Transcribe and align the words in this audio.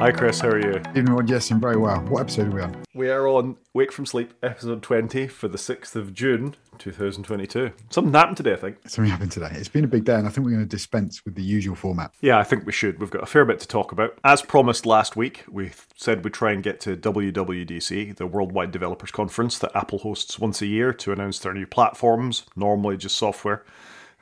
Hi, 0.00 0.10
Chris. 0.10 0.40
How 0.40 0.48
are 0.48 0.58
you? 0.58 0.78
Evening, 0.96 1.12
Rod. 1.12 1.28
Yes, 1.28 1.50
I'm 1.50 1.60
very 1.60 1.76
well. 1.76 2.00
What 2.06 2.22
episode 2.22 2.46
are 2.46 2.56
we 2.56 2.62
on? 2.62 2.74
We 2.94 3.10
are 3.10 3.28
on 3.28 3.58
Wake 3.74 3.92
from 3.92 4.06
Sleep, 4.06 4.32
episode 4.42 4.82
20 4.82 5.26
for 5.26 5.46
the 5.46 5.58
6th 5.58 5.94
of 5.94 6.14
June, 6.14 6.56
2022. 6.78 7.70
Something 7.90 8.14
happened 8.14 8.38
today, 8.38 8.54
I 8.54 8.56
think. 8.56 8.78
Something 8.86 9.10
happened 9.10 9.30
today. 9.30 9.50
It's 9.52 9.68
been 9.68 9.84
a 9.84 9.88
big 9.88 10.06
day, 10.06 10.14
and 10.14 10.26
I 10.26 10.30
think 10.30 10.46
we're 10.46 10.52
going 10.52 10.64
to 10.64 10.66
dispense 10.66 11.22
with 11.26 11.34
the 11.34 11.42
usual 11.42 11.76
format. 11.76 12.14
Yeah, 12.22 12.38
I 12.38 12.44
think 12.44 12.64
we 12.64 12.72
should. 12.72 12.98
We've 12.98 13.10
got 13.10 13.22
a 13.22 13.26
fair 13.26 13.44
bit 13.44 13.60
to 13.60 13.68
talk 13.68 13.92
about. 13.92 14.18
As 14.24 14.40
promised 14.40 14.86
last 14.86 15.16
week, 15.16 15.44
we 15.50 15.72
said 15.96 16.24
we'd 16.24 16.32
try 16.32 16.52
and 16.52 16.62
get 16.62 16.80
to 16.80 16.96
WWDC, 16.96 18.16
the 18.16 18.26
Worldwide 18.26 18.70
Developers 18.70 19.10
Conference 19.10 19.58
that 19.58 19.76
Apple 19.76 19.98
hosts 19.98 20.38
once 20.38 20.62
a 20.62 20.66
year 20.66 20.94
to 20.94 21.12
announce 21.12 21.40
their 21.40 21.52
new 21.52 21.66
platforms, 21.66 22.46
normally 22.56 22.96
just 22.96 23.18
software 23.18 23.66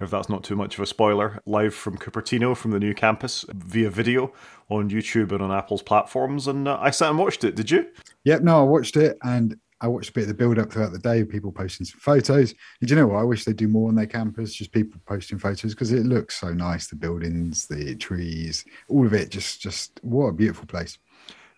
if 0.00 0.10
that's 0.10 0.28
not 0.28 0.44
too 0.44 0.56
much 0.56 0.76
of 0.76 0.80
a 0.82 0.86
spoiler, 0.86 1.40
live 1.44 1.74
from 1.74 1.98
Cupertino 1.98 2.56
from 2.56 2.70
the 2.70 2.78
new 2.78 2.94
campus 2.94 3.44
via 3.48 3.90
video 3.90 4.32
on 4.70 4.90
YouTube 4.90 5.32
and 5.32 5.42
on 5.42 5.50
Apple's 5.50 5.82
platforms. 5.82 6.46
And 6.46 6.68
uh, 6.68 6.78
I 6.80 6.90
sat 6.90 7.10
and 7.10 7.18
watched 7.18 7.44
it. 7.44 7.54
Did 7.54 7.70
you? 7.70 7.86
Yep, 8.24 8.42
no, 8.42 8.60
I 8.60 8.62
watched 8.62 8.96
it 8.96 9.16
and 9.22 9.56
I 9.80 9.86
watched 9.86 10.10
a 10.10 10.12
bit 10.12 10.22
of 10.22 10.28
the 10.28 10.34
build 10.34 10.58
up 10.58 10.72
throughout 10.72 10.92
the 10.92 10.98
day, 10.98 11.20
of 11.20 11.28
people 11.28 11.52
posting 11.52 11.86
some 11.86 12.00
photos. 12.00 12.52
And 12.80 12.90
you 12.90 12.96
know 12.96 13.06
what? 13.06 13.20
I 13.20 13.24
wish 13.24 13.44
they'd 13.44 13.56
do 13.56 13.68
more 13.68 13.88
on 13.88 13.94
their 13.94 14.06
campus, 14.06 14.52
just 14.52 14.72
people 14.72 15.00
posting 15.06 15.38
photos 15.38 15.74
because 15.74 15.92
it 15.92 16.04
looks 16.04 16.40
so 16.40 16.52
nice. 16.52 16.88
The 16.88 16.96
buildings, 16.96 17.66
the 17.66 17.94
trees, 17.94 18.64
all 18.88 19.06
of 19.06 19.14
it, 19.14 19.30
just, 19.30 19.60
just 19.60 20.00
what 20.02 20.26
a 20.26 20.32
beautiful 20.32 20.66
place. 20.66 20.98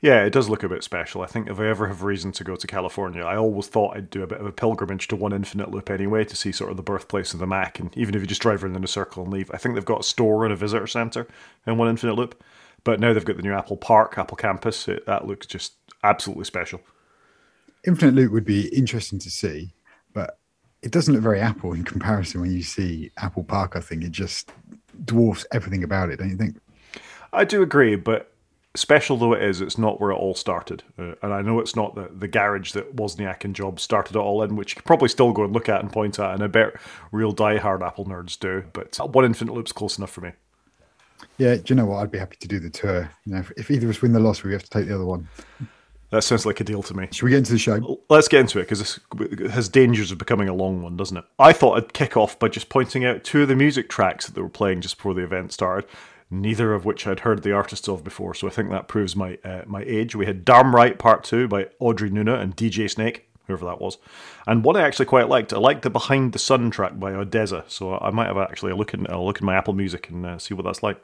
Yeah, 0.02 0.24
it 0.24 0.32
does 0.32 0.48
look 0.48 0.62
a 0.62 0.68
bit 0.68 0.82
special. 0.82 1.20
I 1.20 1.26
think 1.26 1.48
if 1.48 1.60
I 1.60 1.66
ever 1.66 1.86
have 1.86 2.02
reason 2.02 2.32
to 2.32 2.44
go 2.44 2.56
to 2.56 2.66
California, 2.66 3.22
I 3.22 3.36
always 3.36 3.66
thought 3.66 3.96
I'd 3.96 4.08
do 4.08 4.22
a 4.22 4.26
bit 4.26 4.40
of 4.40 4.46
a 4.46 4.52
pilgrimage 4.52 5.08
to 5.08 5.16
one 5.16 5.34
infinite 5.34 5.70
loop 5.70 5.90
anyway 5.90 6.24
to 6.24 6.36
see 6.36 6.52
sort 6.52 6.70
of 6.70 6.78
the 6.78 6.82
birthplace 6.82 7.34
of 7.34 7.40
the 7.40 7.46
Mac. 7.46 7.78
And 7.78 7.94
even 7.98 8.14
if 8.14 8.22
you 8.22 8.26
just 8.26 8.40
drive 8.40 8.64
around 8.64 8.76
in 8.76 8.84
a 8.84 8.88
circle 8.88 9.22
and 9.22 9.32
leave, 9.32 9.50
I 9.52 9.58
think 9.58 9.74
they've 9.74 9.84
got 9.84 10.00
a 10.00 10.04
store 10.04 10.44
and 10.44 10.54
a 10.54 10.56
visitor 10.56 10.86
center 10.86 11.26
in 11.66 11.76
one 11.76 11.88
infinite 11.88 12.14
loop. 12.14 12.42
But 12.84 13.00
now 13.00 13.12
they've 13.12 13.24
got 13.24 13.36
the 13.36 13.42
new 13.42 13.52
Apple 13.52 13.76
Park, 13.76 14.14
Apple 14.16 14.36
Campus. 14.36 14.88
It, 14.88 15.06
that 15.06 15.26
looks 15.26 15.46
just 15.46 15.74
absolutely 16.02 16.44
special. 16.44 16.80
Infinite 17.86 18.14
loop 18.14 18.32
would 18.32 18.44
be 18.44 18.68
interesting 18.68 19.18
to 19.20 19.30
see, 19.30 19.74
but 20.12 20.38
it 20.82 20.90
doesn't 20.90 21.12
look 21.12 21.22
very 21.22 21.40
Apple 21.40 21.72
in 21.72 21.84
comparison 21.84 22.40
when 22.40 22.52
you 22.52 22.62
see 22.62 23.10
Apple 23.18 23.44
Park. 23.44 23.76
I 23.76 23.80
think 23.80 24.02
it 24.02 24.12
just 24.12 24.50
dwarfs 25.04 25.46
everything 25.52 25.84
about 25.84 26.10
it, 26.10 26.18
don't 26.18 26.30
you 26.30 26.36
think? 26.36 26.56
I 27.32 27.44
do 27.44 27.62
agree, 27.62 27.96
but 27.96 28.32
special 28.74 29.16
though 29.16 29.34
it 29.34 29.42
is, 29.42 29.60
it's 29.60 29.78
not 29.78 30.00
where 30.00 30.10
it 30.10 30.16
all 30.16 30.34
started. 30.34 30.82
Uh, 30.98 31.14
and 31.22 31.32
I 31.32 31.42
know 31.42 31.60
it's 31.60 31.76
not 31.76 31.94
the, 31.94 32.10
the 32.14 32.28
garage 32.28 32.72
that 32.72 32.96
Wozniak 32.96 33.44
and 33.44 33.54
Jobs 33.54 33.82
started 33.82 34.16
it 34.16 34.20
all 34.20 34.42
in, 34.42 34.56
which 34.56 34.72
you 34.72 34.76
could 34.76 34.84
probably 34.84 35.08
still 35.08 35.32
go 35.32 35.44
and 35.44 35.52
look 35.52 35.68
at 35.68 35.80
and 35.80 35.92
point 35.92 36.18
at, 36.18 36.34
and 36.34 36.42
I 36.42 36.46
bet 36.46 36.74
real 37.12 37.32
die-hard 37.32 37.82
Apple 37.82 38.04
nerds 38.04 38.38
do. 38.38 38.64
But 38.72 38.98
one 39.14 39.24
infinite 39.24 39.54
loop's 39.54 39.72
close 39.72 39.98
enough 39.98 40.10
for 40.10 40.20
me. 40.22 40.32
Yeah, 41.38 41.56
do 41.56 41.62
you 41.66 41.74
know 41.74 41.86
what? 41.86 41.98
I'd 41.98 42.10
be 42.10 42.18
happy 42.18 42.36
to 42.40 42.48
do 42.48 42.60
the 42.60 42.70
tour. 42.70 43.10
You 43.24 43.34
know, 43.34 43.38
if, 43.40 43.50
if 43.56 43.70
either 43.70 43.86
of 43.86 43.96
us 43.96 44.02
win 44.02 44.12
the 44.12 44.20
lottery, 44.20 44.50
we 44.50 44.54
have 44.54 44.64
to 44.64 44.70
take 44.70 44.86
the 44.86 44.94
other 44.94 45.06
one. 45.06 45.28
That 46.10 46.24
sounds 46.24 46.44
like 46.44 46.60
a 46.60 46.64
deal 46.64 46.82
to 46.82 46.94
me. 46.94 47.08
Should 47.12 47.24
we 47.24 47.30
get 47.30 47.38
into 47.38 47.52
the 47.52 47.58
show? 47.58 48.00
Let's 48.08 48.26
get 48.26 48.40
into 48.40 48.58
it 48.58 48.62
because 48.68 48.98
it 49.20 49.50
has 49.50 49.68
dangers 49.68 50.10
of 50.10 50.18
becoming 50.18 50.48
a 50.48 50.54
long 50.54 50.82
one, 50.82 50.96
doesn't 50.96 51.16
it? 51.16 51.24
I 51.38 51.52
thought 51.52 51.76
I'd 51.76 51.92
kick 51.92 52.16
off 52.16 52.38
by 52.38 52.48
just 52.48 52.68
pointing 52.68 53.04
out 53.04 53.22
two 53.22 53.42
of 53.42 53.48
the 53.48 53.54
music 53.54 53.88
tracks 53.88 54.26
that 54.26 54.34
they 54.34 54.42
were 54.42 54.48
playing 54.48 54.80
just 54.80 54.96
before 54.96 55.14
the 55.14 55.22
event 55.22 55.52
started 55.52 55.86
neither 56.30 56.72
of 56.72 56.84
which 56.84 57.06
I'd 57.06 57.20
heard 57.20 57.42
the 57.42 57.52
artists 57.52 57.88
of 57.88 58.04
before. 58.04 58.34
So 58.34 58.46
I 58.46 58.50
think 58.50 58.70
that 58.70 58.88
proves 58.88 59.16
my 59.16 59.38
uh, 59.44 59.62
my 59.66 59.82
age. 59.82 60.14
We 60.14 60.26
had 60.26 60.44
Darm 60.44 60.72
Right 60.72 60.98
Part 60.98 61.24
Two 61.24 61.48
by 61.48 61.68
Audrey 61.80 62.10
Nuna 62.10 62.40
and 62.40 62.56
DJ 62.56 62.88
Snake, 62.88 63.28
whoever 63.50 63.66
that 63.66 63.80
was, 63.80 63.98
and 64.46 64.64
what 64.64 64.76
I 64.76 64.82
actually 64.82 65.06
quite 65.06 65.28
liked. 65.28 65.52
I 65.52 65.58
liked 65.58 65.82
the 65.82 65.90
Behind 65.90 66.32
the 66.32 66.38
Sun 66.38 66.70
track 66.70 66.98
by 66.98 67.12
ODESZA. 67.12 67.70
So 67.70 67.98
I 67.98 68.10
might 68.10 68.28
have 68.28 68.38
actually 68.38 68.72
a 68.72 68.76
look 68.76 68.94
in 68.94 69.06
a 69.06 69.22
look 69.22 69.40
in 69.40 69.46
my 69.46 69.56
Apple 69.56 69.74
Music 69.74 70.08
and 70.08 70.24
uh, 70.24 70.38
see 70.38 70.54
what 70.54 70.64
that's 70.64 70.82
like. 70.82 71.02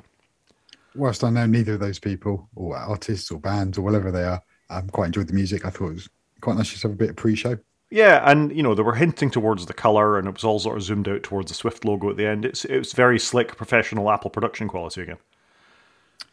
Whilst 0.94 1.24
I 1.24 1.30
know 1.30 1.46
neither 1.46 1.74
of 1.74 1.80
those 1.80 1.98
people 1.98 2.48
or 2.54 2.76
artists 2.76 3.30
or 3.30 3.38
bands 3.38 3.76
or 3.76 3.82
whatever 3.82 4.10
they 4.10 4.24
are, 4.24 4.40
I've 4.70 4.90
quite 4.92 5.06
enjoyed 5.06 5.28
the 5.28 5.34
music. 5.34 5.66
I 5.66 5.70
thought 5.70 5.90
it 5.90 5.94
was 5.94 6.08
quite 6.40 6.56
nice 6.56 6.72
to 6.72 6.88
have 6.88 6.92
a 6.92 6.98
bit 6.98 7.10
of 7.10 7.16
pre-show. 7.16 7.58
Yeah, 7.90 8.28
and 8.28 8.54
you 8.54 8.62
know 8.62 8.74
they 8.74 8.82
were 8.82 8.94
hinting 8.94 9.30
towards 9.30 9.66
the 9.66 9.74
color, 9.74 10.18
and 10.18 10.26
it 10.26 10.34
was 10.34 10.44
all 10.44 10.58
sort 10.58 10.76
of 10.76 10.82
zoomed 10.82 11.08
out 11.08 11.22
towards 11.22 11.50
the 11.50 11.54
Swift 11.54 11.84
logo 11.84 12.10
at 12.10 12.16
the 12.16 12.26
end. 12.26 12.44
It's 12.44 12.64
it 12.64 12.78
was 12.78 12.92
very 12.92 13.18
slick, 13.18 13.56
professional 13.56 14.10
Apple 14.10 14.30
production 14.30 14.68
quality 14.68 15.02
again. 15.02 15.18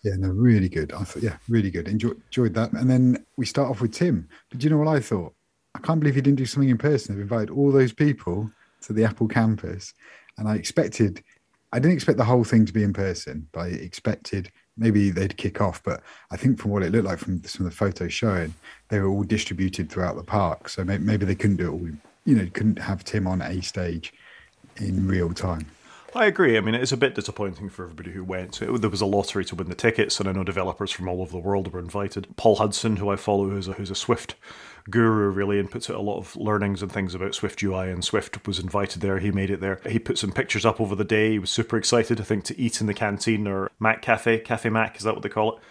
Yeah, 0.03 0.15
no, 0.17 0.29
really 0.29 0.67
good. 0.67 0.91
I 0.91 1.03
thought, 1.03 1.23
yeah, 1.23 1.37
really 1.47 1.71
good. 1.71 1.87
Enjoyed, 1.87 2.21
enjoyed 2.25 2.53
that. 2.55 2.73
And 2.73 2.89
then 2.89 3.25
we 3.37 3.45
start 3.45 3.69
off 3.69 3.81
with 3.81 3.93
Tim. 3.93 4.27
But 4.49 4.59
do 4.59 4.65
you 4.65 4.69
know 4.71 4.77
what 4.77 4.93
I 4.93 4.99
thought? 4.99 5.33
I 5.75 5.79
can't 5.79 5.99
believe 5.99 6.15
he 6.15 6.21
didn't 6.21 6.37
do 6.37 6.45
something 6.45 6.69
in 6.69 6.77
person. 6.77 7.15
They've 7.15 7.23
invited 7.23 7.49
all 7.49 7.71
those 7.71 7.93
people 7.93 8.51
to 8.81 8.93
the 8.93 9.05
Apple 9.05 9.27
campus, 9.27 9.93
and 10.37 10.47
I 10.47 10.55
expected, 10.55 11.23
I 11.71 11.79
didn't 11.79 11.95
expect 11.95 12.17
the 12.17 12.25
whole 12.25 12.43
thing 12.43 12.65
to 12.65 12.73
be 12.73 12.83
in 12.83 12.93
person, 12.93 13.47
but 13.51 13.61
I 13.61 13.67
expected 13.67 14.51
maybe 14.77 15.09
they'd 15.09 15.37
kick 15.37 15.61
off. 15.61 15.81
But 15.83 16.01
I 16.31 16.37
think 16.37 16.59
from 16.59 16.71
what 16.71 16.83
it 16.83 16.91
looked 16.91 17.05
like 17.05 17.19
from 17.19 17.43
some 17.43 17.65
of 17.65 17.71
the 17.71 17.77
photos 17.77 18.13
showing, 18.13 18.53
they 18.89 18.99
were 18.99 19.07
all 19.07 19.23
distributed 19.23 19.89
throughout 19.89 20.15
the 20.15 20.23
park. 20.23 20.69
So 20.69 20.83
maybe, 20.83 21.03
maybe 21.03 21.25
they 21.25 21.35
couldn't 21.35 21.57
do 21.57 21.67
it 21.67 21.71
all. 21.71 21.87
You 22.25 22.35
know, 22.35 22.47
couldn't 22.53 22.79
have 22.79 23.03
Tim 23.03 23.27
on 23.27 23.41
a 23.41 23.61
stage 23.61 24.13
in 24.77 25.07
real 25.07 25.33
time. 25.33 25.67
I 26.15 26.25
agree. 26.25 26.57
I 26.57 26.61
mean, 26.61 26.75
it's 26.75 26.91
a 26.91 26.97
bit 26.97 27.15
disappointing 27.15 27.69
for 27.69 27.83
everybody 27.85 28.11
who 28.11 28.23
went. 28.23 28.61
It, 28.61 28.81
there 28.81 28.89
was 28.89 29.01
a 29.01 29.05
lottery 29.05 29.43
to 29.45 29.55
win 29.55 29.67
the 29.67 29.75
tickets, 29.75 30.19
and 30.19 30.29
I 30.29 30.31
know 30.31 30.43
developers 30.43 30.91
from 30.91 31.07
all 31.09 31.21
over 31.21 31.31
the 31.31 31.39
world 31.39 31.73
were 31.73 31.79
invited. 31.79 32.27
Paul 32.37 32.57
Hudson, 32.57 32.97
who 32.97 33.09
I 33.09 33.15
follow, 33.15 33.49
who's 33.49 33.67
a, 33.67 33.73
who's 33.73 33.89
a 33.89 33.95
Swift 33.95 34.35
guru 34.89 35.29
really 35.29 35.59
and 35.59 35.71
puts 35.71 35.89
out 35.89 35.95
a 35.95 36.01
lot 36.01 36.17
of 36.17 36.35
learnings 36.35 36.81
and 36.81 36.91
things 36.91 37.15
about 37.15 37.35
Swift 37.35 37.61
UI 37.63 37.89
and 37.89 38.03
Swift 38.03 38.45
was 38.45 38.59
invited 38.59 39.01
there. 39.01 39.19
He 39.19 39.31
made 39.31 39.49
it 39.49 39.61
there. 39.61 39.79
He 39.89 39.99
put 39.99 40.17
some 40.17 40.31
pictures 40.31 40.65
up 40.65 40.81
over 40.81 40.95
the 40.95 41.03
day. 41.03 41.31
He 41.31 41.39
was 41.39 41.49
super 41.49 41.77
excited, 41.77 42.19
I 42.19 42.23
think, 42.23 42.43
to 42.45 42.59
eat 42.59 42.81
in 42.81 42.87
the 42.87 42.93
canteen 42.93 43.47
or 43.47 43.71
Mac 43.79 44.01
Cafe, 44.01 44.39
Cafe 44.39 44.69
Mac, 44.69 44.97
is 44.97 45.03
that 45.03 45.13
what 45.13 45.23
they 45.23 45.29
call 45.29 45.57
it? 45.57 45.63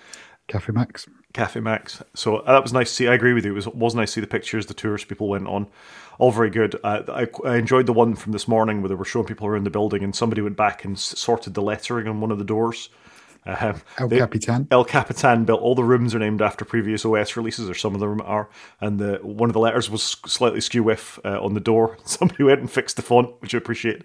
Caffè 0.49 0.75
Macs. 0.75 1.07
Caffè 1.33 1.63
Macs. 1.63 2.03
So 2.15 2.39
uh, 2.39 2.53
that 2.53 2.63
was 2.63 2.73
nice 2.73 2.91
to 2.91 2.95
see. 2.95 3.09
I 3.09 3.15
agree 3.15 3.33
with 3.33 3.45
you. 3.45 3.53
It 3.53 3.55
was, 3.55 3.69
was 3.69 3.95
nice 3.95 4.11
to 4.11 4.13
see 4.15 4.21
the 4.21 4.27
pictures 4.27 4.67
the 4.67 4.75
tourist 4.75 5.09
people 5.09 5.29
went 5.29 5.47
on. 5.47 5.67
All 6.19 6.31
very 6.31 6.51
good. 6.51 6.79
Uh, 6.85 7.03
I, 7.09 7.49
I, 7.49 7.57
enjoyed 7.57 7.87
the 7.87 7.93
one 7.93 8.15
from 8.15 8.33
this 8.33 8.47
morning 8.47 8.83
where 8.83 8.89
they 8.91 8.95
were 8.95 9.05
showing 9.05 9.27
people 9.27 9.47
around 9.47 9.65
the 9.65 9.71
building 9.71 10.05
and 10.05 10.15
somebody 10.15 10.43
went 10.43 10.57
back 10.57 10.85
and 10.85 10.99
sorted 10.99 11.55
the 11.55 11.63
lettering 11.63 12.07
on 12.07 12.21
one 12.21 12.31
of 12.31 12.39
the 12.39 12.45
doors. 12.45 12.91
Um, 13.45 13.83
El 13.99 14.09
they, 14.09 14.19
Capitan. 14.19 14.69
El 14.71 14.85
Capitan 14.85 15.45
built 15.45 15.61
all 15.61 15.75
the 15.75 15.85
rooms 15.85 16.15
are 16.15 16.19
named 16.19 16.41
after 16.41 16.65
previous 16.65 17.05
OS 17.05 17.37
releases, 17.37 17.69
or 17.69 17.75
some 17.75 17.95
of 17.95 18.01
them 18.01 18.21
are. 18.21 18.49
And 18.81 18.99
the 18.99 19.19
one 19.23 19.49
of 19.49 19.55
the 19.55 19.61
letters 19.61 19.91
was 19.91 20.03
slightly 20.03 20.61
skew 20.61 20.83
with 20.83 21.19
uh, 21.25 21.43
on 21.43 21.55
the 21.55 21.61
door. 21.61 21.99
Somebody 22.05 22.45
went 22.45 22.61
and 22.61 22.71
fixed 22.71 22.97
the 22.97 23.03
font, 23.03 23.31
which 23.41 23.55
I 23.55 23.59
appreciate. 23.59 24.05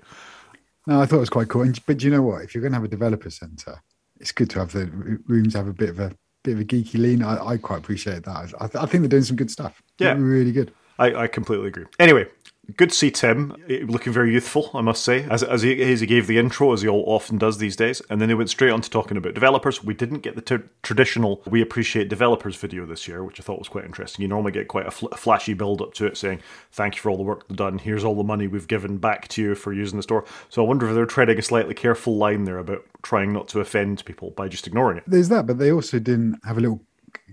No, 0.87 1.01
I 1.01 1.05
thought 1.05 1.17
it 1.17 1.21
was 1.21 1.29
quite 1.29 1.49
cool. 1.49 1.71
But 1.85 2.01
you 2.01 2.09
know 2.09 2.21
what? 2.21 2.43
If 2.43 2.55
you're 2.55 2.61
going 2.61 2.71
to 2.71 2.77
have 2.77 2.85
a 2.85 2.87
developer 2.87 3.29
center, 3.29 3.81
it's 4.19 4.31
good 4.31 4.49
to 4.51 4.59
have 4.59 4.71
the 4.71 4.87
rooms 5.27 5.53
have 5.53 5.67
a 5.67 5.73
bit 5.73 5.89
of 5.89 5.99
a 5.99 6.13
bit 6.43 6.53
of 6.53 6.61
a 6.61 6.65
geeky 6.65 6.95
lean. 6.95 7.21
I, 7.21 7.45
I 7.45 7.57
quite 7.57 7.79
appreciate 7.79 8.23
that. 8.23 8.53
I, 8.59 8.67
th- 8.67 8.83
I, 8.83 8.85
think 8.85 9.01
they're 9.01 9.09
doing 9.09 9.23
some 9.23 9.35
good 9.35 9.51
stuff. 9.51 9.81
Yeah, 9.99 10.15
really 10.17 10.51
good. 10.51 10.71
I, 10.97 11.13
I 11.13 11.27
completely 11.27 11.67
agree. 11.67 11.85
Anyway, 11.99 12.27
good 12.75 12.89
to 12.89 12.95
see 12.95 13.11
Tim 13.11 13.55
eh, 13.69 13.79
looking 13.87 14.11
very 14.11 14.33
youthful, 14.33 14.69
I 14.73 14.81
must 14.81 15.03
say, 15.03 15.23
as, 15.29 15.43
as, 15.43 15.61
he, 15.61 15.81
as 15.81 16.01
he 16.01 16.07
gave 16.07 16.27
the 16.27 16.37
intro, 16.37 16.73
as 16.73 16.81
he 16.81 16.87
all 16.87 17.03
often 17.07 17.37
does 17.37 17.57
these 17.57 17.75
days. 17.75 18.01
And 18.09 18.19
then 18.19 18.29
he 18.29 18.35
went 18.35 18.49
straight 18.49 18.71
on 18.71 18.81
to 18.81 18.89
talking 18.89 19.17
about 19.17 19.33
developers. 19.33 19.83
We 19.83 19.93
didn't 19.93 20.19
get 20.19 20.35
the 20.35 20.41
t- 20.41 20.65
traditional 20.83 21.41
We 21.45 21.61
Appreciate 21.61 22.09
Developers 22.09 22.55
video 22.55 22.85
this 22.85 23.07
year, 23.07 23.23
which 23.23 23.39
I 23.39 23.43
thought 23.43 23.59
was 23.59 23.69
quite 23.69 23.85
interesting. 23.85 24.23
You 24.23 24.27
normally 24.27 24.51
get 24.51 24.67
quite 24.67 24.87
a, 24.87 24.91
fl- 24.91 25.07
a 25.07 25.17
flashy 25.17 25.53
build 25.53 25.81
up 25.81 25.93
to 25.95 26.05
it 26.05 26.17
saying, 26.17 26.41
Thank 26.71 26.95
you 26.95 27.01
for 27.01 27.09
all 27.09 27.17
the 27.17 27.23
work 27.23 27.47
done. 27.49 27.77
Here's 27.77 28.03
all 28.03 28.15
the 28.15 28.23
money 28.23 28.47
we've 28.47 28.67
given 28.67 28.97
back 28.97 29.27
to 29.29 29.41
you 29.41 29.55
for 29.55 29.73
using 29.73 29.97
the 29.97 30.03
store. 30.03 30.25
So 30.49 30.63
I 30.63 30.67
wonder 30.67 30.87
if 30.87 30.95
they're 30.95 31.05
treading 31.05 31.37
a 31.37 31.41
slightly 31.41 31.73
careful 31.73 32.17
line 32.17 32.43
there 32.43 32.57
about 32.57 32.85
trying 33.01 33.31
not 33.31 33.47
to 33.49 33.59
offend 33.59 34.03
people 34.05 34.31
by 34.31 34.47
just 34.47 34.67
ignoring 34.67 34.97
it. 34.97 35.03
There's 35.07 35.29
that, 35.29 35.45
but 35.45 35.57
they 35.57 35.71
also 35.71 35.99
didn't 35.99 36.39
have 36.45 36.57
a 36.57 36.61
little 36.61 36.81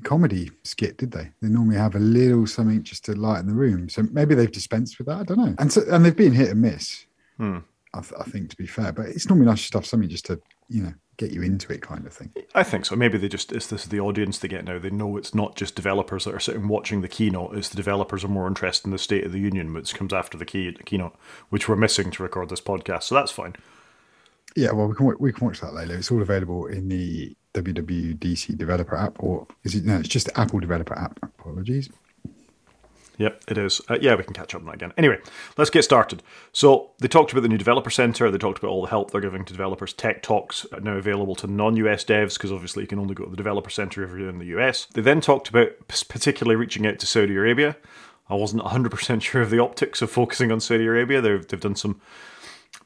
comedy 0.02 0.50
skit, 0.62 0.98
did 0.98 1.12
they? 1.12 1.30
They 1.40 1.48
normally 1.48 1.76
have 1.76 1.94
a 1.94 2.00
little 2.00 2.46
something 2.46 2.82
just 2.82 3.04
to 3.06 3.14
lighten 3.14 3.46
the 3.46 3.54
room. 3.54 3.88
So 3.88 4.02
maybe 4.12 4.34
they've 4.34 4.50
dispensed 4.50 4.98
with 4.98 5.06
that. 5.08 5.18
I 5.18 5.22
don't 5.24 5.38
know. 5.38 5.54
And 5.58 5.72
so, 5.72 5.82
and 5.90 6.04
they've 6.04 6.16
been 6.16 6.32
hit 6.32 6.50
and 6.50 6.62
miss. 6.62 7.06
Hmm. 7.36 7.58
I, 7.92 8.00
th- 8.00 8.20
I, 8.20 8.24
think 8.24 8.50
to 8.50 8.56
be 8.56 8.66
fair, 8.66 8.92
but 8.92 9.06
it's 9.06 9.28
normally 9.28 9.46
nice 9.46 9.70
to 9.70 9.78
have 9.78 9.86
something 9.86 10.08
just 10.08 10.26
to 10.26 10.40
you 10.68 10.82
know 10.82 10.94
get 11.16 11.30
you 11.30 11.42
into 11.42 11.72
it, 11.72 11.80
kind 11.80 12.06
of 12.06 12.12
thing. 12.12 12.32
I 12.54 12.64
think 12.64 12.86
so. 12.86 12.96
Maybe 12.96 13.18
they 13.18 13.28
just 13.28 13.52
it's 13.52 13.68
this 13.68 13.84
is 13.84 13.88
the 13.88 14.00
audience 14.00 14.38
they 14.38 14.48
get 14.48 14.64
now. 14.64 14.78
They 14.78 14.90
know 14.90 15.16
it's 15.16 15.34
not 15.34 15.54
just 15.54 15.76
developers 15.76 16.24
that 16.24 16.34
are 16.34 16.40
sitting 16.40 16.68
watching 16.68 17.02
the 17.02 17.08
keynote. 17.08 17.56
It's 17.56 17.68
the 17.68 17.76
developers 17.76 18.24
are 18.24 18.28
more 18.28 18.48
interested 18.48 18.86
in 18.86 18.92
the 18.92 18.98
State 18.98 19.24
of 19.24 19.32
the 19.32 19.38
Union, 19.38 19.72
which 19.72 19.94
comes 19.94 20.12
after 20.12 20.36
the 20.36 20.44
key 20.44 20.70
the 20.70 20.82
keynote, 20.82 21.16
which 21.50 21.68
we're 21.68 21.76
missing 21.76 22.10
to 22.12 22.22
record 22.22 22.48
this 22.48 22.60
podcast. 22.60 23.04
So 23.04 23.14
that's 23.14 23.30
fine. 23.30 23.54
Yeah, 24.56 24.72
well, 24.72 24.88
we 24.88 24.94
can 24.94 25.14
we 25.18 25.32
can 25.32 25.46
watch 25.46 25.60
that 25.60 25.74
later. 25.74 25.96
It's 25.96 26.10
all 26.10 26.22
available 26.22 26.66
in 26.66 26.88
the 26.88 27.36
WWDC 27.54 28.58
developer 28.58 28.96
app, 28.96 29.16
or 29.18 29.46
is 29.62 29.74
it? 29.74 29.84
No, 29.84 29.98
it's 29.98 30.08
just 30.08 30.28
Apple 30.36 30.60
developer 30.60 30.98
app. 30.98 31.18
Apologies. 31.22 31.88
Yep, 33.16 33.44
it 33.46 33.58
is. 33.58 33.80
Uh, 33.88 33.96
yeah, 34.00 34.16
we 34.16 34.24
can 34.24 34.32
catch 34.32 34.54
up 34.54 34.62
on 34.62 34.66
that 34.66 34.74
again. 34.74 34.92
Anyway, 34.98 35.18
let's 35.56 35.70
get 35.70 35.84
started. 35.84 36.20
So, 36.52 36.90
they 36.98 37.06
talked 37.06 37.30
about 37.30 37.42
the 37.42 37.48
new 37.48 37.58
developer 37.58 37.90
center. 37.90 38.28
They 38.28 38.38
talked 38.38 38.58
about 38.58 38.70
all 38.70 38.82
the 38.82 38.88
help 38.88 39.12
they're 39.12 39.20
giving 39.20 39.44
to 39.44 39.52
developers. 39.52 39.92
Tech 39.92 40.20
Talks 40.22 40.66
are 40.72 40.80
now 40.80 40.96
available 40.96 41.36
to 41.36 41.46
non 41.46 41.76
US 41.76 42.04
devs 42.04 42.34
because 42.34 42.50
obviously 42.50 42.82
you 42.82 42.88
can 42.88 42.98
only 42.98 43.14
go 43.14 43.24
to 43.24 43.30
the 43.30 43.36
developer 43.36 43.70
center 43.70 44.02
if 44.02 44.10
you're 44.10 44.28
in 44.28 44.40
the 44.40 44.58
US. 44.58 44.86
They 44.86 45.00
then 45.00 45.20
talked 45.20 45.48
about 45.48 45.70
particularly 45.86 46.56
reaching 46.56 46.86
out 46.86 46.98
to 46.98 47.06
Saudi 47.06 47.36
Arabia. 47.36 47.76
I 48.28 48.34
wasn't 48.34 48.64
100% 48.64 49.22
sure 49.22 49.42
of 49.42 49.50
the 49.50 49.62
optics 49.62 50.02
of 50.02 50.10
focusing 50.10 50.50
on 50.50 50.58
Saudi 50.58 50.86
Arabia. 50.86 51.20
They've, 51.20 51.46
they've 51.46 51.60
done 51.60 51.76
some 51.76 52.00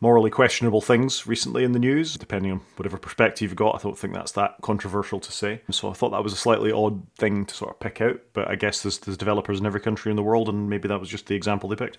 morally 0.01 0.31
questionable 0.31 0.81
things 0.81 1.27
recently 1.27 1.65
in 1.65 1.73
the 1.73 1.79
news, 1.79 2.17
depending 2.17 2.53
on 2.53 2.61
whatever 2.77 2.99
perspective 2.99 3.51
you've 3.51 3.57
got. 3.57 3.75
I 3.75 3.83
don't 3.83 3.99
think 3.99 4.15
that's 4.15 4.33
that 4.33 4.57
controversial 4.63 5.19
to 5.21 5.33
say. 5.33 5.63
So 5.71 5.91
I 5.91 5.93
thought 5.93 6.11
that 6.11 6.23
was 6.23 6.33
a 6.33 6.37
slightly 6.37 6.71
odd 6.71 7.03
thing 7.17 7.45
to 7.47 7.55
sort 7.55 7.73
of 7.73 7.81
pick 7.81 8.01
out, 8.01 8.21
but 8.33 8.49
I 8.49 8.55
guess 8.55 8.83
there's, 8.83 8.99
there's 8.99 9.17
developers 9.17 9.59
in 9.59 9.67
every 9.67 9.81
country 9.81 10.11
in 10.11 10.17
the 10.17 10.23
world, 10.23 10.49
and 10.49 10.71
maybe 10.71 10.87
that 10.89 11.01
was 11.01 11.09
just 11.09 11.27
the 11.27 11.35
example 11.35 11.69
they 11.69 11.77
picked. 11.77 11.99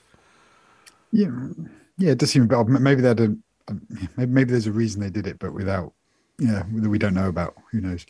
Yeah, 1.11 1.31
yeah, 1.97 2.11
it 2.11 2.19
does 2.19 2.31
seem 2.31 2.47
Maybe 2.47 3.01
a, 3.05 3.35
maybe, 4.15 4.31
maybe 4.31 4.51
there's 4.51 4.67
a 4.67 4.71
reason 4.71 5.01
they 5.01 5.09
did 5.09 5.27
it, 5.27 5.39
but 5.39 5.53
without, 5.53 5.93
yeah, 6.37 6.63
that 6.71 6.89
we 6.89 6.99
don't 6.99 7.13
know 7.13 7.27
about. 7.27 7.55
Who 7.71 7.81
knows? 7.81 8.05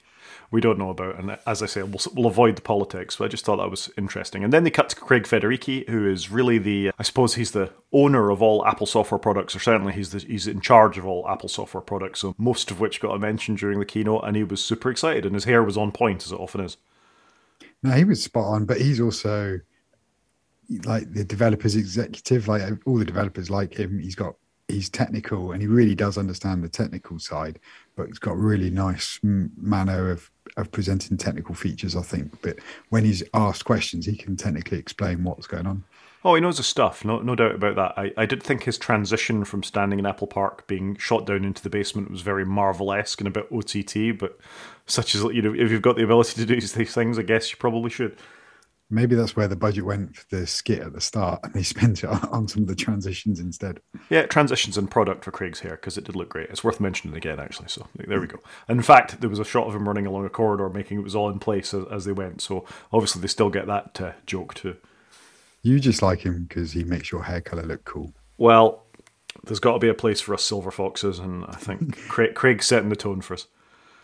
We 0.51 0.61
don't 0.61 0.77
know 0.77 0.89
about. 0.89 1.17
And 1.17 1.37
as 1.45 1.61
I 1.61 1.65
say, 1.65 1.83
we'll, 1.83 1.99
we'll 2.13 2.27
avoid 2.27 2.55
the 2.55 2.61
politics. 2.61 3.15
But 3.15 3.25
I 3.25 3.27
just 3.27 3.45
thought 3.45 3.57
that 3.57 3.69
was 3.69 3.89
interesting. 3.97 4.43
And 4.43 4.53
then 4.53 4.63
they 4.63 4.71
cut 4.71 4.89
to 4.89 4.95
Craig 4.95 5.23
Federighi, 5.23 5.87
who 5.89 6.09
is 6.09 6.31
really 6.31 6.57
the, 6.57 6.91
I 6.97 7.03
suppose 7.03 7.35
he's 7.35 7.51
the 7.51 7.71
owner 7.91 8.29
of 8.29 8.41
all 8.41 8.65
Apple 8.65 8.85
software 8.85 9.19
products, 9.19 9.55
or 9.55 9.59
certainly 9.59 9.93
he's 9.93 10.11
the, 10.11 10.19
he's 10.19 10.47
in 10.47 10.61
charge 10.61 10.97
of 10.97 11.05
all 11.05 11.27
Apple 11.29 11.49
software 11.49 11.81
products. 11.81 12.19
So 12.19 12.35
most 12.37 12.71
of 12.71 12.79
which 12.79 12.99
got 12.99 13.15
a 13.15 13.19
mention 13.19 13.55
during 13.55 13.79
the 13.79 13.85
keynote, 13.85 14.23
and 14.25 14.35
he 14.35 14.43
was 14.43 14.63
super 14.63 14.89
excited, 14.89 15.25
and 15.25 15.35
his 15.35 15.45
hair 15.45 15.63
was 15.63 15.77
on 15.77 15.91
point 15.91 16.25
as 16.25 16.31
it 16.31 16.39
often 16.39 16.61
is. 16.61 16.77
No, 17.81 17.91
he 17.91 18.03
was 18.03 18.23
spot 18.23 18.45
on, 18.45 18.65
but 18.65 18.81
he's 18.81 18.99
also 18.99 19.59
like 20.85 21.11
the 21.13 21.23
developers 21.23 21.75
executive. 21.75 22.47
Like 22.47 22.61
all 22.85 22.97
the 22.97 23.05
developers 23.05 23.49
like 23.49 23.79
him. 23.79 23.99
He's 23.99 24.15
got 24.15 24.35
he's 24.69 24.89
technical 24.89 25.51
and 25.51 25.61
he 25.61 25.67
really 25.67 25.95
does 25.95 26.17
understand 26.17 26.63
the 26.63 26.69
technical 26.69 27.19
side, 27.19 27.59
but 27.99 28.07
he's 28.07 28.17
got 28.17 28.31
a 28.31 28.37
really 28.37 28.69
nice 28.69 29.19
manner 29.21 30.09
of 30.09 30.31
of 30.55 30.71
presenting 30.71 31.17
technical 31.17 31.53
features. 31.53 31.97
I 31.97 32.01
think, 32.01 32.41
but 32.41 32.57
when 32.87 33.03
he's 33.03 33.23
asked 33.33 33.65
questions, 33.65 34.05
he 34.05 34.15
can 34.15 34.37
technically 34.37 34.79
explain 34.79 35.25
what's 35.25 35.47
going 35.47 35.67
on. 35.67 35.83
Oh, 36.23 36.33
he 36.33 36.41
knows 36.41 36.57
his 36.57 36.67
stuff, 36.67 37.03
no, 37.03 37.19
no 37.19 37.35
doubt 37.35 37.55
about 37.55 37.75
that. 37.75 37.93
I, 37.97 38.11
I 38.15 38.25
did 38.25 38.41
think 38.41 38.63
his 38.63 38.77
transition 38.77 39.43
from 39.43 39.63
standing 39.63 39.99
in 39.99 40.05
Apple 40.05 40.27
Park, 40.27 40.65
being 40.67 40.95
shot 40.97 41.25
down 41.25 41.43
into 41.43 41.61
the 41.61 41.69
basement, 41.69 42.09
was 42.09 42.21
very 42.21 42.45
Marvel 42.45 42.93
esque 42.93 43.19
and 43.19 43.27
a 43.27 43.31
bit 43.31 43.47
OTT. 43.51 44.17
But 44.17 44.39
such 44.85 45.13
as 45.13 45.23
you 45.23 45.41
know, 45.41 45.53
if 45.53 45.69
you've 45.69 45.81
got 45.81 45.97
the 45.97 46.03
ability 46.03 46.35
to 46.35 46.45
do 46.45 46.59
these 46.59 46.93
things, 46.93 47.19
I 47.19 47.23
guess 47.23 47.51
you 47.51 47.57
probably 47.57 47.89
should 47.89 48.17
maybe 48.89 49.15
that's 49.15 49.35
where 49.35 49.47
the 49.47 49.55
budget 49.55 49.85
went 49.85 50.15
for 50.15 50.35
the 50.35 50.47
skit 50.47 50.79
at 50.79 50.93
the 50.93 51.01
start 51.01 51.39
and 51.43 51.53
they 51.53 51.63
spent 51.63 52.03
it 52.03 52.09
on 52.09 52.47
some 52.47 52.63
of 52.63 52.67
the 52.67 52.75
transitions 52.75 53.39
instead. 53.39 53.79
Yeah 54.09 54.25
transitions 54.25 54.77
and 54.77 54.89
product 54.89 55.23
for 55.23 55.31
craig's 55.31 55.59
hair 55.59 55.75
because 55.75 55.97
it 55.97 56.03
did 56.03 56.15
look 56.15 56.29
great. 56.29 56.49
It's 56.49 56.63
worth 56.63 56.79
mentioning 56.79 57.15
again 57.15 57.39
actually 57.39 57.69
so 57.69 57.87
there 57.95 58.19
we 58.19 58.27
go. 58.27 58.39
In 58.67 58.81
fact 58.81 59.21
there 59.21 59.29
was 59.29 59.39
a 59.39 59.45
shot 59.45 59.67
of 59.67 59.75
him 59.75 59.87
running 59.87 60.05
along 60.05 60.25
a 60.25 60.29
corridor 60.29 60.69
making 60.69 60.99
it 60.99 61.03
was 61.03 61.15
all 61.15 61.29
in 61.29 61.39
place 61.39 61.73
as, 61.73 61.85
as 61.91 62.05
they 62.05 62.11
went 62.11 62.41
so 62.41 62.65
obviously 62.91 63.21
they 63.21 63.27
still 63.27 63.49
get 63.49 63.67
that 63.67 64.01
uh, 64.01 64.11
joke 64.25 64.53
too. 64.53 64.77
You 65.61 65.79
just 65.79 66.01
like 66.01 66.21
him 66.21 66.45
because 66.47 66.71
he 66.71 66.83
makes 66.83 67.11
your 67.11 67.23
hair 67.23 67.41
color 67.41 67.63
look 67.63 67.83
cool. 67.83 68.13
Well 68.37 68.85
there's 69.43 69.59
got 69.59 69.73
to 69.73 69.79
be 69.79 69.89
a 69.89 69.93
place 69.93 70.21
for 70.21 70.33
us 70.33 70.43
silver 70.43 70.71
foxes 70.71 71.19
and 71.19 71.45
i 71.45 71.55
think 71.55 71.97
craig, 72.07 72.35
craig's 72.35 72.65
setting 72.65 72.89
the 72.89 72.95
tone 72.95 73.21
for 73.21 73.35
us 73.35 73.47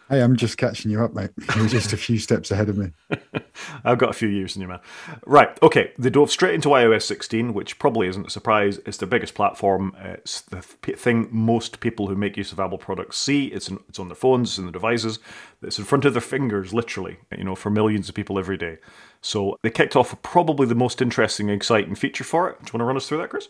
Hey, 0.07 0.21
I'm 0.21 0.35
just 0.35 0.59
catching 0.59 0.91
you 0.91 1.03
up, 1.03 1.15
mate. 1.15 1.31
You're 1.55 1.67
just 1.67 1.91
a 1.91 1.97
few 1.97 2.19
steps 2.19 2.51
ahead 2.51 2.69
of 2.69 2.77
me. 2.77 2.91
I've 3.83 3.97
got 3.97 4.11
a 4.11 4.13
few 4.13 4.27
years 4.27 4.55
in 4.55 4.61
you, 4.61 4.67
man. 4.67 4.79
Right, 5.25 5.57
okay. 5.63 5.93
They 5.97 6.11
dove 6.11 6.29
straight 6.29 6.53
into 6.53 6.69
iOS 6.69 7.01
16, 7.03 7.55
which 7.55 7.79
probably 7.79 8.07
isn't 8.09 8.27
a 8.27 8.29
surprise. 8.29 8.79
It's 8.85 8.97
their 8.97 9.09
biggest 9.09 9.33
platform. 9.33 9.95
It's 9.99 10.41
the 10.41 10.61
thing 10.61 11.27
most 11.31 11.79
people 11.79 12.05
who 12.07 12.15
make 12.15 12.37
use 12.37 12.51
of 12.51 12.59
Apple 12.59 12.77
products 12.77 13.17
see. 13.17 13.47
It's, 13.47 13.67
in, 13.67 13.79
it's 13.89 13.97
on 13.97 14.07
their 14.07 14.15
phones, 14.15 14.49
it's 14.49 14.57
in 14.59 14.65
their 14.65 14.71
devices. 14.73 15.17
It's 15.63 15.79
in 15.79 15.85
front 15.85 16.05
of 16.05 16.13
their 16.13 16.21
fingers, 16.21 16.71
literally, 16.71 17.17
you 17.35 17.43
know, 17.43 17.55
for 17.55 17.71
millions 17.71 18.07
of 18.07 18.13
people 18.13 18.37
every 18.37 18.57
day. 18.57 18.77
So 19.21 19.57
they 19.63 19.71
kicked 19.71 19.95
off 19.95 20.21
probably 20.21 20.67
the 20.67 20.75
most 20.75 21.01
interesting, 21.01 21.49
exciting 21.49 21.95
feature 21.95 22.23
for 22.23 22.47
it. 22.47 22.59
Do 22.59 22.65
you 22.67 22.71
want 22.73 22.81
to 22.81 22.85
run 22.85 22.97
us 22.97 23.09
through 23.09 23.17
that, 23.19 23.31
Chris? 23.31 23.49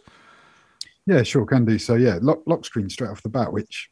Yeah, 1.05 1.23
sure, 1.23 1.45
can 1.45 1.65
do. 1.65 1.77
So 1.77 1.95
yeah, 1.95 2.17
lock, 2.21 2.43
lock 2.45 2.65
screen 2.65 2.89
straight 2.89 3.11
off 3.11 3.21
the 3.21 3.29
bat, 3.29 3.51
which 3.53 3.89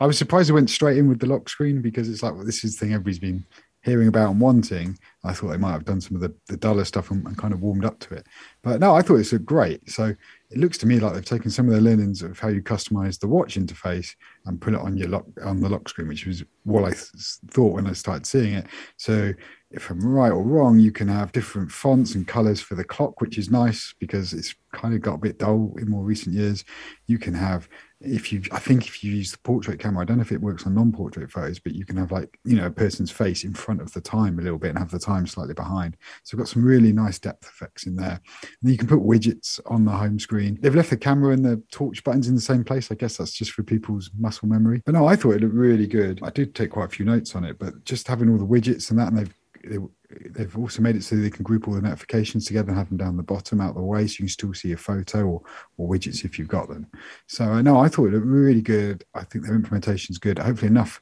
I 0.00 0.06
was 0.06 0.18
surprised 0.18 0.50
it 0.50 0.54
went 0.54 0.70
straight 0.70 0.98
in 0.98 1.08
with 1.08 1.20
the 1.20 1.26
lock 1.26 1.48
screen 1.48 1.80
because 1.80 2.08
it's 2.08 2.22
like, 2.22 2.34
well, 2.34 2.44
this 2.44 2.64
is 2.64 2.74
the 2.76 2.80
thing 2.80 2.94
everybody's 2.94 3.18
been 3.18 3.44
hearing 3.84 4.08
about 4.08 4.30
and 4.30 4.40
wanting. 4.40 4.98
I 5.24 5.32
thought 5.34 5.48
they 5.48 5.58
might 5.58 5.72
have 5.72 5.84
done 5.84 6.00
some 6.00 6.16
of 6.16 6.22
the, 6.22 6.34
the 6.48 6.56
duller 6.56 6.84
stuff 6.84 7.10
and, 7.10 7.24
and, 7.26 7.36
kind 7.36 7.52
of 7.52 7.60
warmed 7.60 7.84
up 7.84 7.98
to 8.00 8.14
it. 8.14 8.26
But 8.62 8.80
no, 8.80 8.94
I 8.94 9.02
thought 9.02 9.16
it 9.16 9.30
looked 9.30 9.44
great. 9.44 9.88
So 9.90 10.14
it 10.50 10.58
looks 10.58 10.78
to 10.78 10.86
me 10.86 10.98
like 10.98 11.12
they've 11.12 11.24
taken 11.24 11.50
some 11.50 11.68
of 11.68 11.74
the 11.74 11.82
learnings 11.82 12.22
of 12.22 12.38
how 12.38 12.48
you 12.48 12.62
customize 12.62 13.20
the 13.20 13.28
watch 13.28 13.56
interface 13.56 14.14
and 14.46 14.60
put 14.60 14.72
it 14.72 14.80
on 14.80 14.96
your 14.96 15.08
lock 15.08 15.26
on 15.44 15.60
the 15.60 15.68
lock 15.68 15.88
screen, 15.88 16.08
which 16.08 16.26
was 16.26 16.42
what 16.64 16.84
I 16.84 16.90
th- 16.90 17.10
thought 17.50 17.74
when 17.74 17.86
I 17.86 17.92
started 17.92 18.26
seeing 18.26 18.54
it. 18.54 18.66
So 18.96 19.34
if 19.70 19.90
I'm 19.90 20.00
right 20.00 20.32
or 20.32 20.42
wrong, 20.42 20.78
you 20.78 20.92
can 20.92 21.08
have 21.08 21.32
different 21.32 21.70
fonts 21.70 22.14
and 22.14 22.26
colors 22.26 22.60
for 22.60 22.76
the 22.76 22.84
clock, 22.84 23.20
which 23.20 23.36
is 23.36 23.50
nice 23.50 23.94
because 23.98 24.32
it's 24.32 24.54
kind 24.72 24.94
of 24.94 25.02
got 25.02 25.14
a 25.14 25.18
bit 25.18 25.38
dull 25.38 25.74
in 25.78 25.90
more 25.90 26.04
recent 26.04 26.34
years. 26.34 26.64
You 27.06 27.18
can 27.18 27.34
have 27.34 27.68
if 28.00 28.32
you 28.32 28.42
i 28.52 28.58
think 28.58 28.86
if 28.86 29.02
you 29.02 29.12
use 29.12 29.32
the 29.32 29.38
portrait 29.38 29.78
camera 29.78 30.02
i 30.02 30.04
don't 30.04 30.18
know 30.18 30.22
if 30.22 30.32
it 30.32 30.40
works 30.40 30.66
on 30.66 30.74
non-portrait 30.74 31.30
photos 31.30 31.58
but 31.58 31.74
you 31.74 31.86
can 31.86 31.96
have 31.96 32.12
like 32.12 32.38
you 32.44 32.56
know 32.56 32.66
a 32.66 32.70
person's 32.70 33.10
face 33.10 33.44
in 33.44 33.54
front 33.54 33.80
of 33.80 33.92
the 33.92 34.00
time 34.00 34.38
a 34.38 34.42
little 34.42 34.58
bit 34.58 34.70
and 34.70 34.78
have 34.78 34.90
the 34.90 34.98
time 34.98 35.26
slightly 35.26 35.54
behind. 35.54 35.96
So 36.22 36.36
we've 36.36 36.44
got 36.44 36.48
some 36.48 36.64
really 36.64 36.92
nice 36.92 37.18
depth 37.18 37.46
effects 37.46 37.86
in 37.86 37.96
there. 37.96 38.20
And 38.62 38.70
you 38.70 38.76
can 38.76 38.88
put 38.88 39.00
widgets 39.00 39.60
on 39.66 39.84
the 39.84 39.92
home 39.92 40.18
screen. 40.18 40.58
They've 40.60 40.74
left 40.74 40.90
the 40.90 40.96
camera 40.96 41.32
and 41.32 41.44
the 41.44 41.62
torch 41.70 42.04
buttons 42.04 42.28
in 42.28 42.34
the 42.34 42.40
same 42.40 42.64
place. 42.64 42.90
I 42.90 42.94
guess 42.94 43.16
that's 43.16 43.32
just 43.32 43.52
for 43.52 43.62
people's 43.62 44.10
muscle 44.18 44.48
memory. 44.48 44.82
But 44.84 44.94
no 44.94 45.06
i 45.06 45.16
thought 45.16 45.34
it 45.34 45.42
looked 45.42 45.54
really 45.54 45.86
good. 45.86 46.20
I 46.22 46.30
did 46.30 46.54
take 46.54 46.70
quite 46.70 46.86
a 46.86 46.88
few 46.88 47.04
notes 47.04 47.34
on 47.34 47.44
it 47.44 47.58
but 47.58 47.84
just 47.84 48.08
having 48.08 48.30
all 48.30 48.38
the 48.38 48.46
widgets 48.46 48.90
and 48.90 48.98
that 48.98 49.08
and 49.08 49.18
they've 49.18 49.34
they, 49.64 49.78
they've 50.30 50.56
also 50.58 50.82
made 50.82 50.96
it 50.96 51.04
so 51.04 51.16
they 51.16 51.30
can 51.30 51.42
group 51.42 51.66
all 51.66 51.74
the 51.74 51.80
notifications 51.80 52.46
together 52.46 52.68
and 52.68 52.78
have 52.78 52.88
them 52.88 52.98
down 52.98 53.16
the 53.16 53.22
bottom 53.22 53.60
out 53.60 53.74
the 53.74 53.82
way 53.82 54.06
so 54.06 54.14
you 54.14 54.24
can 54.24 54.28
still 54.28 54.54
see 54.54 54.72
a 54.72 54.76
photo 54.76 55.24
or, 55.24 55.42
or 55.76 55.88
widgets 55.88 56.24
if 56.24 56.38
you've 56.38 56.48
got 56.48 56.68
them. 56.68 56.86
So 57.26 57.44
uh, 57.44 57.48
I 57.48 57.62
know 57.62 57.78
I 57.78 57.88
thought 57.88 58.08
it 58.08 58.12
looked 58.12 58.26
really 58.26 58.62
good. 58.62 59.04
I 59.14 59.24
think 59.24 59.44
their 59.44 59.54
implementation 59.54 60.12
is 60.12 60.18
good. 60.18 60.38
Hopefully 60.38 60.68
enough 60.68 61.00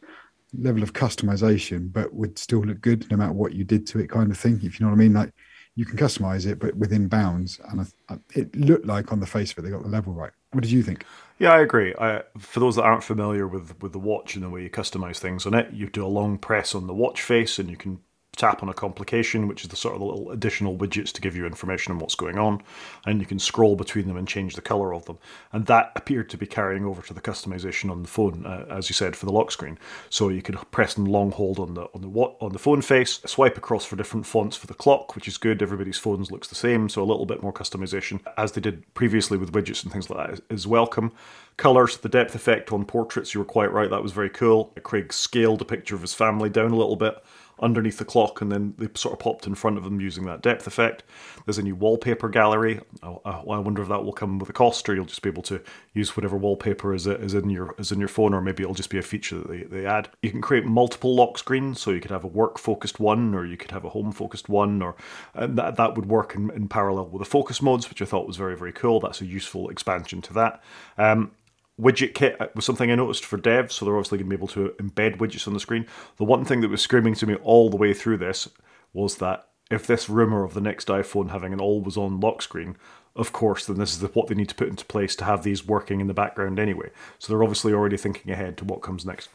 level 0.59 0.83
of 0.83 0.93
customization, 0.93 1.93
but 1.93 2.13
would 2.15 2.39
still 2.39 2.61
look 2.61 2.81
good 2.81 3.11
no 3.11 3.17
matter 3.17 3.33
what 3.33 3.55
you 3.55 3.65
did 3.65 3.87
to 3.89 3.99
it, 4.01 4.11
kind 4.11 4.31
of 4.31 4.39
thing. 4.39 4.61
If 4.63 4.79
you 4.79 4.87
know 4.87 4.91
what 4.91 4.97
I 4.97 4.99
mean, 4.99 5.15
like 5.15 5.33
you 5.75 5.87
can 5.87 5.97
customize 5.97 6.47
it, 6.47 6.59
but 6.59 6.77
within 6.77 7.09
bounds. 7.09 7.59
And 7.71 7.81
I, 7.81 8.15
I, 8.15 8.19
it 8.35 8.55
looked 8.55 8.87
like 8.87 9.13
on 9.13 9.21
the 9.21 9.27
face 9.27 9.53
of 9.53 9.59
it, 9.59 9.63
they 9.63 9.71
got 9.71 9.83
the 9.83 9.89
level 9.89 10.13
right. 10.13 10.33
What 10.53 10.63
did 10.63 10.71
you 10.71 10.83
think? 10.83 11.07
Yeah, 11.39 11.53
I 11.53 11.61
agree. 11.61 11.95
I, 11.99 12.23
for 12.39 12.61
those 12.61 12.77
that 12.77 12.83
aren't 12.83 13.03
familiar 13.03 13.49
with 13.49 13.81
with 13.81 13.93
the 13.93 13.99
watch 13.99 14.35
and 14.35 14.45
the 14.45 14.51
way 14.51 14.63
you 14.63 14.71
customize 14.71 15.17
things 15.17 15.47
on 15.47 15.55
it, 15.55 15.73
you 15.73 15.89
do 15.89 16.05
a 16.05 16.07
long 16.07 16.39
press 16.39 16.75
on 16.75 16.87
the 16.87 16.95
watch 16.95 17.23
face, 17.23 17.59
and 17.59 17.71
you 17.71 17.77
can 17.77 18.01
tap 18.37 18.63
on 18.63 18.69
a 18.71 18.75
complication, 18.75 19.47
which 19.47 19.63
is 19.63 19.69
the 19.69 19.77
sort 19.77 19.95
of 19.95 20.01
little 20.01 20.31
additional 20.31 20.77
widgets 20.77 21.13
to 21.13 21.21
give 21.21 21.37
you 21.37 21.45
information 21.45 21.93
on 21.93 21.99
what's 21.99 22.15
going 22.15 22.39
on, 22.39 22.63
and 23.05 23.21
you 23.21 23.27
can 23.27 23.39
scroll 23.39 23.77
between 23.77 24.09
them 24.09 24.17
and 24.17 24.27
change 24.27 24.55
the 24.55 24.63
color 24.63 24.95
of 24.95 25.05
them. 25.05 25.19
And 25.53 25.67
that 25.67 25.93
appeared 25.97 26.31
to 26.31 26.39
be 26.39 26.47
carrying 26.47 26.87
over 26.87 27.03
to 27.03 27.13
the 27.13 27.21
customization 27.21 27.91
on 27.91 28.03
the 28.03 28.09
phone, 28.09 28.47
uh, 28.47 28.65
as 28.71 28.89
you 28.89 28.95
said, 28.95 29.17
for 29.17 29.27
the 29.27 29.33
lock 29.33 29.51
screen. 29.51 29.79
So 30.09 30.31
you 30.31 30.41
could 30.41 30.57
press 30.71 30.97
and 30.97 31.07
long 31.07 31.31
hold 31.31 31.59
on 31.59 31.75
the 31.75 31.83
on 31.95 32.01
the 32.01 32.09
what 32.09 32.37
on 32.41 32.53
the 32.53 32.59
phone 32.59 32.81
face, 32.81 33.21
swipe 33.27 33.59
across 33.59 33.85
for 33.85 33.97
different 33.97 34.27
fonts 34.27 34.57
for 34.57 34.67
the 34.67 34.75
clock, 34.75 35.15
which 35.15 35.29
is 35.29 35.37
good. 35.37 35.61
Everybody's 35.61 35.99
phones 35.99 36.31
looks 36.31 36.49
the 36.49 36.55
same, 36.55 36.89
so 36.89 37.03
a 37.03 37.05
little 37.05 37.27
bit 37.27 37.43
more 37.43 37.53
customization, 37.53 38.21
as 38.39 38.53
they 38.53 38.63
did 38.63 38.83
previously 38.95 39.37
with 39.37 39.53
widgets 39.53 39.83
and 39.83 39.93
things 39.93 40.09
like 40.09 40.27
that, 40.27 40.35
is, 40.35 40.43
is 40.49 40.67
welcome. 40.67 41.13
Colors, 41.59 41.99
the 41.99 42.09
depth 42.09 42.35
effect 42.35 42.73
on 42.73 42.87
portraits, 42.87 43.35
you 43.35 43.41
were 43.41 43.45
quite 43.45 43.71
right. 43.71 43.91
That 43.91 44.03
was 44.03 44.13
very 44.13 44.31
cool. 44.31 44.73
Craig 44.83 45.13
scaled 45.13 45.61
a 45.61 45.67
picture 45.67 45.95
of 45.95 46.01
his 46.01 46.15
family 46.15 46.49
down 46.49 46.71
a 46.71 46.77
little 46.77 46.97
bit 46.97 47.23
underneath 47.63 47.99
the 47.99 48.05
clock, 48.05 48.41
and 48.41 48.51
then 48.51 48.75
they 48.77 48.89
sort 48.95 49.15
of 49.15 49.21
popped 49.21 49.47
in 49.47 49.55
front 49.55 49.79
of 49.79 49.85
them 49.85 50.01
using 50.01 50.27
that 50.27 50.43
depth 50.43 50.67
effect. 50.67 51.05
There's 51.47 51.59
a 51.59 51.63
new 51.63 51.77
wallpaper 51.77 52.29
gallery. 52.29 52.81
I, 53.03 53.17
I 53.31 53.59
wonder 53.59 53.81
if 53.81 53.89
that 53.89 54.05
will 54.05 54.13
come 54.13 54.39
with 54.39 54.51
a 54.51 54.53
cost, 54.53 54.89
or 54.89 54.95
you'll 54.95 55.07
just 55.07 55.23
be 55.23 55.31
able 55.31 55.43
to 55.45 55.63
use 55.95 56.17
whatever 56.17 56.37
wallpaper 56.37 56.93
is, 56.93 57.07
is 57.07 57.35
in 57.35 57.49
your 57.49 57.75
is 57.79 57.93
in 57.93 57.99
your 57.99 58.09
phone, 58.09 58.35
or 58.35 58.41
maybe 58.41 58.63
it'll 58.63 58.75
just 58.75 58.91
be 58.91 58.99
a 58.99 59.03
feature 59.03 59.39
that 59.39 59.49
they, 59.49 59.63
they 59.63 59.87
add. 59.87 60.09
You 60.23 60.31
can 60.31 60.43
create 60.43 60.67
multiple 60.67 61.15
lock 61.15 61.39
screens, 61.39 61.81
so 61.81 61.93
you 61.93 62.01
could 62.01 62.11
have 62.11 62.25
a 62.25 62.29
work 62.29 62.59
focused 62.59 63.01
one, 63.01 63.35
or 63.35 63.47
you 63.47 63.57
could 63.57 63.71
have 63.71 63.85
a 63.85 63.91
home 63.91 64.13
focused 64.13 64.49
one, 64.49 64.83
or 64.83 64.97
and 65.35 65.57
that 65.57 65.77
that 65.77 65.95
would 65.95 66.07
work 66.07 66.35
in, 66.35 66.51
in 66.51 66.69
parallel 66.69 67.07
with 67.07 67.21
the 67.21 67.31
focus 67.31 67.63
modes, 67.63 67.89
which 67.89 68.03
I 68.03 68.05
thought 68.05 68.27
was 68.27 68.37
very 68.37 68.57
very 68.57 68.73
cool. 68.73 69.01
That's 69.01 69.21
a 69.21 69.27
useful 69.27 69.71
expansion 69.71 70.21
to 70.23 70.33
that. 70.35 70.63
Um, 70.99 71.31
WidgetKit 71.81 72.41
uh, 72.41 72.49
was 72.55 72.65
something 72.65 72.91
I 72.91 72.95
noticed 72.95 73.25
for 73.25 73.39
devs, 73.39 73.73
so 73.73 73.85
they're 73.85 73.97
obviously 73.97 74.19
going 74.19 74.31
to 74.31 74.37
be 74.37 74.39
able 74.39 74.49
to 74.49 74.75
embed 74.83 75.19
widgets 75.19 75.47
on 75.47 75.55
the 75.55 75.61
screen. 75.61 75.87
The 76.17 76.25
one 76.25 76.45
thing 76.45 76.61
that 76.61 76.71
was 76.71 76.83
screaming 76.83 77.15
to 77.17 77.27
me 77.27 77.35
all 77.37 77.71
the 77.71 77.77
way 77.77 77.95
through 77.95 78.19
this 78.19 78.49
was 78.93 79.17
that 79.17 79.49
if 79.71 79.87
this 79.87 80.09
rumor 80.09 80.45
of 80.45 80.55
the 80.55 80.61
next 80.61 80.89
iPhone 80.89 81.31
having 81.31 81.53
an 81.53 81.61
always 81.61 81.97
on 81.97 82.21
lock 82.21 82.43
screen, 82.43 82.77
of 83.17 83.33
course, 83.33 83.67
then 83.67 83.79
this 83.79 83.97
is 83.97 84.15
what 84.15 84.27
they 84.27 84.35
need 84.35 84.49
to 84.51 84.55
put 84.55 84.69
into 84.69 84.85
place 84.85 85.17
to 85.17 85.25
have 85.25 85.43
these 85.43 85.67
working 85.67 86.01
in 86.01 86.07
the 86.07 86.15
background 86.15 86.59
anyway. 86.59 86.91
So 87.19 87.33
they're 87.33 87.43
obviously 87.43 87.73
already 87.73 87.97
thinking 87.97 88.33
ahead 88.33 88.57
to 88.59 88.65
what 88.65 88.83
comes 88.83 89.07
next. 89.07 89.31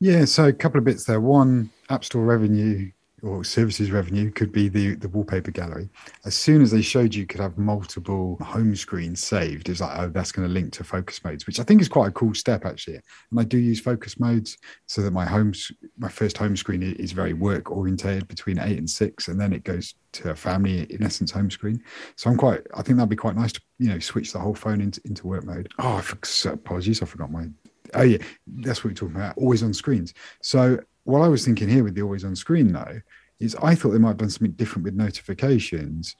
Yeah, 0.00 0.24
so 0.24 0.46
a 0.46 0.52
couple 0.52 0.78
of 0.78 0.84
bits 0.84 1.04
there. 1.04 1.20
One, 1.20 1.70
App 1.88 2.04
Store 2.04 2.24
revenue 2.24 2.90
or 3.22 3.44
services 3.44 3.90
revenue 3.90 4.30
could 4.30 4.50
be 4.50 4.68
the, 4.68 4.96
the 4.96 5.08
wallpaper 5.08 5.52
gallery. 5.52 5.88
As 6.24 6.34
soon 6.34 6.60
as 6.60 6.72
they 6.72 6.82
showed 6.82 7.14
you 7.14 7.24
could 7.24 7.40
have 7.40 7.56
multiple 7.56 8.36
home 8.40 8.74
screens 8.74 9.22
saved, 9.22 9.68
it's 9.68 9.80
like, 9.80 9.96
oh, 9.98 10.08
that's 10.08 10.32
going 10.32 10.46
to 10.46 10.52
link 10.52 10.72
to 10.72 10.84
focus 10.84 11.22
modes, 11.24 11.46
which 11.46 11.60
I 11.60 11.62
think 11.62 11.80
is 11.80 11.88
quite 11.88 12.08
a 12.08 12.12
cool 12.12 12.34
step 12.34 12.64
actually. 12.64 13.00
And 13.30 13.38
I 13.38 13.44
do 13.44 13.58
use 13.58 13.80
focus 13.80 14.18
modes 14.18 14.58
so 14.86 15.02
that 15.02 15.12
my 15.12 15.24
home, 15.24 15.52
my 15.98 16.08
first 16.08 16.36
home 16.36 16.56
screen 16.56 16.82
is 16.82 17.12
very 17.12 17.32
work 17.32 17.70
orientated 17.70 18.26
between 18.26 18.58
eight 18.58 18.78
and 18.78 18.90
six, 18.90 19.28
and 19.28 19.40
then 19.40 19.52
it 19.52 19.62
goes 19.62 19.94
to 20.14 20.30
a 20.30 20.36
family 20.36 20.92
in 20.92 21.02
essence 21.02 21.30
home 21.30 21.50
screen. 21.50 21.82
So 22.16 22.28
I'm 22.28 22.36
quite, 22.36 22.62
I 22.74 22.82
think 22.82 22.96
that'd 22.96 23.08
be 23.08 23.16
quite 23.16 23.36
nice 23.36 23.52
to 23.52 23.60
you 23.78 23.88
know 23.88 23.98
switch 24.00 24.32
the 24.32 24.38
whole 24.40 24.54
phone 24.54 24.80
into, 24.80 25.00
into 25.04 25.26
work 25.26 25.44
mode. 25.44 25.72
Oh, 25.78 25.96
I 25.96 26.00
forgot, 26.00 26.54
apologies, 26.54 27.02
I 27.02 27.06
forgot 27.06 27.30
my. 27.30 27.46
Oh 27.94 28.02
yeah, 28.02 28.18
that's 28.46 28.82
what 28.82 28.90
we're 28.90 28.94
talking 28.94 29.16
about. 29.16 29.36
Always 29.36 29.62
on 29.62 29.74
screens. 29.74 30.14
So 30.40 30.78
what 31.04 31.22
I 31.22 31.28
was 31.28 31.44
thinking 31.44 31.68
here 31.68 31.84
with 31.84 31.94
the 31.94 32.02
always 32.02 32.24
on 32.24 32.36
screen 32.36 32.72
though 32.72 33.00
is 33.40 33.56
I 33.56 33.74
thought 33.74 33.90
they 33.90 33.98
might 33.98 34.08
have 34.08 34.18
done 34.18 34.30
something 34.30 34.52
different 34.52 34.84
with 34.84 34.94
notifications 34.94 36.16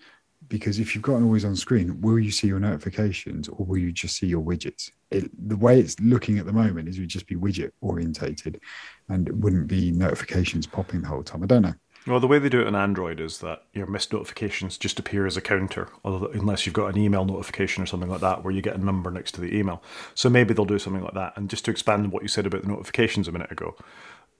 because 0.48 0.78
if 0.78 0.94
you've 0.94 1.02
got 1.02 1.16
an 1.16 1.24
always 1.24 1.44
on 1.44 1.56
screen, 1.56 2.00
will 2.00 2.18
you 2.18 2.30
see 2.30 2.48
your 2.48 2.58
notifications 2.58 3.48
or 3.48 3.64
will 3.64 3.78
you 3.78 3.92
just 3.92 4.16
see 4.16 4.26
your 4.26 4.42
widgets? 4.42 4.90
It, 5.10 5.30
the 5.48 5.56
way 5.56 5.78
it's 5.78 5.98
looking 6.00 6.38
at 6.38 6.46
the 6.46 6.52
moment 6.52 6.88
is 6.88 6.98
it 6.98 7.00
would 7.00 7.08
just 7.08 7.26
be 7.26 7.36
widget 7.36 7.70
orientated 7.80 8.60
and 9.08 9.28
it 9.28 9.36
wouldn't 9.36 9.68
be 9.68 9.92
notifications 9.92 10.66
popping 10.66 11.02
the 11.02 11.08
whole 11.08 11.22
time. 11.22 11.42
I 11.42 11.46
don't 11.46 11.62
know. 11.62 11.74
Well, 12.04 12.18
the 12.18 12.26
way 12.26 12.40
they 12.40 12.48
do 12.48 12.60
it 12.60 12.66
on 12.66 12.74
Android 12.74 13.20
is 13.20 13.38
that 13.38 13.62
your 13.72 13.86
missed 13.86 14.12
notifications 14.12 14.76
just 14.76 14.98
appear 14.98 15.24
as 15.24 15.36
a 15.36 15.40
counter, 15.40 15.88
unless 16.04 16.66
you've 16.66 16.74
got 16.74 16.92
an 16.92 17.00
email 17.00 17.24
notification 17.24 17.80
or 17.80 17.86
something 17.86 18.10
like 18.10 18.20
that, 18.22 18.42
where 18.42 18.52
you 18.52 18.60
get 18.60 18.74
a 18.74 18.84
number 18.84 19.08
next 19.12 19.32
to 19.32 19.40
the 19.40 19.56
email. 19.56 19.84
So 20.14 20.28
maybe 20.28 20.52
they'll 20.52 20.64
do 20.64 20.80
something 20.80 21.04
like 21.04 21.14
that. 21.14 21.34
And 21.36 21.48
just 21.48 21.64
to 21.66 21.70
expand 21.70 22.04
on 22.04 22.10
what 22.10 22.22
you 22.22 22.28
said 22.28 22.44
about 22.44 22.62
the 22.62 22.68
notifications 22.68 23.28
a 23.28 23.32
minute 23.32 23.52
ago, 23.52 23.76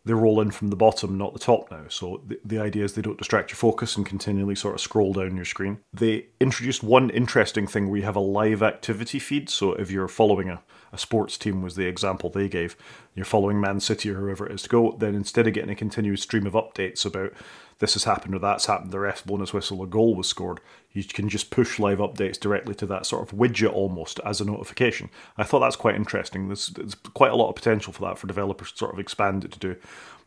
they 0.05 0.15
roll 0.15 0.41
in 0.41 0.51
from 0.51 0.69
the 0.69 0.77
bottom, 0.77 1.17
not 1.17 1.33
the 1.33 1.39
top 1.39 1.71
now. 1.71 1.85
So 1.89 2.23
the, 2.27 2.41
the 2.45 2.59
idea 2.59 2.85
is 2.85 2.95
they 2.95 3.03
don't 3.03 3.19
distract 3.19 3.51
your 3.51 3.57
focus 3.57 3.97
and 3.97 4.05
continually 4.05 4.57
sort 4.57 4.75
of 4.75 4.81
scroll 4.81 5.13
down 5.13 5.37
your 5.37 5.45
screen. 5.45 5.79
They 5.93 6.27
introduced 6.41 6.83
one 6.83 7.11
interesting 7.11 7.67
thing 7.67 7.89
where 7.89 7.99
you 7.99 8.05
have 8.05 8.17
a 8.17 8.21
live 8.21 8.63
activity 8.63 9.19
feed. 9.19 9.49
So 9.49 9.75
if 9.75 9.91
you're 9.91 10.09
following 10.09 10.49
a, 10.49 10.63
a 10.93 10.99
sports 10.99 11.39
team, 11.39 11.63
was 11.63 11.77
the 11.77 11.87
example 11.87 12.31
they 12.31 12.49
gave, 12.49 12.77
you're 13.15 13.25
following 13.25 13.61
Man 13.61 13.79
City 13.79 14.11
or 14.11 14.15
whoever 14.15 14.47
it 14.47 14.53
is 14.53 14.63
to 14.63 14.69
go, 14.69 14.97
then 14.99 15.15
instead 15.15 15.47
of 15.47 15.55
getting 15.55 15.71
a 15.71 15.77
continuous 15.77 16.23
stream 16.23 16.47
of 16.47 16.55
updates 16.55 17.07
about 17.07 17.33
this 17.79 17.95
has 17.95 18.05
happened 18.05 18.35
or 18.35 18.39
that's 18.39 18.67
happened, 18.67 18.91
the 18.91 18.99
ref 18.99 19.25
bonus 19.25 19.53
whistle, 19.53 19.83
a 19.83 19.87
goal 19.87 20.15
was 20.15 20.29
scored, 20.29 20.61
you 20.93 21.05
can 21.05 21.29
just 21.29 21.51
push 21.51 21.79
live 21.79 21.99
updates 21.99 22.39
directly 22.39 22.75
to 22.77 22.87
that 22.87 23.07
sort 23.07 23.23
of 23.23 23.37
widget 23.37 23.73
almost 23.73 24.21
as 24.25 24.41
a 24.41 24.45
notification. 24.45 25.09
I 25.37 25.45
thought 25.45 25.61
that's 25.61 25.77
quite 25.77 25.95
interesting. 25.95 26.49
There's, 26.49 26.69
there's 26.69 26.95
quite 26.95 27.31
a 27.31 27.37
lot 27.37 27.49
of 27.49 27.55
potential 27.55 27.93
for 27.93 28.03
that 28.03 28.19
for 28.19 28.27
developers 28.27 28.73
to 28.73 28.79
sort 28.79 28.93
of 28.93 29.01
expand 29.01 29.45
it 29.45 29.53
to 29.53 29.59
do 29.59 29.77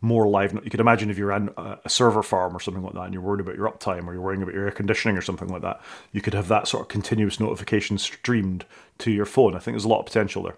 more 0.02 0.28
live. 0.28 0.54
You 0.54 0.70
could 0.70 0.80
imagine 0.80 1.10
if 1.10 1.18
you're 1.18 1.32
in 1.32 1.50
a 1.58 1.90
server 1.90 2.24
farm 2.24 2.56
or 2.56 2.60
something 2.60 2.84
like 2.84 2.94
that 2.94 3.04
and 3.04 3.14
you're 3.14 3.24
worried 3.24 3.42
about 3.42 3.56
your 3.56 3.70
uptime 3.70 4.08
or 4.08 4.14
you're 4.14 4.22
worrying 4.22 4.42
about 4.42 4.54
your 4.54 4.66
air 4.66 4.72
conditioning 4.72 5.18
or 5.18 5.22
something 5.22 5.48
like 5.50 5.62
that, 5.62 5.82
you 6.12 6.22
could 6.22 6.34
have 6.34 6.48
that 6.48 6.68
sort 6.68 6.82
of 6.82 6.88
continuous 6.88 7.40
notification 7.40 7.98
streamed 7.98 8.66
to 9.00 9.12
your 9.12 9.26
phone. 9.26 9.56
I 9.56 9.60
think 9.60 9.76
there's 9.76 9.86
a 9.86 9.90
lot 9.90 10.00
of 10.00 10.06
potential 10.06 10.44
there. 10.44 10.58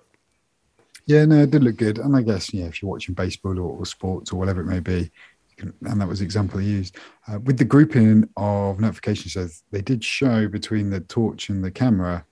Yeah, 1.06 1.24
no, 1.24 1.44
it 1.44 1.52
did 1.52 1.64
look 1.64 1.78
good. 1.78 2.00
And 2.00 2.16
I 2.18 2.22
guess, 2.22 2.54
yeah, 2.54 2.66
if 2.66 2.82
you're 2.82 2.92
watching 2.92 3.16
baseball 3.16 3.58
or 3.58 3.86
sports 3.86 4.34
or 4.34 4.36
whatever 4.38 4.62
it 4.62 4.66
may 4.66 4.82
be, 4.82 5.10
and 5.60 6.02
that 6.02 6.08
was 6.08 6.20
the 6.20 6.26
example 6.26 6.60
they 6.60 6.66
used 6.66 6.98
uh, 7.28 7.40
with 7.40 7.58
the 7.58 7.66
grouping 7.66 8.28
of 8.38 8.80
notifications. 8.80 9.34
So 9.34 9.48
they 9.72 9.82
did 9.82 10.04
show 10.04 10.48
between 10.48 10.90
the 10.90 11.02
torch 11.02 11.50
and 11.50 11.64
the 11.64 11.72
camera, 11.72 12.26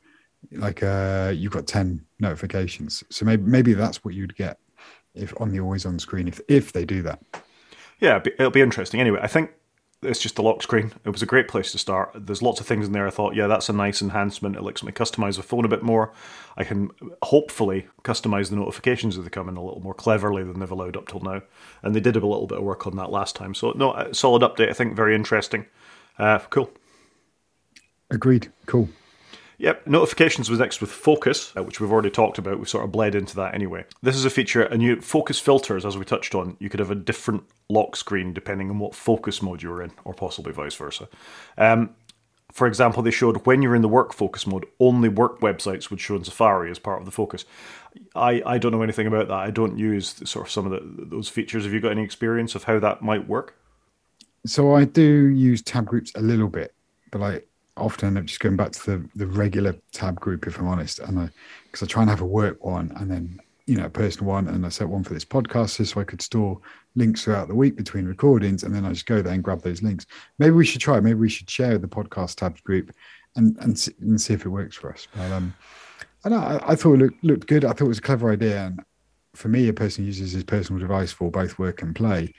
like 0.51 0.83
uh, 0.83 1.33
you've 1.35 1.51
got 1.51 1.67
ten 1.67 2.05
notifications. 2.19 3.03
So 3.09 3.25
maybe 3.25 3.43
maybe 3.43 3.73
that's 3.73 4.03
what 4.03 4.13
you'd 4.13 4.35
get 4.35 4.59
if 5.13 5.33
on 5.39 5.51
the 5.51 5.59
always 5.59 5.85
on 5.85 5.99
screen 5.99 6.27
if 6.27 6.39
if 6.47 6.73
they 6.73 6.85
do 6.85 7.01
that. 7.03 7.19
Yeah, 7.99 8.21
it'll 8.25 8.51
be 8.51 8.61
interesting. 8.61 8.99
Anyway, 8.99 9.19
I 9.21 9.27
think 9.27 9.51
it's 10.01 10.19
just 10.19 10.37
a 10.37 10.41
lock 10.41 10.61
screen. 10.61 10.91
It 11.03 11.09
was 11.09 11.21
a 11.21 11.25
great 11.25 11.47
place 11.47 11.71
to 11.71 11.77
start. 11.77 12.11
There's 12.15 12.41
lots 12.41 12.59
of 12.59 12.67
things 12.67 12.85
in 12.85 12.91
there. 12.91 13.07
I 13.07 13.11
thought, 13.11 13.35
yeah, 13.35 13.47
that's 13.47 13.69
a 13.69 13.73
nice 13.73 14.01
enhancement. 14.01 14.55
It 14.55 14.63
lets 14.63 14.83
me 14.83 14.91
customize 14.91 15.37
the 15.37 15.43
phone 15.43 15.65
a 15.65 15.69
bit 15.69 15.83
more. 15.83 16.13
I 16.57 16.63
can 16.63 16.91
hopefully 17.23 17.87
customize 18.03 18.49
the 18.49 18.55
notifications 18.55 19.17
as 19.17 19.23
they 19.23 19.29
come 19.29 19.49
in 19.49 19.57
a 19.57 19.63
little 19.63 19.81
more 19.81 19.93
cleverly 19.93 20.43
than 20.43 20.59
they've 20.59 20.71
allowed 20.71 20.97
up 20.97 21.07
till 21.07 21.21
now. 21.21 21.41
And 21.81 21.95
they 21.95 21.99
did 21.99 22.15
a 22.15 22.25
little 22.25 22.47
bit 22.47 22.59
of 22.59 22.63
work 22.63 22.85
on 22.85 22.95
that 22.97 23.11
last 23.11 23.35
time. 23.35 23.53
So, 23.55 23.71
no, 23.71 24.11
solid 24.11 24.41
update. 24.41 24.69
I 24.69 24.73
think 24.73 24.95
very 24.95 25.15
interesting. 25.15 25.65
Uh, 26.19 26.39
cool. 26.49 26.71
Agreed. 28.11 28.51
Cool. 28.65 28.89
Yep, 29.57 29.87
notifications 29.87 30.49
was 30.49 30.59
next 30.59 30.81
with 30.81 30.91
focus, 30.91 31.53
uh, 31.55 31.63
which 31.63 31.79
we've 31.79 31.91
already 31.91 32.09
talked 32.09 32.37
about. 32.37 32.59
We 32.59 32.65
sort 32.65 32.83
of 32.83 32.91
bled 32.91 33.15
into 33.15 33.37
that 33.37 33.55
anyway. 33.55 33.85
This 34.01 34.15
is 34.15 34.25
a 34.25 34.29
feature, 34.29 34.63
and 34.63 34.83
you 34.83 34.99
focus 34.99 35.39
filters, 35.39 35.85
as 35.85 35.97
we 35.97 36.03
touched 36.03 36.35
on. 36.35 36.57
You 36.59 36.69
could 36.69 36.81
have 36.81 36.91
a 36.91 36.95
different 36.95 37.43
lock 37.69 37.95
screen 37.95 38.33
depending 38.33 38.69
on 38.69 38.79
what 38.79 38.95
focus 38.95 39.41
mode 39.41 39.61
you're 39.61 39.81
in, 39.81 39.91
or 40.03 40.13
possibly 40.13 40.51
vice 40.51 40.75
versa. 40.75 41.07
Um, 41.57 41.95
for 42.51 42.67
example, 42.67 43.03
they 43.03 43.11
showed 43.11 43.45
when 43.45 43.61
you're 43.61 43.75
in 43.75 43.81
the 43.81 43.89
work 43.89 44.13
focus 44.13 44.47
mode, 44.47 44.65
only 44.79 45.09
work 45.09 45.41
websites 45.41 45.89
would 45.89 45.99
show 45.99 46.15
in 46.15 46.23
Safari 46.23 46.71
as 46.71 46.79
part 46.79 46.99
of 46.99 47.05
the 47.05 47.11
focus. 47.11 47.43
I, 48.15 48.41
I 48.45 48.57
don't 48.57 48.71
know 48.71 48.81
anything 48.81 49.07
about 49.07 49.27
that. 49.27 49.37
I 49.37 49.51
don't 49.51 49.77
use 49.77 50.21
sort 50.29 50.47
of 50.47 50.51
some 50.51 50.65
of 50.65 50.71
the, 50.71 51.05
those 51.05 51.27
features. 51.27 51.65
Have 51.65 51.73
you 51.73 51.81
got 51.81 51.91
any 51.91 52.03
experience 52.03 52.55
of 52.55 52.63
how 52.63 52.79
that 52.79 53.01
might 53.01 53.27
work? 53.27 53.57
So 54.45 54.73
I 54.73 54.85
do 54.85 55.01
use 55.01 55.61
tab 55.61 55.85
groups 55.85 56.13
a 56.15 56.21
little 56.21 56.47
bit, 56.47 56.73
but 57.11 57.19
like 57.19 57.47
often 57.75 58.15
I'm 58.15 58.25
just 58.25 58.39
going 58.39 58.55
back 58.55 58.71
to 58.71 58.85
the, 58.85 59.09
the 59.15 59.27
regular 59.27 59.75
tab 59.91 60.19
group, 60.19 60.47
if 60.47 60.57
I'm 60.57 60.67
honest. 60.67 60.99
And 60.99 61.19
I, 61.19 61.29
because 61.65 61.83
I 61.83 61.87
try 61.87 62.03
and 62.03 62.09
have 62.09 62.21
a 62.21 62.25
work 62.25 62.63
one 62.63 62.93
and 62.95 63.11
then, 63.11 63.39
you 63.65 63.75
know, 63.75 63.85
a 63.85 63.89
personal 63.89 64.27
one. 64.27 64.47
And 64.47 64.65
I 64.65 64.69
set 64.69 64.89
one 64.89 65.03
for 65.03 65.13
this 65.13 65.25
podcast 65.25 65.85
so 65.85 66.01
I 66.01 66.03
could 66.03 66.21
store 66.21 66.59
links 66.95 67.23
throughout 67.23 67.47
the 67.47 67.55
week 67.55 67.75
between 67.75 68.05
recordings. 68.05 68.63
And 68.63 68.73
then 68.73 68.85
I 68.85 68.89
just 68.89 69.05
go 69.05 69.21
there 69.21 69.33
and 69.33 69.43
grab 69.43 69.61
those 69.61 69.81
links. 69.81 70.05
Maybe 70.39 70.51
we 70.51 70.65
should 70.65 70.81
try, 70.81 70.99
maybe 70.99 71.19
we 71.19 71.29
should 71.29 71.49
share 71.49 71.77
the 71.77 71.87
podcast 71.87 72.35
tabs 72.35 72.61
group 72.61 72.91
and, 73.35 73.57
and, 73.59 73.87
and 73.99 74.21
see 74.21 74.33
if 74.33 74.45
it 74.45 74.49
works 74.49 74.75
for 74.75 74.93
us. 74.93 75.07
But, 75.15 75.31
um, 75.31 75.53
I, 76.23 76.29
I, 76.29 76.71
I 76.71 76.75
thought 76.75 76.93
it 76.93 76.99
looked, 76.99 77.23
looked 77.23 77.47
good. 77.47 77.65
I 77.65 77.69
thought 77.69 77.81
it 77.81 77.89
was 77.89 77.99
a 77.99 78.03
clever 78.03 78.31
idea. 78.31 78.65
And 78.65 78.83
for 79.33 79.49
me, 79.49 79.67
a 79.67 79.73
person 79.73 80.05
uses 80.05 80.31
his 80.31 80.43
personal 80.43 80.79
device 80.79 81.11
for 81.11 81.31
both 81.31 81.59
work 81.59 81.81
and 81.81 81.95
play, 81.95 82.33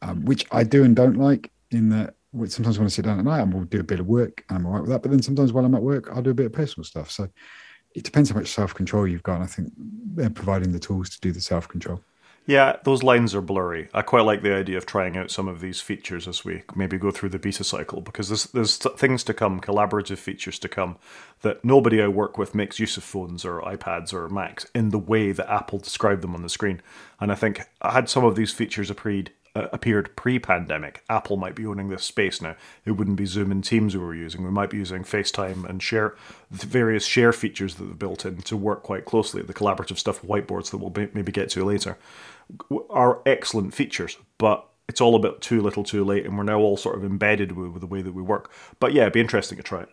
um, 0.00 0.24
which 0.24 0.46
I 0.50 0.64
do 0.64 0.84
and 0.84 0.96
don't 0.96 1.16
like 1.16 1.50
in 1.70 1.88
that 1.90 2.14
sometimes 2.46 2.78
when 2.78 2.86
I 2.86 2.88
sit 2.88 3.04
down 3.04 3.18
at 3.18 3.24
night, 3.24 3.40
I 3.40 3.44
will 3.44 3.64
do 3.64 3.80
a 3.80 3.84
bit 3.84 4.00
of 4.00 4.06
work 4.06 4.44
and 4.48 4.58
I'm 4.58 4.66
all 4.66 4.72
right 4.72 4.80
with 4.80 4.90
that. 4.90 5.02
But 5.02 5.10
then 5.10 5.22
sometimes 5.22 5.52
while 5.52 5.64
I'm 5.64 5.74
at 5.74 5.82
work, 5.82 6.08
I'll 6.10 6.22
do 6.22 6.30
a 6.30 6.34
bit 6.34 6.46
of 6.46 6.52
personal 6.52 6.84
stuff. 6.84 7.10
So 7.10 7.28
it 7.94 8.04
depends 8.04 8.30
how 8.30 8.36
much 8.36 8.48
self 8.48 8.74
control 8.74 9.06
you've 9.06 9.22
got. 9.22 9.40
I 9.40 9.46
think 9.46 9.72
they're 9.76 10.30
providing 10.30 10.72
the 10.72 10.78
tools 10.78 11.10
to 11.10 11.20
do 11.20 11.32
the 11.32 11.40
self 11.40 11.68
control. 11.68 12.00
Yeah, 12.44 12.76
those 12.82 13.04
lines 13.04 13.36
are 13.36 13.40
blurry. 13.40 13.88
I 13.94 14.02
quite 14.02 14.22
like 14.24 14.42
the 14.42 14.52
idea 14.52 14.76
of 14.76 14.84
trying 14.84 15.16
out 15.16 15.30
some 15.30 15.46
of 15.46 15.60
these 15.60 15.80
features 15.80 16.26
as 16.26 16.44
we 16.44 16.64
maybe 16.74 16.98
go 16.98 17.12
through 17.12 17.28
the 17.28 17.38
beta 17.38 17.62
cycle 17.62 18.00
because 18.00 18.28
there's, 18.28 18.46
there's 18.46 18.78
things 18.78 19.22
to 19.24 19.34
come, 19.34 19.60
collaborative 19.60 20.18
features 20.18 20.58
to 20.58 20.68
come 20.68 20.96
that 21.42 21.64
nobody 21.64 22.02
I 22.02 22.08
work 22.08 22.38
with 22.38 22.52
makes 22.52 22.80
use 22.80 22.96
of 22.96 23.04
phones 23.04 23.44
or 23.44 23.60
iPads 23.60 24.12
or 24.12 24.28
Macs 24.28 24.66
in 24.74 24.88
the 24.88 24.98
way 24.98 25.30
that 25.30 25.48
Apple 25.48 25.78
described 25.78 26.22
them 26.22 26.34
on 26.34 26.42
the 26.42 26.48
screen. 26.48 26.82
And 27.20 27.30
I 27.30 27.36
think 27.36 27.62
I 27.80 27.92
had 27.92 28.08
some 28.08 28.24
of 28.24 28.34
these 28.34 28.52
features 28.52 28.90
appeared 28.90 29.30
uh, 29.30 29.41
Uh, 29.54 29.68
appeared 29.70 30.16
pre-pandemic, 30.16 31.04
Apple 31.10 31.36
might 31.36 31.54
be 31.54 31.66
owning 31.66 31.90
this 31.90 32.04
space 32.04 32.40
now. 32.40 32.56
It 32.86 32.92
wouldn't 32.92 33.18
be 33.18 33.26
Zoom 33.26 33.52
and 33.52 33.62
Teams 33.62 33.94
we 33.94 34.02
were 34.02 34.14
using. 34.14 34.42
We 34.42 34.50
might 34.50 34.70
be 34.70 34.78
using 34.78 35.04
FaceTime 35.04 35.68
and 35.68 35.82
share 35.82 36.16
various 36.50 37.04
share 37.04 37.34
features 37.34 37.74
that 37.74 37.84
they've 37.84 37.98
built 37.98 38.24
in 38.24 38.38
to 38.38 38.56
work 38.56 38.82
quite 38.82 39.04
closely. 39.04 39.42
The 39.42 39.52
collaborative 39.52 39.98
stuff, 39.98 40.22
whiteboards 40.22 40.70
that 40.70 40.78
we'll 40.78 41.10
maybe 41.12 41.32
get 41.32 41.50
to 41.50 41.66
later, 41.66 41.98
are 42.88 43.20
excellent 43.26 43.74
features, 43.74 44.16
but 44.38 44.66
it's 44.88 45.02
all 45.02 45.14
a 45.14 45.18
bit 45.18 45.42
too 45.42 45.60
little, 45.60 45.84
too 45.84 46.02
late, 46.02 46.24
and 46.24 46.38
we're 46.38 46.44
now 46.44 46.58
all 46.58 46.78
sort 46.78 46.96
of 46.96 47.04
embedded 47.04 47.52
with, 47.52 47.72
with 47.72 47.80
the 47.82 47.86
way 47.86 48.00
that 48.00 48.14
we 48.14 48.22
work. 48.22 48.50
But 48.80 48.94
yeah, 48.94 49.02
it'd 49.02 49.12
be 49.12 49.20
interesting 49.20 49.58
to 49.58 49.62
try 49.62 49.82
it. 49.82 49.90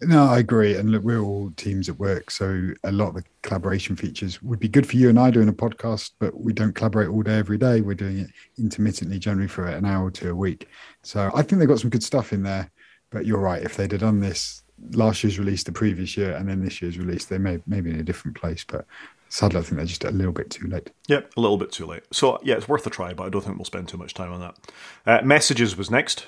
No, 0.00 0.26
I 0.26 0.38
agree. 0.38 0.76
And 0.76 0.90
look, 0.90 1.02
we're 1.02 1.20
all 1.20 1.50
teams 1.56 1.88
at 1.88 1.98
work. 1.98 2.30
So 2.30 2.70
a 2.84 2.92
lot 2.92 3.08
of 3.08 3.14
the 3.16 3.24
collaboration 3.42 3.96
features 3.96 4.40
would 4.42 4.60
be 4.60 4.68
good 4.68 4.86
for 4.86 4.96
you 4.96 5.08
and 5.08 5.18
I 5.18 5.30
doing 5.30 5.48
a 5.48 5.52
podcast, 5.52 6.12
but 6.20 6.38
we 6.38 6.52
don't 6.52 6.74
collaborate 6.74 7.08
all 7.08 7.22
day, 7.22 7.38
every 7.38 7.58
day. 7.58 7.80
We're 7.80 7.94
doing 7.94 8.20
it 8.20 8.30
intermittently, 8.58 9.18
generally 9.18 9.48
for 9.48 9.66
an 9.66 9.84
hour 9.84 10.10
two 10.10 10.30
a 10.30 10.34
week. 10.34 10.68
So 11.02 11.30
I 11.34 11.42
think 11.42 11.58
they've 11.58 11.68
got 11.68 11.80
some 11.80 11.90
good 11.90 12.04
stuff 12.04 12.32
in 12.32 12.44
there. 12.44 12.70
But 13.10 13.26
you're 13.26 13.40
right. 13.40 13.62
If 13.62 13.76
they'd 13.76 13.90
have 13.90 14.02
done 14.02 14.20
this 14.20 14.62
last 14.92 15.24
year's 15.24 15.38
release, 15.38 15.64
the 15.64 15.72
previous 15.72 16.16
year, 16.16 16.36
and 16.36 16.48
then 16.48 16.62
this 16.62 16.80
year's 16.80 16.98
release, 16.98 17.24
they 17.24 17.38
may 17.38 17.58
maybe 17.66 17.90
in 17.90 17.98
a 17.98 18.04
different 18.04 18.36
place. 18.36 18.64
But 18.64 18.84
sadly, 19.30 19.58
I 19.58 19.62
think 19.62 19.76
they're 19.76 19.86
just 19.86 20.04
a 20.04 20.10
little 20.10 20.32
bit 20.32 20.50
too 20.50 20.68
late. 20.68 20.90
Yep, 21.08 21.32
a 21.36 21.40
little 21.40 21.56
bit 21.56 21.72
too 21.72 21.86
late. 21.86 22.02
So 22.12 22.38
yeah, 22.44 22.56
it's 22.56 22.68
worth 22.68 22.86
a 22.86 22.90
try, 22.90 23.14
but 23.14 23.24
I 23.24 23.30
don't 23.30 23.42
think 23.42 23.56
we'll 23.56 23.64
spend 23.64 23.88
too 23.88 23.96
much 23.96 24.14
time 24.14 24.32
on 24.32 24.40
that. 24.40 24.56
Uh, 25.06 25.24
messages 25.24 25.76
was 25.76 25.90
next 25.90 26.26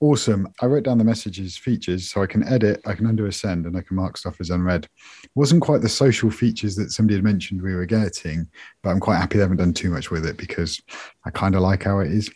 awesome. 0.00 0.48
I 0.60 0.66
wrote 0.66 0.84
down 0.84 0.98
the 0.98 1.04
messages 1.04 1.56
features 1.56 2.10
so 2.10 2.22
I 2.22 2.26
can 2.26 2.42
edit, 2.44 2.80
I 2.86 2.94
can 2.94 3.06
undo 3.06 3.26
a 3.26 3.32
send, 3.32 3.66
and 3.66 3.76
I 3.76 3.82
can 3.82 3.96
mark 3.96 4.16
stuff 4.16 4.40
as 4.40 4.50
unread. 4.50 4.84
It 5.22 5.30
wasn't 5.34 5.62
quite 5.62 5.82
the 5.82 5.88
social 5.88 6.30
features 6.30 6.76
that 6.76 6.90
somebody 6.90 7.16
had 7.16 7.24
mentioned 7.24 7.62
we 7.62 7.74
were 7.74 7.86
getting, 7.86 8.48
but 8.82 8.90
I'm 8.90 9.00
quite 9.00 9.18
happy 9.18 9.36
they 9.36 9.42
haven't 9.42 9.58
done 9.58 9.74
too 9.74 9.90
much 9.90 10.10
with 10.10 10.26
it 10.26 10.36
because 10.36 10.80
I 11.24 11.30
kind 11.30 11.54
of 11.54 11.60
like 11.62 11.84
how 11.84 12.00
it 12.00 12.10
is. 12.10 12.30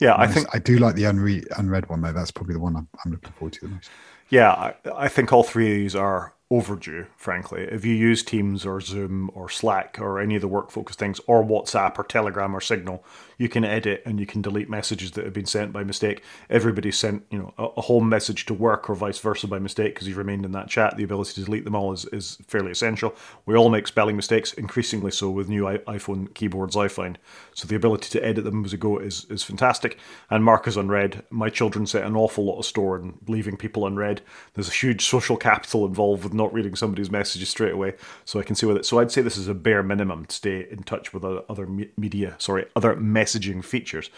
Yeah, 0.00 0.12
I, 0.12 0.24
I 0.24 0.26
think 0.26 0.46
I 0.54 0.58
do 0.58 0.78
like 0.78 0.94
the 0.94 1.04
unread 1.04 1.44
unread 1.58 1.88
one 1.88 2.00
though. 2.00 2.12
That's 2.12 2.30
probably 2.30 2.54
the 2.54 2.60
one 2.60 2.76
I'm, 2.76 2.88
I'm 3.04 3.12
looking 3.12 3.32
forward 3.32 3.52
to 3.54 3.60
the 3.62 3.68
most. 3.68 3.90
Yeah, 4.30 4.52
I, 4.52 4.74
I 4.94 5.08
think 5.08 5.32
all 5.32 5.42
three 5.42 5.70
of 5.70 5.76
these 5.76 5.94
are 5.94 6.34
overdue, 6.52 7.06
frankly. 7.16 7.62
If 7.62 7.82
you 7.86 7.94
use 7.94 8.22
Teams 8.22 8.66
or 8.66 8.78
Zoom 8.82 9.30
or 9.32 9.48
Slack 9.48 9.98
or 9.98 10.20
any 10.20 10.34
of 10.34 10.42
the 10.42 10.48
work 10.48 10.70
focused 10.70 10.98
things, 10.98 11.18
or 11.26 11.42
WhatsApp 11.42 11.98
or 11.98 12.04
Telegram 12.04 12.54
or 12.54 12.60
Signal, 12.60 13.02
you 13.38 13.48
can 13.48 13.64
edit 13.64 14.02
and 14.04 14.20
you 14.20 14.26
can 14.26 14.42
delete 14.42 14.68
messages 14.68 15.12
that 15.12 15.24
have 15.24 15.32
been 15.32 15.46
sent 15.46 15.72
by 15.72 15.82
mistake. 15.82 16.22
Everybody 16.50 16.92
sent, 16.92 17.24
you 17.30 17.38
know, 17.38 17.54
a, 17.56 17.64
a 17.78 17.80
home 17.80 18.06
message 18.06 18.44
to 18.46 18.54
work 18.54 18.90
or 18.90 18.94
vice 18.94 19.18
versa 19.18 19.48
by 19.48 19.58
mistake 19.58 19.94
because 19.94 20.06
you've 20.06 20.18
remained 20.18 20.44
in 20.44 20.52
that 20.52 20.68
chat. 20.68 20.98
The 20.98 21.04
ability 21.04 21.32
to 21.34 21.44
delete 21.44 21.64
them 21.64 21.74
all 21.74 21.90
is, 21.90 22.04
is 22.12 22.36
fairly 22.46 22.70
essential. 22.70 23.14
We 23.46 23.56
all 23.56 23.70
make 23.70 23.88
spelling 23.88 24.16
mistakes, 24.16 24.52
increasingly 24.52 25.10
so 25.10 25.30
with 25.30 25.48
new 25.48 25.64
iPhone 25.64 26.34
keyboards, 26.34 26.76
I 26.76 26.88
find. 26.88 27.18
So 27.54 27.66
the 27.66 27.76
ability 27.76 28.10
to 28.10 28.24
edit 28.24 28.44
them 28.44 28.62
as 28.62 28.72
we 28.72 28.78
go 28.78 28.98
is, 28.98 29.24
is 29.30 29.42
fantastic. 29.42 29.98
And 30.28 30.44
mark 30.44 30.68
is 30.68 30.76
unread. 30.76 31.24
My 31.30 31.48
children 31.48 31.86
set 31.86 32.04
an 32.04 32.14
awful 32.14 32.44
lot 32.44 32.58
of 32.58 32.66
store 32.66 32.98
in 32.98 33.14
leaving 33.26 33.56
people 33.56 33.86
unread. 33.86 34.20
There's 34.52 34.68
a 34.68 34.72
huge 34.72 35.06
social 35.06 35.38
capital 35.38 35.86
involved 35.86 36.24
with 36.24 36.34
not 36.42 36.52
reading 36.52 36.76
somebody's 36.76 37.10
messages 37.10 37.48
straight 37.48 37.72
away. 37.72 37.94
So 38.24 38.40
I 38.40 38.42
can 38.42 38.56
see 38.56 38.66
with 38.66 38.76
it. 38.76 38.86
So 38.86 38.98
I'd 38.98 39.12
say 39.12 39.22
this 39.22 39.36
is 39.36 39.48
a 39.48 39.54
bare 39.54 39.82
minimum 39.82 40.26
to 40.26 40.34
stay 40.34 40.66
in 40.70 40.82
touch 40.82 41.12
with 41.12 41.24
other 41.24 41.66
media, 41.96 42.34
sorry, 42.38 42.64
other 42.74 42.94
messaging 42.96 43.64
features. 43.64 44.10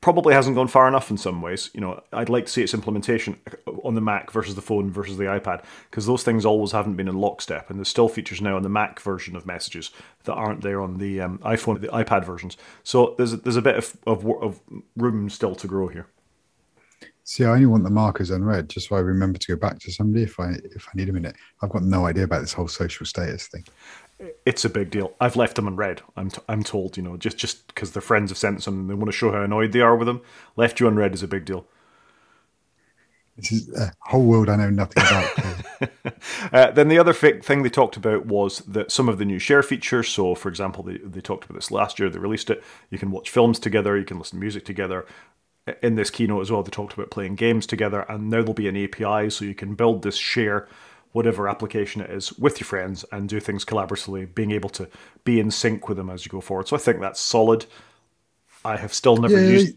Probably 0.00 0.32
hasn't 0.32 0.56
gone 0.56 0.68
far 0.68 0.88
enough 0.88 1.10
in 1.10 1.18
some 1.18 1.42
ways. 1.42 1.70
You 1.74 1.82
know, 1.82 2.02
I'd 2.14 2.30
like 2.30 2.46
to 2.46 2.52
see 2.52 2.62
its 2.62 2.72
implementation 2.72 3.38
on 3.84 3.94
the 3.94 4.00
Mac 4.00 4.32
versus 4.32 4.54
the 4.54 4.62
phone 4.62 4.90
versus 4.90 5.18
the 5.18 5.24
iPad 5.24 5.62
because 5.90 6.06
those 6.06 6.22
things 6.22 6.46
always 6.46 6.72
haven't 6.72 6.96
been 6.96 7.08
in 7.08 7.18
lockstep, 7.18 7.68
and 7.68 7.78
there's 7.78 7.90
still 7.90 8.08
features 8.08 8.40
now 8.40 8.56
on 8.56 8.62
the 8.62 8.70
Mac 8.70 9.00
version 9.00 9.36
of 9.36 9.44
messages 9.44 9.90
that 10.24 10.32
aren't 10.32 10.62
there 10.62 10.80
on 10.80 10.96
the 10.96 11.20
um, 11.20 11.38
iPhone, 11.44 11.78
the 11.78 11.88
iPad 11.88 12.24
versions. 12.24 12.56
So 12.82 13.14
there's 13.18 13.34
a, 13.34 13.36
there's 13.36 13.56
a 13.56 13.62
bit 13.62 13.76
of, 13.76 13.96
of 14.06 14.26
of 14.46 14.60
room 14.96 15.28
still 15.28 15.54
to 15.56 15.66
grow 15.66 15.88
here. 15.88 16.06
See, 17.24 17.44
I 17.44 17.50
only 17.50 17.66
want 17.66 17.84
the 17.84 17.90
markers 17.90 18.30
unread 18.30 18.68
just 18.68 18.88
so 18.88 18.96
I 18.96 19.00
remember 19.00 19.38
to 19.38 19.52
go 19.54 19.56
back 19.56 19.78
to 19.80 19.92
somebody 19.92 20.24
if 20.24 20.40
I 20.40 20.54
if 20.74 20.88
I 20.88 20.90
need 20.94 21.08
a 21.08 21.12
minute. 21.12 21.36
I've 21.62 21.70
got 21.70 21.82
no 21.82 22.06
idea 22.06 22.24
about 22.24 22.40
this 22.40 22.52
whole 22.52 22.68
social 22.68 23.06
status 23.06 23.46
thing. 23.46 23.64
It's 24.44 24.64
a 24.64 24.70
big 24.70 24.90
deal. 24.90 25.14
I've 25.20 25.36
left 25.36 25.56
them 25.56 25.68
unread. 25.68 26.02
I'm 26.16 26.30
t- 26.30 26.42
I'm 26.48 26.64
told, 26.64 26.96
you 26.96 27.02
know, 27.02 27.16
just 27.16 27.36
just 27.36 27.68
because 27.68 27.92
their 27.92 28.02
friends 28.02 28.30
have 28.30 28.38
sent 28.38 28.62
something, 28.62 28.88
they 28.88 28.94
want 28.94 29.06
to 29.06 29.16
show 29.16 29.30
how 29.30 29.42
annoyed 29.42 29.72
they 29.72 29.80
are 29.80 29.96
with 29.96 30.06
them. 30.06 30.20
Left 30.56 30.80
you 30.80 30.88
unread 30.88 31.14
is 31.14 31.22
a 31.22 31.28
big 31.28 31.44
deal. 31.44 31.64
This 33.36 33.52
is 33.52 33.74
a 33.74 33.92
whole 34.00 34.24
world 34.24 34.48
I 34.50 34.56
know 34.56 34.70
nothing 34.70 35.02
about. 35.02 36.12
uh, 36.52 36.70
then 36.72 36.88
the 36.88 36.98
other 36.98 37.14
thing 37.14 37.62
they 37.62 37.70
talked 37.70 37.96
about 37.96 38.26
was 38.26 38.58
that 38.60 38.92
some 38.92 39.08
of 39.08 39.16
the 39.16 39.24
new 39.24 39.38
share 39.38 39.62
features. 39.62 40.08
So, 40.08 40.34
for 40.34 40.50
example, 40.50 40.84
they, 40.84 40.98
they 40.98 41.22
talked 41.22 41.44
about 41.44 41.54
this 41.54 41.70
last 41.70 41.98
year. 41.98 42.10
They 42.10 42.18
released 42.18 42.50
it. 42.50 42.62
You 42.90 42.98
can 42.98 43.10
watch 43.10 43.30
films 43.30 43.58
together. 43.58 43.96
You 43.96 44.04
can 44.04 44.18
listen 44.18 44.38
to 44.38 44.40
music 44.40 44.66
together 44.66 45.06
in 45.82 45.94
this 45.94 46.10
keynote 46.10 46.42
as 46.42 46.50
well, 46.50 46.62
they 46.62 46.70
talked 46.70 46.94
about 46.94 47.10
playing 47.10 47.36
games 47.36 47.66
together, 47.66 48.00
and 48.08 48.30
now 48.30 48.38
there'll 48.38 48.54
be 48.54 48.68
an 48.68 48.76
API 48.76 49.30
so 49.30 49.44
you 49.44 49.54
can 49.54 49.74
build 49.74 50.02
this 50.02 50.16
share 50.16 50.68
whatever 51.12 51.48
application 51.48 52.00
it 52.00 52.10
is 52.10 52.32
with 52.38 52.58
your 52.58 52.64
friends 52.64 53.04
and 53.12 53.28
do 53.28 53.38
things 53.38 53.64
collaboratively, 53.64 54.34
being 54.34 54.50
able 54.50 54.70
to 54.70 54.88
be 55.24 55.38
in 55.38 55.50
sync 55.50 55.88
with 55.88 55.98
them 55.98 56.10
as 56.10 56.24
you 56.24 56.30
go 56.30 56.40
forward. 56.40 56.66
So 56.66 56.76
I 56.76 56.78
think 56.78 57.00
that's 57.00 57.20
solid. 57.20 57.66
I 58.64 58.76
have 58.76 58.94
still 58.94 59.16
never 59.16 59.40
yeah, 59.40 59.50
used. 59.50 59.76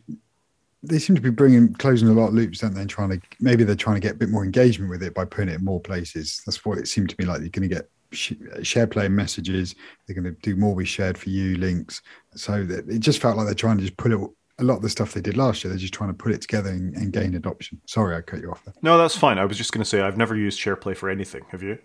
They 0.82 1.00
seem 1.00 1.16
to 1.16 1.22
be 1.22 1.32
bringing 1.32 1.74
closing 1.74 2.08
a 2.08 2.14
lot 2.14 2.28
of 2.28 2.34
loops, 2.36 2.60
don't 2.60 2.74
they? 2.74 2.82
And 2.82 2.90
trying 2.90 3.10
to 3.10 3.22
maybe 3.40 3.64
they're 3.64 3.76
trying 3.76 3.96
to 3.96 4.02
get 4.02 4.14
a 4.14 4.18
bit 4.18 4.30
more 4.30 4.46
engagement 4.46 4.90
with 4.90 5.04
it 5.04 5.14
by 5.14 5.26
putting 5.26 5.50
it 5.50 5.56
in 5.56 5.66
more 5.66 5.82
places. 5.82 6.42
That's 6.46 6.64
what 6.64 6.78
it 6.78 6.88
seemed 6.88 7.10
to 7.10 7.18
be 7.18 7.26
like. 7.26 7.42
You're 7.42 7.50
going 7.50 7.68
to 7.68 7.76
get 7.76 7.90
SharePlay 8.14 9.12
messages. 9.12 9.76
They're 10.06 10.20
going 10.20 10.34
to 10.34 10.40
do 10.42 10.56
more 10.56 10.76
with 10.76 10.88
shared 10.88 11.18
for 11.18 11.30
you 11.30 11.58
links. 11.58 12.02
So 12.36 12.66
it 12.70 13.00
just 13.00 13.22
felt 13.22 13.36
like 13.36 13.46
they're 13.46 13.56
trying 13.56 13.78
to 13.78 13.84
just 13.84 13.98
put 13.98 14.12
it 14.12 14.20
a 14.60 14.64
lot 14.64 14.78
of 14.78 14.82
the 14.82 14.90
stuff 14.90 15.14
they 15.14 15.22
did 15.22 15.38
last 15.38 15.64
year. 15.64 15.70
They're 15.70 15.80
just 15.80 15.94
trying 15.94 16.10
to 16.10 16.14
put 16.14 16.32
it 16.32 16.42
together 16.42 16.70
and, 16.70 16.96
and 16.96 17.12
gain 17.12 17.36
adoption. 17.36 17.82
Sorry, 17.86 18.16
I 18.16 18.22
cut 18.22 18.42
you 18.42 18.52
off 18.52 18.64
there. 18.64 18.74
No, 18.82 18.98
that's 18.98 19.16
fine. 19.16 19.38
I 19.38 19.46
was 19.46 19.58
just 19.58 19.72
going 19.74 19.84
to 19.84 19.90
say 19.90 20.02
I've 20.02 20.18
never 20.18 20.36
used 20.36 20.60
SharePlay 20.60 20.96
for 20.96 21.10
anything. 21.10 21.46
Have 21.50 21.62
you? 21.62 21.78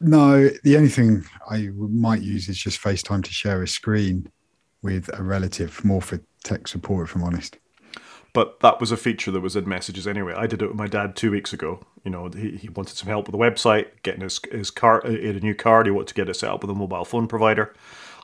No, 0.00 0.48
the 0.64 0.76
only 0.76 0.88
thing 0.88 1.24
I 1.48 1.70
might 1.74 2.22
use 2.22 2.48
is 2.48 2.58
just 2.58 2.80
FaceTime 2.82 3.24
to 3.24 3.32
share 3.32 3.62
a 3.62 3.68
screen 3.68 4.30
with 4.82 5.08
a 5.18 5.22
relative, 5.22 5.84
more 5.84 6.02
for 6.02 6.20
tech 6.42 6.68
support, 6.68 7.08
if 7.08 7.16
I'm 7.16 7.22
honest. 7.22 7.58
But 8.34 8.58
that 8.60 8.80
was 8.80 8.90
a 8.90 8.96
feature 8.96 9.30
that 9.30 9.40
was 9.40 9.54
in 9.54 9.68
messages 9.68 10.08
anyway. 10.08 10.34
I 10.36 10.48
did 10.48 10.60
it 10.60 10.66
with 10.66 10.76
my 10.76 10.88
dad 10.88 11.14
two 11.14 11.30
weeks 11.30 11.52
ago. 11.52 11.86
You 12.04 12.10
know, 12.10 12.28
he, 12.28 12.56
he 12.56 12.68
wanted 12.68 12.96
some 12.96 13.08
help 13.08 13.28
with 13.28 13.32
the 13.32 13.38
website, 13.38 13.86
getting 14.02 14.22
his 14.22 14.40
his 14.50 14.72
car, 14.72 15.06
uh, 15.06 15.10
a 15.10 15.32
new 15.34 15.54
card. 15.54 15.86
He 15.86 15.92
wanted 15.92 16.08
to 16.08 16.14
get 16.14 16.28
it 16.28 16.34
set 16.34 16.50
up 16.50 16.62
with 16.62 16.70
a 16.70 16.74
mobile 16.74 17.04
phone 17.04 17.28
provider. 17.28 17.72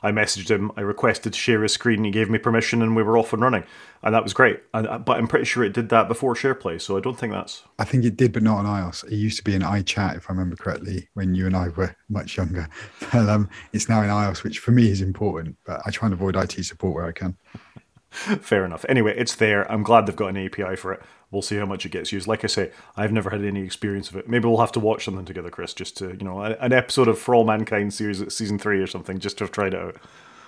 I 0.03 0.11
messaged 0.11 0.49
him, 0.49 0.71
I 0.75 0.81
requested 0.81 1.33
to 1.33 1.39
share 1.39 1.61
his 1.61 1.73
screen, 1.73 2.03
he 2.03 2.11
gave 2.11 2.29
me 2.29 2.39
permission, 2.39 2.81
and 2.81 2.95
we 2.95 3.03
were 3.03 3.17
off 3.17 3.33
and 3.33 3.41
running, 3.41 3.63
and 4.01 4.15
that 4.15 4.23
was 4.23 4.33
great. 4.33 4.61
And, 4.73 4.87
uh, 4.87 4.97
but 4.97 5.17
I'm 5.17 5.27
pretty 5.27 5.45
sure 5.45 5.63
it 5.63 5.73
did 5.73 5.89
that 5.89 6.07
before 6.07 6.33
SharePlay, 6.33 6.81
so 6.81 6.97
I 6.97 7.01
don't 7.01 7.17
think 7.17 7.33
that's. 7.33 7.63
I 7.77 7.83
think 7.83 8.03
it 8.03 8.17
did, 8.17 8.33
but 8.33 8.43
not 8.43 8.57
on 8.57 8.65
iOS. 8.65 9.03
It 9.05 9.15
used 9.15 9.37
to 9.37 9.43
be 9.43 9.53
in 9.53 9.61
iChat, 9.61 10.17
if 10.17 10.29
I 10.29 10.33
remember 10.33 10.55
correctly, 10.55 11.09
when 11.13 11.35
you 11.35 11.45
and 11.45 11.55
I 11.55 11.69
were 11.69 11.95
much 12.09 12.37
younger. 12.37 12.67
But 13.11 13.27
um, 13.27 13.49
it's 13.73 13.89
now 13.89 14.01
in 14.01 14.09
iOS, 14.09 14.43
which 14.43 14.59
for 14.59 14.71
me 14.71 14.89
is 14.89 15.01
important. 15.01 15.57
But 15.65 15.81
I 15.85 15.91
try 15.91 16.05
and 16.07 16.13
avoid 16.13 16.37
IT 16.37 16.63
support 16.63 16.95
where 16.95 17.05
I 17.05 17.11
can. 17.11 17.35
Fair 18.11 18.65
enough. 18.65 18.85
Anyway, 18.89 19.13
it's 19.17 19.35
there. 19.35 19.69
I'm 19.71 19.83
glad 19.83 20.05
they've 20.05 20.15
got 20.15 20.27
an 20.27 20.37
API 20.37 20.75
for 20.75 20.93
it. 20.93 21.01
We'll 21.31 21.41
see 21.41 21.55
how 21.55 21.65
much 21.65 21.85
it 21.85 21.93
gets 21.93 22.11
used. 22.11 22.27
Like 22.27 22.43
I 22.43 22.47
say, 22.47 22.71
I've 22.97 23.13
never 23.13 23.29
had 23.29 23.43
any 23.43 23.61
experience 23.61 24.09
of 24.09 24.17
it. 24.17 24.27
Maybe 24.27 24.47
we'll 24.47 24.59
have 24.59 24.73
to 24.73 24.81
watch 24.81 25.05
something 25.05 25.25
together, 25.25 25.49
Chris, 25.49 25.73
just 25.73 25.95
to, 25.97 26.09
you 26.09 26.25
know, 26.25 26.41
an 26.41 26.73
episode 26.73 27.07
of 27.07 27.17
For 27.17 27.33
All 27.33 27.45
Mankind 27.45 27.93
series, 27.93 28.21
season 28.33 28.59
three 28.59 28.81
or 28.81 28.87
something, 28.87 29.17
just 29.17 29.37
to 29.37 29.45
have 29.45 29.51
tried 29.51 29.73
it 29.73 29.79
out. 29.79 29.95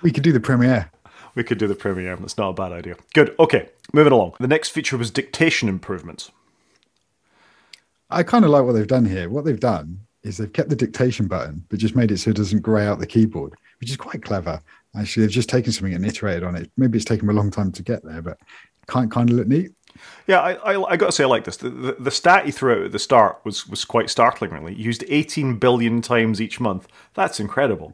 We 0.02 0.12
could 0.12 0.24
do 0.24 0.34
the 0.34 0.42
premiere. 0.42 0.92
We 1.36 1.44
could 1.44 1.58
do 1.58 1.68
the 1.68 1.76
premiere. 1.76 2.18
That's 2.18 2.38
not 2.38 2.50
a 2.50 2.54
bad 2.54 2.74
idea. 2.74 2.96
Good. 3.14 3.34
Okay, 3.40 3.70
moving 3.94 4.12
along. 4.14 4.34
The 4.40 4.48
next 4.48 4.70
feature 4.70 4.98
was 4.98 5.10
dictation 5.10 5.70
improvements. 5.70 6.32
I 8.10 8.24
kind 8.24 8.44
of 8.46 8.52
like 8.52 8.66
what 8.66 8.74
they've 8.74 8.86
done 8.86 9.06
here. 9.06 9.30
What 9.30 9.46
they've 9.46 9.60
done 9.60 10.00
is 10.24 10.38
they've 10.38 10.52
kept 10.52 10.70
the 10.70 10.76
dictation 10.76 11.28
button, 11.28 11.66
but 11.70 11.80
just 11.80 11.96
made 11.96 12.12
it 12.12 12.18
so 12.18 12.30
it 12.30 12.36
doesn't 12.36 12.62
grey 12.62 12.86
out 12.86 13.00
the 13.00 13.08
keyboard, 13.08 13.54
which 13.80 13.90
is 13.90 13.98
quite 13.98 14.24
clever. 14.24 14.62
Actually, 14.96 15.26
they've 15.26 15.34
just 15.34 15.50
taken 15.50 15.72
something 15.72 15.96
and 15.96 16.06
iterated 16.06 16.44
on 16.44 16.56
it. 16.56 16.70
Maybe 16.78 16.98
it's 16.98 17.06
taken 17.06 17.26
them 17.26 17.36
a 17.36 17.40
long 17.40 17.50
time 17.50 17.72
to 17.72 17.84
get 17.84 18.04
there, 18.04 18.22
but 18.22 18.38
kind 18.88 19.10
kind 19.10 19.30
of 19.30 19.38
look 19.38 19.48
neat. 19.48 19.72
Yeah, 20.28 20.40
I, 20.40 20.54
I, 20.54 20.92
I 20.92 20.98
got 20.98 21.08
to 21.08 21.12
say 21.12 21.24
I 21.24 21.28
like 21.28 21.44
this. 21.44 21.58
The, 21.58 21.70
the, 21.70 21.92
the, 21.94 22.12
stat 22.12 22.46
he 22.46 22.52
threw 22.52 22.74
out 22.74 22.86
at 22.86 22.92
the 22.92 23.00
start 23.00 23.40
was 23.44 23.68
was 23.68 23.86
quite 23.86 24.10
startling. 24.10 24.52
Really, 24.52 24.74
used 24.74 25.04
18 25.08 25.58
billion 25.58 26.02
times 26.02 26.42
each 26.42 26.60
month. 26.60 26.88
That's 27.14 27.40
incredible. 27.40 27.94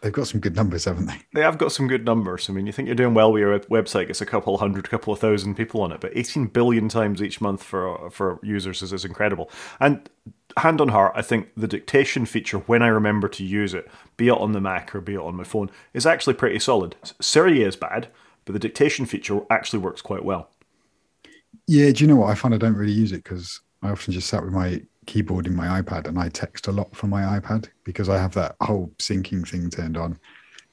They've 0.00 0.12
got 0.12 0.28
some 0.28 0.40
good 0.40 0.54
numbers, 0.54 0.84
haven't 0.84 1.06
they? 1.06 1.20
They 1.32 1.40
have 1.40 1.58
got 1.58 1.72
some 1.72 1.88
good 1.88 2.04
numbers. 2.04 2.48
I 2.48 2.52
mean, 2.52 2.66
you 2.66 2.72
think 2.72 2.86
you're 2.86 2.94
doing 2.94 3.14
well 3.14 3.32
with 3.32 3.40
your 3.40 3.58
website 3.60 4.06
gets 4.06 4.20
a 4.20 4.26
couple 4.26 4.56
hundred, 4.58 4.88
couple 4.88 5.12
of 5.12 5.18
thousand 5.18 5.56
people 5.56 5.80
on 5.80 5.90
it, 5.90 6.00
but 6.00 6.12
18 6.14 6.46
billion 6.46 6.88
times 6.88 7.22
each 7.22 7.40
month 7.40 7.62
for 7.62 8.10
for 8.10 8.38
users 8.42 8.82
is, 8.82 8.92
is 8.92 9.04
incredible. 9.04 9.50
And 9.80 10.08
hand 10.58 10.80
on 10.80 10.88
heart, 10.88 11.12
I 11.14 11.22
think 11.22 11.48
the 11.56 11.66
dictation 11.66 12.26
feature, 12.26 12.58
when 12.58 12.82
I 12.82 12.88
remember 12.88 13.28
to 13.28 13.44
use 13.44 13.74
it, 13.74 13.90
be 14.16 14.28
it 14.28 14.32
on 14.32 14.52
the 14.52 14.60
Mac 14.60 14.94
or 14.94 15.00
be 15.00 15.14
it 15.14 15.20
on 15.20 15.36
my 15.36 15.44
phone, 15.44 15.70
is 15.92 16.06
actually 16.06 16.34
pretty 16.34 16.58
solid. 16.58 16.96
Siri 17.20 17.62
is 17.62 17.76
bad, 17.76 18.08
but 18.44 18.52
the 18.52 18.58
dictation 18.58 19.06
feature 19.06 19.40
actually 19.50 19.80
works 19.80 20.02
quite 20.02 20.24
well. 20.24 20.50
Yeah, 21.66 21.90
do 21.90 22.04
you 22.04 22.08
know 22.08 22.16
what? 22.16 22.30
I 22.30 22.34
find 22.34 22.54
I 22.54 22.58
don't 22.58 22.76
really 22.76 22.92
use 22.92 23.12
it 23.12 23.24
because 23.24 23.60
I 23.82 23.90
often 23.90 24.12
just 24.12 24.28
sat 24.28 24.42
with 24.42 24.52
my 24.52 24.82
keyboard 25.06 25.46
in 25.46 25.54
my 25.54 25.80
iPad 25.80 26.06
and 26.06 26.18
I 26.18 26.28
text 26.28 26.66
a 26.66 26.72
lot 26.72 26.94
from 26.94 27.10
my 27.10 27.22
iPad 27.38 27.68
because 27.84 28.08
I 28.08 28.18
have 28.18 28.34
that 28.34 28.56
whole 28.60 28.92
syncing 28.98 29.46
thing 29.46 29.70
turned 29.70 29.96
on. 29.96 30.18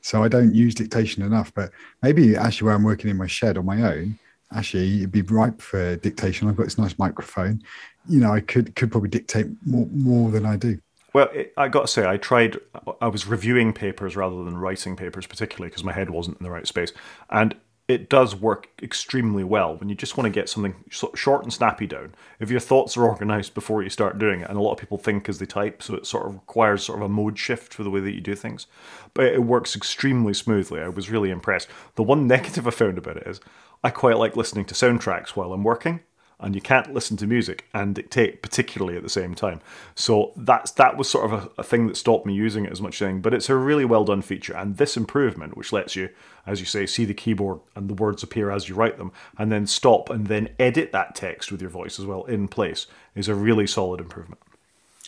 So 0.02 0.24
I 0.24 0.28
don't 0.28 0.54
use 0.54 0.76
dictation 0.76 1.24
enough. 1.24 1.54
But 1.54 1.72
maybe 2.02 2.36
actually 2.36 2.66
where 2.66 2.76
I'm 2.76 2.84
working 2.84 3.10
in 3.10 3.18
my 3.18 3.28
shed 3.28 3.58
on 3.58 3.66
my 3.66 3.82
own, 3.82 4.20
actually 4.52 4.98
it'd 4.98 5.12
be 5.12 5.22
ripe 5.22 5.62
for 5.62 5.96
dictation. 5.96 6.48
I've 6.48 6.58
got 6.58 6.64
this 6.64 6.78
nice 6.78 6.98
microphone. 7.00 7.64
You 8.08 8.20
know, 8.20 8.32
I 8.32 8.42
could 8.42 8.76
could 8.76 8.92
probably 8.92 9.10
dictate 9.10 9.48
more 9.66 9.88
more 9.92 10.30
than 10.30 10.46
I 10.46 10.58
do. 10.58 10.80
Well, 11.14 11.30
I 11.58 11.68
got 11.68 11.82
to 11.82 11.88
say, 11.88 12.08
I 12.08 12.18
tried. 12.18 12.58
I 13.00 13.08
was 13.08 13.28
reviewing 13.28 13.72
papers 13.72 14.16
rather 14.16 14.44
than 14.44 14.58
writing 14.58 14.96
papers, 14.96 15.28
particularly 15.28 15.70
because 15.70 15.84
my 15.84 15.94
head 15.94 16.10
wasn't 16.10 16.40
in 16.40 16.44
the 16.44 16.50
right 16.50 16.68
space, 16.68 16.92
and 17.30 17.56
it 17.94 18.10
does 18.10 18.36
work 18.36 18.70
extremely 18.82 19.44
well 19.44 19.76
when 19.78 19.88
you 19.88 19.96
just 19.96 20.18
want 20.18 20.26
to 20.26 20.32
get 20.32 20.50
something 20.50 20.76
short 20.90 21.44
and 21.44 21.54
snappy 21.54 21.86
down. 21.86 22.16
If 22.40 22.50
your 22.50 22.60
thoughts 22.60 22.98
are 22.98 23.06
organized 23.06 23.54
before 23.54 23.84
you 23.84 23.90
start 23.90 24.18
doing 24.18 24.42
it, 24.42 24.50
and 24.50 24.58
a 24.58 24.62
lot 24.62 24.74
of 24.74 24.80
people 24.80 24.98
think 24.98 25.30
as 25.30 25.40
they 25.40 25.46
type, 25.46 25.84
so 25.84 25.96
it 25.96 26.08
sort 26.08 26.26
of 26.26 26.34
requires 26.34 26.84
sort 26.84 27.00
of 27.00 27.06
a 27.06 27.10
mode 27.10 27.38
shift 27.38 27.74
for 27.74 27.84
the 27.84 27.90
way 27.90 28.00
that 28.00 28.14
you 28.14 28.22
do 28.22 28.36
things, 28.36 28.68
but 29.14 29.26
it 29.26 29.44
works 29.44 29.76
extremely 29.76 30.34
smoothly. 30.34 30.82
I 30.82 30.90
was 30.90 31.10
really 31.12 31.30
impressed. 31.30 31.70
The 31.96 32.04
one 32.04 32.28
negative 32.34 32.68
I 32.68 32.72
found 32.72 32.98
about 32.98 33.18
it 33.18 33.28
is 33.28 33.40
I 33.84 33.92
quite 33.92 34.18
like 34.18 34.36
listening 34.36 34.66
to 34.66 34.74
soundtracks 34.74 35.30
while 35.30 35.54
I'm 35.54 35.64
working 35.64 36.02
and 36.44 36.54
you 36.54 36.62
can't 36.62 36.94
listen 36.94 37.16
to 37.18 37.26
music 37.26 37.66
and 37.74 37.96
dictate 37.96 38.42
particularly 38.42 38.98
at 38.98 39.04
the 39.04 39.10
same 39.10 39.34
time. 39.34 39.62
So 39.96 40.34
that's 40.36 40.72
that 40.72 40.98
was 40.98 41.10
sort 41.10 41.32
of 41.32 41.34
a, 41.34 41.62
a, 41.62 41.64
thing 41.64 41.88
that 41.88 41.96
stopped 41.96 42.26
me 42.26 42.34
using 42.34 42.66
it 42.66 42.72
as 42.72 42.82
much 42.82 43.00
thing. 43.00 43.22
But 43.22 43.34
it's 43.34 43.50
a 43.50 43.56
really 43.56 43.86
well 43.86 44.04
done 44.04 44.22
feature, 44.22 44.54
and 44.54 44.78
this 44.78 44.98
improvement, 44.98 45.56
which 45.56 45.72
lets 45.72 45.96
you, 45.96 46.10
as 46.46 46.60
you 46.60 46.66
say, 46.66 46.86
see 46.86 47.06
the 47.06 47.14
keyboard 47.14 47.62
and 47.76 47.90
the 47.90 47.94
words 47.94 48.22
appear 48.24 48.52
as 48.52 48.68
you 48.68 48.76
write 48.76 48.98
them, 48.98 49.12
and 49.38 49.52
then 49.52 49.66
stop 49.66 50.10
and 50.10 50.28
then 50.28 50.50
edit 50.60 50.92
that 50.92 51.16
text 51.16 51.52
with 51.52 51.62
your 51.62 51.70
voice 51.70 51.98
as 51.98 52.06
well 52.06 52.26
in 52.26 52.48
place, 52.48 52.88
is 53.16 53.30
a 53.30 53.36
really 53.36 53.66
solid 53.66 54.02
improvement. 54.02 54.42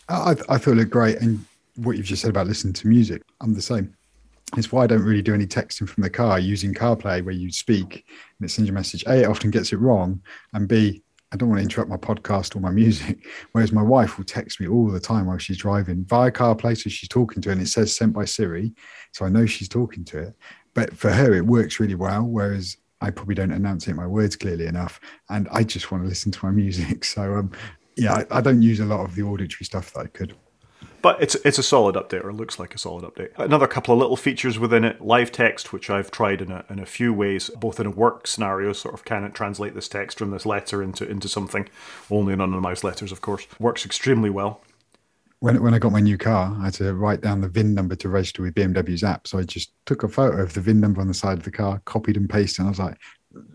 I, 0.08 0.36
I 0.48 0.58
thought 0.58 0.78
it 0.78 0.90
great, 0.90 1.18
and 1.18 1.44
what 1.76 1.98
you've 1.98 2.06
just 2.06 2.22
said 2.22 2.30
about 2.30 2.48
listening 2.48 2.74
to 2.74 2.88
music, 2.88 3.22
I'm 3.42 3.54
the 3.54 3.62
same. 3.62 3.94
It's 4.56 4.72
why 4.72 4.84
I 4.84 4.88
don't 4.88 5.04
really 5.04 5.24
do 5.24 5.34
any 5.34 5.48
texting 5.48 5.90
from 5.90 6.04
the 6.04 6.10
car 6.10 6.40
using 6.40 6.74
CarPlay 6.74 7.26
where 7.26 7.34
you 7.34 7.52
speak 7.52 8.06
and 8.40 8.48
it 8.48 8.52
sends 8.52 8.70
you 8.70 8.74
a 8.74 8.76
message. 8.76 9.04
A, 9.06 9.24
it 9.24 9.26
often 9.26 9.52
gets 9.52 9.74
it 9.74 9.78
wrong, 9.78 10.22
and 10.54 10.68
B, 10.68 11.02
I 11.36 11.38
don't 11.38 11.50
want 11.50 11.60
to 11.60 11.64
interrupt 11.64 11.90
my 11.90 11.98
podcast 11.98 12.56
or 12.56 12.62
my 12.62 12.72
music. 12.72 13.28
Whereas 13.52 13.74
my 13.74 13.82
wife 13.82 14.18
will 14.18 14.24
text 14.24 14.62
me 14.62 14.70
all 14.70 14.88
the 14.88 15.02
time 15.02 15.26
while 15.26 15.38
she's 15.38 15.58
driving 15.58 16.06
via 16.06 16.32
CarPlay. 16.32 16.82
So 16.82 16.90
she's 16.90 17.10
talking 17.10 17.42
to 17.42 17.50
it 17.50 17.52
and 17.52 17.62
it 17.62 17.68
says 17.68 17.94
sent 17.94 18.14
by 18.14 18.24
Siri. 18.24 18.74
So 19.12 19.26
I 19.26 19.30
know 19.30 19.46
she's 19.46 19.68
talking 19.68 20.06
to 20.06 20.20
it. 20.20 20.34
But 20.74 20.96
for 20.96 21.12
her, 21.12 21.34
it 21.34 21.46
works 21.46 21.78
really 21.78 21.96
well. 21.96 22.24
Whereas 22.24 22.78
I 23.02 23.10
probably 23.10 23.36
don't 23.36 23.52
enunciate 23.52 23.98
my 23.98 24.08
words 24.08 24.38
clearly 24.38 24.66
enough. 24.66 25.02
And 25.30 25.50
I 25.52 25.66
just 25.66 25.92
want 25.92 26.06
to 26.06 26.08
listen 26.08 26.32
to 26.32 26.46
my 26.46 26.52
music. 26.64 27.04
So, 27.04 27.36
um, 27.36 27.52
yeah, 27.98 28.24
I, 28.32 28.38
I 28.38 28.40
don't 28.40 28.62
use 28.62 28.80
a 28.80 28.86
lot 28.86 29.04
of 29.04 29.14
the 29.14 29.24
auditory 29.24 29.66
stuff 29.66 29.92
that 29.92 30.00
I 30.00 30.08
could. 30.08 30.38
But 31.06 31.22
it's 31.22 31.36
it's 31.46 31.60
a 31.60 31.62
solid 31.62 31.94
update, 31.94 32.26
or 32.26 32.34
looks 32.34 32.58
like 32.58 32.74
a 32.74 32.80
solid 32.80 33.06
update. 33.06 33.30
Another 33.38 33.68
couple 33.68 33.94
of 33.94 34.00
little 34.00 34.18
features 34.18 34.58
within 34.58 34.84
it: 34.84 35.02
live 35.02 35.32
text, 35.32 35.72
which 35.72 35.88
I've 35.88 36.10
tried 36.10 36.42
in 36.42 36.50
a, 36.50 36.66
in 36.68 36.80
a 36.80 36.86
few 36.88 37.14
ways, 37.14 37.52
both 37.60 37.80
in 37.80 37.86
a 37.86 37.92
work 37.92 38.26
scenario, 38.26 38.74
sort 38.74 38.96
of 38.96 39.06
can 39.06 39.24
it 39.24 39.36
translate 39.36 39.76
this 39.76 39.88
text 39.88 40.18
from 40.18 40.32
this 40.32 40.48
letter 40.48 40.82
into 40.82 41.08
into 41.08 41.30
something, 41.30 41.70
only 42.10 42.34
in 42.34 42.40
anonymized 42.40 42.84
letters, 42.84 43.12
of 43.12 43.22
course, 43.22 43.46
works 43.60 43.86
extremely 43.86 44.32
well. 44.32 44.62
When, 45.42 45.62
when 45.62 45.76
I 45.76 45.78
got 45.78 45.92
my 45.92 46.00
new 46.00 46.18
car, 46.18 46.58
I 46.60 46.66
had 46.66 46.74
to 46.76 46.96
write 46.96 47.22
down 47.22 47.42
the 47.42 47.50
VIN 47.50 47.76
number 47.76 47.96
to 47.98 48.10
register 48.10 48.42
with 48.42 48.56
BMW's 48.56 49.04
app. 49.04 49.28
So 49.28 49.38
I 49.38 49.44
just 49.44 49.74
took 49.86 50.02
a 50.02 50.08
photo 50.08 50.42
of 50.42 50.56
the 50.56 50.62
VIN 50.62 50.80
number 50.80 51.02
on 51.02 51.08
the 51.08 51.14
side 51.14 51.38
of 51.38 51.44
the 51.44 51.52
car, 51.52 51.84
copied 51.86 52.18
and 52.18 52.28
pasted, 52.28 52.62
and 52.62 52.70
I 52.70 52.72
was 52.72 52.80
like, 52.80 52.98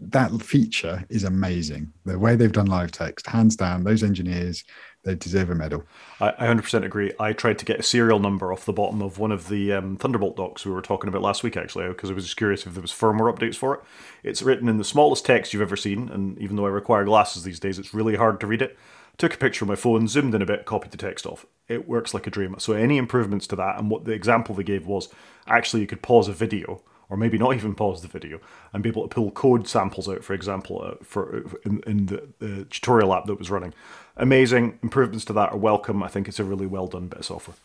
that 0.03 0.31
feature 0.43 1.05
is 1.09 1.25
amazing. 1.25 1.93
The 2.05 2.19
way 2.19 2.37
they've 2.37 2.53
done 2.53 2.67
live 2.67 2.93
text, 2.93 3.27
hands 3.27 3.57
down, 3.57 3.83
those 3.83 4.05
engineers, 4.05 4.63
they 5.03 5.15
deserve 5.15 5.51
a 5.51 5.55
medal. 5.55 5.85
I, 6.21 6.33
100% 6.33 6.85
agree. 6.85 7.13
I 7.19 7.33
tried 7.33 7.59
to 7.61 7.65
get 7.65 7.81
a 7.81 7.83
serial 7.83 8.19
number 8.19 8.53
off 8.53 8.67
the 8.67 8.73
bottom 8.73 9.01
of 9.01 9.19
one 9.19 9.33
of 9.33 9.49
the 9.49 9.73
um, 9.73 9.97
Thunderbolt 9.97 10.37
docks 10.37 10.67
we 10.67 10.73
were 10.73 10.83
talking 10.83 11.09
about 11.09 11.23
last 11.23 11.43
week, 11.43 11.57
actually, 11.57 11.89
because 11.89 12.11
I 12.11 12.15
was 12.15 12.25
just 12.25 12.37
curious 12.37 12.67
if 12.67 12.75
there 12.75 12.83
was 12.83 12.93
firmware 12.93 13.35
updates 13.35 13.57
for 13.57 13.75
it. 13.75 13.81
It's 14.23 14.43
written 14.43 14.69
in 14.69 14.77
the 14.77 14.85
smallest 14.85 15.25
text 15.25 15.53
you've 15.53 15.63
ever 15.63 15.77
seen, 15.77 16.11
and 16.11 16.39
even 16.39 16.57
though 16.57 16.67
I 16.67 16.71
require 16.71 17.05
glasses 17.05 17.45
these 17.45 17.61
days, 17.61 17.79
it's 17.79 17.95
really 17.95 18.17
hard 18.17 18.41
to 18.41 18.47
read 18.47 18.63
it. 18.63 18.79
Took 19.17 19.35
a 19.35 19.39
picture 19.39 19.65
of 19.65 19.69
my 19.69 19.77
phone, 19.77 20.07
zoomed 20.07 20.35
in 20.35 20.43
a 20.43 20.47
bit, 20.47 20.67
copied 20.67 20.93
the 20.93 20.97
text 20.97 21.27
off. 21.27 21.47
It 21.69 21.89
works 21.89 22.13
like 22.13 22.27
a 22.27 22.31
dream. 22.31 22.55
So 22.59 22.75
any 22.75 22.99
improvements 22.99 23.47
to 23.49 23.57
that, 23.57 23.79
and 23.79 23.91
what 23.91 24.05
the 24.05 24.13
example 24.13 24.55
they 24.55 24.63
gave 24.63 24.87
was 24.87 25.09
actually 25.47 25.81
you 25.81 25.87
could 25.87 26.03
pause 26.03 26.29
a 26.29 26.33
video 26.33 26.83
or 27.11 27.17
maybe 27.17 27.37
not 27.37 27.55
even 27.55 27.75
pause 27.75 28.01
the 28.01 28.09
video 28.09 28.41
and 28.73 28.83
be 28.83 28.89
able 28.89 29.03
to 29.03 29.09
pull 29.09 29.31
code 29.33 29.69
samples 29.69 30.09
out, 30.09 30.25
for 30.25 30.33
example, 30.33 30.81
uh, 30.83 30.95
for 31.03 31.45
in, 31.65 31.83
in 31.87 32.07
the, 32.07 32.29
the, 32.39 32.65
tutorial 32.67 33.13
app 33.13 33.27
that 33.27 33.39
was 33.39 33.51
running. 33.51 33.75
Amazing 34.17 34.79
improvements 34.83 35.25
to 35.27 35.33
that 35.35 35.53
are 35.53 35.59
welcome. 35.59 36.03
I 36.03 36.09
think 36.09 36.29
it's 36.29 36.39
a 36.39 36.45
really 36.45 36.67
well 36.67 36.87
done 36.87 37.09
bit 37.09 37.19
of 37.19 37.25
software. 37.27 37.57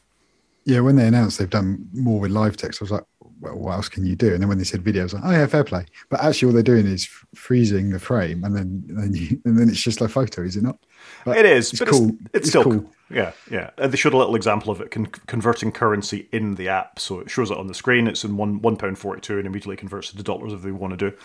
Yeah, 0.65 0.79
when 0.79 0.95
they 0.95 1.07
announced 1.07 1.37
they've 1.37 1.49
done 1.49 1.87
more 1.93 2.19
with 2.19 2.31
live 2.31 2.57
text, 2.57 2.81
I 2.81 2.85
was 2.85 2.91
like, 2.91 3.03
well, 3.39 3.55
what 3.55 3.73
else 3.73 3.87
can 3.87 4.03
you 4.03 4.15
do? 4.15 4.33
And 4.33 4.41
then 4.41 4.49
when 4.49 4.57
they 4.57 4.63
said 4.63 4.81
video, 4.81 5.01
I 5.01 5.05
was 5.05 5.13
like, 5.13 5.23
oh 5.23 5.31
yeah, 5.31 5.45
fair 5.45 5.63
play. 5.63 5.85
But 6.09 6.23
actually, 6.23 6.47
all 6.47 6.53
they're 6.53 6.63
doing 6.63 6.87
is 6.87 7.07
freezing 7.35 7.91
the 7.91 7.99
frame, 7.99 8.43
and 8.43 8.55
then 8.55 8.83
and 8.89 8.97
then, 8.97 9.13
you, 9.13 9.41
and 9.45 9.59
then 9.59 9.69
it's 9.69 9.81
just 9.81 10.01
like 10.01 10.09
photo, 10.09 10.41
is 10.41 10.57
it 10.57 10.63
not? 10.63 10.79
But 11.23 11.37
it 11.37 11.45
is, 11.45 11.71
it's 11.71 11.79
but 11.79 11.89
cool. 11.89 12.09
It's, 12.09 12.11
it's, 12.11 12.29
it's 12.33 12.49
still 12.49 12.63
cool. 12.63 12.91
Yeah, 13.09 13.33
yeah. 13.51 13.69
And 13.77 13.91
they 13.91 13.97
showed 13.97 14.13
a 14.13 14.17
little 14.17 14.35
example 14.35 14.71
of 14.71 14.81
it 14.81 14.91
con- 14.91 15.05
converting 15.27 15.71
currency 15.71 16.27
in 16.31 16.55
the 16.55 16.69
app, 16.69 16.99
so 16.99 17.19
it 17.19 17.29
shows 17.29 17.51
it 17.51 17.57
on 17.57 17.67
the 17.67 17.73
screen. 17.73 18.07
It's 18.07 18.23
in 18.23 18.37
one 18.37 18.61
one 18.61 18.77
pound 18.77 18.97
forty 18.97 19.21
two, 19.21 19.37
and 19.37 19.45
immediately 19.45 19.75
converts 19.75 20.11
it 20.11 20.17
to 20.17 20.23
dollars 20.23 20.53
if 20.53 20.63
they 20.63 20.71
want 20.71 20.97
to 20.97 21.11
do. 21.11 21.15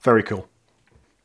Very 0.00 0.22
cool. 0.22 0.48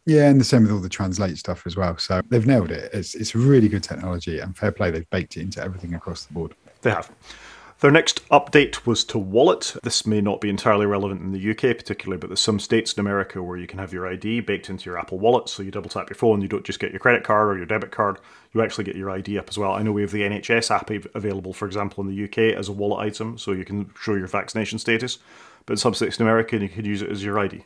Yeah, 0.06 0.30
and 0.30 0.40
the 0.40 0.46
same 0.46 0.62
with 0.62 0.72
all 0.72 0.80
the 0.80 0.90
translate 0.90 1.38
stuff 1.38 1.66
as 1.66 1.76
well. 1.76 1.98
So 1.98 2.22
they've 2.30 2.46
nailed 2.46 2.72
it. 2.72 2.92
It's 2.94 3.16
it's 3.16 3.34
really 3.34 3.68
good 3.68 3.84
technology, 3.84 4.40
and 4.40 4.56
fair 4.56 4.72
play. 4.72 4.92
They've 4.92 5.10
baked 5.10 5.38
it 5.38 5.42
into 5.42 5.62
everything 5.64 5.96
across 5.96 6.26
the 6.26 6.34
board. 6.34 6.54
They 6.82 6.92
have. 6.92 7.12
Their 7.82 7.92
next 7.92 8.28
update 8.30 8.86
was 8.86 9.04
to 9.06 9.18
Wallet. 9.18 9.76
This 9.84 10.08
may 10.08 10.22
not 10.22 10.40
be 10.40 10.50
entirely 10.50 10.86
relevant 10.86 11.22
in 11.22 11.34
the 11.34 11.52
UK, 11.52 11.76
particularly, 11.78 12.18
but 12.18 12.28
there's 12.28 12.40
some 12.40 12.60
states 12.60 12.94
in 12.94 13.02
America 13.02 13.44
where 13.44 13.58
you 13.58 13.68
can 13.68 13.80
have 13.80 13.92
your 13.92 14.08
ID 14.08 14.40
baked 14.42 14.70
into 14.70 14.86
your 14.90 14.98
Apple 14.98 15.20
Wallet. 15.20 15.50
So 15.50 15.62
you 15.62 15.72
double 15.72 15.90
tap 15.90 16.10
your 16.10 16.16
phone, 16.16 16.42
you 16.42 16.48
don't 16.48 16.64
just 16.64 16.80
get 16.80 16.92
your 16.92 17.00
credit 17.00 17.26
card 17.26 17.50
or 17.50 17.58
your 17.58 17.66
debit 17.66 17.92
card, 17.92 18.20
you 18.56 18.62
actually 18.62 18.86
get 18.86 18.96
your 18.96 19.12
ID 19.12 19.38
up 19.38 19.50
as 19.50 19.58
well. 19.58 19.74
I 19.74 19.84
know 19.84 19.92
we 19.92 20.02
have 20.02 20.12
the 20.12 20.22
NHS 20.22 20.72
app 20.72 20.90
available, 21.14 21.52
for 21.52 21.66
example, 21.66 22.04
in 22.04 22.16
the 22.16 22.24
UK 22.24 22.58
as 22.58 22.70
a 22.70 22.72
wallet 22.72 23.06
item, 23.06 23.38
so 23.38 23.52
you 23.52 23.66
can 23.66 23.92
show 24.02 24.16
your 24.16 24.28
vaccination 24.28 24.80
status. 24.80 25.20
But 25.66 25.74
in 25.74 25.78
some 25.78 25.94
states 25.94 26.20
in 26.20 26.26
America, 26.26 26.58
you 26.58 26.70
could 26.70 26.86
use 26.86 27.02
it 27.02 27.12
as 27.12 27.24
your 27.24 27.38
ID. 27.38 27.66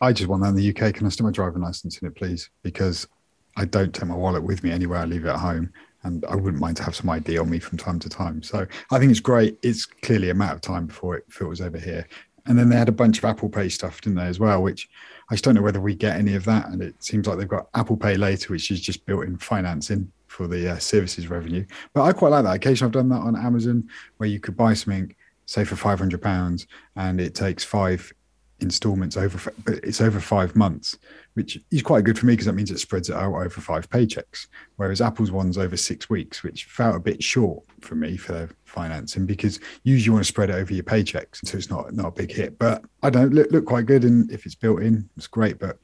I 0.00 0.12
just 0.12 0.28
want 0.28 0.42
that 0.44 0.50
in 0.50 0.54
the 0.54 0.70
UK. 0.70 0.94
Can 0.94 1.06
I 1.06 1.10
stick 1.10 1.24
my 1.24 1.32
driving 1.32 1.62
license 1.62 1.98
in 1.98 2.06
it, 2.06 2.14
please? 2.14 2.48
Because 2.62 3.08
I 3.56 3.64
don't 3.64 3.92
take 3.92 4.08
my 4.08 4.14
wallet 4.14 4.44
with 4.44 4.62
me 4.62 4.70
anywhere. 4.70 5.00
I 5.00 5.04
leave 5.04 5.24
it 5.24 5.28
at 5.28 5.40
home 5.40 5.72
and 6.04 6.24
I 6.26 6.36
wouldn't 6.36 6.60
mind 6.60 6.76
to 6.78 6.84
have 6.84 6.94
some 6.94 7.10
ID 7.10 7.36
on 7.38 7.50
me 7.50 7.58
from 7.58 7.76
time 7.76 7.98
to 7.98 8.08
time. 8.08 8.42
So 8.42 8.66
I 8.90 8.98
think 8.98 9.10
it's 9.10 9.20
great. 9.20 9.58
It's 9.62 9.84
clearly 9.84 10.30
a 10.30 10.34
matter 10.34 10.54
of 10.54 10.60
time 10.60 10.86
before 10.86 11.16
it 11.16 11.24
filters 11.28 11.60
over 11.60 11.78
here. 11.78 12.06
And 12.46 12.58
then 12.58 12.70
they 12.70 12.76
had 12.76 12.88
a 12.88 12.92
bunch 12.92 13.18
of 13.18 13.24
Apple 13.24 13.50
Pay 13.50 13.68
stuff, 13.68 14.00
didn't 14.00 14.16
they, 14.16 14.26
as 14.26 14.40
well, 14.40 14.62
which 14.62 14.88
I 15.30 15.34
just 15.34 15.44
don't 15.44 15.54
know 15.54 15.62
whether 15.62 15.80
we 15.80 15.94
get 15.94 16.16
any 16.16 16.34
of 16.34 16.44
that. 16.46 16.68
And 16.68 16.82
it 16.82 17.02
seems 17.02 17.26
like 17.26 17.38
they've 17.38 17.48
got 17.48 17.68
Apple 17.74 17.96
Pay 17.96 18.16
later, 18.16 18.52
which 18.52 18.70
is 18.70 18.80
just 18.80 19.06
built 19.06 19.24
in 19.24 19.38
financing 19.38 20.10
for 20.26 20.48
the 20.48 20.72
uh, 20.72 20.78
services 20.78 21.28
revenue. 21.28 21.64
But 21.94 22.02
I 22.02 22.12
quite 22.12 22.30
like 22.30 22.44
that. 22.44 22.54
Occasionally 22.54 22.88
I've 22.88 22.92
done 22.92 23.08
that 23.10 23.20
on 23.20 23.36
Amazon 23.36 23.88
where 24.16 24.28
you 24.28 24.40
could 24.40 24.56
buy 24.56 24.74
something, 24.74 25.14
say 25.46 25.64
for 25.64 25.76
£500, 25.76 26.66
and 26.96 27.20
it 27.20 27.34
takes 27.34 27.62
five 27.62 28.12
installments 28.60 29.16
over, 29.16 29.52
but 29.64 29.74
it's 29.82 30.00
over 30.00 30.20
five 30.20 30.54
months, 30.56 30.98
which 31.34 31.58
is 31.70 31.82
quite 31.82 32.04
good 32.04 32.18
for 32.18 32.26
me 32.26 32.34
because 32.34 32.46
that 32.46 32.54
means 32.54 32.70
it 32.70 32.78
spreads 32.78 33.08
it 33.08 33.16
out 33.16 33.34
over 33.34 33.48
five 33.48 33.88
paychecks. 33.90 34.46
Whereas 34.76 35.00
Apple's 35.00 35.30
one's 35.30 35.58
over 35.58 35.76
six 35.76 36.08
weeks, 36.08 36.42
which 36.42 36.64
felt 36.64 36.96
a 36.96 37.00
bit 37.00 37.22
short 37.22 37.62
for 37.80 37.94
me 37.94 38.16
for 38.16 38.48
financing 38.64 39.26
because 39.26 39.60
usually 39.82 40.06
you 40.06 40.12
want 40.12 40.24
to 40.24 40.28
spread 40.28 40.50
it 40.50 40.56
over 40.56 40.72
your 40.72 40.84
paychecks, 40.84 41.46
so 41.46 41.56
it's 41.56 41.70
not 41.70 41.92
not 41.94 42.08
a 42.08 42.12
big 42.12 42.32
hit. 42.32 42.58
But 42.58 42.84
I 43.02 43.10
don't 43.10 43.32
look 43.32 43.50
look 43.50 43.66
quite 43.66 43.86
good, 43.86 44.04
and 44.04 44.30
if 44.30 44.46
it's 44.46 44.54
built 44.54 44.82
in, 44.82 45.08
it's 45.16 45.26
great. 45.26 45.58
But 45.58 45.78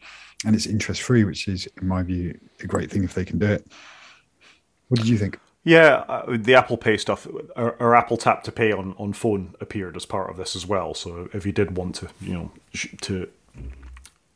and 0.44 0.54
it's 0.54 0.66
interest 0.66 1.02
free, 1.02 1.24
which 1.24 1.48
is 1.48 1.68
in 1.80 1.88
my 1.88 2.02
view 2.02 2.38
a 2.60 2.66
great 2.66 2.90
thing 2.90 3.04
if 3.04 3.14
they 3.14 3.24
can 3.24 3.38
do 3.38 3.46
it. 3.46 3.66
What 4.88 5.00
did 5.00 5.08
you 5.08 5.18
think? 5.18 5.38
Yeah, 5.66 6.04
uh, 6.08 6.36
the 6.38 6.54
Apple 6.54 6.76
Pay 6.76 6.96
stuff, 6.96 7.26
or, 7.56 7.96
Apple 7.96 8.16
Tap 8.16 8.44
to 8.44 8.52
Pay 8.52 8.70
on, 8.70 8.94
on 8.98 9.12
phone 9.12 9.56
appeared 9.60 9.96
as 9.96 10.06
part 10.06 10.30
of 10.30 10.36
this 10.36 10.54
as 10.54 10.64
well. 10.64 10.94
So 10.94 11.28
if 11.32 11.44
you 11.44 11.50
did 11.50 11.76
want 11.76 11.96
to, 11.96 12.08
you 12.20 12.34
know, 12.34 12.52
to 13.00 13.28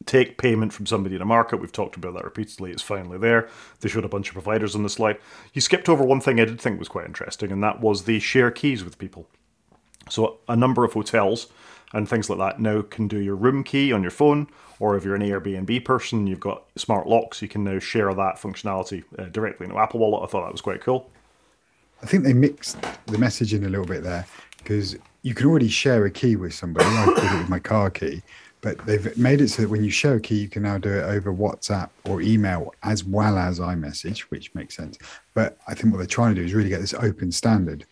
take 0.07 0.39
payment 0.39 0.73
from 0.73 0.87
somebody 0.87 1.15
in 1.15 1.23
a 1.23 1.25
market, 1.25 1.59
we've 1.59 1.71
talked 1.71 1.95
about 1.95 2.15
that 2.15 2.25
repeatedly. 2.25 2.73
It's 2.73 2.83
finally 2.83 3.17
there. 3.17 3.49
They 3.79 3.89
showed 3.89 4.05
a 4.05 4.09
bunch 4.09 4.27
of 4.27 4.33
providers 4.33 4.75
on 4.75 4.83
the 4.83 4.89
slide. 4.89 5.19
You 5.53 5.61
skipped 5.61 5.89
over 5.89 6.03
one 6.03 6.21
thing 6.21 6.41
I 6.41 6.47
did 6.47 6.61
think 6.61 6.81
was 6.81 6.89
quite 6.89 7.07
interesting, 7.07 7.53
and 7.53 7.63
that 7.63 7.81
was 7.81 8.07
the 8.07 8.19
share 8.19 8.51
keys 8.51 8.83
with 8.83 8.99
people. 8.99 9.29
So 10.09 10.39
a 10.49 10.57
number 10.57 10.85
of 10.85 10.95
hotels 10.95 11.47
and 11.93 12.09
things 12.09 12.29
like 12.29 12.41
that 12.41 12.61
now 12.61 12.83
can 12.83 13.07
do 13.07 13.21
your 13.21 13.37
room 13.37 13.63
key 13.63 13.93
on 13.93 14.03
your 14.03 14.11
phone, 14.11 14.49
or 14.81 14.97
if 14.97 15.05
you're 15.05 15.15
an 15.15 15.23
Airbnb 15.23 15.85
person, 15.85 16.27
you've 16.27 16.41
got 16.41 16.65
smart 16.75 17.07
locks, 17.07 17.41
you 17.41 17.47
can 17.47 17.63
now 17.63 17.79
share 17.79 18.13
that 18.15 18.35
functionality 18.35 19.05
uh, 19.17 19.27
directly 19.27 19.67
in 19.67 19.77
Apple 19.77 20.01
Wallet. 20.01 20.25
I 20.25 20.27
thought 20.27 20.43
that 20.47 20.51
was 20.51 20.61
quite 20.61 20.81
cool. 20.81 21.09
I 22.03 22.07
think 22.07 22.25
they 22.25 22.33
mixed 22.33 22.81
the 23.07 23.17
messaging 23.17 23.67
a 23.67 23.69
little 23.69 23.87
bit 23.87 24.03
there 24.03 24.27
because 24.59 24.97
you 25.23 25.35
can 25.35 25.47
already 25.47 25.69
share 25.69 26.07
a 26.07 26.11
key 26.11 26.37
with 26.37 26.55
somebody. 26.55 26.87
I 26.87 27.07
did 27.07 27.33
it 27.33 27.39
with 27.39 27.49
my 27.49 27.59
car 27.59 27.91
key, 27.91 28.23
but 28.63 28.79
they've 28.87 29.17
made 29.19 29.41
it 29.41 29.49
so 29.49 29.63
that 29.63 29.69
when 29.69 29.85
you 29.85 29.91
share 29.91 30.15
a 30.15 30.21
key, 30.21 30.37
you 30.37 30.49
can 30.49 30.63
now 30.63 30.79
do 30.79 30.91
it 30.91 31.03
over 31.03 31.33
WhatsApp 31.33 31.91
or 32.05 32.23
email 32.23 32.73
as 32.83 33.05
well 33.05 33.37
as 33.37 33.59
iMessage, 33.59 34.21
which 34.31 34.55
makes 34.55 34.77
sense. 34.77 34.99
But 35.35 35.59
I 35.69 35.75
think 35.75 35.93
what 35.93 35.99
they're 35.99 36.07
trying 36.07 36.35
to 36.35 36.41
do 36.41 36.47
is 36.47 36.55
really 36.55 36.71
get 36.71 36.81
this 36.81 36.95
open 36.95 37.33
standard 37.33 37.85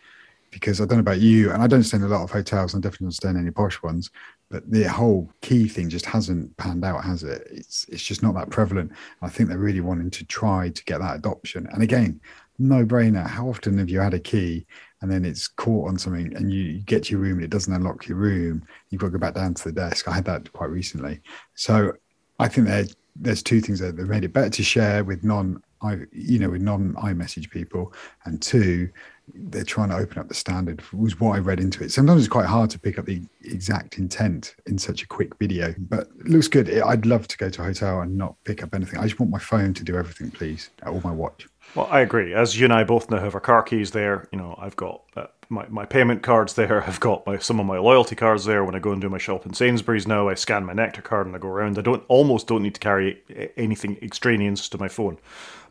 because 0.51 0.81
I 0.81 0.85
don't 0.85 0.97
know 0.97 1.01
about 1.01 1.19
you, 1.19 1.51
and 1.51 1.61
I 1.61 1.67
don't 1.67 1.83
stay 1.83 1.97
in 1.97 2.03
a 2.03 2.07
lot 2.07 2.23
of 2.23 2.31
hotels, 2.31 2.73
and 2.73 2.81
definitely 2.81 3.05
don't 3.05 3.11
stay 3.11 3.29
in 3.29 3.37
any 3.37 3.51
posh 3.51 3.83
ones. 3.83 4.09
But 4.49 4.69
the 4.71 4.83
whole 4.85 5.29
key 5.41 5.67
thing 5.67 5.89
just 5.89 6.07
hasn't 6.07 6.57
panned 6.57 6.83
out, 6.83 7.03
has 7.03 7.23
it? 7.23 7.47
It's 7.51 7.85
it's 7.89 8.03
just 8.03 8.23
not 8.23 8.33
that 8.33 8.49
prevalent. 8.49 8.91
I 9.21 9.29
think 9.29 9.47
they're 9.49 9.59
really 9.59 9.81
wanting 9.81 10.09
to 10.09 10.25
try 10.25 10.69
to 10.69 10.83
get 10.85 11.01
that 11.01 11.17
adoption. 11.17 11.67
And 11.71 11.83
again, 11.83 12.19
no 12.59 12.85
brainer. 12.85 13.25
How 13.25 13.47
often 13.47 13.77
have 13.77 13.89
you 13.89 13.99
had 13.99 14.13
a 14.13 14.19
key 14.19 14.65
and 15.01 15.09
then 15.09 15.23
it's 15.23 15.47
caught 15.47 15.87
on 15.87 15.97
something 15.97 16.35
and 16.35 16.51
you, 16.51 16.81
get 16.81 17.05
to 17.05 17.11
your 17.11 17.21
room 17.21 17.37
and 17.37 17.43
it 17.43 17.49
doesn't 17.49 17.73
unlock 17.73 18.07
your 18.07 18.17
room? 18.17 18.63
You've 18.89 19.01
got 19.01 19.07
to 19.07 19.13
go 19.13 19.17
back 19.17 19.33
down 19.33 19.53
to 19.55 19.63
the 19.63 19.71
desk. 19.71 20.07
I 20.07 20.13
had 20.13 20.25
that 20.25 20.51
quite 20.51 20.69
recently. 20.69 21.21
So 21.55 21.93
I 22.37 22.49
think 22.49 22.67
there, 22.67 22.85
there's 23.15 23.41
two 23.41 23.61
things 23.61 23.79
that 23.79 23.95
made 23.95 24.25
it 24.25 24.33
better 24.33 24.49
to 24.49 24.63
share 24.63 25.03
with 25.03 25.23
non, 25.23 25.63
I, 25.81 25.99
you 26.11 26.39
know, 26.39 26.49
with 26.49 26.61
non 26.61 26.93
iMessage 26.95 27.49
people, 27.49 27.93
and 28.25 28.41
two, 28.41 28.89
they're 29.33 29.63
trying 29.63 29.89
to 29.89 29.95
open 29.95 30.17
up 30.17 30.27
the 30.27 30.33
standard 30.33 30.81
was 30.93 31.19
what 31.19 31.35
I 31.35 31.39
read 31.39 31.59
into 31.59 31.83
it. 31.83 31.91
Sometimes 31.91 32.21
it's 32.21 32.31
quite 32.31 32.45
hard 32.45 32.69
to 32.71 32.79
pick 32.79 32.99
up 32.99 33.05
the 33.05 33.21
exact 33.43 33.97
intent 33.97 34.55
in 34.65 34.77
such 34.77 35.03
a 35.03 35.07
quick 35.07 35.37
video, 35.37 35.73
but 35.77 36.07
looks 36.25 36.47
good. 36.47 36.69
I'd 36.69 37.05
love 37.05 37.27
to 37.27 37.37
go 37.37 37.49
to 37.49 37.61
a 37.61 37.65
hotel 37.65 38.01
and 38.01 38.17
not 38.17 38.35
pick 38.43 38.63
up 38.63 38.73
anything. 38.73 38.99
I 38.99 39.03
just 39.03 39.19
want 39.19 39.31
my 39.31 39.39
phone 39.39 39.73
to 39.73 39.83
do 39.83 39.97
everything, 39.97 40.31
please, 40.31 40.69
or 40.85 41.01
my 41.03 41.11
watch. 41.11 41.47
Well, 41.75 41.87
I 41.91 41.99
agree. 41.99 42.33
As 42.33 42.59
you 42.59 42.65
and 42.65 42.73
I 42.73 42.83
both 42.83 43.11
now 43.11 43.19
have 43.19 43.35
our 43.35 43.41
car 43.41 43.61
keys 43.61 43.91
there, 43.91 44.27
you 44.31 44.39
know, 44.39 44.55
I've 44.59 44.75
got 44.75 45.01
uh, 45.15 45.27
my, 45.49 45.67
my 45.67 45.85
payment 45.85 46.23
cards 46.23 46.53
there. 46.55 46.83
I've 46.87 46.99
got 46.99 47.25
my 47.27 47.37
some 47.37 47.59
of 47.59 47.65
my 47.65 47.77
loyalty 47.77 48.15
cards 48.15 48.45
there. 48.45 48.63
When 48.63 48.75
I 48.75 48.79
go 48.79 48.91
and 48.91 49.01
do 49.01 49.09
my 49.09 49.17
shop 49.17 49.45
in 49.45 49.53
Sainsbury's 49.53 50.07
now, 50.07 50.29
I 50.29 50.33
scan 50.33 50.65
my 50.65 50.73
Nectar 50.73 51.01
card 51.01 51.27
and 51.27 51.35
I 51.35 51.39
go 51.39 51.47
around. 51.47 51.77
I 51.77 51.81
don't 51.81 52.03
almost 52.07 52.47
don't 52.47 52.63
need 52.63 52.75
to 52.75 52.79
carry 52.79 53.21
anything 53.57 53.97
extraneous 54.01 54.67
to 54.69 54.77
my 54.77 54.87
phone. 54.87 55.17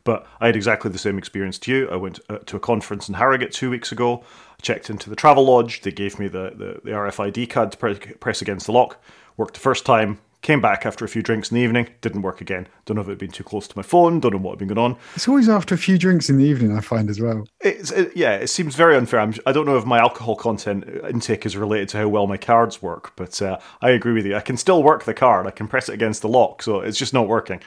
But 0.08 0.26
I 0.40 0.46
had 0.46 0.56
exactly 0.56 0.90
the 0.90 0.96
same 0.96 1.18
experience 1.18 1.58
to 1.58 1.70
you. 1.70 1.90
I 1.90 1.96
went 1.96 2.18
uh, 2.30 2.38
to 2.46 2.56
a 2.56 2.60
conference 2.60 3.10
in 3.10 3.16
Harrogate 3.16 3.52
two 3.52 3.68
weeks 3.68 3.92
ago. 3.92 4.24
I 4.52 4.62
checked 4.62 4.88
into 4.88 5.10
the 5.10 5.16
Travelodge. 5.16 5.82
They 5.82 5.92
gave 5.92 6.18
me 6.18 6.28
the, 6.28 6.44
the, 6.56 6.80
the 6.82 6.92
RFID 6.92 7.50
card 7.50 7.72
to 7.72 8.14
press 8.16 8.40
against 8.40 8.64
the 8.64 8.72
lock. 8.72 9.04
Worked 9.36 9.52
the 9.52 9.60
first 9.60 9.84
time, 9.84 10.18
Came 10.40 10.60
back 10.60 10.86
after 10.86 11.04
a 11.04 11.08
few 11.08 11.20
drinks 11.20 11.50
in 11.50 11.56
the 11.56 11.62
evening, 11.62 11.88
didn't 12.00 12.22
work 12.22 12.40
again. 12.40 12.68
Don't 12.86 12.94
know 12.94 13.00
if 13.00 13.08
it 13.08 13.10
had 13.10 13.18
been 13.18 13.32
too 13.32 13.42
close 13.42 13.66
to 13.66 13.76
my 13.76 13.82
phone, 13.82 14.20
don't 14.20 14.32
know 14.32 14.38
what 14.38 14.52
had 14.52 14.60
been 14.60 14.68
going 14.68 14.78
on. 14.78 14.96
It's 15.16 15.26
always 15.26 15.48
after 15.48 15.74
a 15.74 15.78
few 15.78 15.98
drinks 15.98 16.30
in 16.30 16.38
the 16.38 16.44
evening, 16.44 16.76
I 16.76 16.80
find 16.80 17.10
as 17.10 17.20
well. 17.20 17.48
It's, 17.60 17.90
it, 17.90 18.16
yeah, 18.16 18.36
it 18.36 18.46
seems 18.46 18.76
very 18.76 18.96
unfair. 18.96 19.18
I'm, 19.18 19.34
I 19.44 19.52
do 19.52 19.64
not 19.64 19.72
know 19.72 19.78
if 19.78 19.84
my 19.84 19.98
alcohol 19.98 20.36
content 20.36 20.84
intake 21.10 21.44
is 21.44 21.56
related 21.56 21.88
to 21.90 21.98
how 21.98 22.08
well 22.08 22.28
my 22.28 22.36
cards 22.36 22.80
work, 22.80 23.14
but 23.16 23.42
uh, 23.42 23.58
I 23.82 23.90
agree 23.90 24.12
with 24.12 24.26
you. 24.26 24.36
I 24.36 24.40
can 24.40 24.56
still 24.56 24.80
work 24.80 25.04
the 25.04 25.12
card, 25.12 25.48
I 25.48 25.50
can 25.50 25.66
press 25.66 25.88
it 25.88 25.94
against 25.94 26.22
the 26.22 26.28
lock, 26.28 26.62
so 26.62 26.80
it's 26.80 26.98
just 26.98 27.12
not 27.12 27.26
working. 27.26 27.60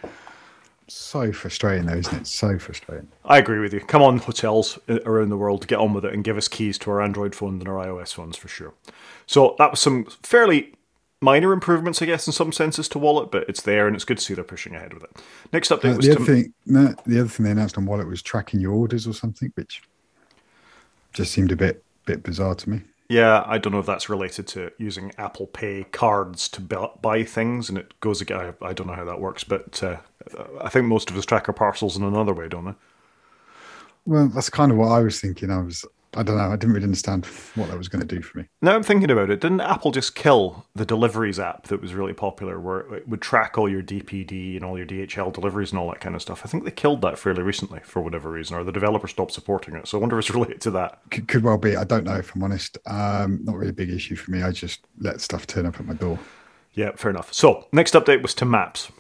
So 0.93 1.32
frustrating, 1.32 1.86
though, 1.86 1.95
isn't 1.95 2.21
it? 2.21 2.27
So 2.27 2.60
frustrating. 2.60 3.08
I 3.23 3.38
agree 3.38 3.60
with 3.60 3.73
you. 3.73 3.80
Come 3.80 4.01
on, 4.01 4.17
hotels 4.17 4.77
around 4.89 5.30
the 5.30 5.38
world, 5.38 5.65
get 5.67 5.80
on 5.80 5.93
with 5.93 6.04
it 6.04 6.13
and 6.13 6.21
give 6.21 6.36
us 6.36 6.49
keys 6.49 6.77
to 6.80 6.91
our 6.91 7.01
Android 7.01 7.34
phones 7.34 7.62
and 7.62 7.69
our 7.69 7.86
iOS 7.86 8.13
phones 8.13 8.36
for 8.36 8.49
sure. 8.49 8.73
So 9.25 9.56
that 9.58 9.71
was 9.71 9.80
some 9.80 10.06
fairly 10.21 10.73
minor 11.21 11.54
improvements, 11.54 12.01
I 12.01 12.08
guess, 12.08 12.27
in 12.27 12.34
some 12.34 12.51
senses 12.51 12.89
to 12.89 12.99
Wallet, 12.99 13.32
but 13.32 13.47
it's 13.47 13.62
there 13.62 13.88
and 13.88 13.95
it's 13.95 14.04
good 14.04 14.17
to 14.17 14.23
see 14.23 14.34
they're 14.34 14.43
pushing 14.43 14.75
ahead 14.75 14.93
with 14.93 15.04
it. 15.04 15.12
Next 15.54 15.71
update 15.71 15.93
uh, 15.93 15.97
was 15.97 16.08
the 16.08 16.15
to... 16.15 16.21
other 16.21 16.25
thing. 16.25 16.54
No, 16.65 16.93
the 17.06 17.21
other 17.21 17.30
thing 17.30 17.45
they 17.45 17.51
announced 17.51 17.77
on 17.77 17.86
Wallet 17.86 18.08
was 18.08 18.21
tracking 18.21 18.60
your 18.60 18.73
orders 18.73 19.08
or 19.08 19.13
something, 19.13 19.51
which 19.56 19.82
just 21.13 21.32
seemed 21.32 21.54
a 21.54 21.56
bit 21.56 21.84
bit 22.06 22.21
bizarre 22.21 22.56
to 22.56 22.69
me. 22.69 22.82
Yeah, 23.08 23.43
I 23.45 23.58
don't 23.58 23.73
know 23.73 23.80
if 23.80 23.86
that's 23.86 24.10
related 24.10 24.47
to 24.47 24.71
using 24.77 25.13
Apple 25.17 25.47
Pay 25.47 25.86
cards 25.91 26.49
to 26.49 26.62
buy 27.01 27.23
things, 27.23 27.69
and 27.69 27.77
it 27.77 27.97
goes 28.01 28.21
again. 28.21 28.56
I 28.62 28.73
don't 28.73 28.88
know 28.88 28.93
how 28.93 29.06
that 29.06 29.19
works, 29.19 29.43
but 29.43 29.84
uh, 29.84 29.97
I 30.62 30.69
think 30.69 30.86
most 30.86 31.10
of 31.10 31.17
us 31.17 31.25
track 31.25 31.47
our 31.47 31.53
parcels 31.53 31.97
in 31.97 32.03
another 32.03 32.34
way, 32.34 32.47
don't 32.47 32.65
they? 32.65 32.75
Well, 34.05 34.27
that's 34.27 34.49
kind 34.49 34.71
of 34.71 34.77
what 34.77 34.91
I 34.91 34.99
was 34.99 35.19
thinking. 35.19 35.51
I 35.51 35.62
was 35.62 35.86
I 36.13 36.23
don't 36.23 36.38
know. 36.38 36.51
I 36.51 36.57
didn't 36.57 36.73
really 36.73 36.84
understand 36.84 37.25
what 37.55 37.69
that 37.69 37.77
was 37.77 37.88
going 37.88 38.05
to 38.05 38.15
do 38.15 38.21
for 38.21 38.39
me. 38.39 38.45
Now 38.62 38.75
I'm 38.75 38.84
thinking 38.84 39.10
about 39.10 39.29
it. 39.29 39.39
Didn't 39.39 39.62
Apple 39.62 39.91
just 39.91 40.13
kill 40.13 40.65
the 40.75 40.86
deliveries 40.86 41.39
app 41.39 41.67
that 41.67 41.81
was 41.81 41.93
really 41.93 42.12
popular, 42.12 42.60
where 42.60 42.79
it 42.95 43.07
would 43.07 43.21
track 43.21 43.57
all 43.57 43.69
your 43.69 43.81
DPD 43.81 44.57
and 44.57 44.65
all 44.65 44.77
your 44.77 44.86
DHL 44.86 45.31
deliveries 45.31 45.71
and 45.71 45.79
all 45.79 45.89
that 45.89 46.01
kind 46.01 46.13
of 46.13 46.21
stuff? 46.21 46.41
I 46.43 46.49
think 46.49 46.65
they 46.65 46.71
killed 46.71 47.01
that 47.03 47.17
fairly 47.17 47.43
recently 47.43 47.79
for 47.84 48.01
whatever 48.01 48.29
reason, 48.29 48.57
or 48.57 48.63
the 48.65 48.73
developer 48.73 49.07
stopped 49.07 49.31
supporting 49.31 49.73
it. 49.75 49.88
So 49.88 49.97
I 49.97 50.01
wonder 50.01 50.19
if 50.19 50.25
it's 50.25 50.36
related 50.36 50.60
to 50.62 50.71
that. 50.71 50.99
Could, 51.12 51.29
could 51.29 51.43
well 51.43 51.57
be. 51.57 51.77
I 51.77 51.86
don't 51.86 52.03
know 52.03 52.17
if 52.17 52.36
I'm 52.36 52.43
honest. 52.43 52.77
Um, 52.88 53.39
not 53.43 53.55
really 53.55 53.69
a 53.69 53.73
big 53.73 53.89
issue 53.89 54.17
for 54.17 54.31
me. 54.31 54.43
I 54.43 54.51
just 54.51 54.86
let 54.99 55.21
stuff 55.21 55.47
turn 55.47 55.65
up 55.65 55.79
at 55.79 55.86
my 55.86 55.93
door. 55.93 56.19
Yeah, 56.73 56.91
fair 56.95 57.12
enough. 57.12 57.34
So 57.34 57.67
next 57.71 57.93
update 57.93 58.21
was 58.21 58.34
to 58.36 58.45
Maps. 58.45 58.91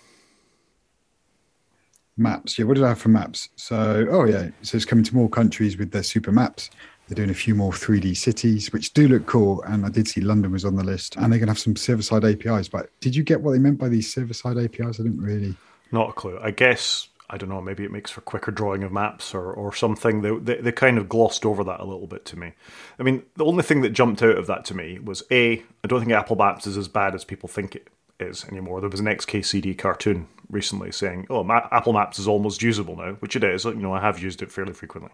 Maps. 2.21 2.57
Yeah, 2.57 2.65
what 2.65 2.75
did 2.75 2.83
I 2.83 2.89
have 2.89 2.99
for 2.99 3.09
maps? 3.09 3.49
So, 3.55 4.07
oh 4.09 4.25
yeah, 4.25 4.49
so 4.61 4.77
it's 4.77 4.85
coming 4.85 5.03
to 5.03 5.15
more 5.15 5.29
countries 5.29 5.77
with 5.77 5.91
their 5.91 6.03
super 6.03 6.31
maps. 6.31 6.69
They're 7.11 7.15
doing 7.17 7.29
a 7.29 7.33
few 7.33 7.55
more 7.55 7.73
3D 7.73 8.15
cities, 8.15 8.71
which 8.71 8.93
do 8.93 9.09
look 9.09 9.25
cool. 9.25 9.61
And 9.63 9.85
I 9.85 9.89
did 9.89 10.07
see 10.07 10.21
London 10.21 10.53
was 10.53 10.63
on 10.63 10.77
the 10.77 10.83
list. 10.83 11.17
And 11.17 11.25
they're 11.25 11.39
going 11.39 11.47
to 11.47 11.51
have 11.51 11.59
some 11.59 11.75
server 11.75 12.01
side 12.01 12.23
APIs. 12.23 12.69
But 12.69 12.89
did 13.01 13.17
you 13.17 13.23
get 13.23 13.41
what 13.41 13.51
they 13.51 13.59
meant 13.59 13.79
by 13.79 13.89
these 13.89 14.13
server 14.13 14.33
side 14.33 14.57
APIs? 14.57 14.97
I 14.97 15.03
didn't 15.03 15.21
really. 15.21 15.53
Not 15.91 16.11
a 16.11 16.13
clue. 16.13 16.39
I 16.41 16.51
guess, 16.51 17.09
I 17.29 17.35
don't 17.35 17.49
know, 17.49 17.59
maybe 17.59 17.83
it 17.83 17.91
makes 17.91 18.11
for 18.11 18.21
quicker 18.21 18.51
drawing 18.51 18.83
of 18.83 18.93
maps 18.93 19.33
or, 19.33 19.51
or 19.51 19.73
something. 19.75 20.21
They, 20.21 20.37
they, 20.37 20.61
they 20.61 20.71
kind 20.71 20.97
of 20.97 21.09
glossed 21.09 21.45
over 21.45 21.65
that 21.65 21.81
a 21.81 21.85
little 21.85 22.07
bit 22.07 22.23
to 22.27 22.39
me. 22.39 22.53
I 22.97 23.03
mean, 23.03 23.23
the 23.35 23.43
only 23.43 23.63
thing 23.63 23.81
that 23.81 23.89
jumped 23.89 24.23
out 24.23 24.37
of 24.37 24.47
that 24.47 24.63
to 24.65 24.73
me 24.73 24.97
was 24.99 25.21
A, 25.31 25.61
I 25.83 25.87
don't 25.87 25.99
think 25.99 26.13
Apple 26.13 26.37
Maps 26.37 26.65
is 26.65 26.77
as 26.77 26.87
bad 26.87 27.13
as 27.13 27.25
people 27.25 27.49
think 27.49 27.75
it 27.75 27.89
is 28.21 28.45
anymore. 28.45 28.81
There 28.81 28.89
was 28.89 28.99
an 28.99 29.07
XKCD 29.07 29.77
cartoon 29.77 30.27
recently 30.49 30.91
saying, 30.91 31.27
"Oh, 31.29 31.43
Ma- 31.43 31.67
Apple 31.71 31.93
Maps 31.93 32.19
is 32.19 32.27
almost 32.27 32.61
usable 32.61 32.95
now," 32.95 33.13
which 33.19 33.35
it 33.35 33.43
is. 33.43 33.65
You 33.65 33.75
know, 33.75 33.93
I 33.93 34.01
have 34.01 34.19
used 34.19 34.41
it 34.41 34.51
fairly 34.51 34.73
frequently 34.73 35.11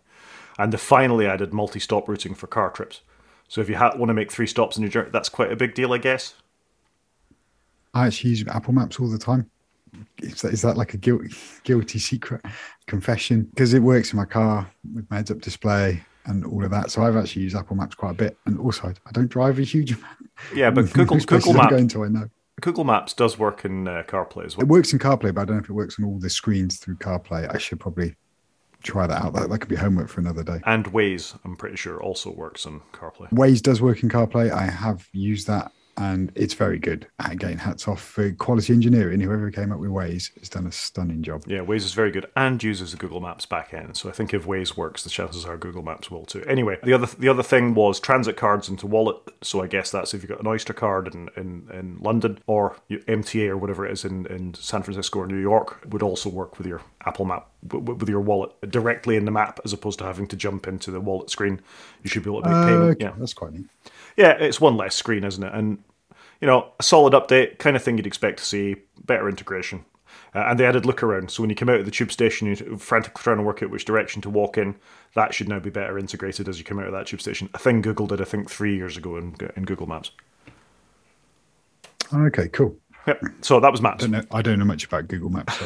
and 0.57 0.73
they 0.73 0.77
finally 0.77 1.27
added 1.27 1.53
multi-stop 1.53 2.07
routing 2.09 2.33
for 2.33 2.47
car 2.47 2.69
trips. 2.69 3.01
So 3.47 3.61
if 3.61 3.69
you 3.69 3.77
ha- 3.77 3.93
want 3.95 4.09
to 4.09 4.13
make 4.13 4.31
three 4.31 4.47
stops 4.47 4.75
in 4.77 4.83
your 4.83 4.91
journey, 4.91 5.09
that's 5.11 5.29
quite 5.29 5.51
a 5.51 5.55
big 5.55 5.73
deal, 5.73 5.93
I 5.93 5.99
guess. 5.99 6.33
I 7.93 8.07
actually 8.07 8.31
use 8.31 8.45
Apple 8.47 8.73
Maps 8.73 8.99
all 8.99 9.09
the 9.09 9.17
time. 9.17 9.49
Is 10.21 10.41
that, 10.41 10.53
is 10.53 10.61
that 10.63 10.77
like 10.77 10.93
a 10.93 10.97
guilty, 10.97 11.33
guilty 11.63 11.99
secret 11.99 12.41
confession? 12.87 13.43
Because 13.43 13.73
it 13.73 13.79
works 13.79 14.11
in 14.11 14.17
my 14.17 14.25
car 14.25 14.69
with 14.93 15.09
my 15.09 15.17
heads-up 15.17 15.39
display 15.39 16.03
and 16.25 16.45
all 16.45 16.63
of 16.63 16.71
that. 16.71 16.91
So 16.91 17.03
I've 17.03 17.15
actually 17.15 17.43
used 17.43 17.55
Apple 17.55 17.77
Maps 17.77 17.95
quite 17.95 18.11
a 18.11 18.15
bit. 18.15 18.37
And 18.45 18.59
also, 18.59 18.89
I 18.89 19.11
don't 19.13 19.29
drive 19.29 19.59
a 19.59 19.63
huge 19.63 19.93
amount. 19.93 20.29
Yeah, 20.53 20.69
but 20.71 20.91
Google 20.93 21.19
Google 21.19 21.53
Maps. 21.53 21.71
Going 21.71 21.87
to, 21.87 22.03
I 22.03 22.07
know. 22.09 22.29
Google 22.61 22.83
Maps 22.83 23.13
does 23.13 23.37
work 23.37 23.65
in 23.65 23.87
uh, 23.87 24.03
CarPlay 24.07 24.45
as 24.45 24.57
well. 24.57 24.63
It 24.63 24.69
works 24.69 24.91
in 24.91 24.99
CarPlay, 24.99 25.33
but 25.33 25.41
I 25.41 25.45
don't 25.45 25.57
know 25.57 25.63
if 25.63 25.69
it 25.69 25.73
works 25.73 25.99
on 25.99 26.05
all 26.05 26.17
the 26.17 26.29
screens 26.29 26.77
through 26.77 26.95
CarPlay. 26.95 27.53
I 27.53 27.57
should 27.59 27.79
probably 27.79 28.15
try 28.81 29.05
that 29.05 29.21
out. 29.21 29.33
That, 29.33 29.49
that 29.49 29.59
could 29.59 29.69
be 29.69 29.75
homework 29.75 30.09
for 30.09 30.21
another 30.21 30.43
day. 30.43 30.61
And 30.65 30.85
Waze, 30.85 31.37
I'm 31.45 31.55
pretty 31.55 31.75
sure, 31.75 32.01
also 32.01 32.31
works 32.31 32.65
on 32.65 32.81
CarPlay. 32.93 33.29
Waze 33.29 33.61
does 33.61 33.81
work 33.81 34.01
in 34.01 34.09
CarPlay. 34.09 34.51
I 34.51 34.63
have 34.63 35.07
used 35.13 35.45
that 35.47 35.71
and 35.97 36.31
it's 36.35 36.53
very 36.53 36.77
good. 36.77 37.07
Again, 37.19 37.57
hats 37.57 37.87
off 37.87 38.01
for 38.01 38.31
quality 38.31 38.71
engineering. 38.71 39.19
Whoever 39.19 39.49
came 39.49 39.71
up 39.71 39.79
with 39.79 39.89
Waze 39.89 40.37
has 40.39 40.47
done 40.47 40.67
a 40.67 40.71
stunning 40.71 41.23
job. 41.23 41.43
Yeah, 41.47 41.59
Waze 41.59 41.77
is 41.77 41.93
very 41.93 42.11
good 42.11 42.27
and 42.35 42.61
uses 42.61 42.91
the 42.91 42.97
Google 42.97 43.19
Maps 43.19 43.45
backend. 43.47 43.97
So 43.97 44.07
I 44.07 44.11
think 44.11 44.33
if 44.33 44.45
Waze 44.45 44.77
works, 44.77 45.03
the 45.03 45.09
chances 45.09 45.45
are 45.45 45.57
Google 45.57 45.81
Maps 45.81 46.11
will 46.11 46.25
too. 46.25 46.43
Anyway, 46.47 46.77
the 46.83 46.93
other 46.93 47.07
the 47.17 47.27
other 47.27 47.43
thing 47.43 47.73
was 47.73 47.99
transit 47.99 48.37
cards 48.37 48.69
into 48.69 48.85
Wallet. 48.85 49.17
So 49.41 49.63
I 49.63 49.67
guess 49.67 49.89
that's 49.89 50.13
if 50.13 50.21
you've 50.21 50.29
got 50.29 50.39
an 50.39 50.47
Oyster 50.47 50.73
card 50.73 51.13
in, 51.13 51.29
in, 51.35 51.67
in 51.73 51.97
London 51.99 52.39
or 52.45 52.77
MTA 52.91 53.49
or 53.49 53.57
whatever 53.57 53.85
it 53.85 53.91
is 53.91 54.05
in, 54.05 54.27
in 54.27 54.53
San 54.53 54.83
Francisco 54.83 55.19
or 55.19 55.27
New 55.27 55.41
York 55.41 55.79
would 55.89 56.03
also 56.03 56.29
work 56.29 56.59
with 56.59 56.67
your 56.67 56.81
Apple 57.05 57.25
Map 57.25 57.47
with 57.71 58.07
your 58.07 58.21
wallet 58.21 58.51
directly 58.69 59.15
in 59.15 59.25
the 59.25 59.31
map 59.31 59.59
as 59.65 59.73
opposed 59.73 59.99
to 59.99 60.05
having 60.05 60.27
to 60.27 60.35
jump 60.35 60.67
into 60.67 60.91
the 60.91 61.01
wallet 61.01 61.29
screen. 61.29 61.59
You 62.03 62.09
should 62.09 62.23
be 62.23 62.29
able 62.29 62.43
to 62.43 62.49
make 62.49 62.57
uh, 62.57 62.65
payment. 62.65 62.91
Okay. 62.91 63.05
Yeah, 63.05 63.13
that's 63.17 63.33
quite 63.33 63.53
neat. 63.53 63.65
Yeah, 64.17 64.31
it's 64.31 64.59
one 64.59 64.75
less 64.75 64.95
screen, 64.95 65.23
isn't 65.23 65.43
it? 65.43 65.53
And 65.53 65.83
you 66.41 66.47
know, 66.47 66.71
a 66.79 66.83
solid 66.83 67.13
update, 67.13 67.57
kind 67.59 67.75
of 67.75 67.83
thing 67.83 67.97
you'd 67.97 68.07
expect 68.07 68.39
to 68.39 68.45
see, 68.45 68.75
better 69.05 69.29
integration. 69.29 69.85
Uh, 70.35 70.45
and 70.49 70.59
they 70.59 70.65
added 70.65 70.85
look 70.85 71.01
around. 71.01 71.31
So 71.31 71.41
when 71.41 71.49
you 71.49 71.55
come 71.55 71.69
out 71.69 71.79
of 71.79 71.85
the 71.85 71.91
tube 71.91 72.11
station, 72.11 72.47
you're 72.47 72.77
frantically 72.77 73.23
trying 73.23 73.37
to 73.37 73.43
work 73.43 73.63
out 73.63 73.69
which 73.69 73.85
direction 73.85 74.21
to 74.23 74.29
walk 74.29 74.57
in. 74.57 74.75
That 75.15 75.33
should 75.33 75.49
now 75.49 75.59
be 75.59 75.69
better 75.69 75.97
integrated 75.97 76.47
as 76.47 76.59
you 76.59 76.65
come 76.65 76.79
out 76.79 76.85
of 76.85 76.91
that 76.93 77.07
tube 77.07 77.21
station. 77.21 77.49
A 77.53 77.57
thing 77.57 77.81
Google 77.81 78.07
did, 78.07 78.21
I 78.21 78.25
think, 78.25 78.49
three 78.49 78.75
years 78.75 78.97
ago 78.97 79.17
in, 79.17 79.35
in 79.55 79.63
Google 79.63 79.87
Maps. 79.87 80.11
Okay, 82.13 82.49
cool. 82.49 82.75
Yep. 83.07 83.21
So 83.41 83.59
that 83.59 83.71
was 83.71 83.81
Maps. 83.81 84.03
I 84.03 84.07
don't 84.07 84.11
know, 84.11 84.37
I 84.37 84.41
don't 84.41 84.59
know 84.59 84.65
much 84.65 84.85
about 84.85 85.07
Google 85.07 85.29
Maps. 85.29 85.57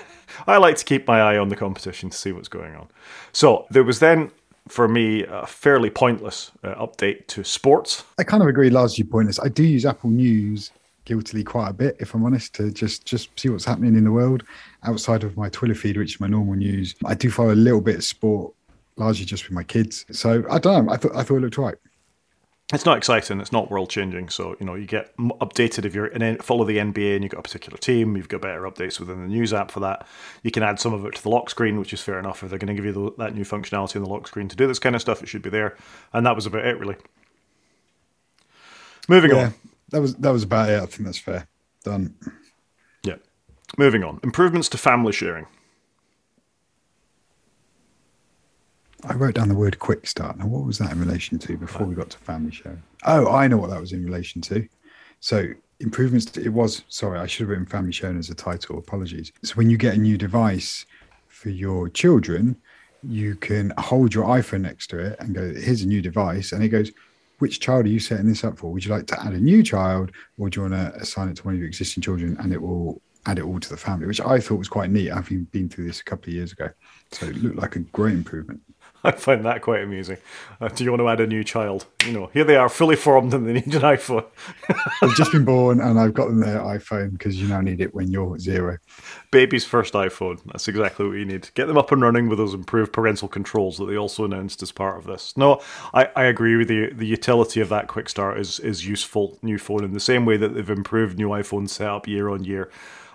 I 0.46 0.58
like 0.58 0.76
to 0.76 0.84
keep 0.84 1.06
my 1.06 1.20
eye 1.20 1.38
on 1.38 1.48
the 1.48 1.56
competition 1.56 2.10
to 2.10 2.16
see 2.16 2.32
what's 2.32 2.48
going 2.48 2.74
on. 2.74 2.88
So 3.32 3.66
there 3.70 3.84
was 3.84 4.00
then 4.00 4.30
for 4.68 4.88
me, 4.88 5.24
a 5.24 5.46
fairly 5.46 5.90
pointless 5.90 6.50
uh, 6.62 6.74
update 6.74 7.26
to 7.28 7.44
sports. 7.44 8.04
I 8.18 8.24
kind 8.24 8.42
of 8.42 8.48
agree, 8.48 8.70
largely 8.70 9.04
pointless. 9.04 9.38
I 9.40 9.48
do 9.48 9.64
use 9.64 9.84
Apple 9.84 10.10
News 10.10 10.70
guiltily 11.04 11.42
quite 11.42 11.68
a 11.70 11.72
bit, 11.72 11.96
if 12.00 12.14
I'm 12.14 12.24
honest, 12.24 12.54
to 12.56 12.70
just 12.70 13.04
just 13.04 13.30
see 13.38 13.48
what's 13.48 13.64
happening 13.64 13.96
in 13.96 14.04
the 14.04 14.12
world 14.12 14.44
outside 14.84 15.24
of 15.24 15.36
my 15.36 15.48
Twitter 15.48 15.74
feed, 15.74 15.96
which 15.96 16.14
is 16.14 16.20
my 16.20 16.26
normal 16.26 16.54
news. 16.54 16.94
I 17.04 17.14
do 17.14 17.30
follow 17.30 17.52
a 17.52 17.54
little 17.54 17.80
bit 17.80 17.96
of 17.96 18.04
sport, 18.04 18.54
largely 18.96 19.24
just 19.24 19.44
with 19.44 19.52
my 19.52 19.64
kids. 19.64 20.04
So 20.12 20.44
I 20.50 20.58
don't 20.58 20.86
know. 20.86 20.92
I 20.92 20.96
thought 20.96 21.16
I 21.16 21.22
thought 21.22 21.36
it 21.36 21.40
looked 21.40 21.58
right 21.58 21.76
it's 22.72 22.84
not 22.84 22.98
exciting. 22.98 23.40
It's 23.40 23.52
not 23.52 23.70
world 23.70 23.88
changing. 23.88 24.28
So 24.28 24.54
you 24.60 24.66
know 24.66 24.74
you 24.74 24.86
get 24.86 25.16
updated 25.16 25.84
if 25.84 25.94
you're 25.94 26.06
in 26.06 26.36
follow 26.38 26.64
the 26.64 26.76
NBA 26.76 27.14
and 27.14 27.24
you've 27.24 27.32
got 27.32 27.40
a 27.40 27.42
particular 27.42 27.78
team. 27.78 28.16
You've 28.16 28.28
got 28.28 28.42
better 28.42 28.62
updates 28.62 29.00
within 29.00 29.22
the 29.22 29.28
news 29.28 29.54
app 29.54 29.70
for 29.70 29.80
that. 29.80 30.06
You 30.42 30.50
can 30.50 30.62
add 30.62 30.78
some 30.78 30.92
of 30.92 31.04
it 31.06 31.14
to 31.14 31.22
the 31.22 31.30
lock 31.30 31.48
screen, 31.48 31.78
which 31.78 31.92
is 31.92 32.02
fair 32.02 32.18
enough. 32.18 32.42
If 32.42 32.50
they're 32.50 32.58
going 32.58 32.68
to 32.68 32.74
give 32.74 32.84
you 32.84 32.92
the, 32.92 33.12
that 33.18 33.34
new 33.34 33.44
functionality 33.44 33.96
in 33.96 34.02
the 34.02 34.08
lock 34.08 34.28
screen 34.28 34.48
to 34.48 34.56
do 34.56 34.66
this 34.66 34.78
kind 34.78 34.94
of 34.94 35.00
stuff, 35.00 35.22
it 35.22 35.28
should 35.28 35.42
be 35.42 35.50
there. 35.50 35.76
And 36.12 36.26
that 36.26 36.36
was 36.36 36.44
about 36.44 36.66
it, 36.66 36.78
really. 36.78 36.96
Moving 39.08 39.30
yeah, 39.30 39.44
on. 39.46 39.54
That 39.88 40.02
was 40.02 40.14
that 40.16 40.30
was 40.30 40.42
about 40.42 40.68
it. 40.68 40.82
I 40.82 40.86
think 40.86 41.06
that's 41.06 41.18
fair. 41.18 41.46
Done. 41.84 42.14
Yeah. 43.02 43.16
Moving 43.78 44.04
on. 44.04 44.20
Improvements 44.22 44.68
to 44.70 44.78
family 44.78 45.12
sharing. 45.12 45.46
I 49.04 49.14
wrote 49.14 49.34
down 49.34 49.48
the 49.48 49.54
word 49.54 49.78
quick 49.78 50.06
start. 50.06 50.38
Now, 50.38 50.46
what 50.46 50.64
was 50.64 50.78
that 50.78 50.92
in 50.92 50.98
relation 50.98 51.38
to 51.38 51.56
before 51.56 51.86
we 51.86 51.94
got 51.94 52.10
to 52.10 52.18
family 52.18 52.50
sharing? 52.50 52.82
Oh, 53.04 53.30
I 53.30 53.46
know 53.46 53.56
what 53.56 53.70
that 53.70 53.80
was 53.80 53.92
in 53.92 54.04
relation 54.04 54.42
to. 54.42 54.68
So, 55.20 55.48
improvements, 55.80 56.26
to, 56.26 56.44
it 56.44 56.52
was, 56.52 56.82
sorry, 56.88 57.18
I 57.18 57.26
should 57.26 57.42
have 57.42 57.50
written 57.50 57.66
family 57.66 57.92
sharing 57.92 58.18
as 58.18 58.28
a 58.28 58.34
title. 58.34 58.78
Apologies. 58.78 59.32
So, 59.44 59.54
when 59.54 59.70
you 59.70 59.76
get 59.76 59.94
a 59.94 59.98
new 59.98 60.18
device 60.18 60.84
for 61.28 61.50
your 61.50 61.88
children, 61.88 62.56
you 63.04 63.36
can 63.36 63.72
hold 63.78 64.12
your 64.14 64.24
iPhone 64.24 64.62
next 64.62 64.88
to 64.88 64.98
it 64.98 65.16
and 65.20 65.34
go, 65.34 65.54
here's 65.54 65.82
a 65.82 65.86
new 65.86 66.02
device. 66.02 66.50
And 66.50 66.64
it 66.64 66.68
goes, 66.68 66.90
which 67.38 67.60
child 67.60 67.86
are 67.86 67.90
you 67.90 68.00
setting 68.00 68.26
this 68.26 68.42
up 68.42 68.58
for? 68.58 68.72
Would 68.72 68.84
you 68.84 68.90
like 68.90 69.06
to 69.08 69.20
add 69.22 69.32
a 69.32 69.38
new 69.38 69.62
child 69.62 70.10
or 70.38 70.50
do 70.50 70.60
you 70.60 70.68
want 70.68 70.94
to 70.94 71.00
assign 71.00 71.28
it 71.28 71.36
to 71.36 71.44
one 71.44 71.54
of 71.54 71.60
your 71.60 71.68
existing 71.68 72.02
children 72.02 72.36
and 72.40 72.52
it 72.52 72.60
will 72.60 73.00
add 73.26 73.38
it 73.38 73.44
all 73.44 73.60
to 73.60 73.68
the 73.68 73.76
family, 73.76 74.06
which 74.06 74.20
I 74.20 74.40
thought 74.40 74.58
was 74.58 74.68
quite 74.68 74.90
neat, 74.90 75.12
having 75.12 75.44
been 75.44 75.68
through 75.68 75.86
this 75.86 76.00
a 76.00 76.04
couple 76.04 76.30
of 76.30 76.34
years 76.34 76.52
ago. 76.52 76.70
So 77.12 77.26
it 77.26 77.36
looked 77.36 77.56
like 77.56 77.76
a 77.76 77.80
great 77.80 78.14
improvement. 78.14 78.60
I 79.04 79.12
find 79.12 79.44
that 79.44 79.62
quite 79.62 79.82
amusing. 79.82 80.16
Uh, 80.60 80.68
do 80.68 80.82
you 80.82 80.90
want 80.90 81.00
to 81.00 81.08
add 81.08 81.20
a 81.20 81.26
new 81.26 81.44
child? 81.44 81.86
You 82.04 82.12
know, 82.12 82.30
here 82.32 82.44
they 82.44 82.56
are, 82.56 82.68
fully 82.68 82.96
formed, 82.96 83.32
and 83.32 83.46
they 83.46 83.52
need 83.52 83.74
an 83.74 83.82
iPhone. 83.82 84.24
They've 85.00 85.14
just 85.14 85.30
been 85.30 85.44
born, 85.44 85.80
and 85.80 86.00
I've 86.00 86.14
got 86.14 86.26
them 86.26 86.40
their 86.40 86.60
iPhone 86.60 87.12
because 87.12 87.40
you 87.40 87.46
now 87.46 87.60
need 87.60 87.80
it 87.80 87.94
when 87.94 88.10
you're 88.10 88.38
zero. 88.38 88.78
Baby's 89.30 89.64
first 89.64 89.94
iPhone. 89.94 90.40
That's 90.46 90.66
exactly 90.66 91.06
what 91.06 91.16
you 91.16 91.24
need. 91.24 91.50
Get 91.54 91.66
them 91.66 91.78
up 91.78 91.92
and 91.92 92.02
running 92.02 92.28
with 92.28 92.38
those 92.38 92.54
improved 92.54 92.92
parental 92.92 93.28
controls 93.28 93.78
that 93.78 93.86
they 93.86 93.96
also 93.96 94.24
announced 94.24 94.62
as 94.62 94.72
part 94.72 94.98
of 94.98 95.04
this. 95.04 95.36
No, 95.36 95.60
I, 95.94 96.08
I 96.16 96.24
agree 96.24 96.56
with 96.56 96.70
you. 96.70 96.92
The 96.92 97.06
utility 97.06 97.60
of 97.60 97.68
that 97.68 97.86
quick 97.86 98.08
start 98.08 98.38
is 98.38 98.58
is 98.60 98.86
useful. 98.86 99.38
New 99.42 99.58
phone 99.58 99.84
in 99.84 99.92
the 99.92 100.00
same 100.00 100.24
way 100.24 100.36
that 100.36 100.54
they've 100.54 100.70
improved 100.70 101.18
new 101.18 101.28
iPhone 101.28 101.68
setup 101.68 102.08
year 102.08 102.28
on 102.28 102.44
year 102.44 102.70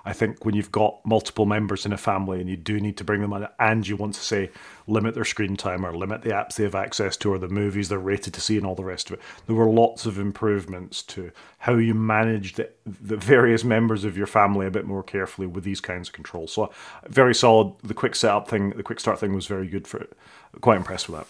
I 0.06 0.12
think 0.12 0.44
when 0.44 0.54
you've 0.54 0.72
got 0.72 1.00
multiple 1.06 1.46
members 1.46 1.86
in 1.86 1.94
a 1.94 1.98
family 1.98 2.42
and 2.42 2.50
you 2.50 2.58
do 2.58 2.80
need 2.80 2.98
to 2.98 3.06
bring 3.06 3.22
them 3.22 3.32
on, 3.32 3.48
and 3.58 3.88
you 3.88 3.96
want 3.96 4.16
to 4.16 4.20
say 4.20 4.52
limit 4.86 5.16
their 5.16 5.24
screen 5.24 5.56
time 5.56 5.86
or 5.86 5.96
limit 5.96 6.24
the 6.24 6.32
apps 6.32 6.56
they 6.56 6.64
have 6.64 6.76
access 6.76 7.16
to 7.18 7.32
or 7.32 7.38
the 7.38 7.48
movies 7.48 7.88
they're 7.88 8.00
rated 8.00 8.34
to 8.34 8.42
see 8.42 8.58
and 8.58 8.66
all 8.66 8.76
the 8.76 8.84
rest 8.84 9.10
of 9.10 9.14
it, 9.14 9.22
there 9.48 9.56
were 9.56 9.70
lots 9.70 10.06
of 10.06 10.20
improvements 10.20 11.02
to 11.04 11.32
how 11.60 11.76
you 11.76 11.94
manage 11.94 12.56
the, 12.56 12.70
the 12.86 13.16
various 13.16 13.64
members 13.64 14.04
of 14.04 14.18
your 14.18 14.28
family 14.28 14.66
a 14.66 14.72
bit 14.72 14.86
more 14.86 15.04
carefully 15.04 15.48
with 15.48 15.64
these 15.64 15.80
kinds 15.80 16.10
of 16.10 16.14
controls. 16.14 16.52
So 16.52 16.72
very 17.08 17.34
solid. 17.34 17.74
The 17.82 17.94
quick 17.94 18.16
setup 18.16 18.50
thing, 18.50 18.72
the 18.72 18.84
quick 18.84 19.00
start 19.00 19.20
thing 19.20 19.34
was 19.34 19.48
very 19.48 19.68
good 19.68 19.88
for 19.88 20.00
it. 20.02 20.14
Quite 20.60 20.78
impressed 20.78 21.08
with 21.08 21.20
that. 21.20 21.28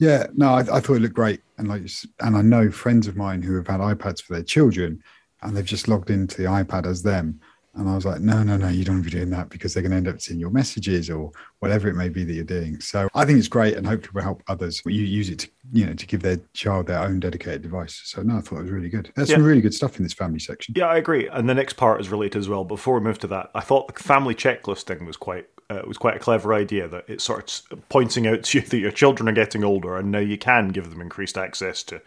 Yeah, 0.00 0.26
no, 0.36 0.54
I, 0.54 0.60
I, 0.60 0.80
thought 0.80 0.96
it 0.96 1.02
looked 1.02 1.14
great, 1.14 1.40
and 1.56 1.68
like, 1.68 1.82
and 2.18 2.36
I 2.36 2.42
know 2.42 2.68
friends 2.68 3.06
of 3.06 3.16
mine 3.16 3.42
who 3.42 3.54
have 3.54 3.68
had 3.68 3.78
iPads 3.78 4.20
for 4.20 4.34
their 4.34 4.42
children, 4.42 5.00
and 5.44 5.56
they've 5.56 5.64
just 5.64 5.88
logged 5.88 6.10
into 6.10 6.36
the 6.36 6.48
iPad 6.48 6.86
as 6.86 7.02
them. 7.02 7.40
And 7.76 7.88
I 7.88 7.94
was 7.96 8.06
like, 8.06 8.20
no, 8.20 8.44
no, 8.44 8.56
no, 8.56 8.68
you 8.68 8.84
don't 8.84 8.96
want 8.96 9.04
to 9.04 9.10
be 9.10 9.18
doing 9.18 9.30
that 9.30 9.48
because 9.48 9.74
they're 9.74 9.82
going 9.82 9.90
to 9.90 9.96
end 9.96 10.06
up 10.06 10.20
seeing 10.20 10.38
your 10.38 10.50
messages 10.50 11.10
or 11.10 11.32
whatever 11.58 11.88
it 11.88 11.94
may 11.94 12.08
be 12.08 12.22
that 12.22 12.32
you're 12.32 12.44
doing. 12.44 12.80
So 12.80 13.08
I 13.14 13.24
think 13.24 13.40
it's 13.40 13.48
great 13.48 13.76
and 13.76 13.84
hopefully 13.84 14.12
will 14.14 14.22
help 14.22 14.44
others. 14.46 14.80
You 14.86 15.02
use 15.02 15.28
it 15.28 15.40
to, 15.40 15.48
you 15.72 15.84
know, 15.84 15.94
to 15.94 16.06
give 16.06 16.22
their 16.22 16.38
child 16.52 16.86
their 16.86 17.00
own 17.00 17.18
dedicated 17.18 17.62
device. 17.62 18.00
So 18.04 18.22
no, 18.22 18.36
I 18.36 18.42
thought 18.42 18.58
it 18.58 18.62
was 18.62 18.70
really 18.70 18.90
good. 18.90 19.10
There's 19.16 19.28
yeah. 19.28 19.36
some 19.36 19.44
really 19.44 19.60
good 19.60 19.74
stuff 19.74 19.96
in 19.96 20.04
this 20.04 20.12
family 20.12 20.38
section. 20.38 20.74
Yeah, 20.76 20.86
I 20.86 20.98
agree. 20.98 21.26
And 21.26 21.48
the 21.48 21.54
next 21.54 21.72
part 21.72 22.00
is 22.00 22.10
related 22.10 22.38
as 22.38 22.48
well. 22.48 22.64
Before 22.64 22.94
we 22.94 23.00
move 23.00 23.18
to 23.20 23.26
that, 23.28 23.50
I 23.56 23.60
thought 23.60 23.92
the 23.92 24.00
family 24.00 24.36
checklist 24.36 24.84
thing 24.84 25.04
was 25.04 25.16
quite 25.16 25.46
uh, 25.70 25.76
it 25.76 25.88
was 25.88 25.98
quite 25.98 26.14
a 26.14 26.20
clever 26.20 26.52
idea 26.52 26.86
that 26.86 27.08
it 27.08 27.22
starts 27.22 27.62
pointing 27.88 28.26
out 28.26 28.42
to 28.44 28.58
you 28.58 28.64
that 28.68 28.78
your 28.78 28.90
children 28.92 29.28
are 29.28 29.32
getting 29.32 29.64
older 29.64 29.96
and 29.96 30.12
now 30.12 30.18
you 30.18 30.38
can 30.38 30.68
give 30.68 30.90
them 30.90 31.00
increased 31.00 31.38
access 31.38 31.82
to 31.82 32.00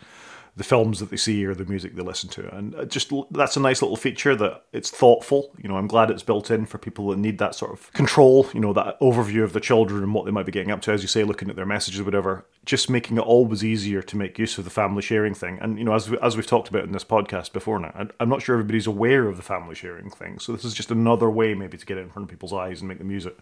the 0.58 0.64
films 0.64 1.00
that 1.00 1.12
they 1.12 1.18
see 1.18 1.46
or 1.46 1.54
the 1.54 1.66
music 1.66 1.96
they 1.96 2.02
listen 2.02 2.30
to. 2.32 2.56
And 2.56 2.90
just 2.90 3.14
that's 3.30 3.56
a 3.56 3.60
nice 3.60 3.84
little 3.84 3.96
feature 3.96 4.36
that 4.36 4.64
it's 4.74 4.90
thoughtful. 4.90 5.52
You 5.62 5.70
know, 5.70 5.78
I'm 5.78 5.86
glad 5.86 6.10
it's 6.10 6.24
built 6.24 6.50
in 6.50 6.66
for 6.66 6.80
people 6.80 7.10
that 7.10 7.20
need 7.20 7.38
that 7.38 7.54
sort 7.54 7.72
of 7.72 7.94
control, 7.94 8.48
you 8.56 8.60
know, 8.60 8.74
that 8.74 9.00
overview 9.00 9.44
of 9.44 9.54
the 9.54 9.60
children 9.60 10.02
and 10.02 10.16
what 10.16 10.26
they 10.26 10.32
might 10.32 10.48
be 10.48 10.52
getting 10.52 10.72
up 10.72 10.82
to, 10.82 10.92
as 10.92 11.04
you 11.04 11.08
say, 11.08 11.24
looking 11.24 11.48
at 11.52 11.56
their 11.56 11.68
messages, 11.68 12.02
whatever. 12.02 12.44
Just 12.66 12.90
making 12.90 13.18
it 13.18 13.22
always 13.22 13.64
easier 13.64 14.02
to 14.02 14.18
make 14.18 14.40
use 14.40 14.58
of 14.58 14.64
the 14.64 14.72
family 14.72 15.04
sharing 15.04 15.36
thing. 15.36 15.60
And, 15.62 15.78
you 15.78 15.86
know, 15.86 15.94
as, 15.94 16.10
we, 16.10 16.18
as 16.24 16.36
we've 16.36 16.48
talked 16.48 16.70
about 16.70 16.86
in 16.86 16.92
this 16.92 17.04
podcast 17.04 17.54
before 17.54 17.78
now, 17.80 18.08
I'm 18.20 18.30
not 18.30 18.42
sure 18.42 18.56
everybody's 18.56 18.88
aware 18.88 19.28
of 19.28 19.38
the 19.38 19.44
family 19.44 19.76
sharing 19.76 20.10
thing. 20.10 20.40
So 20.40 20.54
this 20.54 20.66
is 20.66 20.74
just 20.74 20.90
another 20.90 21.30
way 21.30 21.54
maybe 21.54 21.78
to 21.78 21.86
get 21.86 22.00
it 22.00 22.02
in 22.02 22.10
front 22.10 22.24
of 22.24 22.32
people's 22.32 22.54
eyes 22.54 22.82
and 22.82 22.90
make 22.90 22.98
them 22.98 23.12
use 23.12 23.28
it. 23.28 23.38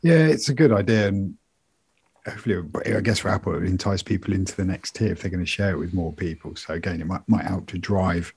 Yeah, 0.00 0.26
it's 0.26 0.48
a 0.48 0.54
good 0.54 0.70
idea. 0.70 1.08
And 1.08 1.34
hopefully, 2.26 2.62
I 2.86 3.00
guess 3.00 3.20
for 3.20 3.28
Apple, 3.28 3.54
it 3.54 3.60
would 3.60 3.68
entice 3.68 4.02
people 4.02 4.34
into 4.34 4.54
the 4.54 4.64
next 4.64 4.94
tier 4.94 5.12
if 5.12 5.22
they're 5.22 5.30
going 5.30 5.44
to 5.44 5.46
share 5.46 5.72
it 5.72 5.78
with 5.78 5.94
more 5.94 6.12
people. 6.12 6.56
So 6.56 6.74
again, 6.74 7.00
it 7.00 7.06
might 7.06 7.26
might 7.28 7.44
help 7.44 7.66
to 7.68 7.78
drive 7.78 8.32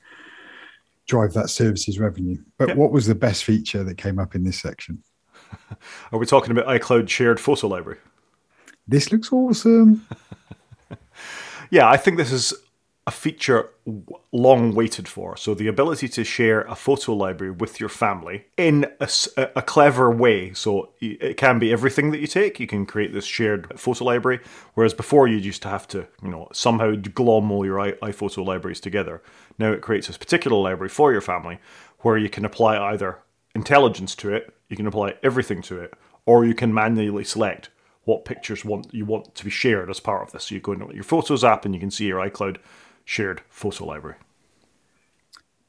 drive 1.08 1.34
that 1.34 1.50
services 1.50 2.00
revenue. 2.00 2.38
But 2.58 2.70
yep. 2.70 2.78
what 2.78 2.92
was 2.92 3.06
the 3.06 3.16
best 3.16 3.44
feature 3.44 3.84
that 3.84 3.98
came 3.98 4.20
up 4.20 4.36
in 4.36 4.44
this 4.44 4.62
section? 4.62 5.04
Are 6.12 6.20
we 6.20 6.26
talking 6.26 6.52
about 6.52 6.68
iCloud 6.68 7.10
shared 7.10 7.40
photo 7.40 7.68
library? 7.68 8.00
This 8.88 9.12
looks 9.12 9.32
awesome. 9.32 10.08
yeah, 11.70 11.90
I 11.90 11.98
think 11.98 12.18
this 12.18 12.32
is 12.32 12.54
a 13.08 13.12
feature 13.12 13.70
long 14.32 14.76
waited 14.76 15.08
for. 15.08 15.36
So 15.36 15.56
the 15.56 15.68
ability 15.68 16.08
to 16.10 16.24
share 16.24 16.62
a 16.62 16.76
photo 16.76 17.14
library 17.14 17.52
with 17.52 17.80
your 17.80 17.90
family 17.90 18.46
in 18.58 18.86
a, 19.00 19.10
a, 19.56 19.62
clever 19.64 20.12
way. 20.12 20.54
So 20.54 20.92
it 21.00 21.36
can 21.36 21.58
be 21.58 21.74
everything 21.74 22.12
that 22.12 22.20
you 22.20 22.28
take. 22.28 22.60
You 22.60 22.68
can 22.68 22.86
create 22.86 23.12
this 23.12 23.26
shared 23.26 23.80
photo 23.80 24.06
library, 24.06 24.40
whereas 24.76 24.94
before 24.94 25.28
you 25.28 25.38
used 25.38 25.64
to 25.64 25.70
have 25.70 25.88
to, 25.90 26.08
you 26.22 26.30
know, 26.30 26.48
somehow 26.54 26.94
glom 26.96 27.52
all 27.52 27.66
your 27.66 27.78
iPhoto 27.78 28.46
libraries 28.46 28.80
together. 28.80 29.24
Now 29.58 29.72
it 29.72 29.82
creates 29.82 30.06
this 30.06 30.18
particular 30.18 30.58
library 30.58 30.90
for 30.90 31.12
your 31.12 31.22
family, 31.22 31.58
where 32.00 32.18
you 32.18 32.30
can 32.30 32.46
apply 32.46 32.78
either 32.78 33.18
intelligence 33.56 34.16
to 34.16 34.32
it, 34.32 34.54
you 34.70 34.78
can 34.78 34.86
apply 34.86 35.16
everything 35.24 35.64
to 35.64 35.80
it, 35.80 35.94
or 36.28 36.46
you 36.46 36.54
can 36.54 36.72
manually 36.72 37.24
select 37.24 37.70
what 38.04 38.26
pictures 38.26 38.66
want 38.66 38.94
you 38.94 39.06
want 39.06 39.34
to 39.36 39.44
be 39.44 39.50
shared 39.50 39.90
as 39.90 40.00
part 40.00 40.24
of 40.24 40.32
this. 40.32 40.46
So 40.46 40.56
you 40.56 40.62
go 40.62 40.74
into 40.74 40.94
your 40.94 41.04
Photos 41.04 41.44
app 41.44 41.66
and 41.66 41.74
you 41.74 41.80
can 41.80 41.92
see 41.92 42.06
your 42.06 42.20
iCloud 42.20 42.58
shared 43.12 43.42
photo 43.50 43.86
library? 43.86 44.16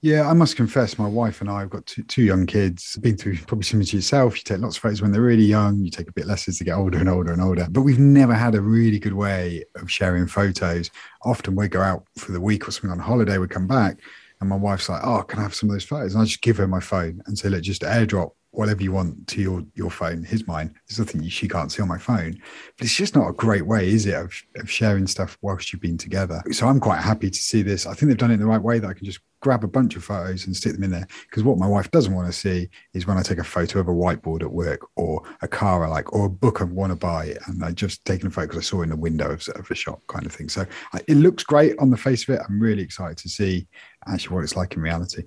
Yeah, 0.01 0.29
I 0.29 0.33
must 0.33 0.57
confess, 0.57 0.99
my 0.99 1.07
wife 1.07 1.41
and 1.41 1.51
I 1.51 1.61
have 1.61 1.71
got 1.71 1.87
two, 1.87 2.03
two 2.05 2.23
young 2.23 2.47
kids. 2.47 2.97
Been 2.97 3.17
through 3.17 3.37
probably 3.39 3.65
similar 3.65 3.87
to 3.87 3.97
yourself. 3.97 4.37
You 4.37 4.43
take 4.43 4.59
lots 4.59 4.77
of 4.77 4.83
photos 4.83 5.03
when 5.03 5.13
they're 5.13 5.21
really 5.23 5.45
young. 5.45 5.79
You 5.79 5.91
take 5.91 6.09
a 6.09 6.13
bit 6.13 6.27
less 6.27 6.49
as 6.49 6.59
they 6.59 6.65
get 6.65 6.77
older 6.77 6.99
and 6.99 7.09
older 7.09 7.33
and 7.33 7.43
older. 7.43 7.69
But 7.71 7.83
we've 7.83 8.01
never 8.01 8.35
had 8.35 8.57
a 8.57 8.61
really 8.61 8.99
good 8.99 9.13
way 9.13 9.65
of 9.77 9.91
sharing 9.91 10.27
photos. 10.27 10.91
Often 11.25 11.55
we 11.55 11.69
go 11.69 11.81
out 11.81 12.05
for 12.17 12.33
the 12.33 12.41
week 12.41 12.67
or 12.67 12.73
something 12.73 12.91
on 12.91 12.99
holiday. 12.99 13.39
We 13.39 13.47
come 13.47 13.69
back, 13.69 14.01
and 14.41 14.49
my 14.49 14.57
wife's 14.57 14.89
like, 14.89 15.03
"Oh, 15.05 15.23
can 15.23 15.39
I 15.39 15.43
have 15.43 15.55
some 15.55 15.69
of 15.69 15.75
those 15.75 15.85
photos?" 15.85 16.15
And 16.15 16.23
I 16.23 16.25
just 16.25 16.43
give 16.43 16.57
her 16.57 16.67
my 16.67 16.81
phone 16.81 17.23
and 17.27 17.39
say, 17.39 17.49
"Look, 17.49 17.63
just 17.63 17.83
airdrop 17.83 18.33
whatever 18.53 18.83
you 18.83 18.93
want 18.93 19.27
to 19.27 19.41
your 19.41 19.65
your 19.75 19.91
phone. 19.91 20.23
His 20.23 20.47
mine. 20.47 20.75
There's 20.88 20.99
nothing 20.99 21.27
she 21.29 21.49
can't 21.49 21.73
see 21.73 21.83
on 21.83 21.88
my 21.88 21.99
phone. 21.99 22.41
But 22.79 22.85
it's 22.85 22.95
just 22.95 23.17
not 23.17 23.29
a 23.29 23.33
great 23.33 23.67
way, 23.67 23.88
is 23.88 24.07
it, 24.07 24.15
of, 24.15 24.33
of 24.57 24.71
sharing 24.71 25.07
stuff 25.07 25.37
whilst 25.43 25.73
you've 25.73 25.83
been 25.83 25.99
together. 25.99 26.43
So 26.53 26.69
I'm 26.69 26.81
quite 26.81 27.01
happy 27.01 27.31
to 27.31 27.38
see 27.38 27.62
this. 27.62 27.87
I 27.87 27.95
think 27.95 28.09
they've 28.09 28.19
done 28.19 28.31
it 28.31 28.35
in 28.35 28.41
the 28.41 28.47
right 28.47 28.62
way 28.62 28.79
that 28.79 28.88
I 28.88 28.95
can 28.95 29.05
just 29.05 29.21
grab 29.41 29.65
a 29.65 29.69
bunch 29.69 29.97
of 29.97 30.05
photos 30.05 30.47
and 30.47 30.57
stick 30.57 30.73
them 30.75 30.85
in 30.85 30.91
there. 30.91 31.07
Because 31.29 31.43
what 31.43 31.59
my 31.59 31.67
wife 31.67 31.91
doesn't 31.91 32.15
want 32.15 32.27
to 32.29 32.33
see 32.33 32.69
is 32.95 33.07
when 33.07 33.19
I 33.19 33.23
take 33.23 33.38
a 33.38 33.45
photo 33.45 33.81
of 33.81 33.88
a 33.88 33.93
whiteboard 33.93 34.43
at 34.43 34.53
work 34.53 34.87
or 34.97 35.23
a 35.43 35.49
car 35.49 35.85
I 35.85 35.88
like 35.88 36.12
or 36.12 36.27
a 36.27 36.31
book 36.31 36.61
I 36.61 36.65
want 36.65 36.93
to 36.93 36.97
buy 36.97 37.35
and 37.47 37.65
I 37.65 37.73
just 37.73 38.05
taken 38.05 38.29
a 38.29 38.31
photo 38.31 38.47
because 38.47 38.65
I 38.65 38.69
saw 38.69 38.83
in 38.83 38.91
the 38.91 38.97
window 38.97 39.31
of, 39.31 39.71
a 39.71 39.75
shop 39.75 40.03
kind 40.07 40.27
of 40.27 40.33
thing. 40.33 40.49
So 40.49 40.65
I, 40.93 41.01
it 41.09 41.17
looks 41.17 41.43
great 41.43 41.79
on 41.79 41.91
the 41.91 41.97
face 41.97 42.29
of 42.29 42.35
it. 42.35 42.43
I'm 42.49 42.61
really 42.61 42.83
excited 42.83 43.17
to 43.19 43.29
see 43.29 43.67
actually 44.07 44.35
what 44.35 44.45
it's 44.45 44.57
like 44.57 44.75
in 44.75 44.83
reality. 44.83 45.25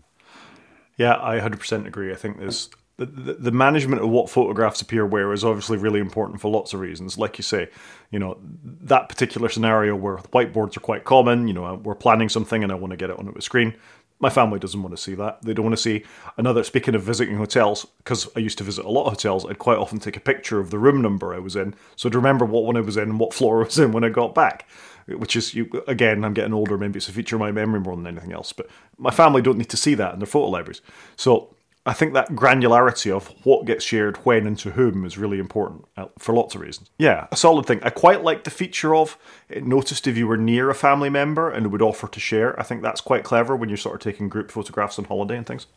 Yeah, 0.97 1.17
I 1.21 1.39
100% 1.39 1.85
agree. 1.85 2.11
I 2.11 2.15
think 2.15 2.39
there's 2.39 2.69
the, 2.97 3.05
the, 3.05 3.51
management 3.51 4.01
of 4.01 4.09
what 4.09 4.29
photographs 4.29 4.81
appear 4.81 5.05
where 5.05 5.33
is 5.33 5.43
obviously 5.43 5.77
really 5.77 5.99
important 5.99 6.39
for 6.39 6.49
lots 6.49 6.73
of 6.73 6.79
reasons. 6.79 7.17
Like 7.17 7.37
you 7.37 7.43
say, 7.43 7.69
you 8.09 8.19
know, 8.19 8.37
that 8.63 9.09
particular 9.09 9.49
scenario 9.49 9.95
where 9.95 10.17
whiteboards 10.17 10.77
are 10.77 10.81
quite 10.81 11.03
common, 11.03 11.47
you 11.47 11.53
know, 11.53 11.75
we're 11.75 11.95
planning 11.95 12.29
something 12.29 12.63
and 12.63 12.71
I 12.71 12.75
want 12.75 12.91
to 12.91 12.97
get 12.97 13.09
it 13.09 13.19
onto 13.19 13.37
a 13.37 13.41
screen. 13.41 13.75
My 14.19 14.29
family 14.29 14.59
doesn't 14.59 14.81
want 14.81 14.95
to 14.95 15.01
see 15.01 15.13
that. 15.15 15.41
They 15.41 15.53
don't 15.53 15.65
want 15.65 15.75
to 15.75 15.81
see 15.81 16.05
another. 16.37 16.63
Speaking 16.63 16.95
of 16.95 17.03
visiting 17.03 17.35
hotels, 17.35 17.85
because 17.97 18.29
I 18.33 18.39
used 18.39 18.57
to 18.59 18.63
visit 18.63 18.85
a 18.85 18.89
lot 18.89 19.07
of 19.07 19.13
hotels, 19.13 19.45
I'd 19.45 19.59
quite 19.59 19.77
often 19.77 19.99
take 19.99 20.15
a 20.15 20.21
picture 20.21 20.61
of 20.61 20.71
the 20.71 20.79
room 20.79 21.01
number 21.01 21.35
I 21.35 21.39
was 21.39 21.57
in, 21.57 21.75
so 21.97 22.07
I'd 22.07 22.15
remember 22.15 22.45
what 22.45 22.63
one 22.63 22.77
I 22.77 22.81
was 22.81 22.95
in 22.95 23.09
and 23.09 23.19
what 23.19 23.33
floor 23.33 23.61
I 23.61 23.65
was 23.65 23.77
in 23.77 23.91
when 23.91 24.05
I 24.05 24.09
got 24.09 24.33
back. 24.33 24.69
Which 25.07 25.35
is, 25.35 25.53
you 25.53 25.83
again, 25.87 26.23
I'm 26.23 26.33
getting 26.33 26.53
older. 26.53 26.77
Maybe 26.77 26.97
it's 26.97 27.09
a 27.09 27.11
feature 27.11 27.35
of 27.35 27.41
my 27.41 27.51
memory 27.51 27.81
more 27.81 27.95
than 27.95 28.07
anything 28.07 28.31
else. 28.31 28.53
But 28.53 28.67
my 28.97 29.11
family 29.11 29.41
don't 29.41 29.57
need 29.57 29.69
to 29.69 29.77
see 29.77 29.95
that 29.95 30.13
in 30.13 30.19
their 30.19 30.25
photo 30.25 30.49
libraries. 30.49 30.81
So 31.15 31.54
I 31.87 31.93
think 31.93 32.13
that 32.13 32.29
granularity 32.29 33.11
of 33.11 33.27
what 33.45 33.65
gets 33.65 33.85
shared 33.85 34.17
when 34.17 34.47
and 34.47 34.57
to 34.59 34.71
whom 34.71 35.05
is 35.05 35.19
really 35.19 35.37
important 35.37 35.85
uh, 35.95 36.07
for 36.17 36.33
lots 36.33 36.55
of 36.55 36.61
reasons. 36.61 36.89
Yeah, 36.97 37.27
a 37.31 37.37
solid 37.37 37.67
thing. 37.67 37.79
I 37.83 37.91
quite 37.91 38.23
like 38.23 38.43
the 38.43 38.49
feature 38.49 38.95
of 38.95 39.17
it 39.49 39.65
noticed 39.65 40.07
if 40.07 40.17
you 40.17 40.27
were 40.27 40.37
near 40.37 40.71
a 40.71 40.75
family 40.75 41.11
member 41.11 41.51
and 41.51 41.71
would 41.71 41.83
offer 41.83 42.07
to 42.07 42.19
share. 42.19 42.59
I 42.59 42.63
think 42.63 42.81
that's 42.81 43.01
quite 43.01 43.23
clever 43.23 43.55
when 43.55 43.69
you're 43.69 43.77
sort 43.77 43.95
of 43.95 44.01
taking 44.01 44.29
group 44.29 44.49
photographs 44.49 44.97
on 44.97 45.05
holiday 45.05 45.37
and 45.37 45.45
things. 45.45 45.67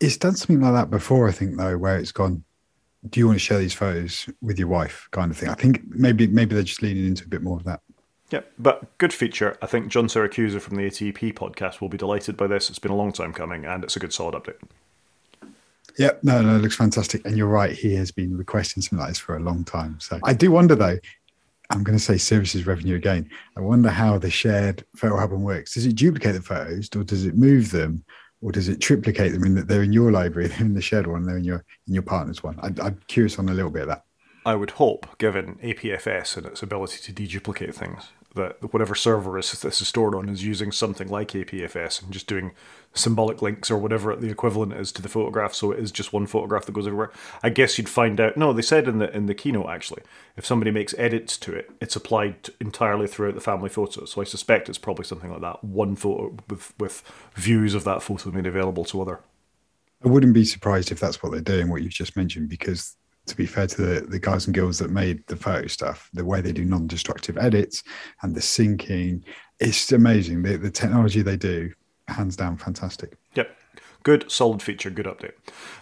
It's 0.00 0.16
done 0.16 0.34
something 0.34 0.60
like 0.60 0.72
that 0.72 0.90
before, 0.90 1.28
I 1.28 1.32
think, 1.32 1.56
though, 1.56 1.78
where 1.78 1.96
it's 1.96 2.10
gone, 2.10 2.42
do 3.08 3.20
you 3.20 3.26
want 3.26 3.36
to 3.36 3.44
share 3.44 3.58
these 3.58 3.74
photos 3.74 4.28
with 4.42 4.58
your 4.58 4.68
wife 4.68 5.08
kind 5.12 5.30
of 5.30 5.36
thing. 5.36 5.48
I 5.48 5.54
think 5.54 5.82
maybe 5.88 6.26
maybe 6.26 6.54
they're 6.54 6.64
just 6.64 6.82
leaning 6.82 7.06
into 7.06 7.24
a 7.24 7.28
bit 7.28 7.42
more 7.42 7.56
of 7.56 7.64
that. 7.64 7.80
Yeah, 8.30 8.40
but 8.58 8.96
good 8.98 9.12
feature. 9.12 9.56
I 9.62 9.66
think 9.66 9.88
John 9.88 10.06
Siracusa 10.06 10.60
from 10.60 10.76
the 10.76 10.82
ATP 10.82 11.34
podcast 11.34 11.80
will 11.80 11.88
be 11.88 11.98
delighted 11.98 12.36
by 12.36 12.46
this. 12.46 12.70
It's 12.70 12.78
been 12.78 12.92
a 12.92 12.96
long 12.96 13.12
time 13.12 13.32
coming 13.32 13.64
and 13.64 13.84
it's 13.84 13.96
a 13.96 14.00
good 14.00 14.12
solid 14.12 14.34
update. 14.34 14.58
Yeah, 16.00 16.12
no, 16.22 16.40
no, 16.40 16.56
it 16.56 16.60
looks 16.60 16.76
fantastic. 16.76 17.26
And 17.26 17.36
you're 17.36 17.46
right, 17.46 17.72
he 17.72 17.94
has 17.96 18.10
been 18.10 18.34
requesting 18.34 18.82
something 18.82 19.00
like 19.00 19.08
this 19.08 19.18
for 19.18 19.36
a 19.36 19.40
long 19.40 19.64
time. 19.64 20.00
So 20.00 20.18
I 20.24 20.32
do 20.32 20.50
wonder 20.50 20.74
though, 20.74 20.98
I'm 21.68 21.84
going 21.84 21.98
to 21.98 22.02
say 22.02 22.16
services 22.16 22.66
revenue 22.66 22.96
again. 22.96 23.28
I 23.54 23.60
wonder 23.60 23.90
how 23.90 24.16
the 24.16 24.30
shared 24.30 24.82
photo 24.96 25.20
album 25.20 25.42
works. 25.42 25.74
Does 25.74 25.84
it 25.84 25.96
duplicate 25.96 26.36
the 26.36 26.40
photos 26.40 26.88
or 26.96 27.04
does 27.04 27.26
it 27.26 27.36
move 27.36 27.70
them? 27.70 28.02
Or 28.40 28.50
does 28.50 28.70
it 28.70 28.80
triplicate 28.80 29.32
them 29.32 29.44
in 29.44 29.54
that 29.56 29.68
they're 29.68 29.82
in 29.82 29.92
your 29.92 30.10
library, 30.10 30.48
they're 30.48 30.62
in 30.62 30.72
the 30.72 30.80
shared 30.80 31.06
one, 31.06 31.24
they're 31.24 31.36
in 31.36 31.44
your 31.44 31.66
in 31.86 31.92
your 31.92 32.02
partner's 32.02 32.42
one? 32.42 32.58
I, 32.62 32.68
I'm 32.82 32.98
curious 33.06 33.38
on 33.38 33.50
a 33.50 33.52
little 33.52 33.70
bit 33.70 33.82
of 33.82 33.88
that. 33.88 34.04
I 34.46 34.54
would 34.54 34.70
hope, 34.70 35.18
given 35.18 35.56
APFS 35.62 36.38
and 36.38 36.46
its 36.46 36.62
ability 36.62 37.12
to 37.12 37.12
deduplicate 37.12 37.74
things, 37.74 38.08
that 38.34 38.72
whatever 38.72 38.94
server 38.94 39.38
is 39.38 39.50
this 39.60 39.80
is 39.80 39.88
stored 39.88 40.14
on 40.14 40.28
is 40.28 40.44
using 40.44 40.70
something 40.70 41.08
like 41.08 41.28
APFS 41.32 42.02
and 42.02 42.12
just 42.12 42.28
doing 42.28 42.52
symbolic 42.94 43.42
links 43.42 43.70
or 43.70 43.78
whatever 43.78 44.14
the 44.14 44.30
equivalent 44.30 44.72
is 44.72 44.92
to 44.92 45.02
the 45.02 45.08
photograph, 45.08 45.54
so 45.54 45.72
it 45.72 45.78
is 45.80 45.90
just 45.90 46.12
one 46.12 46.26
photograph 46.26 46.64
that 46.66 46.72
goes 46.72 46.86
everywhere. 46.86 47.10
I 47.42 47.50
guess 47.50 47.76
you'd 47.76 47.88
find 47.88 48.20
out. 48.20 48.36
No, 48.36 48.52
they 48.52 48.62
said 48.62 48.86
in 48.86 48.98
the 48.98 49.14
in 49.14 49.26
the 49.26 49.34
keynote 49.34 49.68
actually, 49.68 50.02
if 50.36 50.46
somebody 50.46 50.70
makes 50.70 50.94
edits 50.96 51.36
to 51.38 51.54
it, 51.54 51.70
it's 51.80 51.96
applied 51.96 52.50
entirely 52.60 53.06
throughout 53.06 53.34
the 53.34 53.40
family 53.40 53.68
photos. 53.68 54.12
So 54.12 54.20
I 54.20 54.24
suspect 54.24 54.68
it's 54.68 54.78
probably 54.78 55.04
something 55.04 55.30
like 55.30 55.40
that. 55.40 55.64
One 55.64 55.96
photo 55.96 56.36
with 56.48 56.72
with 56.78 57.02
views 57.34 57.74
of 57.74 57.84
that 57.84 58.02
photo 58.02 58.30
made 58.30 58.46
available 58.46 58.84
to 58.86 59.02
other. 59.02 59.20
I 60.04 60.08
wouldn't 60.08 60.34
be 60.34 60.44
surprised 60.44 60.90
if 60.90 61.00
that's 61.00 61.22
what 61.22 61.32
they're 61.32 61.40
doing. 61.40 61.68
What 61.68 61.82
you've 61.82 61.92
just 61.92 62.16
mentioned, 62.16 62.48
because 62.48 62.96
to 63.30 63.36
be 63.36 63.46
fair 63.46 63.66
to 63.66 63.82
the, 63.82 64.00
the 64.02 64.18
guys 64.18 64.46
and 64.46 64.54
girls 64.54 64.78
that 64.78 64.90
made 64.90 65.26
the 65.26 65.36
photo 65.36 65.66
stuff, 65.66 66.10
the 66.12 66.24
way 66.24 66.40
they 66.40 66.52
do 66.52 66.64
non-destructive 66.64 67.38
edits 67.38 67.82
and 68.22 68.34
the 68.34 68.40
syncing, 68.40 69.22
it's 69.58 69.90
amazing. 69.92 70.42
The, 70.42 70.56
the 70.56 70.70
technology 70.70 71.22
they 71.22 71.36
do, 71.36 71.72
hands 72.08 72.36
down, 72.36 72.56
fantastic. 72.58 73.16
Yep. 73.34 73.56
Good, 74.02 74.30
solid 74.30 74.62
feature, 74.62 74.90
good 74.90 75.06
update. 75.06 75.32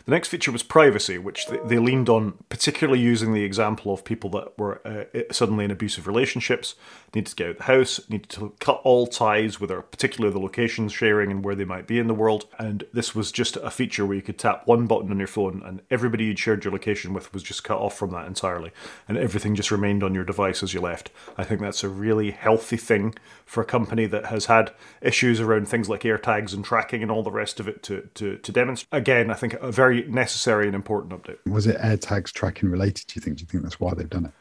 The 0.09 0.14
next 0.14 0.28
feature 0.28 0.50
was 0.50 0.62
privacy, 0.62 1.18
which 1.18 1.48
they 1.66 1.78
leaned 1.78 2.09
on, 2.09 2.42
particularly 2.48 2.98
using 2.98 3.34
the 3.34 3.44
example 3.44 3.92
of 3.92 4.06
people 4.06 4.30
that 4.30 4.59
were 4.59 4.80
uh, 4.82 5.20
suddenly 5.30 5.66
in 5.66 5.70
abusive 5.70 6.06
relationships, 6.06 6.76
needed 7.14 7.28
to 7.28 7.36
get 7.36 7.44
out 7.44 7.50
of 7.50 7.59
the 7.59 7.62
house, 7.64 8.00
needed 8.09 8.30
to 8.30 8.54
cut 8.59 8.80
all 8.84 9.06
ties 9.06 9.61
with 9.61 9.68
their, 9.68 9.82
particularly 9.82 10.32
the 10.32 10.40
locations 10.40 10.94
sharing 10.94 11.30
and 11.30 11.44
where 11.44 11.54
they 11.54 11.66
might 11.66 11.86
be 11.86 11.98
in 11.98 12.06
the 12.06 12.14
world. 12.14 12.46
And 12.59 12.84
this 12.90 13.14
was 13.14 13.30
just 13.30 13.56
a 13.59 13.70
feature 13.70 14.06
where 14.06 14.16
you 14.16 14.22
could 14.22 14.38
tap 14.38 14.66
one 14.66 14.86
button 14.86 15.11
on 15.11 15.18
your 15.18 15.26
phone 15.26 15.62
and 15.62 15.82
everybody 15.90 16.24
you'd 16.24 16.38
shared 16.38 16.64
your 16.64 16.72
location 16.72 17.12
with 17.12 17.34
was 17.34 17.42
just 17.42 17.62
cut 17.62 17.78
off 17.78 17.98
from 17.98 18.11
that 18.12 18.26
entirely. 18.26 18.72
And 19.09 19.18
everything 19.18 19.54
just 19.54 19.70
remained 19.70 20.02
on 20.02 20.14
your 20.14 20.24
device 20.24 20.62
as 20.62 20.72
you 20.72 20.80
left. 20.80 21.11
I 21.36 21.44
think 21.44 21.61
that's 21.61 21.84
a 21.84 21.88
really 21.90 22.30
healthy 22.30 22.78
thing 22.78 23.14
for 23.44 23.62
a 23.62 23.66
company 23.66 24.06
that 24.06 24.26
has 24.26 24.46
had 24.46 24.70
issues 25.02 25.38
around 25.38 25.68
things 25.68 25.90
like 25.90 26.00
AirTags 26.00 26.54
and 26.54 26.64
tracking 26.64 27.02
and 27.02 27.11
all 27.11 27.22
the 27.22 27.30
rest 27.30 27.61
of 27.61 27.68
it 27.68 27.82
to, 27.82 28.09
to, 28.14 28.38
to 28.38 28.52
demonstrate. 28.52 28.88
Again, 28.98 29.30
I 29.30 29.34
think 29.34 29.52
a 29.52 29.70
very 29.70 29.97
necessary 30.07 30.66
and 30.66 30.74
important 30.74 31.12
update. 31.12 31.38
Was 31.51 31.66
it 31.66 31.76
AirTags 31.78 32.32
tracking 32.32 32.70
related, 32.70 33.07
do 33.07 33.14
you 33.16 33.20
think? 33.20 33.38
Do 33.38 33.42
you 33.42 33.46
think 33.46 33.62
that's 33.62 33.80
why 33.80 33.94
they've 33.94 34.09
done 34.09 34.26
it? 34.26 34.32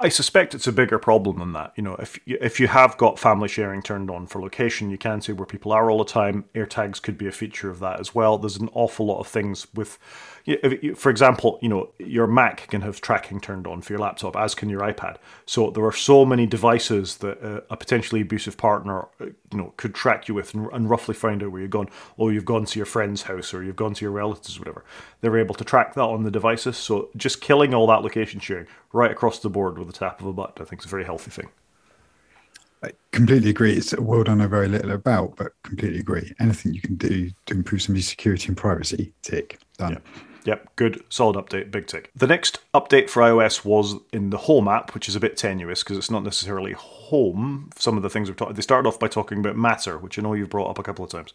I 0.00 0.08
suspect 0.10 0.54
it's 0.54 0.68
a 0.68 0.72
bigger 0.72 0.98
problem 0.98 1.40
than 1.40 1.52
that. 1.54 1.72
You 1.76 1.82
know, 1.82 1.94
if 1.96 2.18
you, 2.24 2.38
if 2.40 2.60
you 2.60 2.68
have 2.68 2.96
got 2.98 3.18
family 3.18 3.48
sharing 3.48 3.82
turned 3.82 4.10
on 4.10 4.26
for 4.26 4.40
location, 4.40 4.90
you 4.90 4.98
can 4.98 5.20
see 5.20 5.32
where 5.32 5.46
people 5.46 5.72
are 5.72 5.90
all 5.90 5.98
the 5.98 6.04
time. 6.04 6.44
AirTags 6.54 7.02
could 7.02 7.18
be 7.18 7.26
a 7.26 7.32
feature 7.32 7.68
of 7.68 7.80
that 7.80 7.98
as 7.98 8.14
well. 8.14 8.38
There's 8.38 8.58
an 8.58 8.70
awful 8.74 9.06
lot 9.06 9.18
of 9.18 9.26
things 9.26 9.66
with 9.74 9.98
for 10.96 11.10
example, 11.10 11.58
you 11.62 11.68
know, 11.68 11.90
your 11.98 12.26
Mac 12.26 12.66
can 12.68 12.80
have 12.80 13.00
tracking 13.00 13.40
turned 13.40 13.66
on 13.66 13.80
for 13.80 13.92
your 13.92 14.00
laptop, 14.00 14.36
as 14.36 14.54
can 14.54 14.68
your 14.68 14.80
iPad. 14.80 15.18
So 15.46 15.70
there 15.70 15.84
are 15.84 15.92
so 15.92 16.24
many 16.24 16.46
devices 16.46 17.18
that 17.18 17.40
uh, 17.42 17.60
a 17.70 17.76
potentially 17.76 18.22
abusive 18.22 18.56
partner, 18.56 19.02
uh, 19.20 19.26
you 19.26 19.58
know, 19.58 19.72
could 19.76 19.94
track 19.94 20.26
you 20.26 20.34
with 20.34 20.52
and, 20.54 20.90
roughly 20.90 21.14
find 21.14 21.42
out 21.42 21.52
where 21.52 21.62
you've 21.62 21.70
gone. 21.70 21.88
Oh, 22.18 22.28
you've 22.28 22.44
gone 22.44 22.64
to 22.64 22.78
your 22.78 22.86
friend's 22.86 23.22
house, 23.22 23.54
or 23.54 23.62
you've 23.62 23.76
gone 23.76 23.94
to 23.94 24.04
your 24.04 24.10
relatives, 24.10 24.58
whatever. 24.58 24.84
They're 25.20 25.38
able 25.38 25.54
to 25.54 25.64
track 25.64 25.94
that 25.94 26.02
on 26.02 26.24
the 26.24 26.30
devices. 26.30 26.76
So 26.76 27.10
just 27.16 27.40
killing 27.40 27.72
all 27.72 27.86
that 27.86 28.02
location 28.02 28.40
sharing 28.40 28.66
right 28.92 29.12
across 29.12 29.38
the 29.38 29.48
board 29.48 29.71
with 29.78 29.88
the 29.88 29.92
tap 29.92 30.20
of 30.20 30.26
a 30.26 30.32
button, 30.32 30.62
I 30.62 30.64
think, 30.68 30.80
is 30.80 30.86
a 30.86 30.88
very 30.88 31.04
healthy 31.04 31.30
thing. 31.30 31.48
I 32.82 32.90
completely 33.12 33.50
agree. 33.50 33.74
It's 33.74 33.92
a 33.92 34.02
world 34.02 34.28
I 34.28 34.34
know 34.34 34.48
very 34.48 34.68
little 34.68 34.90
about, 34.90 35.36
but 35.36 35.52
completely 35.62 36.00
agree. 36.00 36.32
Anything 36.40 36.74
you 36.74 36.80
can 36.80 36.96
do 36.96 37.30
to 37.46 37.54
improve 37.54 37.82
somebody's 37.82 38.08
security 38.08 38.48
and 38.48 38.56
privacy, 38.56 39.12
tick, 39.22 39.60
done. 39.78 39.92
Yeah. 39.92 40.22
Yep, 40.44 40.76
good, 40.76 41.04
solid 41.08 41.36
update, 41.36 41.70
big 41.70 41.86
tick. 41.86 42.10
The 42.16 42.26
next 42.26 42.58
update 42.74 43.08
for 43.08 43.22
iOS 43.22 43.64
was 43.64 43.94
in 44.12 44.30
the 44.30 44.38
Home 44.38 44.66
app, 44.66 44.92
which 44.92 45.08
is 45.08 45.14
a 45.14 45.20
bit 45.20 45.36
tenuous 45.36 45.84
because 45.84 45.96
it's 45.96 46.10
not 46.10 46.24
necessarily 46.24 46.72
home. 46.72 47.70
Some 47.76 47.96
of 47.96 48.02
the 48.02 48.10
things 48.10 48.28
we've 48.28 48.36
talked, 48.36 48.56
they 48.56 48.62
started 48.62 48.88
off 48.88 48.98
by 48.98 49.06
talking 49.06 49.38
about 49.38 49.56
Matter, 49.56 49.96
which 49.98 50.18
I 50.18 50.22
know 50.22 50.34
you've 50.34 50.50
brought 50.50 50.68
up 50.68 50.80
a 50.80 50.82
couple 50.82 51.04
of 51.04 51.12
times. 51.12 51.32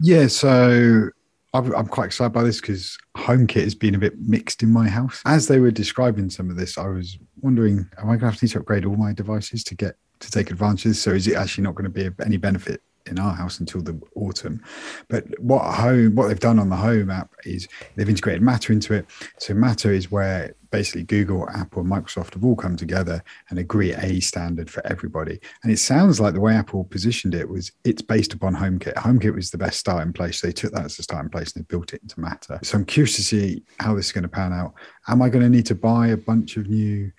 Yeah, 0.00 0.26
so 0.26 1.10
I'm 1.54 1.86
quite 1.86 2.06
excited 2.06 2.32
by 2.32 2.42
this 2.42 2.60
because 2.60 2.98
HomeKit 3.16 3.62
has 3.62 3.76
been 3.76 3.94
a 3.94 3.98
bit 3.98 4.18
mixed 4.18 4.62
in 4.64 4.72
my 4.72 4.88
house. 4.88 5.22
As 5.24 5.46
they 5.46 5.60
were 5.60 5.70
describing 5.70 6.28
some 6.28 6.50
of 6.50 6.56
this, 6.56 6.76
I 6.76 6.88
was 6.88 7.16
wondering, 7.40 7.88
am 7.98 8.04
I 8.04 8.16
going 8.16 8.20
to 8.20 8.26
have 8.26 8.36
to 8.38 8.44
need 8.44 8.52
to 8.52 8.58
upgrade 8.58 8.84
all 8.84 8.96
my 8.96 9.12
devices 9.12 9.62
to 9.64 9.76
get 9.76 9.94
to 10.18 10.30
take 10.30 10.50
advantage 10.50 10.84
of 10.84 10.90
this? 10.90 11.02
So 11.02 11.10
is 11.10 11.28
it 11.28 11.36
actually 11.36 11.62
not 11.62 11.76
going 11.76 11.84
to 11.84 11.90
be 11.90 12.10
any 12.24 12.38
benefit 12.38 12.82
in 13.06 13.18
our 13.18 13.34
house 13.34 13.60
until 13.60 13.82
the 13.82 14.00
autumn. 14.14 14.62
But 15.08 15.38
what 15.38 15.62
home 15.74 16.14
what 16.14 16.28
they've 16.28 16.40
done 16.40 16.58
on 16.58 16.70
the 16.70 16.76
home 16.76 17.10
app 17.10 17.34
is 17.44 17.68
they've 17.96 18.08
integrated 18.08 18.42
Matter 18.42 18.72
into 18.72 18.94
it. 18.94 19.06
So 19.38 19.54
Matter 19.54 19.92
is 19.92 20.10
where 20.10 20.54
basically 20.74 21.04
Google, 21.04 21.48
Apple, 21.50 21.84
Microsoft 21.84 22.34
have 22.34 22.44
all 22.44 22.56
come 22.56 22.74
together 22.74 23.22
and 23.48 23.60
agree 23.60 23.94
a 23.94 24.18
standard 24.18 24.68
for 24.68 24.84
everybody. 24.84 25.38
And 25.62 25.70
it 25.70 25.78
sounds 25.78 26.18
like 26.18 26.34
the 26.34 26.40
way 26.40 26.56
Apple 26.56 26.82
positioned 26.82 27.32
it 27.32 27.48
was 27.48 27.70
it's 27.84 28.02
based 28.02 28.34
upon 28.34 28.56
HomeKit. 28.56 28.94
HomeKit 28.94 29.36
was 29.36 29.52
the 29.52 29.58
best 29.58 29.78
starting 29.78 30.12
place. 30.12 30.40
They 30.40 30.50
took 30.50 30.72
that 30.72 30.84
as 30.84 30.96
the 30.96 31.04
starting 31.04 31.30
place 31.30 31.52
and 31.52 31.62
they 31.62 31.66
built 31.68 31.94
it 31.94 32.02
into 32.02 32.18
Matter. 32.18 32.58
So 32.64 32.76
I'm 32.76 32.84
curious 32.84 33.14
to 33.14 33.22
see 33.22 33.62
how 33.78 33.94
this 33.94 34.06
is 34.06 34.12
going 34.12 34.22
to 34.22 34.28
pan 34.28 34.52
out. 34.52 34.74
Am 35.06 35.22
I 35.22 35.28
going 35.28 35.44
to 35.44 35.48
need 35.48 35.66
to 35.66 35.76
buy 35.76 36.08
a 36.08 36.16
bunch 36.16 36.56
of 36.56 36.68
new 36.68 37.12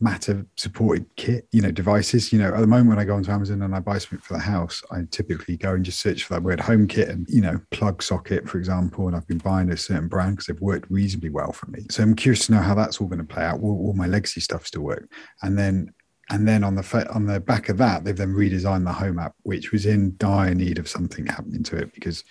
matter 0.00 0.46
supported 0.56 1.04
kit 1.16 1.46
you 1.52 1.60
know 1.60 1.70
devices. 1.70 2.32
You 2.32 2.38
know 2.38 2.54
at 2.54 2.60
the 2.60 2.66
moment 2.66 2.88
when 2.88 2.98
i 2.98 3.04
go 3.04 3.14
onto 3.14 3.30
amazon 3.30 3.62
and 3.62 3.74
i 3.74 3.80
buy 3.80 3.98
something 3.98 4.18
for 4.20 4.34
the 4.34 4.40
house 4.40 4.82
i 4.90 5.00
typically 5.10 5.56
go 5.56 5.74
and 5.74 5.84
just 5.84 6.00
search 6.00 6.24
for 6.24 6.34
that 6.34 6.42
word 6.42 6.60
home 6.60 6.86
kit 6.86 7.08
and 7.08 7.26
you 7.28 7.40
know 7.40 7.60
plug 7.70 8.02
socket 8.02 8.48
for 8.48 8.58
example 8.58 9.06
and 9.06 9.16
i've 9.16 9.26
been 9.26 9.38
buying 9.38 9.70
a 9.70 9.76
certain 9.76 10.08
brand 10.08 10.36
because 10.36 10.46
they've 10.46 10.60
worked 10.60 10.90
reasonably 10.90 11.30
well 11.30 11.52
for 11.52 11.66
me. 11.70 11.86
So 11.90 12.02
i'm 12.02 12.14
curious 12.14 12.46
to 12.46 12.52
know 12.52 12.60
how 12.60 12.74
that's 12.74 13.00
all 13.00 13.08
going 13.08 13.18
to 13.18 13.24
play 13.24 13.44
out. 13.44 13.60
Will, 13.60 13.76
will 13.76 13.94
my 13.94 14.06
legacy 14.06 14.40
stuff 14.40 14.66
still 14.66 14.82
work? 14.82 15.10
And 15.42 15.58
then 15.58 15.92
and 16.30 16.46
then 16.46 16.64
on 16.64 16.76
the 16.76 17.10
on 17.12 17.26
the 17.26 17.40
back 17.40 17.68
of 17.68 17.76
that 17.78 18.04
they've 18.04 18.16
then 18.16 18.34
redesigned 18.34 18.84
the 18.84 18.92
home 18.92 19.18
app 19.18 19.34
which 19.42 19.72
was 19.72 19.84
in 19.84 20.14
dire 20.16 20.54
need 20.54 20.78
of 20.78 20.88
something 20.88 21.26
happening 21.26 21.62
to 21.64 21.76
it 21.76 21.92
because 21.92 22.24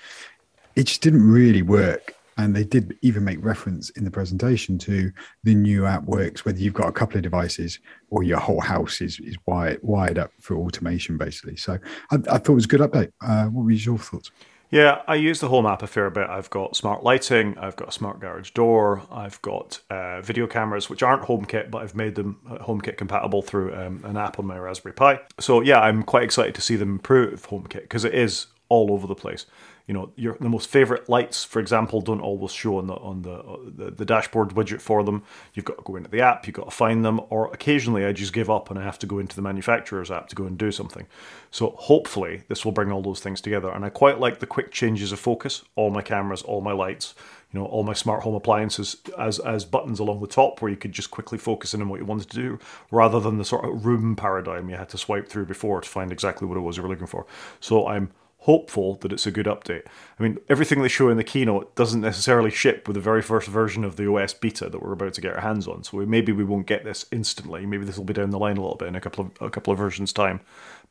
it 0.76 0.86
just 0.86 1.01
didn't 1.01 1.30
really 1.30 1.61
work 1.61 2.15
and 2.40 2.56
they 2.56 2.64
did 2.64 2.98
even 3.02 3.24
make 3.24 3.44
reference 3.44 3.90
in 3.92 4.06
the 4.06 4.12
presentation 4.12 4.78
to 4.78 5.12
the 5.44 5.54
new 5.54 5.86
app 5.86 6.04
works 6.04 6.46
whether 6.46 6.60
you've 6.60 6.74
got 6.74 6.88
a 6.88 6.92
couple 6.92 7.18
of 7.18 7.24
devices 7.24 7.80
or 8.10 8.24
your 8.24 8.40
whole 8.40 8.62
house 8.62 9.02
is, 9.02 9.20
is 9.20 9.38
wired, 9.46 9.80
wired 9.84 10.18
up 10.18 10.32
for 10.40 10.56
automation 10.56 11.18
basically 11.18 11.56
so 11.56 11.78
i, 12.12 12.16
I 12.16 12.38
thought 12.38 12.50
it 12.50 12.54
was 12.54 12.66
a 12.66 12.70
good 12.70 12.82
update 12.82 13.12
uh, 13.22 13.46
what 13.46 13.66
were 13.66 13.72
your 13.72 13.98
thoughts 13.98 14.32
yeah, 14.72 15.02
I 15.08 15.16
use 15.16 15.40
the 15.40 15.48
home 15.48 15.66
app 15.66 15.82
a 15.82 15.88
fair 15.88 16.12
bit. 16.12 16.30
I've 16.30 16.52
got 16.52 16.76
smart 16.76 17.04
lighting, 17.04 17.58
I've 17.58 17.76
got 17.76 17.88
a 17.88 17.92
smart 17.92 18.20
garage 18.20 18.52
door, 18.52 19.02
I've 19.12 19.42
got 19.42 19.82
uh, 19.90 20.22
video 20.22 20.46
cameras, 20.46 20.92
which 20.92 21.02
aren't 21.02 21.24
HomeKit, 21.24 21.72
but 21.72 21.82
I've 21.82 21.96
made 21.96 22.14
them 22.14 22.40
uh, 22.48 22.60
HomeKit 22.60 22.96
compatible 22.96 23.42
through 23.42 23.74
um, 23.74 24.02
an 24.06 24.16
app 24.16 24.38
on 24.38 24.46
my 24.46 24.60
Raspberry 24.60 24.94
Pi. 24.94 25.22
So 25.40 25.62
yeah, 25.62 25.80
I'm 25.80 26.04
quite 26.04 26.22
excited 26.22 26.54
to 26.54 26.62
see 26.62 26.76
them 26.76 26.92
improve 26.92 27.48
HomeKit 27.48 27.82
because 27.82 28.06
it 28.06 28.14
is 28.14 28.46
all 28.70 28.94
over 28.94 29.08
the 29.08 29.16
place 29.16 29.48
you 29.90 29.94
know 29.94 30.12
your 30.16 30.38
the 30.40 30.48
most 30.48 30.70
favorite 30.70 31.10
lights 31.10 31.44
for 31.44 31.60
example 31.60 32.00
don't 32.00 32.22
always 32.22 32.52
show 32.52 32.78
on 32.78 32.86
the 32.86 32.94
on 32.94 33.24
the, 33.24 33.34
uh, 33.34 33.58
the, 33.76 33.90
the 33.90 34.06
dashboard 34.06 34.50
widget 34.50 34.82
for 34.82 35.04
them. 35.04 35.24
You've 35.56 35.66
got 35.66 35.80
to 35.80 35.84
go 35.84 35.96
into 35.96 36.12
the 36.12 36.22
app 36.22 36.46
you've 36.46 36.56
got 36.56 36.66
to 36.66 36.72
find 36.72 37.04
them 37.04 37.20
or 37.32 37.52
occasionally 37.52 38.06
i 38.06 38.14
just 38.14 38.32
give 38.32 38.52
up 38.52 38.70
and 38.70 38.78
i 38.78 38.84
have 38.84 39.00
to 39.00 39.08
go 39.08 39.18
into 39.18 39.36
the 39.36 39.42
manufacturer's 39.42 40.12
app 40.12 40.30
to 40.30 40.36
go 40.36 40.46
and 40.46 40.60
do 40.60 40.72
something. 40.72 41.08
So 41.50 41.72
hopefully 41.72 42.44
this 42.50 42.64
will 42.64 42.72
bring 42.72 42.92
all 42.92 43.02
those 43.02 43.20
things 43.20 43.42
together 43.42 43.72
and 43.72 43.84
i 43.84 43.90
quite 43.90 44.20
like 44.20 44.40
the 44.40 44.46
quick 44.46 44.72
changes 44.72 45.12
of 45.12 45.20
focus. 45.20 45.64
All 45.76 45.90
my 45.90 46.04
cameras 46.04 46.44
all 46.44 46.62
my 46.62 46.72
lights 46.72 47.16
you 47.52 47.60
know 47.60 47.66
all 47.66 47.82
my 47.82 47.94
smart 47.94 48.22
home 48.22 48.36
appliances 48.36 48.98
as 49.18 49.40
as 49.40 49.66
buttons 49.66 49.98
along 49.98 50.22
the 50.22 50.28
top 50.28 50.62
where 50.62 50.70
you 50.70 50.78
could 50.78 50.92
just 50.92 51.10
quickly 51.10 51.40
focus 51.40 51.74
in 51.74 51.82
on 51.82 51.90
what 51.90 52.00
you 52.00 52.06
wanted 52.06 52.30
to 52.30 52.38
do 52.38 52.60
rather 52.92 53.20
than 53.20 53.40
the 53.40 53.46
sort 53.46 53.66
of 53.66 53.88
room 53.88 54.16
paradigm 54.16 54.70
you 54.70 54.76
had 54.76 54.90
to 54.90 55.00
swipe 55.00 55.28
through 55.28 55.46
before 55.46 55.82
to 55.82 55.90
find 55.90 56.12
exactly 56.12 56.48
what 56.48 56.58
it 56.58 56.62
was 56.62 56.78
you 56.78 56.84
were 56.84 56.90
looking 56.90 57.08
for. 57.08 57.26
So 57.60 57.88
i'm 57.88 58.12
hopeful 58.44 58.96
that 58.96 59.12
it's 59.12 59.28
a 59.28 59.32
good 59.32 59.46
update. 59.46 59.84
I 60.18 60.24
mean, 60.24 60.38
everything 60.48 60.82
they 60.82 60.88
show 60.88 61.10
in 61.10 61.18
the 61.18 61.24
keynote 61.24 61.76
doesn't 61.76 62.00
necessarily 62.00 62.50
ship 62.50 62.88
with 62.88 62.96
the 62.96 63.02
very 63.02 63.22
first 63.22 63.48
version 63.48 63.84
of 63.84 63.98
the 63.98 64.10
OS 64.10 64.34
beta 64.34 64.70
that 64.70 64.82
we're 64.82 64.94
about 64.94 65.14
to 65.16 65.22
get 65.22 65.36
our 65.36 65.42
hands 65.42 65.68
on. 65.68 65.84
So 65.84 65.98
we, 65.98 66.06
maybe 66.06 66.32
we 66.32 66.46
won't 66.46 66.66
get 66.66 66.86
this 66.86 67.06
instantly. 67.12 67.66
Maybe 67.66 67.86
this 67.86 67.98
will 67.98 68.06
be 68.06 68.14
down 68.14 68.30
the 68.30 68.40
line 68.40 68.58
a 68.58 68.62
little 68.62 68.78
bit 68.78 68.88
in 68.88 68.96
a 68.96 69.02
couple 69.02 69.26
of 69.26 69.48
a 69.48 69.50
couple 69.50 69.74
of 69.74 69.80
versions 69.80 70.14
time. 70.14 70.40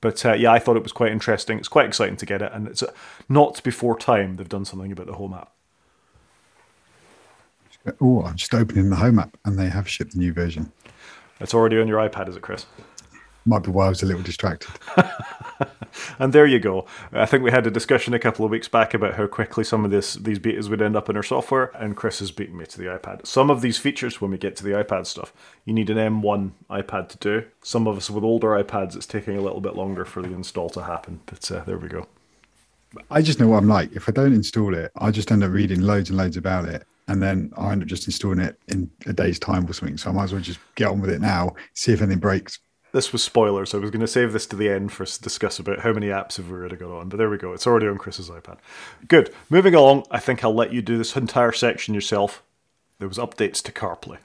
But 0.01 0.25
uh, 0.27 0.35
yeah, 0.35 0.53
I 0.53 0.59
thought 0.59 0.77
it 0.77 0.83
was 0.83 0.93
quite 0.93 1.11
interesting. 1.11 1.59
It's 1.59 1.69
quite 1.69 1.87
exciting 1.87 2.17
to 2.17 2.27
get 2.27 2.43
it, 2.43 2.53
and 2.53 2.69
it's 2.69 2.83
uh, 2.83 2.93
not 3.29 3.63
before 3.63 3.99
time 3.99 4.37
they've 4.37 4.49
done 4.49 4.65
something 4.65 4.93
about 4.93 5.07
the 5.07 5.15
home 5.15 5.35
app. 5.35 5.53
Oh, 8.01 8.23
I'm 8.23 8.37
just 8.37 8.55
opening 8.55 8.91
the 8.91 8.97
home 8.97 9.19
app, 9.19 9.39
and 9.45 9.59
they 9.59 9.69
have 9.69 9.89
shipped 9.89 10.13
the 10.13 10.19
new 10.19 10.33
version. 10.33 10.71
It's 11.41 11.55
already 11.55 11.81
on 11.81 11.89
your 11.89 11.99
iPad, 12.07 12.29
is 12.29 12.37
it, 12.37 12.43
Chris? 12.43 12.67
Might 13.49 13.63
be 13.63 13.71
why 13.71 13.87
I 13.87 13.89
was 13.89 14.03
a 14.03 14.07
little 14.07 14.23
distracted. 14.23 14.71
and 16.19 16.35
there 16.35 16.47
you 16.47 16.59
go. 16.59 16.85
I 17.13 17.25
think 17.25 17.43
we 17.43 17.51
had 17.51 17.67
a 17.67 17.71
discussion 17.71 18.13
a 18.13 18.19
couple 18.19 18.45
of 18.45 18.51
weeks 18.51 18.69
back 18.69 18.93
about 18.93 19.15
how 19.15 19.27
quickly 19.27 19.65
some 19.65 19.87
of 19.87 19.91
this 19.91 20.15
these 20.15 20.39
betas 20.39 20.69
would 20.69 20.83
end 20.83 20.97
up 20.97 21.09
in 21.09 21.17
our 21.17 21.23
software, 21.23 21.73
and 21.75 21.97
Chris 21.97 22.19
has 22.19 22.31
beaten 22.31 22.59
me 22.59 22.67
to 22.67 22.77
the 22.77 22.85
iPad. 22.85 23.27
Some 23.27 23.51
of 23.51 23.63
these 23.63 23.79
features, 23.79 24.21
when 24.21 24.33
we 24.33 24.37
get 24.37 24.55
to 24.57 24.65
the 24.65 24.73
iPad 24.73 25.07
stuff, 25.07 25.33
you 25.65 25.73
need 25.73 25.89
an 25.89 25.97
M1 25.97 26.51
iPad 26.69 27.09
to 27.09 27.17
do. 27.17 27.47
Some 27.63 27.87
of 27.87 27.97
us 27.97 28.11
with 28.11 28.23
older 28.23 28.49
iPads, 28.49 28.95
it's 28.95 29.07
taking 29.07 29.39
a 29.39 29.41
little 29.41 29.63
bit 29.63 29.75
longer 29.75 30.05
for 30.05 30.21
the 30.21 30.35
install 30.35 30.69
to 30.71 30.83
happen. 30.83 31.21
But 31.25 31.51
uh, 31.51 31.65
there 31.65 31.79
we 31.79 31.89
go. 31.89 32.07
I 33.11 33.23
just 33.23 33.41
know 33.41 33.49
what 33.49 33.59
I'm 33.59 33.69
like. 33.69 33.93
If 33.93 34.11
I 34.11 34.13
don't 34.13 34.35
install 34.35 34.75
it, 34.75 34.93
I 34.97 35.11
just 35.11 35.33
end 35.33 35.43
up 35.43 35.53
reading 35.53 35.81
loads 35.81 36.11
and 36.11 36.19
loads 36.19 36.37
about 36.37 36.67
it. 36.67 36.87
And 37.07 37.23
then 37.23 37.51
I 37.57 37.73
end 37.73 37.81
up 37.81 37.89
just 37.89 38.07
installing 38.07 38.41
it 38.41 38.61
in 38.69 38.91
a 39.07 39.15
day's 39.15 39.39
time 39.39 39.65
or 39.67 39.73
something. 39.73 39.97
So 39.97 40.11
I 40.11 40.13
might 40.13 40.25
as 40.25 40.33
well 40.35 40.43
just 40.43 40.61
get 40.75 40.89
on 40.89 41.01
with 41.01 41.09
it 41.09 41.23
now, 41.23 41.55
see 41.73 41.93
if 41.93 42.03
anything 42.03 42.19
breaks, 42.19 42.59
this 42.93 43.13
was 43.13 43.23
spoilers. 43.23 43.75
I 43.75 43.79
was 43.79 43.91
going 43.91 44.01
to 44.01 44.07
save 44.07 44.33
this 44.33 44.47
to 44.47 44.57
the 44.57 44.69
end 44.69 44.93
for 44.93 45.03
us 45.03 45.17
to 45.17 45.23
discuss 45.23 45.59
about 45.59 45.81
how 45.81 45.93
many 45.93 46.09
apps 46.09 46.37
have 46.37 46.51
we 46.51 46.57
already 46.57 46.77
got 46.77 46.91
on, 46.91 47.09
but 47.09 47.17
there 47.17 47.31
we 47.31 47.39
go. 47.39 47.53
It's 47.53 47.67
already 47.67 47.87
on 47.87 47.99
Chris's 47.99 48.31
iPad. 48.31 48.59
Good. 49.07 49.33
Moving 49.51 49.75
along, 49.75 50.07
I 50.11 50.19
think 50.19 50.43
I'll 50.43 50.55
let 50.55 50.73
you 50.73 50.83
do 50.83 50.99
this 50.99 51.17
entire 51.17 51.53
section 51.53 51.95
yourself. 51.95 52.43
There 52.99 53.09
was 53.09 53.19
updates 53.19 53.63
to 53.63 53.73
CarPlay. 53.73 54.19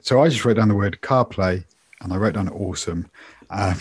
So 0.00 0.20
I 0.20 0.28
just 0.28 0.44
wrote 0.44 0.56
down 0.56 0.68
the 0.68 0.74
word 0.74 0.98
CarPlay, 1.02 1.64
and 2.00 2.12
I 2.12 2.16
wrote 2.16 2.34
down 2.34 2.48
awesome. 2.48 3.10
Um, 3.50 3.76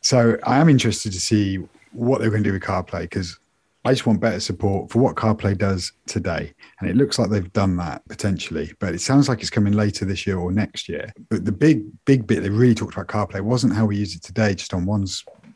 so 0.00 0.38
I 0.44 0.58
am 0.58 0.68
interested 0.68 1.12
to 1.12 1.20
see 1.20 1.58
what 1.92 2.20
they're 2.20 2.30
going 2.30 2.42
to 2.42 2.48
do 2.48 2.54
with 2.54 2.62
CarPlay 2.62 3.02
because 3.02 3.38
I 3.84 3.92
just 3.92 4.06
want 4.06 4.20
better 4.20 4.40
support 4.40 4.90
for 4.90 4.98
what 4.98 5.16
CarPlay 5.16 5.56
does 5.56 5.92
today. 6.06 6.52
And 6.80 6.90
it 6.90 6.96
looks 6.96 7.18
like 7.18 7.30
they've 7.30 7.52
done 7.54 7.76
that 7.76 8.06
potentially, 8.08 8.74
but 8.78 8.94
it 8.94 9.00
sounds 9.00 9.26
like 9.26 9.40
it's 9.40 9.48
coming 9.48 9.72
later 9.72 10.04
this 10.04 10.26
year 10.26 10.38
or 10.38 10.52
next 10.52 10.86
year. 10.86 11.10
But 11.30 11.46
the 11.46 11.52
big, 11.52 11.84
big 12.04 12.26
bit 12.26 12.42
they 12.42 12.50
really 12.50 12.74
talked 12.74 12.94
about 12.94 13.06
CarPlay 13.06 13.40
wasn't 13.40 13.74
how 13.74 13.86
we 13.86 13.96
use 13.96 14.14
it 14.14 14.22
today, 14.22 14.54
just 14.54 14.74
on 14.74 14.84
one 14.84 15.06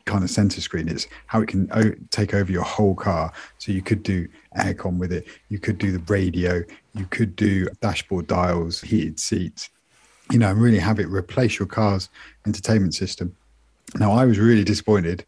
kind 0.05 0.23
of 0.23 0.31
center 0.31 0.59
screen. 0.59 0.89
It's 0.89 1.07
how 1.27 1.41
it 1.41 1.47
can 1.49 1.69
o- 1.71 1.93
take 2.09 2.33
over 2.33 2.51
your 2.51 2.63
whole 2.63 2.95
car. 2.95 3.31
So 3.59 3.71
you 3.71 3.83
could 3.83 4.01
do 4.01 4.27
aircon 4.57 4.97
with 4.97 5.13
it, 5.13 5.27
you 5.49 5.59
could 5.59 5.77
do 5.77 5.91
the 5.91 6.03
radio, 6.11 6.63
you 6.95 7.05
could 7.05 7.35
do 7.35 7.67
dashboard 7.81 8.25
dials, 8.25 8.81
heated 8.81 9.19
seats, 9.19 9.69
you 10.31 10.39
know, 10.39 10.49
and 10.49 10.59
really 10.59 10.79
have 10.79 10.99
it 10.99 11.09
replace 11.09 11.59
your 11.59 11.67
car's 11.67 12.09
entertainment 12.47 12.95
system. 12.95 13.35
Now, 13.99 14.13
I 14.13 14.25
was 14.25 14.39
really 14.39 14.63
disappointed 14.63 15.25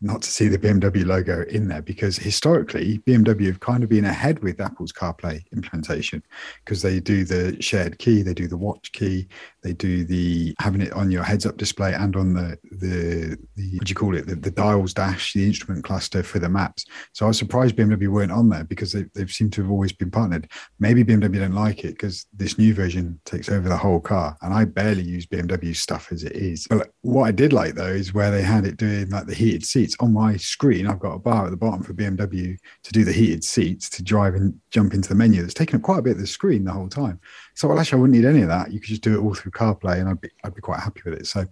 not 0.00 0.22
to 0.22 0.30
see 0.30 0.48
the 0.48 0.58
BMW 0.58 1.04
logo 1.04 1.42
in 1.42 1.68
there 1.68 1.82
because 1.82 2.16
historically 2.16 2.98
BMW 3.06 3.46
have 3.46 3.60
kind 3.60 3.82
of 3.82 3.90
been 3.90 4.06
ahead 4.06 4.42
with 4.42 4.60
Apple's 4.60 4.92
CarPlay 4.92 5.44
implementation 5.52 6.22
because 6.64 6.80
they 6.80 7.00
do 7.00 7.24
the 7.24 7.60
shared 7.60 7.98
key, 7.98 8.22
they 8.22 8.32
do 8.32 8.48
the 8.48 8.56
watch 8.56 8.92
key, 8.92 9.28
they 9.62 9.72
do 9.72 10.04
the 10.04 10.54
having 10.58 10.80
it 10.80 10.92
on 10.92 11.10
your 11.10 11.22
heads-up 11.22 11.56
display 11.56 11.92
and 11.94 12.16
on 12.16 12.32
the 12.32 12.58
the, 12.72 13.36
the 13.56 13.76
what 13.76 13.86
do 13.86 13.90
you 13.90 13.94
call 13.94 14.16
it 14.16 14.26
the, 14.26 14.34
the 14.34 14.50
dials 14.50 14.94
dash, 14.94 15.32
the 15.32 15.44
instrument 15.44 15.84
cluster 15.84 16.22
for 16.22 16.38
the 16.38 16.48
maps. 16.48 16.84
So 17.12 17.26
I 17.26 17.28
was 17.28 17.38
surprised 17.38 17.76
BMW 17.76 18.08
weren't 18.08 18.32
on 18.32 18.48
there 18.48 18.64
because 18.64 18.92
they, 18.92 19.04
they've 19.14 19.30
seemed 19.30 19.52
to 19.54 19.62
have 19.62 19.70
always 19.70 19.92
been 19.92 20.10
partnered. 20.10 20.50
Maybe 20.78 21.04
BMW 21.04 21.38
don't 21.38 21.54
like 21.54 21.84
it 21.84 21.92
because 21.92 22.26
this 22.32 22.58
new 22.58 22.74
version 22.74 23.20
takes 23.24 23.48
over 23.48 23.68
the 23.68 23.76
whole 23.76 24.00
car, 24.00 24.36
and 24.42 24.54
I 24.54 24.64
barely 24.64 25.02
use 25.02 25.26
BMW 25.26 25.74
stuff 25.74 26.12
as 26.12 26.24
it 26.24 26.32
is. 26.32 26.66
But 26.68 26.90
what 27.02 27.24
I 27.24 27.32
did 27.32 27.52
like 27.52 27.74
though 27.74 27.86
is 27.86 28.14
where 28.14 28.30
they 28.30 28.42
had 28.42 28.64
it 28.64 28.76
doing 28.76 29.10
like 29.10 29.26
the 29.26 29.34
heated 29.34 29.64
seats 29.64 29.96
on 30.00 30.12
my 30.12 30.36
screen. 30.36 30.86
I've 30.86 31.00
got 31.00 31.14
a 31.14 31.18
bar 31.18 31.46
at 31.46 31.50
the 31.50 31.56
bottom 31.56 31.82
for 31.82 31.94
BMW 31.94 32.56
to 32.82 32.92
do 32.92 33.04
the 33.04 33.12
heated 33.12 33.44
seats 33.44 33.88
to 33.90 34.02
drive 34.02 34.34
and 34.34 34.58
jump 34.70 34.94
into 34.94 35.08
the 35.08 35.14
menu. 35.14 35.42
That's 35.42 35.54
taken 35.54 35.76
up 35.76 35.82
quite 35.82 35.98
a 35.98 36.02
bit 36.02 36.12
of 36.12 36.20
the 36.20 36.26
screen 36.26 36.64
the 36.64 36.72
whole 36.72 36.88
time. 36.88 37.20
So 37.60 37.68
well, 37.68 37.78
actually, 37.78 37.98
I 37.98 38.00
wouldn't 38.00 38.18
need 38.18 38.26
any 38.26 38.40
of 38.40 38.48
that. 38.48 38.72
You 38.72 38.80
could 38.80 38.88
just 38.88 39.02
do 39.02 39.14
it 39.14 39.22
all 39.22 39.34
through 39.34 39.52
CarPlay, 39.52 40.00
and 40.00 40.08
I'd 40.08 40.18
be 40.18 40.30
I'd 40.44 40.54
be 40.54 40.62
quite 40.62 40.80
happy 40.80 41.02
with 41.04 41.14
it. 41.14 41.26
So. 41.26 41.44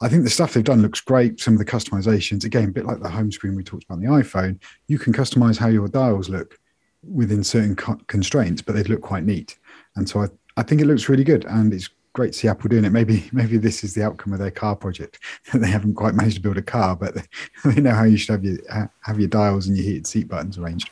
I 0.00 0.08
think 0.08 0.24
the 0.24 0.30
stuff 0.30 0.52
they've 0.52 0.64
done 0.64 0.82
looks 0.82 1.00
great. 1.00 1.38
Some 1.38 1.54
of 1.54 1.60
the 1.60 1.64
customizations, 1.64 2.44
again, 2.44 2.70
a 2.70 2.72
bit 2.72 2.86
like 2.86 3.00
the 3.00 3.08
home 3.08 3.30
screen 3.30 3.54
we 3.54 3.62
talked 3.62 3.84
about 3.84 3.98
on 3.98 4.00
the 4.00 4.08
iPhone, 4.08 4.60
you 4.88 4.98
can 4.98 5.12
customize 5.12 5.56
how 5.56 5.68
your 5.68 5.86
dials 5.86 6.28
look 6.28 6.58
within 7.04 7.44
certain 7.44 7.76
co- 7.76 8.00
constraints, 8.08 8.62
but 8.62 8.74
they 8.74 8.82
look 8.82 9.00
quite 9.00 9.22
neat. 9.22 9.60
And 9.94 10.08
so 10.08 10.22
I, 10.22 10.26
I 10.56 10.64
think 10.64 10.80
it 10.80 10.86
looks 10.86 11.08
really 11.08 11.22
good. 11.22 11.44
And 11.44 11.72
it's 11.72 11.88
great 12.14 12.32
to 12.32 12.38
see 12.40 12.48
Apple 12.48 12.68
doing 12.68 12.84
it. 12.84 12.90
Maybe 12.90 13.28
maybe 13.32 13.58
this 13.58 13.84
is 13.84 13.94
the 13.94 14.02
outcome 14.02 14.32
of 14.32 14.40
their 14.40 14.50
car 14.50 14.74
project. 14.74 15.20
they 15.54 15.68
haven't 15.68 15.94
quite 15.94 16.14
managed 16.14 16.34
to 16.36 16.42
build 16.42 16.58
a 16.58 16.62
car, 16.62 16.96
but 16.96 17.14
they, 17.64 17.80
know 17.80 17.92
how 17.92 18.02
you 18.02 18.16
should 18.16 18.32
have 18.32 18.44
your 18.44 18.58
have 19.02 19.20
your 19.20 19.28
dials 19.28 19.68
and 19.68 19.76
your 19.76 19.86
heated 19.86 20.08
seat 20.08 20.26
buttons 20.26 20.58
arranged. 20.58 20.90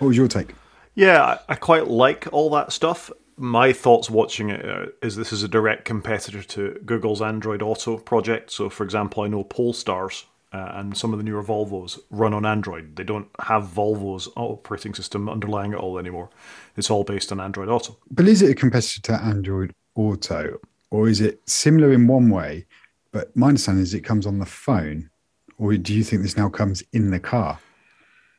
What 0.00 0.08
was 0.08 0.16
your 0.16 0.26
take? 0.26 0.56
Yeah, 0.96 1.38
I 1.48 1.54
quite 1.54 1.86
like 1.86 2.26
all 2.32 2.50
that 2.50 2.72
stuff. 2.72 3.12
My 3.40 3.72
thoughts 3.72 4.10
watching 4.10 4.50
it 4.50 4.62
uh, 4.62 4.86
this 5.00 5.32
is 5.32 5.42
a 5.42 5.48
direct 5.48 5.86
competitor 5.86 6.42
to 6.42 6.78
Google's 6.84 7.22
Android 7.22 7.62
Auto 7.62 7.96
project. 7.96 8.50
So, 8.50 8.68
for 8.68 8.84
example, 8.84 9.22
I 9.22 9.28
know 9.28 9.44
Polestars 9.44 10.24
uh, 10.52 10.72
and 10.74 10.94
some 10.94 11.14
of 11.14 11.18
the 11.18 11.24
newer 11.24 11.42
Volvos 11.42 11.98
run 12.10 12.34
on 12.34 12.44
Android. 12.44 12.96
They 12.96 13.02
don't 13.02 13.28
have 13.40 13.62
Volvo's 13.62 14.28
operating 14.36 14.92
system 14.92 15.26
underlying 15.26 15.72
it 15.72 15.78
all 15.78 15.98
anymore. 15.98 16.28
It's 16.76 16.90
all 16.90 17.02
based 17.02 17.32
on 17.32 17.40
Android 17.40 17.70
Auto. 17.70 17.96
But 18.10 18.28
is 18.28 18.42
it 18.42 18.50
a 18.50 18.54
competitor 18.54 19.00
to 19.04 19.24
Android 19.24 19.74
Auto, 19.94 20.58
or 20.90 21.08
is 21.08 21.22
it 21.22 21.40
similar 21.48 21.94
in 21.94 22.06
one 22.06 22.28
way? 22.28 22.66
But 23.10 23.34
my 23.34 23.48
understanding 23.48 23.82
is 23.82 23.94
it 23.94 24.02
comes 24.02 24.26
on 24.26 24.38
the 24.38 24.44
phone, 24.44 25.08
or 25.56 25.74
do 25.78 25.94
you 25.94 26.04
think 26.04 26.20
this 26.20 26.36
now 26.36 26.50
comes 26.50 26.82
in 26.92 27.10
the 27.10 27.20
car? 27.20 27.58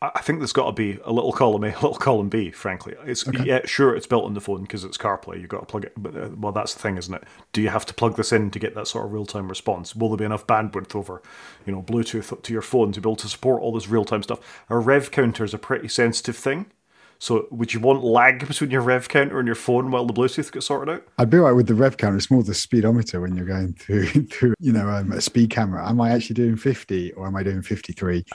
I 0.04 0.22
think 0.22 0.40
there's 0.40 0.52
got 0.52 0.66
to 0.66 0.72
be 0.72 1.00
a 1.06 1.14
little 1.14 1.32
column 1.32 1.64
A, 1.64 1.68
a 1.68 1.74
little 1.76 1.94
column 1.94 2.28
B. 2.28 2.50
Frankly, 2.50 2.96
it's 3.06 3.28
okay. 3.28 3.44
yeah, 3.44 3.62
sure, 3.66 3.96
it's 3.96 4.08
built 4.08 4.26
on 4.26 4.34
the 4.34 4.42
phone 4.42 4.64
because 4.64 4.84
it's 4.84 4.98
CarPlay. 4.98 5.40
You've 5.40 5.50
got 5.50 5.60
to 5.60 5.66
plug 5.68 5.86
it, 5.86 5.94
but 5.96 6.16
uh, 6.16 6.30
well, 6.36 6.52
that's 6.52 6.74
the 6.74 6.80
thing, 6.80 6.98
isn't 6.98 7.14
it? 7.14 7.24
Do 7.54 7.62
you 7.62 7.70
have 7.70 7.86
to 7.86 7.94
plug 7.94 8.18
this 8.18 8.32
in 8.32 8.50
to 8.52 8.60
get 8.60 8.74
that 8.74 8.88
sort 8.88 9.06
of 9.06 9.12
real 9.12 9.28
time 9.28 9.48
response? 9.48 9.96
Will 9.96 10.10
there 10.10 10.18
be 10.18 10.26
enough 10.26 10.48
bandwidth 10.48 10.96
over, 10.96 11.22
you 11.68 11.74
know, 11.74 11.84
Bluetooth 11.84 12.42
to 12.42 12.54
your 12.54 12.64
phone 12.64 12.92
to 12.94 13.02
be 13.02 13.08
able 13.08 13.16
to 13.18 13.28
support 13.28 13.62
all 13.62 13.72
this 13.72 13.88
real 13.90 14.04
time 14.04 14.24
stuff? 14.24 14.40
A 14.70 14.78
rev 14.78 15.12
counter 15.12 15.44
is 15.44 15.54
a 15.54 15.60
pretty 15.60 15.88
sensitive 15.88 16.36
thing. 16.36 16.66
So, 17.20 17.46
would 17.52 17.72
you 17.72 17.80
want 17.80 18.04
lag 18.04 18.48
between 18.48 18.72
your 18.72 18.82
rev 18.82 19.08
counter 19.08 19.38
and 19.38 19.46
your 19.46 19.54
phone 19.54 19.92
while 19.92 20.08
the 20.08 20.14
Bluetooth 20.14 20.52
gets 20.52 20.66
sorted 20.66 20.96
out? 20.96 21.08
I'd 21.20 21.30
be 21.30 21.38
right 21.38 21.52
with 21.52 21.68
the 21.68 21.76
rev 21.76 21.98
counter. 21.98 22.18
It's 22.18 22.32
more 22.32 22.42
the 22.42 22.56
speedometer 22.56 23.22
when 23.22 23.36
you're 23.36 23.46
going 23.46 23.74
through, 23.74 24.08
through 24.32 24.56
you 24.60 24.72
know, 24.72 24.90
um, 24.90 25.12
a 25.12 25.22
speed 25.22 25.52
camera. 25.52 25.88
Am 25.88 26.02
I 26.02 26.10
actually 26.10 26.34
doing 26.34 26.56
50 26.56 27.12
or 27.12 27.28
am 27.28 27.36
I 27.36 27.44
doing 27.44 27.62
53? 27.62 28.26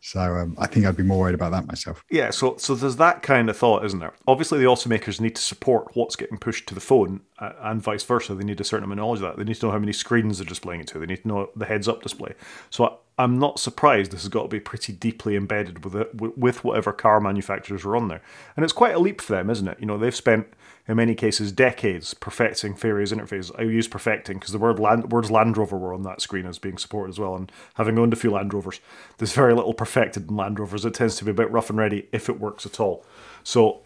So 0.00 0.20
um, 0.20 0.56
I 0.58 0.66
think 0.66 0.86
I'd 0.86 0.96
be 0.96 1.02
more 1.02 1.18
worried 1.18 1.34
about 1.34 1.52
that 1.52 1.66
myself. 1.66 2.04
Yeah, 2.10 2.30
so 2.30 2.56
so 2.58 2.74
there's 2.74 2.96
that 2.96 3.22
kind 3.22 3.50
of 3.50 3.56
thought, 3.56 3.84
isn't 3.84 3.98
there? 3.98 4.12
Obviously, 4.26 4.58
the 4.58 4.64
automakers 4.64 5.20
need 5.20 5.34
to 5.36 5.42
support 5.42 5.94
what's 5.94 6.16
getting 6.16 6.38
pushed 6.38 6.66
to 6.68 6.74
the 6.74 6.80
phone, 6.80 7.22
uh, 7.38 7.52
and 7.60 7.82
vice 7.82 8.02
versa. 8.02 8.34
They 8.34 8.44
need 8.44 8.60
a 8.60 8.64
certain 8.64 8.84
amount 8.84 9.00
of 9.00 9.04
knowledge 9.04 9.20
of 9.20 9.28
that. 9.28 9.36
They 9.36 9.44
need 9.44 9.56
to 9.56 9.66
know 9.66 9.72
how 9.72 9.78
many 9.78 9.92
screens 9.92 10.38
they're 10.38 10.46
displaying 10.46 10.80
it 10.80 10.86
to. 10.88 10.98
They 10.98 11.06
need 11.06 11.22
to 11.22 11.28
know 11.28 11.50
the 11.54 11.66
heads-up 11.66 12.02
display. 12.02 12.34
So 12.70 12.98
I, 13.18 13.24
am 13.24 13.38
not 13.38 13.58
surprised 13.58 14.10
this 14.10 14.22
has 14.22 14.28
got 14.28 14.42
to 14.42 14.48
be 14.48 14.60
pretty 14.60 14.92
deeply 14.92 15.36
embedded 15.36 15.84
with 15.84 15.94
it, 15.94 16.14
with 16.14 16.64
whatever 16.64 16.92
car 16.92 17.20
manufacturers 17.20 17.84
are 17.84 17.96
on 17.96 18.08
there. 18.08 18.22
And 18.56 18.64
it's 18.64 18.72
quite 18.72 18.94
a 18.94 18.98
leap 18.98 19.20
for 19.20 19.32
them, 19.34 19.50
isn't 19.50 19.68
it? 19.68 19.78
You 19.80 19.86
know, 19.86 19.98
they've 19.98 20.14
spent 20.14 20.46
in 20.88 20.96
many 20.96 21.14
cases 21.14 21.52
decades 21.52 22.14
perfecting 22.14 22.74
various 22.74 23.12
interfaces. 23.12 23.50
I 23.58 23.62
use 23.62 23.88
perfecting 23.88 24.38
because 24.38 24.52
the 24.52 24.58
word 24.58 24.78
land, 24.78 25.10
words 25.10 25.30
Land 25.30 25.56
Rover 25.56 25.76
were 25.76 25.92
on 25.92 26.02
that 26.02 26.20
screen 26.20 26.46
as 26.46 26.58
being 26.58 26.78
supported 26.78 27.10
as 27.10 27.18
well. 27.18 27.34
And 27.34 27.50
having 27.74 27.98
owned 27.98 28.12
a 28.12 28.16
few 28.16 28.30
Land 28.30 28.54
Rovers, 28.54 28.80
there's 29.18 29.32
very 29.32 29.54
little 29.54 29.74
perfected 29.74 30.30
in 30.30 30.36
Land 30.36 30.58
Rovers. 30.58 30.84
It 30.84 30.94
tends 30.94 31.16
to 31.16 31.24
be 31.24 31.30
a 31.30 31.34
bit 31.34 31.50
rough 31.50 31.70
and 31.70 31.78
ready 31.78 32.08
if 32.12 32.28
it 32.28 32.40
works 32.40 32.66
at 32.66 32.78
all. 32.78 33.04
So, 33.42 33.82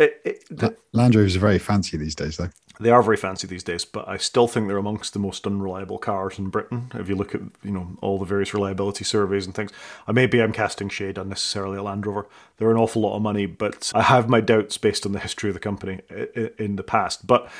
it, 0.00 0.20
it, 0.24 0.44
the, 0.50 0.76
Land 0.92 1.14
Rovers 1.14 1.36
are 1.36 1.40
very 1.40 1.58
fancy 1.58 1.96
these 1.96 2.14
days, 2.14 2.36
though. 2.36 2.48
They 2.80 2.90
are 2.90 3.02
very 3.02 3.18
fancy 3.18 3.46
these 3.46 3.62
days, 3.62 3.84
but 3.84 4.08
I 4.08 4.16
still 4.16 4.48
think 4.48 4.66
they're 4.66 4.78
amongst 4.78 5.12
the 5.12 5.18
most 5.18 5.46
unreliable 5.46 5.98
cars 5.98 6.38
in 6.38 6.48
Britain. 6.48 6.90
If 6.94 7.10
you 7.10 7.14
look 7.14 7.34
at 7.34 7.42
you 7.62 7.70
know 7.70 7.98
all 8.00 8.18
the 8.18 8.24
various 8.24 8.54
reliability 8.54 9.04
surveys 9.04 9.44
and 9.44 9.54
things, 9.54 9.70
uh, 10.08 10.14
maybe 10.14 10.40
I'm 10.40 10.52
casting 10.52 10.88
shade 10.88 11.18
unnecessarily 11.18 11.76
at 11.76 11.84
Land 11.84 12.06
Rover. 12.06 12.26
They're 12.56 12.70
an 12.70 12.78
awful 12.78 13.02
lot 13.02 13.16
of 13.16 13.22
money, 13.22 13.44
but 13.44 13.92
I 13.94 14.02
have 14.02 14.30
my 14.30 14.40
doubts 14.40 14.78
based 14.78 15.04
on 15.04 15.12
the 15.12 15.18
history 15.18 15.50
of 15.50 15.54
the 15.54 15.60
company 15.60 16.00
in 16.58 16.76
the 16.76 16.82
past. 16.82 17.26
But 17.26 17.50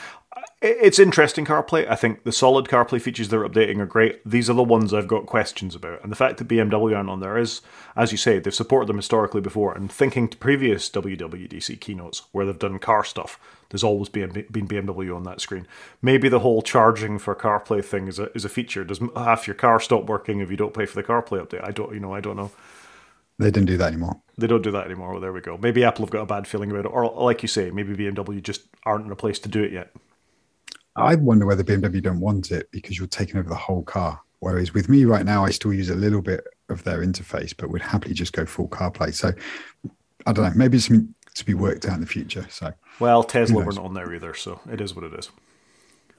it's 0.63 0.99
interesting 0.99 1.47
CarPlay. 1.47 1.89
I 1.89 1.95
think 1.95 2.25
the 2.25 2.33
solid 2.33 2.67
CarPlay 2.67 3.01
features 3.01 3.31
they're 3.31 3.49
updating 3.49 3.79
are 3.79 3.87
great. 3.87 4.21
These 4.29 4.51
are 4.51 4.55
the 4.55 4.63
ones 4.63 4.93
I've 4.93 5.09
got 5.09 5.25
questions 5.25 5.75
about. 5.75 6.03
And 6.03 6.13
the 6.13 6.17
fact 6.17 6.37
that 6.37 6.49
BMW 6.49 6.95
aren't 6.95 7.09
on 7.09 7.21
there 7.21 7.39
is, 7.39 7.63
as 7.97 8.13
you 8.13 8.19
say, 8.19 8.39
they've 8.39 8.55
supported 8.55 8.87
them 8.87 8.99
historically 8.99 9.41
before. 9.41 9.75
And 9.75 9.91
thinking 9.91 10.29
to 10.29 10.37
previous 10.37 10.91
WWDC 10.91 11.81
keynotes 11.81 12.25
where 12.33 12.45
they've 12.45 12.59
done 12.59 12.79
car 12.79 13.05
stuff, 13.05 13.41
there's 13.71 13.85
always 13.85 14.11
been, 14.11 14.45
been 14.51 14.69
BMW 14.69 15.17
on 15.17 15.23
that 15.23 15.41
screen. 15.41 15.67
Maybe 16.03 16.29
the 16.29 16.41
whole 16.41 16.61
charging 16.61 17.19
for 17.19 17.35
CarPlay 17.35 17.83
thing 17.83 18.07
is 18.07 18.19
a, 18.19 18.31
is 18.33 18.45
a 18.45 18.51
feature. 18.51 18.85
Does 18.85 19.01
half 19.17 19.47
your 19.47 19.55
car 19.55 19.81
stop 19.81 20.05
working 20.05 20.41
if 20.41 20.51
you 20.51 20.59
don't 20.59 20.75
pay 20.75 20.85
for 20.85 20.95
the 20.95 21.07
CarPlay 21.07 21.47
update? 21.47 21.67
I 21.67 21.71
don't, 21.71 21.95
you 21.95 22.01
know, 22.01 22.13
I 22.13 22.21
don't 22.21 22.37
know. 22.37 22.51
They 23.39 23.51
didn't 23.51 23.69
do 23.69 23.79
that 23.79 23.89
anymore. 23.89 24.21
They 24.37 24.47
don't 24.47 24.61
do 24.61 24.73
that 24.73 24.85
anymore. 24.85 25.13
Well, 25.13 25.21
there 25.21 25.33
we 25.33 25.41
go. 25.41 25.57
Maybe 25.57 25.85
Apple 25.85 26.05
have 26.05 26.11
got 26.11 26.21
a 26.21 26.27
bad 26.27 26.47
feeling 26.47 26.71
about 26.71 26.85
it, 26.85 26.89
or 26.89 27.11
like 27.11 27.41
you 27.41 27.49
say, 27.49 27.71
maybe 27.71 27.97
BMW 27.97 28.43
just 28.43 28.65
aren't 28.85 29.07
in 29.07 29.13
a 29.13 29.17
place 29.17 29.39
to 29.39 29.49
do 29.49 29.63
it 29.63 29.73
yet. 29.73 29.95
I 30.97 31.15
wonder 31.15 31.47
whether 31.47 31.65
BMW 31.65 32.03
don't 32.03 32.21
want 32.21 32.51
it 32.51 32.71
because 32.71 32.99
you're 32.99 33.07
taking 33.07 33.37
over 33.37 33.49
the 33.49 33.55
whole 33.55 33.83
car. 33.83 34.21
Whereas 34.41 34.75
with 34.75 34.89
me 34.89 35.05
right 35.05 35.25
now, 35.25 35.45
I 35.45 35.51
still 35.51 35.73
use 35.73 35.91
a 35.91 35.95
little 35.95 36.23
bit 36.23 36.45
of 36.69 36.83
their 36.85 36.99
interface, 37.05 37.55
but 37.57 37.71
would 37.71 37.83
happily 37.83 38.15
just 38.15 38.33
go 38.33 38.47
full 38.47 38.69
CarPlay. 38.69 39.15
So 39.15 39.33
I 40.27 40.33
don't 40.33 40.45
know. 40.45 40.53
Maybe 40.55 40.79
it's 40.79 40.87
something 40.87 41.15
to 41.35 41.45
be 41.45 41.55
worked 41.55 41.87
out 41.87 41.95
in 41.95 42.01
the 42.01 42.07
future. 42.07 42.47
So 42.51 42.73
well, 42.99 43.23
Tesla 43.23 43.65
weren't 43.65 43.79
on 43.79 43.95
there 43.95 44.13
either, 44.15 44.35
so 44.35 44.61
it 44.71 44.81
is 44.81 44.95
what 44.95 45.05
it 45.05 45.15
is. 45.15 45.31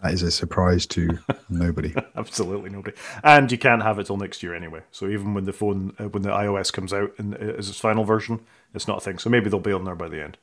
That 0.02 0.14
is 0.14 0.24
a 0.24 0.32
surprise 0.32 0.86
to 0.88 1.20
nobody. 1.50 1.94
Absolutely 2.16 2.70
nobody. 2.70 2.96
And 3.24 3.52
you 3.52 3.58
can't 3.58 3.84
have 3.84 4.00
it 4.00 4.08
till 4.08 4.18
next 4.18 4.42
year 4.42 4.56
anyway. 4.56 4.82
So 4.92 5.08
even 5.08 5.34
when 5.34 5.46
the 5.46 5.54
phone, 5.54 5.94
uh, 6.00 6.06
when 6.06 6.24
the 6.24 6.30
iOS 6.30 6.74
comes 6.74 6.92
out 6.92 7.14
and 7.18 7.36
is 7.40 7.70
its 7.70 7.80
final 7.80 8.04
version, 8.04 8.40
it's 8.74 8.88
not 8.88 8.98
a 8.98 9.02
thing. 9.02 9.20
So 9.20 9.30
maybe 9.30 9.50
they'll 9.50 9.60
be 9.60 9.72
on 9.72 9.84
there 9.84 9.96
by 9.96 10.10
the 10.10 10.24
end. 10.24 10.38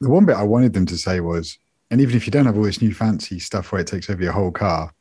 The 0.00 0.10
one 0.10 0.26
bit 0.26 0.36
I 0.36 0.44
wanted 0.44 0.74
them 0.74 0.86
to 0.86 0.96
say 0.96 1.18
was 1.18 1.58
and 1.90 2.00
even 2.00 2.16
if 2.16 2.26
you 2.26 2.30
don't 2.30 2.46
have 2.46 2.56
all 2.56 2.64
this 2.64 2.82
new 2.82 2.94
fancy 2.94 3.38
stuff 3.38 3.72
where 3.72 3.80
it 3.80 3.86
takes 3.86 4.10
over 4.10 4.22
your 4.22 4.32
whole 4.32 4.50
car, 4.50 4.92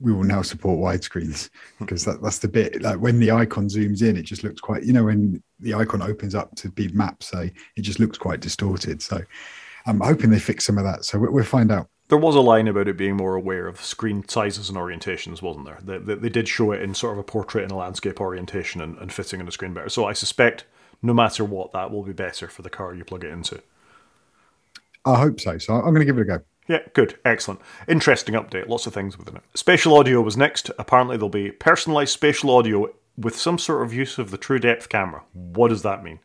we 0.00 0.12
will 0.12 0.24
now 0.24 0.42
support 0.42 0.78
widescreens 0.78 1.48
hmm. 1.78 1.84
because 1.84 2.04
that, 2.04 2.22
that's 2.22 2.38
the 2.38 2.48
bit 2.48 2.82
like 2.82 2.98
when 2.98 3.20
the 3.20 3.30
icon 3.30 3.68
zooms 3.68 4.02
in, 4.02 4.16
it 4.16 4.22
just 4.22 4.44
looks 4.44 4.60
quite, 4.60 4.82
you 4.82 4.92
know, 4.92 5.04
when 5.04 5.42
the 5.60 5.74
icon 5.74 6.02
opens 6.02 6.34
up 6.34 6.54
to 6.56 6.68
be 6.70 6.88
maps, 6.88 7.28
say, 7.28 7.52
it 7.76 7.82
just 7.82 8.00
looks 8.00 8.18
quite 8.18 8.40
distorted. 8.40 9.00
So 9.00 9.20
I'm 9.86 10.00
hoping 10.00 10.30
they 10.30 10.38
fix 10.38 10.64
some 10.66 10.78
of 10.78 10.84
that. 10.84 11.04
So 11.04 11.18
we'll 11.18 11.44
find 11.44 11.70
out. 11.70 11.88
There 12.08 12.18
was 12.18 12.34
a 12.34 12.40
line 12.40 12.68
about 12.68 12.88
it 12.88 12.98
being 12.98 13.16
more 13.16 13.36
aware 13.36 13.66
of 13.66 13.80
screen 13.80 14.28
sizes 14.28 14.68
and 14.68 14.76
orientations, 14.76 15.40
wasn't 15.40 15.64
there? 15.64 15.78
They, 15.82 15.98
they, 15.98 16.14
they 16.14 16.28
did 16.28 16.46
show 16.46 16.72
it 16.72 16.82
in 16.82 16.94
sort 16.94 17.14
of 17.14 17.18
a 17.18 17.22
portrait 17.22 17.62
and 17.62 17.72
a 17.72 17.76
landscape 17.76 18.20
orientation 18.20 18.82
and, 18.82 18.98
and 18.98 19.10
fitting 19.12 19.40
on 19.40 19.46
the 19.46 19.52
screen 19.52 19.72
better. 19.72 19.88
So 19.88 20.04
I 20.04 20.12
suspect 20.12 20.66
no 21.00 21.14
matter 21.14 21.44
what, 21.44 21.72
that 21.72 21.90
will 21.90 22.02
be 22.02 22.12
better 22.12 22.48
for 22.48 22.62
the 22.62 22.70
car 22.70 22.94
you 22.94 23.04
plug 23.04 23.24
it 23.24 23.30
into. 23.30 23.62
I 25.04 25.18
hope 25.18 25.40
so. 25.40 25.58
So 25.58 25.74
I'm 25.74 25.94
going 25.94 26.00
to 26.00 26.04
give 26.04 26.18
it 26.18 26.22
a 26.22 26.24
go. 26.24 26.40
Yeah, 26.68 26.78
good. 26.94 27.18
Excellent. 27.24 27.60
Interesting 27.88 28.34
update. 28.34 28.68
Lots 28.68 28.86
of 28.86 28.94
things 28.94 29.18
within 29.18 29.36
it. 29.36 29.42
Spatial 29.54 29.96
audio 29.96 30.20
was 30.20 30.36
next. 30.36 30.70
Apparently, 30.78 31.16
there'll 31.16 31.28
be 31.28 31.50
personalized 31.50 32.12
spatial 32.12 32.50
audio 32.50 32.88
with 33.18 33.36
some 33.36 33.58
sort 33.58 33.84
of 33.84 33.92
use 33.92 34.18
of 34.18 34.30
the 34.30 34.38
true 34.38 34.58
depth 34.58 34.88
camera. 34.88 35.22
What 35.32 35.68
does 35.68 35.82
that 35.82 36.04
mean? 36.04 36.20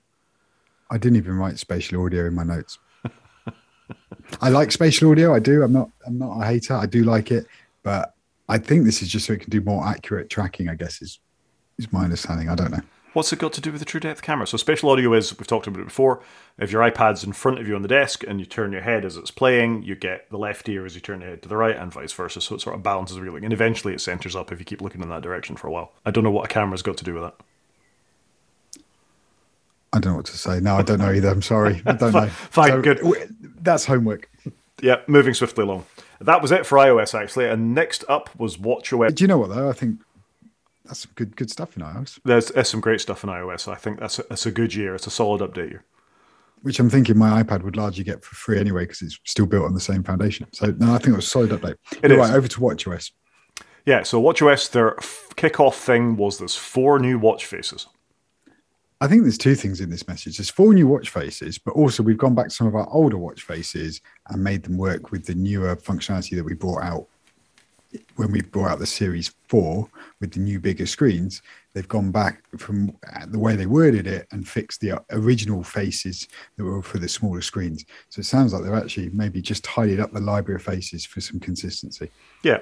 I 0.89 0.97
didn't 0.97 1.17
even 1.17 1.34
write 1.34 1.59
spatial 1.59 2.05
audio 2.05 2.28
in 2.28 2.36
my 2.36 2.43
notes. 2.43 2.78
I 4.41 4.49
like 4.49 4.71
spatial 4.71 5.11
audio. 5.11 5.34
I 5.34 5.39
do. 5.39 5.63
I'm 5.63 5.73
not. 5.73 5.89
I'm 6.05 6.17
not 6.17 6.39
a 6.39 6.45
hater. 6.45 6.75
I 6.75 6.86
do 6.86 7.03
like 7.03 7.32
it, 7.32 7.45
but 7.84 8.13
I 8.47 8.57
think 8.57 8.86
this 8.86 9.01
is 9.01 9.09
just 9.09 9.25
so 9.25 9.34
it 9.34 9.41
can 9.41 9.49
do 9.49 9.61
more 9.61 9.86
accurate 9.86 10.30
tracking. 10.30 10.69
I 10.69 10.75
guess 10.75 11.01
is 11.01 11.19
is 11.78 11.91
my 11.91 12.03
understanding. 12.03 12.47
I 12.49 12.55
don't 12.55 12.71
know. 12.71 12.82
What's 13.14 13.34
it 13.34 13.39
got 13.39 13.53
to 13.53 13.62
do 13.62 13.72
with 13.72 13.80
the 13.80 13.86
true 13.86 13.99
depth 13.99 14.22
camera? 14.22 14.45
So 14.45 14.58
spatial 14.58 14.89
audio 14.91 15.14
is 15.14 15.36
we've 15.38 15.47
talked 15.47 15.66
about 15.66 15.80
it 15.80 15.86
before. 15.86 16.22
If 16.60 16.72
your 16.72 16.84
iPad's 16.84 17.24
in 17.24 17.34
front 17.34 17.58
of 17.60 17.68
you 17.68 17.76
on 17.76 17.82
the 17.82 17.88
desk 17.88 18.24
and 18.28 18.39
you 18.39 18.45
turn 18.45 18.72
your 18.72 18.82
head 18.82 19.05
as 19.05 19.18
it's 19.18 19.32
playing, 19.32 19.84
you 19.84 19.95
get 19.95 20.30
the 20.30 20.38
left 20.38 20.70
ear 20.70 20.86
as 20.86 20.93
you 20.93 21.01
turn 21.01 21.22
your 21.22 21.32
head 21.32 21.41
to 21.41 21.49
the 21.49 21.58
right, 21.58 21.76
and 21.76 21.91
vice 21.91 22.14
versa. 22.14 22.41
So 22.41 22.55
it 22.55 22.62
sort 22.62 22.76
of 22.76 22.84
balances 22.84 23.18
everything, 23.18 23.43
and 23.45 23.53
eventually 23.53 23.93
it 23.93 24.01
centers 24.01 24.36
up 24.36 24.51
if 24.51 24.60
you 24.60 24.66
keep 24.66 24.82
looking 24.82 25.01
in 25.01 25.10
that 25.10 25.22
direction 25.24 25.55
for 25.55 25.68
a 25.68 25.72
while. 25.72 25.93
I 26.05 26.12
don't 26.12 26.24
know 26.24 26.32
what 26.32 26.45
a 26.45 26.47
camera's 26.47 26.84
got 26.84 26.97
to 26.97 27.03
do 27.03 27.14
with 27.16 27.24
that. 27.24 27.36
I 29.93 29.99
don't 29.99 30.14
know 30.14 30.18
what 30.18 30.26
to 30.28 30.38
say. 30.38 30.60
No, 30.60 30.76
I 30.76 30.82
don't 30.84 30.99
know 30.99 31.12
either. 31.12 31.30
I'm 31.30 31.41
sorry. 31.41 31.82
I 31.86 31.93
don't 31.93 32.12
know. 32.14 32.28
Fine, 32.28 32.70
So, 32.72 32.82
good. 32.82 32.97
w- 32.97 33.28
That's 33.62 33.86
homework. 33.86 34.30
Yeah, 34.82 34.97
moving 35.08 35.34
swiftly 35.34 35.64
along. 35.64 35.86
That 36.20 36.41
was 36.41 36.51
it 36.51 36.66
for 36.66 36.78
iOS 36.78 37.20
actually, 37.20 37.47
and 37.47 37.74
next 37.74 38.03
up 38.08 38.30
was 38.38 38.58
WatchOS. 38.58 39.16
Do 39.16 39.24
you 39.24 39.28
know 39.28 39.38
what 39.39 39.49
though? 39.49 39.70
I 39.70 39.74
think 39.74 39.99
that's 40.88 41.01
some 41.01 41.11
good 41.15 41.35
good 41.35 41.49
stuff 41.49 41.75
in 41.77 41.83
iOS. 41.83 42.19
There's, 42.23 42.47
there's 42.47 42.69
some 42.69 42.81
great 42.81 43.01
stuff 43.01 43.23
in 43.23 43.29
iOS. 43.29 43.71
I 43.71 43.75
think 43.75 43.99
that's 43.99 44.19
a, 44.19 44.23
that's 44.29 44.45
a 44.45 44.51
good 44.51 44.73
year. 44.73 44.95
It's 44.95 45.07
a 45.07 45.11
solid 45.11 45.41
update 45.41 45.69
year. 45.71 45.83
Which 46.63 46.79
I'm 46.79 46.89
thinking 46.89 47.17
my 47.17 47.43
iPad 47.43 47.63
would 47.63 47.75
largely 47.75 48.03
get 48.03 48.23
for 48.23 48.35
free 48.35 48.59
anyway 48.59 48.83
because 48.83 49.01
it's 49.01 49.19
still 49.25 49.45
built 49.45 49.65
on 49.65 49.73
the 49.73 49.79
same 49.79 50.03
foundation. 50.03 50.47
So 50.53 50.67
no, 50.77 50.93
I 50.93 50.97
think 50.97 51.09
it 51.09 51.17
was 51.17 51.25
a 51.25 51.29
solid 51.29 51.51
update. 51.51 51.75
It 52.01 52.11
is. 52.11 52.17
right. 52.17 52.33
Over 52.33 52.47
to 52.47 52.59
WatchOS. 52.59 53.11
Yeah, 53.85 54.03
so 54.03 54.21
WatchOS, 54.21 54.71
their 54.71 54.95
kickoff 55.35 55.75
thing 55.75 56.17
was 56.17 56.39
there's 56.39 56.55
four 56.55 56.99
new 56.99 57.17
watch 57.19 57.45
faces. 57.45 57.88
I 58.99 59.07
think 59.07 59.21
there's 59.21 59.38
two 59.38 59.55
things 59.55 59.79
in 59.79 59.89
this 59.89 60.07
message. 60.07 60.38
There's 60.38 60.49
four 60.49 60.73
new 60.73 60.88
watch 60.88 61.09
faces, 61.09 61.59
but 61.59 61.71
also 61.71 62.01
we've 62.01 62.17
gone 62.17 62.33
back 62.33 62.49
to 62.49 62.53
some 62.53 62.67
of 62.67 62.75
our 62.75 62.89
older 62.89 63.17
watch 63.17 63.43
faces 63.43 64.01
and 64.29 64.43
made 64.43 64.63
them 64.63 64.77
work 64.77 65.11
with 65.11 65.25
the 65.25 65.35
newer 65.35 65.75
functionality 65.75 66.35
that 66.35 66.43
we 66.43 66.55
brought 66.55 66.83
out 66.83 67.07
when 68.15 68.31
we 68.31 68.41
brought 68.41 68.71
out 68.71 68.79
the 68.79 68.85
Series 68.85 69.33
4 69.47 69.88
with 70.19 70.31
the 70.33 70.39
new 70.39 70.59
bigger 70.59 70.85
screens. 70.85 71.41
They've 71.78 71.88
gone 71.88 72.09
back 72.09 72.41
from 72.57 72.97
the 73.28 73.38
way 73.38 73.55
they 73.55 73.67
worded 73.67 74.07
it 74.07 74.28
and 74.32 74.49
fixed 74.49 74.82
the 74.82 74.99
original 75.11 75.61
faces 75.61 76.28
that 76.55 76.63
were 76.63 76.82
for 76.82 76.97
the 76.97 77.07
smaller 77.07 77.39
screens. 77.39 77.86
So 78.09 78.19
it 78.19 78.23
sounds 78.23 78.51
like 78.51 78.63
they've 78.63 78.73
actually 78.73 79.09
maybe 79.09 79.43
just 79.43 79.63
tidied 79.63 79.99
up 79.99 80.11
the 80.11 80.19
library 80.19 80.59
of 80.59 80.65
faces 80.65 81.05
for 81.05 81.21
some 81.21 81.39
consistency. 81.39 82.09
Yeah. 82.41 82.61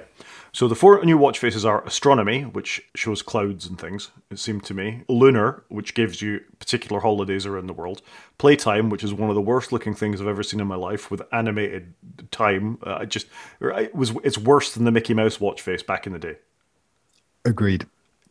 So 0.52 0.68
the 0.68 0.74
four 0.74 1.02
new 1.02 1.16
watch 1.16 1.38
faces 1.38 1.64
are 1.64 1.82
astronomy, 1.86 2.42
which 2.42 2.82
shows 2.94 3.22
clouds 3.22 3.64
and 3.64 3.80
things, 3.80 4.10
it 4.30 4.38
seemed 4.38 4.64
to 4.64 4.74
me. 4.74 5.04
Lunar, 5.08 5.64
which 5.68 5.94
gives 5.94 6.20
you 6.20 6.42
particular 6.58 7.00
holidays 7.00 7.46
around 7.46 7.68
the 7.68 7.72
world. 7.72 8.02
Playtime, 8.36 8.90
which 8.90 9.02
is 9.02 9.14
one 9.14 9.30
of 9.30 9.34
the 9.34 9.40
worst 9.40 9.72
looking 9.72 9.94
things 9.94 10.20
I've 10.20 10.26
ever 10.26 10.42
seen 10.42 10.60
in 10.60 10.66
my 10.66 10.76
life 10.76 11.10
with 11.10 11.22
animated 11.32 11.94
time. 12.30 12.76
Uh, 12.86 12.96
I 12.96 13.06
just 13.06 13.28
it 13.62 13.94
was 13.94 14.10
it's 14.24 14.36
worse 14.36 14.74
than 14.74 14.84
the 14.84 14.92
Mickey 14.92 15.14
Mouse 15.14 15.40
watch 15.40 15.62
face 15.62 15.82
back 15.82 16.06
in 16.06 16.12
the 16.12 16.18
day. 16.18 16.36
Agreed. 17.46 17.86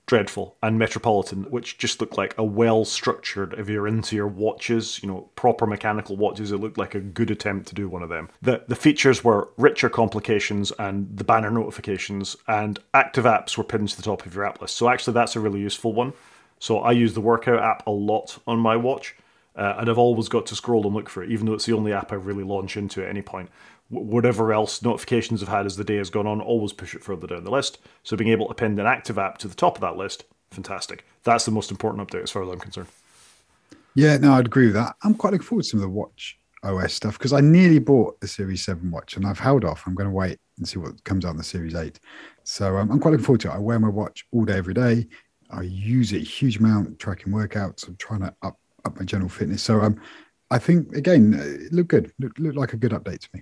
Dreadful. 0.08 0.56
And 0.62 0.78
Metropolitan, 0.78 1.46
which 1.46 1.80
just 1.80 2.00
looked 2.00 2.18
like 2.18 2.38
a 2.38 2.44
well 2.44 2.86
structured, 2.86 3.56
if 3.58 3.68
you're 3.68 3.88
into 3.88 4.16
your 4.16 4.28
watches, 4.28 5.02
you 5.02 5.10
know, 5.10 5.30
proper 5.36 5.66
mechanical 5.66 6.16
watches, 6.16 6.52
it 6.52 6.58
looked 6.58 6.78
like 6.78 6.94
a 6.94 7.00
good 7.00 7.32
attempt 7.32 7.68
to 7.70 7.76
do 7.76 7.90
one 7.90 8.04
of 8.04 8.10
them. 8.10 8.30
The 8.42 8.64
the 8.68 8.76
features 8.76 9.24
were 9.24 9.50
richer 9.58 9.90
complications 9.90 10.72
and 10.78 11.18
the 11.18 11.24
banner 11.24 11.50
notifications 11.50 12.36
and 12.48 12.78
active 12.94 13.26
apps 13.26 13.58
were 13.58 13.64
pinned 13.64 13.90
to 13.90 13.98
the 13.98 14.04
top 14.04 14.26
of 14.26 14.36
your 14.36 14.46
app 14.46 14.62
list. 14.62 14.76
So 14.76 14.90
actually 14.90 15.14
that's 15.16 15.36
a 15.36 15.40
really 15.40 15.60
useful 15.60 15.94
one. 15.94 16.14
So 16.60 16.80
I 16.80 16.92
use 16.92 17.16
the 17.16 17.22
workout 17.22 17.62
app 17.62 17.88
a 17.88 17.92
lot 17.92 18.38
on 18.46 18.60
my 18.60 18.76
watch. 18.76 19.16
Uh, 19.56 19.76
and 19.78 19.90
I've 19.90 19.98
always 19.98 20.28
got 20.28 20.46
to 20.48 20.56
scroll 20.56 20.86
and 20.86 20.94
look 20.94 21.08
for 21.08 21.24
it, 21.24 21.32
even 21.32 21.46
though 21.46 21.54
it's 21.54 21.66
the 21.66 21.72
only 21.72 21.94
app 21.94 22.12
I 22.12 22.16
really 22.16 22.44
launch 22.44 22.76
into 22.76 23.02
at 23.02 23.10
any 23.10 23.22
point. 23.22 23.50
Wh- 23.90 24.06
Whatever 24.06 24.54
else 24.54 24.82
notifications 24.82 25.42
I've 25.42 25.50
had 25.50 25.66
as 25.66 25.78
the 25.78 25.84
day 25.84 25.98
has 25.98 26.10
gone 26.10 26.28
on, 26.28 26.42
always 26.42 26.74
push 26.74 26.96
it 26.96 27.04
further 27.04 27.28
down 27.28 27.44
the 27.44 27.52
list. 27.52 27.80
So 28.04 28.18
being 28.18 28.32
able 28.32 28.48
to 28.48 28.54
pin 28.54 28.80
an 28.80 28.86
active 28.86 29.18
app 29.18 29.38
to 29.40 29.48
the 29.48 29.56
top 29.56 29.76
of 29.76 29.82
that 29.82 29.98
list, 29.98 30.26
fantastic. 30.52 31.06
That's 31.24 31.46
the 31.46 31.52
most 31.52 31.72
important 31.72 32.08
update 32.08 32.24
as 32.24 32.32
far 32.32 32.44
as 32.44 32.50
I'm 32.50 32.60
concerned. 32.60 32.88
Yeah, 33.96 34.18
no, 34.18 34.34
I'd 34.34 34.48
agree 34.48 34.66
with 34.66 34.76
that. 34.76 34.96
I'm 35.04 35.16
quite 35.16 35.34
looking 35.34 35.46
forward 35.46 35.64
to 35.64 35.70
some 35.70 35.80
of 35.80 35.84
the 35.84 35.90
watch 35.90 36.38
OS 36.64 36.94
stuff 36.94 37.18
because 37.18 37.32
I 37.32 37.40
nearly 37.42 37.80
bought 37.80 38.20
the 38.20 38.28
Series 38.28 38.66
7 38.66 38.92
watch 38.92 39.16
and 39.16 39.26
I've 39.26 39.40
held 39.40 39.64
off. 39.64 39.84
I'm 39.86 39.96
going 39.96 40.10
to 40.10 40.16
wait 40.16 40.38
and 40.58 40.68
see 40.68 40.80
what 40.80 41.02
comes 41.04 41.24
out 41.24 41.32
in 41.32 41.38
the 41.38 41.44
Series 41.44 41.76
8. 41.76 42.00
So 42.44 42.78
um, 42.78 42.92
I'm 42.92 43.00
quite 43.00 43.12
looking 43.12 43.26
forward 43.26 43.42
to 43.42 43.50
it. 43.50 43.56
I 43.56 43.60
wear 43.60 43.80
my 43.80 43.90
watch 43.90 44.26
all 44.32 44.46
day, 44.46 44.58
every 44.58 44.74
day. 44.74 45.08
I 45.52 45.62
use 45.62 46.12
it 46.12 46.22
a 46.22 46.26
huge 46.26 46.58
amount 46.58 47.00
tracking 47.00 47.32
workouts. 47.32 47.88
I'm 47.88 47.96
trying 47.98 48.22
to 48.22 48.34
up, 48.42 48.60
up 48.84 48.98
my 49.00 49.06
general 49.06 49.30
fitness. 49.30 49.64
So 49.64 49.80
um, 49.82 50.02
I 50.52 50.58
think, 50.58 50.94
again, 50.96 51.34
it 51.34 51.72
looked 51.72 51.90
good. 51.90 52.12
Looked, 52.20 52.40
looked 52.40 52.58
like 52.58 52.74
a 52.74 52.78
good 52.78 52.92
update 52.92 53.20
to 53.20 53.30
me. 53.34 53.42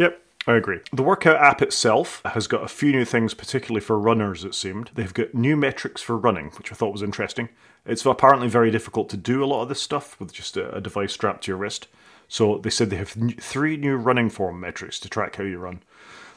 Yep, 0.00 0.22
I 0.46 0.54
agree. 0.54 0.80
The 0.94 1.02
workout 1.02 1.36
app 1.36 1.60
itself 1.60 2.22
has 2.24 2.46
got 2.46 2.64
a 2.64 2.68
few 2.68 2.90
new 2.90 3.04
things, 3.04 3.34
particularly 3.34 3.82
for 3.82 3.98
runners, 3.98 4.46
it 4.46 4.54
seemed. 4.54 4.90
They've 4.94 5.12
got 5.12 5.34
new 5.34 5.58
metrics 5.58 6.00
for 6.00 6.16
running, 6.16 6.46
which 6.56 6.72
I 6.72 6.74
thought 6.74 6.94
was 6.94 7.02
interesting. 7.02 7.50
It's 7.84 8.06
apparently 8.06 8.48
very 8.48 8.70
difficult 8.70 9.10
to 9.10 9.18
do 9.18 9.44
a 9.44 9.46
lot 9.46 9.60
of 9.60 9.68
this 9.68 9.82
stuff 9.82 10.18
with 10.18 10.32
just 10.32 10.56
a, 10.56 10.80
device 10.80 11.12
strapped 11.12 11.44
to 11.44 11.50
your 11.50 11.58
wrist. 11.58 11.86
So 12.28 12.56
they 12.56 12.70
said 12.70 12.88
they 12.88 12.96
have 12.96 13.14
three 13.40 13.76
new 13.76 13.96
running 13.96 14.30
form 14.30 14.58
metrics 14.58 14.98
to 15.00 15.10
track 15.10 15.36
how 15.36 15.44
you 15.44 15.58
run. 15.58 15.82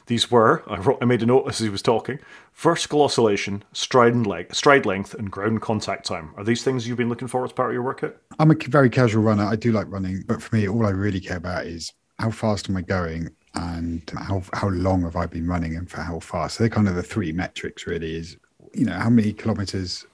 These 0.08 0.30
were, 0.30 0.62
I, 0.66 0.76
wrote, 0.76 0.98
I 1.00 1.06
made 1.06 1.22
a 1.22 1.26
note 1.26 1.48
as 1.48 1.60
he 1.60 1.70
was 1.70 1.80
talking, 1.80 2.18
vertical 2.52 3.00
oscillation, 3.00 3.64
stride, 3.72 4.12
and 4.12 4.26
leg, 4.26 4.54
stride 4.54 4.84
length, 4.84 5.14
and 5.14 5.30
ground 5.30 5.62
contact 5.62 6.04
time. 6.04 6.34
Are 6.36 6.44
these 6.44 6.62
things 6.62 6.86
you've 6.86 6.98
been 6.98 7.08
looking 7.08 7.28
for 7.28 7.42
as 7.46 7.52
part 7.52 7.70
of 7.70 7.74
your 7.74 7.82
workout? 7.82 8.14
I'm 8.38 8.50
a 8.50 8.56
very 8.68 8.90
casual 8.90 9.22
runner. 9.22 9.44
I 9.44 9.56
do 9.56 9.72
like 9.72 9.90
running, 9.90 10.24
but 10.26 10.42
for 10.42 10.54
me, 10.54 10.68
all 10.68 10.84
I 10.84 10.90
really 10.90 11.20
care 11.20 11.38
about 11.38 11.64
is 11.64 11.90
how 12.18 12.30
fast 12.30 12.68
am 12.68 12.76
I 12.76 12.82
going 12.82 13.30
and 13.54 14.10
how 14.16 14.42
how 14.52 14.68
long 14.68 15.02
have 15.02 15.16
I 15.16 15.26
been 15.26 15.46
running 15.46 15.76
and 15.76 15.90
for 15.90 16.00
how 16.00 16.20
fast. 16.20 16.56
So 16.56 16.64
they're 16.64 16.70
kind 16.70 16.88
of 16.88 16.94
the 16.94 17.02
three 17.02 17.32
metrics. 17.32 17.86
Really, 17.86 18.16
is 18.16 18.36
you 18.72 18.84
know 18.84 18.92
how 18.92 19.10
many 19.10 19.32
kilometers, 19.32 20.06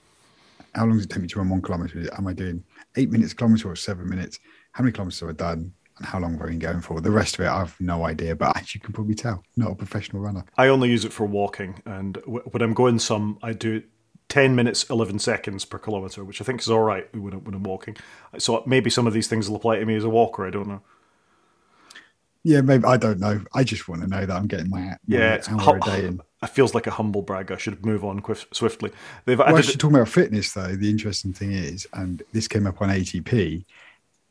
how 0.74 0.84
long 0.84 0.96
does 0.96 1.04
it 1.04 1.10
take 1.10 1.22
me 1.22 1.28
to 1.28 1.38
run 1.38 1.48
one 1.48 1.62
kilometer? 1.62 2.06
Am 2.16 2.26
I 2.26 2.32
doing 2.32 2.62
eight 2.96 3.10
minutes 3.10 3.32
kilometer 3.32 3.70
or 3.70 3.76
seven 3.76 4.08
minutes? 4.08 4.38
How 4.72 4.82
many 4.82 4.92
kilometers 4.92 5.20
have 5.20 5.30
I 5.30 5.32
done? 5.32 5.72
And 5.96 6.06
how 6.06 6.18
long 6.18 6.32
have 6.32 6.42
I 6.42 6.46
been 6.46 6.58
going 6.58 6.80
for? 6.80 7.00
The 7.00 7.10
rest 7.10 7.38
of 7.38 7.44
it, 7.44 7.48
I've 7.48 7.78
no 7.80 8.04
idea. 8.04 8.34
But 8.36 8.56
as 8.60 8.74
you 8.74 8.80
can 8.80 8.92
probably 8.92 9.14
tell, 9.14 9.42
not 9.56 9.72
a 9.72 9.74
professional 9.74 10.22
runner. 10.22 10.44
I 10.56 10.68
only 10.68 10.90
use 10.90 11.04
it 11.04 11.12
for 11.12 11.26
walking, 11.26 11.82
and 11.86 12.18
when 12.26 12.62
I'm 12.62 12.74
going 12.74 12.98
some, 12.98 13.38
I 13.42 13.52
do 13.52 13.82
10 14.30 14.54
minutes, 14.54 14.88
11 14.88 15.18
seconds 15.18 15.64
per 15.64 15.78
kilometre, 15.78 16.24
which 16.24 16.40
I 16.40 16.44
think 16.44 16.60
is 16.60 16.70
all 16.70 16.82
right 16.82 17.04
when 17.14 17.34
I'm 17.34 17.64
walking. 17.64 17.96
So 18.38 18.62
maybe 18.64 18.88
some 18.88 19.06
of 19.06 19.12
these 19.12 19.26
things 19.26 19.48
will 19.48 19.56
apply 19.56 19.80
to 19.80 19.84
me 19.84 19.96
as 19.96 20.04
a 20.04 20.08
walker, 20.08 20.46
I 20.46 20.50
don't 20.50 20.68
know. 20.68 20.82
Yeah, 22.42 22.62
maybe 22.62 22.84
I 22.84 22.96
don't 22.96 23.20
know. 23.20 23.42
I 23.54 23.64
just 23.64 23.88
want 23.88 24.02
to 24.02 24.08
know 24.08 24.24
that 24.24 24.34
I'm 24.34 24.46
getting 24.46 24.70
my, 24.70 24.96
my 25.06 25.18
Yeah, 25.18 25.34
it's 25.34 25.48
hour 25.48 25.58
hu- 25.58 25.72
a 25.74 25.80
day 25.80 26.06
in. 26.06 26.22
it 26.42 26.48
feels 26.50 26.74
like 26.74 26.86
a 26.86 26.90
humble 26.90 27.22
brag. 27.22 27.52
I 27.52 27.56
should 27.58 27.84
move 27.84 28.04
on 28.04 28.20
quiff- 28.20 28.46
swiftly. 28.52 28.92
They've 29.26 29.40
Well, 29.46 29.58
added, 29.58 29.78
talking 29.78 29.96
about 29.96 30.08
fitness, 30.08 30.52
though, 30.52 30.74
the 30.74 30.88
interesting 30.88 31.32
thing 31.32 31.52
is, 31.52 31.86
and 31.92 32.22
this 32.32 32.48
came 32.48 32.66
up 32.66 32.80
on 32.80 32.88
ATP, 32.90 33.64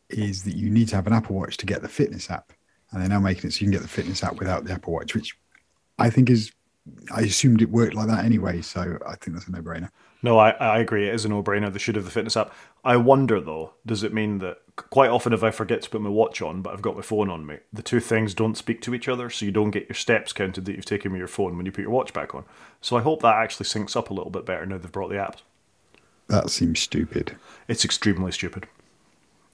is 0.10 0.44
that 0.44 0.56
you 0.56 0.70
need 0.70 0.88
to 0.90 0.96
have 0.96 1.08
an 1.08 1.14
Apple 1.14 1.36
Watch 1.36 1.58
to 1.58 1.66
get 1.66 1.82
the 1.82 1.88
fitness 1.88 2.30
app. 2.32 2.52
And 2.92 3.02
they're 3.02 3.10
now 3.10 3.20
making 3.20 3.50
it 3.50 3.54
so 3.54 3.60
you 3.60 3.66
can 3.68 3.72
get 3.72 3.84
the 3.84 3.88
fitness 3.88 4.24
app 4.24 4.40
without 4.40 4.66
the 4.66 4.74
Apple 4.74 4.94
Watch, 4.94 5.14
which 5.14 5.38
I 6.00 6.10
think 6.10 6.30
is, 6.32 6.52
I 7.16 7.22
assumed 7.22 7.62
it 7.62 7.70
worked 7.70 7.94
like 7.94 8.08
that 8.08 8.26
anyway. 8.26 8.62
So 8.64 8.98
I 9.06 9.16
think 9.16 9.36
that's 9.38 9.48
a 9.48 9.52
no 9.52 9.62
brainer. 9.62 9.90
no, 10.24 10.40
I, 10.40 10.50
I 10.52 10.80
agree. 10.80 11.08
It 11.08 11.14
is 11.14 11.26
a 11.26 11.30
no-brainer. 11.30 11.72
They 11.72 11.80
should 11.80 11.96
have 11.96 12.06
the 12.06 12.12
fitness 12.12 12.36
app. 12.36 12.52
I 12.84 12.98
wonder 12.98 13.40
though, 13.40 13.74
does 13.86 14.04
it 14.04 14.14
mean 14.14 14.40
that 14.40 14.58
quite 14.90 15.10
often 15.10 15.34
if 15.34 15.44
I 15.44 15.52
forget 15.52 15.82
to 15.84 15.90
put 15.90 16.02
my 16.02 16.10
watch 16.10 16.42
on, 16.42 16.62
but 16.62 16.74
I've 16.74 16.82
got 16.82 16.96
my 16.96 17.02
phone 17.02 17.30
on 17.30 17.46
me, 17.46 17.58
the 17.72 17.82
two 17.82 18.00
things 18.00 18.34
don't 18.34 18.58
speak 18.58 18.82
to 18.82 18.94
each 18.94 19.08
other, 19.08 19.30
so 19.30 19.46
you 19.46 19.52
don't 19.52 19.72
get 19.72 19.90
your 19.90 19.96
steps 19.96 20.34
counted 20.34 20.66
that 20.66 20.76
you've 20.76 20.86
taken 20.86 21.12
with 21.12 21.20
your 21.20 21.28
phone 21.28 21.58
when 21.58 21.66
you 21.66 21.72
put 21.72 21.82
your 21.82 21.92
watch 21.92 22.14
back 22.14 22.34
on. 22.34 22.46
So 22.82 22.98
I 22.98 23.02
hope 23.02 23.22
that 23.22 23.36
actually 23.36 23.66
syncs 23.66 23.96
up 23.96 24.10
a 24.10 24.14
little 24.14 24.32
bit 24.32 24.46
better 24.46 24.66
now 24.66 24.78
they've 24.78 24.92
brought 24.92 25.10
the 25.10 25.16
apps. 25.16 25.42
That 26.28 26.50
seems 26.50 26.80
stupid. 26.80 27.36
It's 27.68 27.84
extremely 27.84 28.32
stupid. 28.32 28.68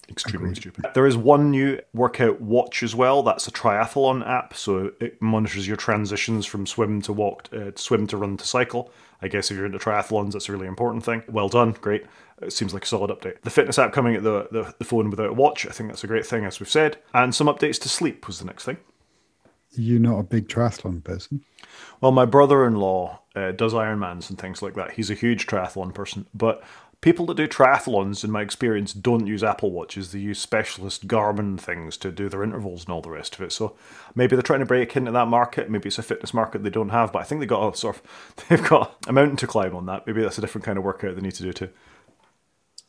Extremely 0.10 0.50
Agreed. 0.50 0.58
stupid. 0.62 0.86
There 0.94 1.08
is 1.08 1.18
one 1.18 1.50
new 1.50 1.80
workout 1.94 2.40
watch 2.40 2.84
as 2.84 2.94
well. 2.94 3.24
That's 3.24 3.48
a 3.48 3.52
triathlon 3.52 4.28
app, 4.28 4.54
so 4.54 4.92
it 5.00 5.20
monitors 5.22 5.68
your 5.68 5.78
transitions 5.78 6.46
from 6.46 6.68
swim 6.68 7.02
to 7.04 7.14
walk, 7.14 7.50
uh, 7.52 7.72
swim 7.76 8.06
to 8.08 8.18
run 8.18 8.38
to 8.38 8.46
cycle. 8.46 8.92
I 9.22 9.28
guess 9.28 9.50
if 9.50 9.58
you're 9.58 9.66
into 9.66 9.80
triathlons, 9.80 10.34
that's 10.34 10.50
a 10.50 10.52
really 10.52 10.68
important 10.68 11.04
thing. 11.04 11.24
Well 11.30 11.50
done, 11.50 11.72
great. 11.72 12.06
It 12.42 12.52
seems 12.54 12.74
like 12.74 12.84
a 12.84 12.88
solid 12.88 13.12
update. 13.12 13.42
The 13.42 13.50
fitness 13.50 13.80
app 13.80 13.94
coming 13.94 14.16
at 14.16 14.24
the, 14.24 14.48
the, 14.52 14.76
the 14.78 14.86
phone 14.86 15.10
without 15.10 15.30
a 15.30 15.34
watch, 15.34 15.66
I 15.66 15.72
think 15.72 15.90
that's 15.90 16.04
a 16.04 16.08
great 16.08 16.26
thing, 16.26 16.46
as 16.46 16.60
we've 16.60 16.70
said. 16.70 16.98
And 17.14 17.34
some 17.34 17.48
updates 17.48 17.80
to 17.82 17.90
sleep 17.90 18.28
was 18.28 18.40
the 18.40 18.46
next 18.46 18.66
thing. 18.66 18.78
You're 19.72 20.00
not 20.00 20.20
a 20.20 20.24
big 20.24 20.48
triathlon 20.48 21.04
person. 21.04 21.44
Well, 22.02 22.12
my 22.12 22.26
brother-in-law 22.26 23.20
uh, 23.36 23.52
does 23.52 23.74
Ironmans 23.74 24.30
and 24.30 24.40
things 24.40 24.62
like 24.62 24.76
that. 24.76 24.92
He's 24.92 25.10
a 25.10 25.16
huge 25.16 25.48
triathlon 25.48 25.94
person, 25.94 26.28
but 26.34 26.64
people 27.06 27.28
that 27.28 27.38
do 27.38 27.48
triathlons, 27.48 28.24
in 28.24 28.32
my 28.32 28.42
experience, 28.42 28.92
don't 28.92 29.28
use 29.28 29.44
Apple 29.44 29.70
Watches. 29.70 30.12
They 30.12 30.18
use 30.18 30.40
specialist 30.40 31.08
Garmin 31.08 31.60
things 31.60 31.98
to 31.98 32.12
do 32.12 32.30
their 32.30 32.44
intervals 32.44 32.86
and 32.86 32.90
all 32.90 33.02
the 33.02 33.12
rest 33.12 33.36
of 33.36 33.42
it. 33.42 33.52
So 33.52 33.76
maybe 34.16 34.36
they're 34.36 34.42
trying 34.42 34.62
to 34.62 34.66
break 34.66 34.96
into 34.98 35.12
that 35.12 35.28
market. 35.28 35.70
Maybe 35.70 35.90
it's 35.90 36.00
a 36.00 36.04
fitness 36.04 36.34
market 36.34 36.64
they 36.64 36.72
don't 36.72 36.90
have, 36.90 37.14
but 37.14 37.20
I 37.20 37.24
think 37.24 37.42
they 37.42 37.46
got 37.46 37.76
a 37.76 37.78
sort 37.78 37.98
of 37.98 38.46
they've 38.50 38.68
got 38.68 38.98
a 39.08 39.14
mountain 39.14 39.38
to 39.38 39.46
climb 39.46 39.76
on 39.76 39.86
that. 39.86 40.08
Maybe 40.08 40.24
that's 40.24 40.40
a 40.40 40.42
different 40.42 40.66
kind 40.66 40.80
of 40.80 40.84
workout 40.84 41.14
they 41.14 41.22
need 41.22 41.36
to 41.36 41.44
do 41.44 41.54
too. 41.54 41.70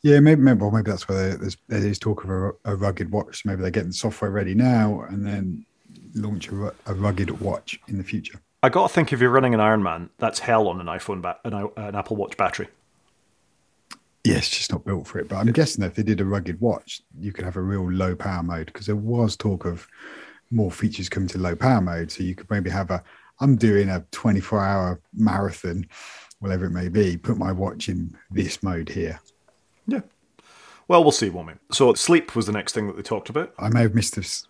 Yeah, 0.01 0.19
maybe, 0.19 0.41
maybe, 0.41 0.61
well, 0.61 0.71
maybe 0.71 0.89
that's 0.89 1.07
where 1.07 1.37
there's 1.37 1.57
there 1.67 1.85
is 1.85 1.99
talk 1.99 2.23
of 2.23 2.31
a, 2.31 2.51
a 2.65 2.75
rugged 2.75 3.11
watch. 3.11 3.45
Maybe 3.45 3.61
they're 3.61 3.69
getting 3.69 3.89
the 3.89 3.93
software 3.93 4.31
ready 4.31 4.55
now, 4.55 5.01
and 5.01 5.23
then 5.23 5.63
launch 6.15 6.47
a, 6.47 6.73
a 6.87 6.95
rugged 6.95 7.39
watch 7.39 7.79
in 7.87 7.99
the 7.99 8.03
future. 8.03 8.41
I 8.63 8.69
got 8.69 8.87
to 8.87 8.93
think 8.93 9.13
if 9.13 9.21
you're 9.21 9.29
running 9.29 9.53
an 9.53 9.59
Ironman, 9.59 10.09
that's 10.17 10.39
hell 10.39 10.69
on 10.69 10.81
an 10.81 10.87
iPhone, 10.87 11.21
ba- 11.21 11.37
an, 11.45 11.53
an 11.77 11.95
Apple 11.95 12.15
Watch 12.15 12.35
battery. 12.35 12.69
Yeah, 14.23 14.37
it's 14.37 14.49
just 14.49 14.71
not 14.71 14.85
built 14.85 15.07
for 15.07 15.19
it. 15.19 15.29
But 15.29 15.37
I'm 15.37 15.51
guessing 15.51 15.81
that 15.81 15.91
if 15.91 15.95
they 15.95 16.03
did 16.03 16.21
a 16.21 16.25
rugged 16.25 16.59
watch, 16.59 17.01
you 17.17 17.31
could 17.31 17.45
have 17.45 17.55
a 17.55 17.61
real 17.61 17.89
low 17.89 18.15
power 18.15 18.43
mode 18.43 18.67
because 18.67 18.85
there 18.85 18.95
was 18.95 19.37
talk 19.37 19.65
of 19.65 19.87
more 20.51 20.71
features 20.71 21.09
coming 21.09 21.29
to 21.29 21.37
low 21.37 21.55
power 21.55 21.81
mode. 21.81 22.11
So 22.11 22.23
you 22.23 22.35
could 22.35 22.49
maybe 22.49 22.69
have 22.69 22.91
a, 22.91 23.03
I'm 23.39 23.55
doing 23.55 23.89
a 23.89 24.05
24 24.11 24.59
hour 24.59 25.01
marathon, 25.13 25.87
whatever 26.39 26.65
it 26.65 26.71
may 26.71 26.89
be, 26.89 27.17
put 27.17 27.37
my 27.37 27.51
watch 27.51 27.89
in 27.89 28.17
this 28.29 28.61
mode 28.61 28.89
here. 28.89 29.19
Yeah. 29.87 30.01
Well, 30.87 31.03
we'll 31.03 31.11
see, 31.11 31.29
won't 31.29 31.47
we? 31.47 31.53
So 31.71 31.93
sleep 31.93 32.35
was 32.35 32.45
the 32.45 32.51
next 32.51 32.73
thing 32.73 32.87
that 32.87 32.95
they 32.95 33.01
talked 33.03 33.29
about. 33.29 33.53
I 33.57 33.69
may 33.69 33.81
have 33.81 33.95
missed 33.95 34.15
this 34.15 34.47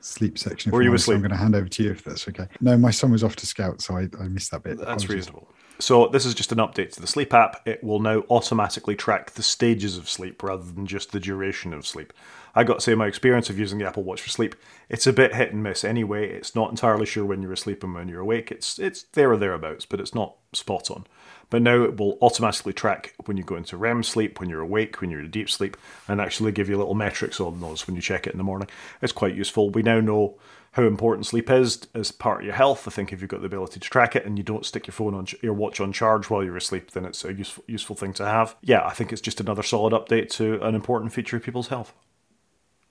sleep 0.00 0.38
section. 0.38 0.72
Were 0.72 0.82
you 0.82 0.94
asleep? 0.94 1.16
I'm 1.16 1.22
going 1.22 1.30
to 1.30 1.36
hand 1.36 1.54
over 1.54 1.68
to 1.68 1.82
you 1.82 1.90
if 1.90 2.04
that's 2.04 2.28
okay. 2.28 2.46
No, 2.60 2.76
my 2.76 2.90
son 2.90 3.12
was 3.12 3.24
off 3.24 3.36
to 3.36 3.46
scout, 3.46 3.80
so 3.80 3.96
I, 3.96 4.08
I 4.20 4.28
missed 4.28 4.50
that 4.50 4.62
bit. 4.62 4.78
That's 4.78 5.08
reasonable. 5.08 5.48
So 5.80 6.08
this 6.08 6.26
is 6.26 6.34
just 6.34 6.50
an 6.50 6.58
update 6.58 6.92
to 6.94 7.00
the 7.00 7.06
sleep 7.06 7.32
app. 7.32 7.62
It 7.66 7.84
will 7.84 8.00
now 8.00 8.24
automatically 8.30 8.96
track 8.96 9.32
the 9.32 9.44
stages 9.44 9.96
of 9.96 10.08
sleep 10.08 10.42
rather 10.42 10.64
than 10.64 10.86
just 10.86 11.12
the 11.12 11.20
duration 11.20 11.72
of 11.72 11.86
sleep. 11.86 12.12
I 12.54 12.64
got 12.64 12.74
to 12.74 12.80
say 12.80 12.96
my 12.96 13.06
experience 13.06 13.48
of 13.48 13.58
using 13.58 13.78
the 13.78 13.86
Apple 13.86 14.02
Watch 14.02 14.20
for 14.20 14.28
sleep, 14.28 14.56
it's 14.88 15.06
a 15.06 15.12
bit 15.12 15.36
hit 15.36 15.52
and 15.52 15.62
miss 15.62 15.84
anyway. 15.84 16.28
It's 16.28 16.56
not 16.56 16.70
entirely 16.70 17.06
sure 17.06 17.24
when 17.24 17.42
you're 17.42 17.52
asleep 17.52 17.84
and 17.84 17.94
when 17.94 18.08
you're 18.08 18.20
awake. 18.20 18.50
It's 18.50 18.80
it's 18.80 19.04
there 19.12 19.30
or 19.30 19.36
thereabouts, 19.36 19.86
but 19.86 20.00
it's 20.00 20.14
not 20.14 20.34
spot 20.52 20.90
on. 20.90 21.06
But 21.50 21.62
now 21.62 21.84
it 21.84 21.96
will 21.96 22.18
automatically 22.20 22.72
track 22.72 23.14
when 23.24 23.36
you 23.36 23.44
go 23.44 23.54
into 23.54 23.76
REM 23.76 24.02
sleep, 24.02 24.40
when 24.40 24.50
you're 24.50 24.60
awake, 24.60 25.00
when 25.00 25.10
you're 25.10 25.20
in 25.20 25.30
deep 25.30 25.48
sleep, 25.48 25.76
and 26.08 26.20
actually 26.20 26.52
give 26.52 26.68
you 26.68 26.76
little 26.76 26.94
metrics 26.94 27.40
on 27.40 27.60
those 27.60 27.86
when 27.86 27.94
you 27.94 28.02
check 28.02 28.26
it 28.26 28.32
in 28.32 28.38
the 28.38 28.44
morning. 28.44 28.68
It's 29.00 29.12
quite 29.12 29.34
useful. 29.34 29.70
We 29.70 29.82
now 29.82 30.00
know 30.00 30.38
how 30.72 30.84
important 30.84 31.26
sleep 31.26 31.50
is 31.50 31.86
as 31.94 32.12
part 32.12 32.40
of 32.40 32.44
your 32.44 32.54
health. 32.54 32.86
I 32.86 32.90
think 32.90 33.12
if 33.12 33.20
you've 33.20 33.30
got 33.30 33.40
the 33.40 33.46
ability 33.46 33.80
to 33.80 33.88
track 33.88 34.14
it 34.14 34.24
and 34.24 34.38
you 34.38 34.44
don't 34.44 34.66
stick 34.66 34.86
your 34.86 34.92
phone 34.92 35.14
on 35.14 35.26
your 35.42 35.54
watch 35.54 35.80
on 35.80 35.92
charge 35.92 36.30
while 36.30 36.44
you're 36.44 36.56
asleep, 36.56 36.92
then 36.92 37.04
it's 37.04 37.24
a 37.24 37.32
useful 37.32 37.64
useful 37.66 37.96
thing 37.96 38.12
to 38.14 38.24
have. 38.24 38.56
Yeah, 38.62 38.84
I 38.84 38.92
think 38.92 39.12
it's 39.12 39.22
just 39.22 39.40
another 39.40 39.62
solid 39.62 39.92
update 39.92 40.30
to 40.30 40.62
an 40.62 40.74
important 40.74 41.12
feature 41.12 41.36
of 41.36 41.42
people's 41.42 41.68
health. 41.68 41.92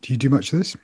Do 0.01 0.13
you 0.13 0.17
do 0.17 0.29
much 0.29 0.53
of 0.53 0.59
this? 0.59 0.75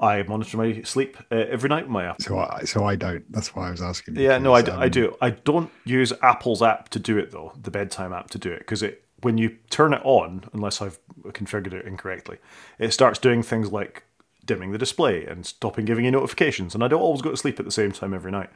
I 0.00 0.22
monitor 0.22 0.56
my 0.56 0.82
sleep 0.82 1.16
uh, 1.32 1.34
every 1.34 1.68
night 1.68 1.84
with 1.84 1.90
my 1.90 2.04
app. 2.04 2.22
So 2.22 2.38
I, 2.38 2.62
so 2.64 2.84
I 2.84 2.94
don't. 2.94 3.30
That's 3.32 3.54
why 3.56 3.68
I 3.68 3.70
was 3.72 3.82
asking. 3.82 4.16
Yeah, 4.16 4.38
no, 4.38 4.54
I, 4.54 4.62
um, 4.62 4.78
I 4.80 4.88
do. 4.88 5.16
I 5.20 5.30
don't 5.30 5.70
use 5.84 6.12
Apple's 6.22 6.62
app 6.62 6.88
to 6.90 7.00
do 7.00 7.18
it 7.18 7.32
though, 7.32 7.52
the 7.60 7.70
bedtime 7.70 8.12
app 8.12 8.30
to 8.30 8.38
do 8.38 8.52
it, 8.52 8.60
because 8.60 8.82
it 8.82 9.04
when 9.22 9.38
you 9.38 9.56
turn 9.70 9.92
it 9.92 10.00
on, 10.04 10.44
unless 10.52 10.80
I've 10.80 11.00
configured 11.24 11.72
it 11.72 11.84
incorrectly, 11.84 12.38
it 12.78 12.92
starts 12.92 13.18
doing 13.18 13.42
things 13.42 13.72
like 13.72 14.04
dimming 14.48 14.72
the 14.72 14.78
display 14.78 15.24
and 15.24 15.46
stopping 15.46 15.84
giving 15.84 16.04
you 16.04 16.10
notifications. 16.10 16.74
And 16.74 16.82
I 16.82 16.88
don't 16.88 17.00
always 17.00 17.22
go 17.22 17.30
to 17.30 17.36
sleep 17.36 17.60
at 17.60 17.66
the 17.66 17.70
same 17.70 17.92
time 17.92 18.12
every 18.12 18.32
night, 18.32 18.50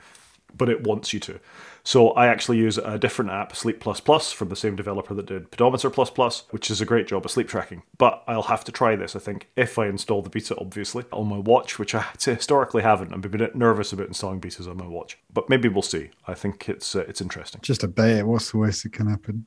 but 0.56 0.68
it 0.68 0.82
wants 0.82 1.12
you 1.12 1.20
to. 1.20 1.38
So 1.84 2.10
I 2.10 2.26
actually 2.26 2.58
use 2.58 2.78
a 2.78 2.98
different 2.98 3.30
app, 3.30 3.56
Sleep 3.56 3.80
Plus 3.80 4.00
Plus, 4.00 4.30
from 4.32 4.48
the 4.48 4.56
same 4.56 4.76
developer 4.76 5.14
that 5.14 5.26
did 5.26 5.50
Pedometer 5.50 5.90
Plus 5.90 6.10
Plus, 6.10 6.44
which 6.50 6.70
is 6.70 6.80
a 6.80 6.84
great 6.84 7.08
job 7.08 7.24
of 7.24 7.30
sleep 7.30 7.48
tracking. 7.48 7.82
But 7.98 8.22
I'll 8.26 8.42
have 8.42 8.64
to 8.64 8.72
try 8.72 8.94
this, 8.96 9.16
I 9.16 9.18
think, 9.18 9.48
if 9.56 9.78
I 9.78 9.86
install 9.86 10.22
the 10.22 10.30
beta, 10.30 10.56
obviously, 10.58 11.04
on 11.12 11.28
my 11.28 11.38
watch, 11.38 11.78
which 11.78 11.94
I 11.94 12.04
historically 12.20 12.82
haven't. 12.82 13.12
I'm 13.12 13.24
a 13.24 13.28
bit 13.28 13.56
nervous 13.56 13.92
about 13.92 14.06
installing 14.06 14.40
betas 14.40 14.68
on 14.68 14.76
my 14.76 14.86
watch, 14.86 15.18
but 15.32 15.48
maybe 15.48 15.68
we'll 15.68 15.82
see. 15.82 16.10
I 16.26 16.34
think 16.34 16.68
it's 16.68 16.94
uh, 16.94 17.04
it's 17.08 17.20
interesting. 17.20 17.60
Just 17.62 17.82
a 17.82 17.88
beta. 17.88 18.24
What's 18.24 18.52
the 18.52 18.58
worst 18.58 18.84
that 18.84 18.92
can 18.92 19.08
happen? 19.08 19.46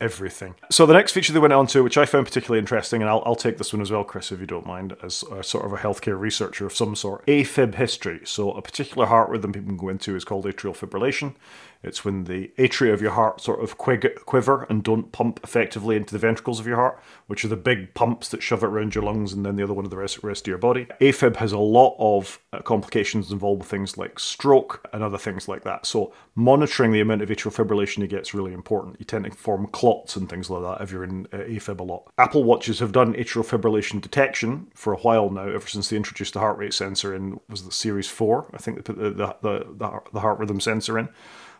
Everything. 0.00 0.54
So 0.70 0.86
the 0.86 0.94
next 0.94 1.12
feature 1.12 1.32
they 1.32 1.38
went 1.38 1.52
on 1.52 1.66
to, 1.68 1.82
which 1.82 1.98
I 1.98 2.06
found 2.06 2.26
particularly 2.26 2.60
interesting, 2.60 3.02
and 3.02 3.10
I'll, 3.10 3.22
I'll 3.26 3.34
take 3.34 3.58
this 3.58 3.72
one 3.72 3.82
as 3.82 3.90
well, 3.90 4.04
Chris, 4.04 4.30
if 4.30 4.40
you 4.40 4.46
don't 4.46 4.66
mind, 4.66 4.96
as 5.02 5.24
a 5.32 5.42
sort 5.42 5.64
of 5.64 5.72
a 5.72 5.76
healthcare 5.76 6.18
researcher 6.18 6.66
of 6.66 6.74
some 6.74 6.94
sort. 6.94 7.26
AFib 7.26 7.74
history. 7.74 8.20
So 8.24 8.52
a 8.52 8.62
particular 8.62 9.06
heart 9.06 9.28
rhythm 9.28 9.52
people 9.52 9.68
can 9.68 9.76
go 9.76 9.88
into 9.88 10.14
is 10.14 10.24
called 10.24 10.44
atrial 10.44 10.76
fibrillation. 10.76 11.34
It's 11.82 12.04
when 12.04 12.24
the 12.24 12.50
atria 12.58 12.92
of 12.92 13.00
your 13.00 13.12
heart 13.12 13.40
sort 13.40 13.62
of 13.62 13.78
quiver 13.78 14.66
and 14.68 14.82
don't 14.82 15.12
pump 15.12 15.40
effectively 15.44 15.96
into 15.96 16.12
the 16.12 16.18
ventricles 16.18 16.58
of 16.58 16.66
your 16.66 16.76
heart, 16.76 17.00
which 17.26 17.44
are 17.44 17.48
the 17.48 17.56
big 17.56 17.94
pumps 17.94 18.28
that 18.30 18.42
shove 18.42 18.62
it 18.62 18.66
around 18.66 18.94
your 18.94 19.04
lungs 19.04 19.32
and 19.32 19.46
then 19.46 19.56
the 19.56 19.62
other 19.62 19.74
one 19.74 19.84
of 19.84 19.90
the 19.90 19.96
rest, 19.96 20.22
rest 20.22 20.46
of 20.46 20.48
your 20.48 20.58
body. 20.58 20.86
AFib 21.00 21.36
has 21.36 21.52
a 21.52 21.58
lot 21.58 21.94
of 21.98 22.40
uh, 22.52 22.60
complications 22.62 23.30
involved 23.30 23.60
with 23.60 23.70
things 23.70 23.96
like 23.96 24.18
stroke 24.18 24.88
and 24.92 25.02
other 25.02 25.18
things 25.18 25.46
like 25.46 25.62
that. 25.64 25.86
So 25.86 26.12
monitoring 26.34 26.90
the 26.92 27.00
amount 27.00 27.22
of 27.22 27.28
atrial 27.28 27.54
fibrillation 27.54 27.98
you 27.98 28.08
get 28.08 28.22
is 28.22 28.34
really 28.34 28.52
important. 28.52 28.96
You 28.98 29.04
tend 29.04 29.24
to 29.24 29.30
form 29.30 29.66
clots 29.68 30.16
and 30.16 30.28
things 30.28 30.50
like 30.50 30.62
that 30.62 30.82
if 30.82 30.90
you're 30.90 31.04
in 31.04 31.26
uh, 31.32 31.38
AFib 31.38 31.80
a 31.80 31.84
lot. 31.84 32.12
Apple 32.18 32.42
Watches 32.42 32.80
have 32.80 32.92
done 32.92 33.14
atrial 33.14 33.46
fibrillation 33.46 34.00
detection 34.00 34.66
for 34.74 34.92
a 34.92 34.98
while 34.98 35.30
now, 35.30 35.48
ever 35.48 35.66
since 35.66 35.90
they 35.90 35.96
introduced 35.96 36.34
the 36.34 36.40
heart 36.40 36.58
rate 36.58 36.74
sensor 36.74 37.14
in 37.14 37.38
was 37.48 37.64
the 37.64 37.72
Series 37.72 38.08
Four. 38.08 38.50
I 38.52 38.58
think 38.58 38.76
they 38.76 38.82
put 38.82 38.98
the 38.98 39.10
the, 39.10 39.36
the, 39.42 40.00
the 40.12 40.20
heart 40.20 40.38
rhythm 40.38 40.60
sensor 40.60 40.98
in 40.98 41.08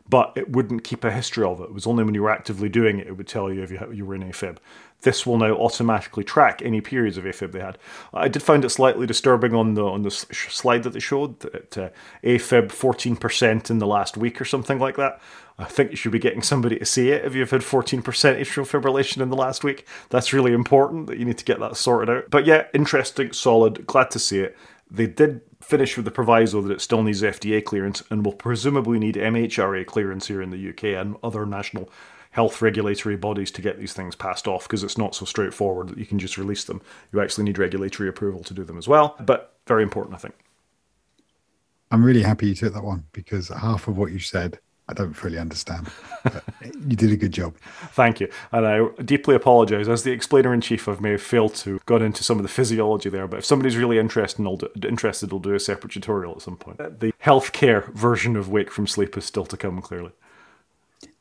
but 0.09 0.33
it 0.37 0.51
wouldn't 0.51 0.85
keep 0.85 1.05
a 1.05 1.11
history 1.11 1.45
of 1.45 1.61
it. 1.61 1.65
It 1.65 1.75
was 1.75 1.87
only 1.87 2.05
when 2.05 2.15
you 2.15 2.23
were 2.23 2.31
actively 2.31 2.69
doing 2.69 2.99
it, 2.99 3.07
it 3.07 3.17
would 3.17 3.29
tell 3.29 3.53
you 3.53 3.63
if 3.63 3.71
you, 3.71 4.07
were 4.07 4.15
in 4.15 4.23
AFib. 4.23 4.57
This 5.03 5.27
will 5.27 5.39
now 5.39 5.53
automatically 5.53 6.25
track 6.25 6.61
any 6.63 6.81
periods 6.81 7.17
of 7.17 7.25
AFib 7.25 7.53
they 7.53 7.61
had. 7.61 7.79
I 8.13 8.29
did 8.29 8.43
find 8.43 8.65
it 8.65 8.71
slightly 8.71 9.07
disturbing 9.07 9.55
on 9.55 9.75
the 9.75 9.85
on 9.85 10.03
the 10.03 10.11
slide 10.11 10.83
that 10.83 10.91
they 10.91 11.01
showed 11.01 11.39
that 11.41 11.79
uh, 11.79 11.91
AFib 12.25 12.69
14% 12.69 13.71
in 13.71 13.79
the 13.79 13.87
last 13.87 14.17
week 14.17 14.41
or 14.41 14.45
something 14.45 14.79
like 14.79 14.97
that. 14.97 15.21
I 15.61 15.65
think 15.65 15.91
you 15.91 15.97
should 15.97 16.13
be 16.13 16.21
getting 16.21 16.43
somebody 16.43 16.79
to 16.79 16.85
see 16.85 17.11
it 17.11 17.25
if 17.25 17.35
you've 17.35 17.51
had 17.51 17.63
14% 17.63 18.03
atrial 18.03 18.65
fibrillation 18.65 19.21
in 19.21 19.29
the 19.29 19.37
last 19.37 19.65
week. 19.65 19.87
That's 20.09 20.33
really 20.33 20.53
important 20.53 21.09
that 21.09 21.19
you 21.19 21.25
need 21.25 21.39
to 21.39 21.45
get 21.45 21.59
that 21.59 21.77
sorted 21.77 22.17
out. 22.17 22.31
But 22.31 22.47
yeah, 22.47 22.67
interesting, 22.73 23.33
solid, 23.33 23.85
glad 23.87 24.11
to 24.13 24.21
see 24.21 24.39
it. 24.41 24.57
They 24.91 25.07
did 25.07 25.43
finish 25.61 25.97
with 25.97 26.05
the 26.05 26.11
proviso 26.11 26.63
that 26.63 26.73
it 26.73 26.81
still 26.81 27.03
needs 27.03 27.23
FDA 27.23 27.63
clearance 27.65 28.03
and 28.11 28.25
will 28.25 28.33
presumably 28.33 28.99
need 28.99 29.17
MHRA 29.17 29.85
clearance 29.87 30.29
here 30.29 30.41
in 30.41 30.51
the 30.51 30.69
UK 30.71 30.85
and 30.85 31.17
other 31.23 31.45
national 31.45 31.91
health 32.31 32.63
regulatory 32.63 33.17
bodies 33.17 33.51
to 33.51 33.63
get 33.63 33.79
these 33.79 33.93
things 33.93 34.15
passed 34.15 34.47
off 34.47 34.65
because 34.65 34.83
it's 34.83 34.99
not 34.99 35.15
so 35.15 35.25
straightforward 35.25 35.89
that 35.89 35.99
you 35.99 36.07
can 36.07 36.19
just 36.19 36.39
release 36.39 36.65
them. 36.65 36.81
You 37.13 37.21
actually 37.21 37.45
need 37.45 37.59
regulatory 37.59 38.09
approval 38.09 38.43
to 38.45 38.55
do 38.55 38.65
them 38.65 38.79
as 38.79 38.87
well, 38.87 39.17
but 39.21 39.57
very 39.67 39.83
important, 39.83 40.15
I 40.15 40.19
think. 40.19 40.35
I'm 41.91 42.05
really 42.05 42.23
happy 42.23 42.49
you 42.49 42.55
took 42.55 42.75
that 42.75 42.85
one 42.85 43.07
because 43.13 43.49
half 43.49 43.89
of 43.89 43.97
what 43.97 44.13
you 44.13 44.19
said 44.19 44.59
I 44.89 44.95
don't 44.95 45.13
fully 45.13 45.39
understand. 45.39 45.89
you 46.63 46.97
did 46.97 47.13
a 47.13 47.17
good 47.17 47.33
job. 47.33 47.57
Thank 47.93 48.21
you. 48.21 48.31
And 48.53 48.67
I 48.67 48.89
deeply 49.03 49.35
apologise. 49.35 49.87
As 49.87 50.03
the 50.03 50.13
explainer 50.13 50.55
in 50.55 50.61
chief, 50.61 50.89
I've 50.89 51.01
may 51.01 51.11
have 51.13 51.23
failed 51.23 51.55
to 51.57 51.81
got 51.87 52.01
into 52.01 52.25
some 52.25 52.39
of 52.39 52.43
the 52.43 52.49
physiology 52.49 53.11
there, 53.11 53.27
but 53.27 53.39
if 53.39 53.45
somebody's 53.45 53.77
really 53.77 53.99
interested, 53.99 54.47
I'll 54.47 54.57
do, 54.57 54.69
interested, 54.83 55.31
will 55.31 55.41
do 55.41 55.55
a 55.55 55.61
separate 55.61 55.93
tutorial 55.93 56.35
at 56.37 56.43
some 56.43 56.57
point. 56.57 56.81
Uh, 56.81 56.91
the 56.99 57.13
healthcare 57.23 57.93
version 57.93 58.37
of 58.37 58.49
Wake 58.49 58.71
from 58.71 58.87
Sleep 58.87 59.17
is 59.17 59.25
still 59.25 59.47
to 59.47 59.57
come, 59.57 59.81
clearly. 59.83 60.13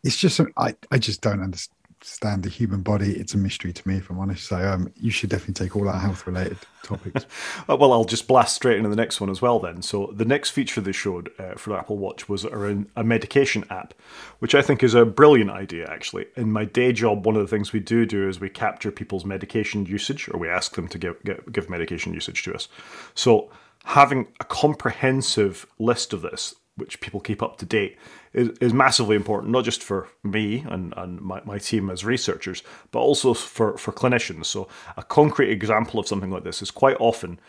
It's 0.04 0.18
just, 0.18 0.40
I, 0.56 0.76
I 0.90 0.98
just 0.98 1.22
don't 1.22 1.42
understand 1.42 1.77
understand 2.00 2.44
the 2.44 2.50
human 2.50 2.82
body. 2.82 3.14
It's 3.14 3.34
a 3.34 3.38
mystery 3.38 3.74
to 3.74 3.88
me, 3.88 3.98
if 3.98 4.10
I'm 4.10 4.20
honest. 4.20 4.48
So 4.48 4.58
um, 4.58 4.94
you 4.96 5.10
should 5.10 5.30
definitely 5.30 5.56
take 5.56 5.76
all 5.76 5.90
our 5.90 6.00
health 6.00 6.28
related 6.28 6.58
topics. 6.84 7.26
Uh, 7.68 7.76
well, 7.76 7.92
I'll 7.92 8.06
just 8.06 8.28
blast 8.28 8.56
straight 8.56 8.78
into 8.78 8.90
the 8.90 8.96
next 8.96 9.20
one 9.20 9.30
as 9.30 9.42
well 9.42 9.60
then. 9.60 9.82
So 9.82 10.14
the 10.16 10.26
next 10.26 10.52
feature 10.52 10.80
they 10.80 10.92
showed 10.92 11.32
uh, 11.40 11.56
for 11.56 11.78
Apple 11.78 11.98
Watch 11.98 12.30
was 12.30 12.46
around 12.46 12.90
a 12.96 13.04
medication 13.04 13.66
app, 13.70 13.96
which 14.40 14.54
I 14.54 14.62
think 14.62 14.84
is 14.84 14.94
a 14.94 15.06
brilliant 15.06 15.50
idea, 15.50 15.90
actually. 15.90 16.28
In 16.36 16.52
my 16.52 16.66
day 16.66 16.94
job, 16.94 17.26
one 17.26 17.36
of 17.36 17.42
the 17.42 17.48
things 17.48 17.74
we 17.74 17.80
do 17.80 18.06
do 18.06 18.30
is 18.30 18.40
we 18.40 18.50
capture 18.50 18.92
people's 18.92 19.26
medication 19.26 19.86
usage, 19.86 20.30
or 20.30 20.40
we 20.40 20.50
ask 20.50 20.76
them 20.76 20.88
to 20.90 21.00
give, 21.00 21.24
give, 21.24 21.52
give 21.52 21.70
medication 21.70 22.14
usage 22.14 22.44
to 22.44 22.54
us. 22.54 22.68
So 23.16 23.50
having 23.86 24.28
a 24.40 24.44
comprehensive 24.44 25.66
list 25.80 26.14
of 26.14 26.22
this 26.22 26.54
which 26.78 27.02
people 27.02 27.20
keep 27.20 27.44
up 27.44 27.58
to 27.58 27.66
date 27.66 27.98
is, 28.34 28.50
is 28.62 28.74
massively 28.74 29.16
important, 29.16 29.52
not 29.52 29.66
just 29.66 29.84
for 29.84 30.08
me 30.24 30.64
and, 30.70 30.94
and 30.96 31.20
my, 31.20 31.42
my 31.44 31.58
team 31.58 31.90
as 31.90 32.06
researchers, 32.06 32.64
but 32.92 33.00
also 33.00 33.34
for, 33.34 33.78
for 33.78 33.92
clinicians. 33.92 34.46
So, 34.46 34.68
a 34.96 35.04
concrete 35.04 35.52
example 35.52 36.00
of 36.00 36.08
something 36.08 36.32
like 36.32 36.44
this 36.44 36.62
is 36.62 36.72
quite 36.72 36.98
often 37.00 37.40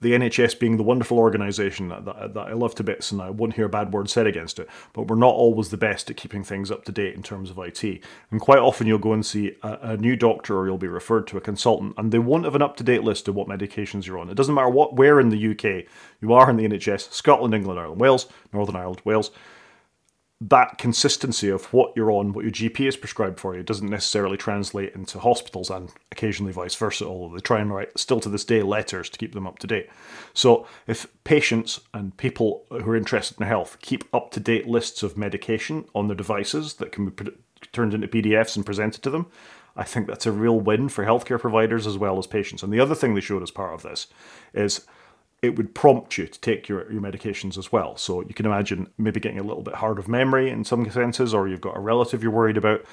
the 0.00 0.12
NHS 0.12 0.58
being 0.58 0.76
the 0.76 0.82
wonderful 0.82 1.18
organisation 1.18 1.88
that, 1.88 2.04
that, 2.04 2.34
that, 2.34 2.48
I 2.48 2.52
love 2.52 2.74
to 2.76 2.84
bits 2.84 3.10
and 3.10 3.22
I 3.22 3.30
won't 3.30 3.54
hear 3.54 3.66
a 3.66 3.70
bad 3.70 3.92
word 3.92 4.10
said 4.10 4.26
against 4.26 4.58
it, 4.58 4.68
but 4.92 5.06
we're 5.08 5.16
not 5.16 5.34
always 5.34 5.70
the 5.70 5.76
best 5.76 6.10
at 6.10 6.16
keeping 6.16 6.44
things 6.44 6.70
up 6.70 6.84
to 6.84 6.92
date 6.92 7.14
in 7.14 7.22
terms 7.22 7.50
of 7.50 7.58
IT. 7.58 7.82
And 8.30 8.40
quite 8.40 8.58
often 8.58 8.86
you'll 8.86 8.98
go 8.98 9.12
and 9.12 9.24
see 9.24 9.56
a, 9.62 9.78
a 9.82 9.96
new 9.96 10.16
doctor 10.16 10.58
or 10.58 10.66
you'll 10.66 10.78
be 10.78 10.88
referred 10.88 11.26
to 11.28 11.38
a 11.38 11.40
consultant 11.40 11.94
and 11.96 12.12
they 12.12 12.18
won't 12.18 12.44
have 12.44 12.54
an 12.54 12.62
up 12.62 12.76
to 12.76 12.84
date 12.84 13.02
list 13.04 13.28
of 13.28 13.34
what 13.34 13.48
medications 13.48 14.06
you're 14.06 14.18
on. 14.18 14.28
It 14.28 14.34
doesn't 14.34 14.54
matter 14.54 14.68
what 14.68 14.96
where 14.96 15.20
in 15.20 15.30
the 15.30 15.50
UK 15.50 15.86
you 16.20 16.32
are 16.32 16.50
in 16.50 16.56
the 16.56 16.68
NHS, 16.68 17.12
Scotland, 17.12 17.54
England, 17.54 17.80
Ireland, 17.80 18.00
Wales, 18.00 18.26
Northern 18.52 18.76
Ireland, 18.76 19.00
Wales 19.04 19.30
that 20.48 20.78
consistency 20.78 21.48
of 21.48 21.72
what 21.72 21.92
you're 21.96 22.10
on, 22.10 22.32
what 22.32 22.44
your 22.44 22.52
GP 22.52 22.86
is 22.88 22.96
prescribed 22.96 23.40
for 23.40 23.56
you, 23.56 23.62
doesn't 23.62 23.88
necessarily 23.88 24.36
translate 24.36 24.94
into 24.94 25.18
hospitals 25.18 25.70
and 25.70 25.90
occasionally 26.12 26.52
vice 26.52 26.74
versa, 26.74 27.06
although 27.06 27.34
they 27.34 27.40
try 27.40 27.60
and 27.60 27.72
write, 27.72 27.98
still 27.98 28.20
to 28.20 28.28
this 28.28 28.44
day, 28.44 28.62
letters 28.62 29.08
to 29.08 29.18
keep 29.18 29.32
them 29.32 29.46
up 29.46 29.58
to 29.60 29.66
date. 29.66 29.88
So, 30.34 30.66
if 30.86 31.06
patients 31.24 31.80
and 31.94 32.16
people 32.16 32.64
who 32.70 32.90
are 32.90 32.96
interested 32.96 33.40
in 33.40 33.46
health 33.46 33.78
keep 33.80 34.04
up 34.12 34.32
to 34.32 34.40
date 34.40 34.66
lists 34.66 35.02
of 35.02 35.16
medication 35.16 35.86
on 35.94 36.08
their 36.08 36.16
devices 36.16 36.74
that 36.74 36.92
can 36.92 37.08
be 37.08 37.30
turned 37.72 37.94
into 37.94 38.08
PDFs 38.08 38.56
and 38.56 38.66
presented 38.66 39.02
to 39.02 39.10
them, 39.10 39.26
I 39.76 39.84
think 39.84 40.06
that's 40.06 40.26
a 40.26 40.32
real 40.32 40.60
win 40.60 40.88
for 40.88 41.04
healthcare 41.04 41.40
providers 41.40 41.86
as 41.86 41.96
well 41.96 42.18
as 42.18 42.26
patients. 42.26 42.62
And 42.62 42.72
the 42.72 42.80
other 42.80 42.94
thing 42.94 43.14
they 43.14 43.20
showed 43.20 43.42
as 43.42 43.50
part 43.50 43.74
of 43.74 43.82
this 43.82 44.08
is 44.52 44.86
it 45.44 45.56
would 45.56 45.74
prompt 45.74 46.16
you 46.18 46.26
to 46.26 46.40
take 46.40 46.68
your, 46.68 46.90
your 46.90 47.02
medications 47.02 47.58
as 47.58 47.70
well. 47.70 47.96
So 47.96 48.22
you 48.22 48.34
can 48.34 48.46
imagine 48.46 48.90
maybe 48.98 49.20
getting 49.20 49.38
a 49.38 49.42
little 49.42 49.62
bit 49.62 49.74
hard 49.74 49.98
of 49.98 50.08
memory 50.08 50.50
in 50.50 50.64
some 50.64 50.90
senses, 50.90 51.34
or 51.34 51.48
you've 51.48 51.60
got 51.60 51.76
a 51.76 51.80
relative 51.80 52.22
you're 52.22 52.32
worried 52.32 52.56
about 52.56 52.84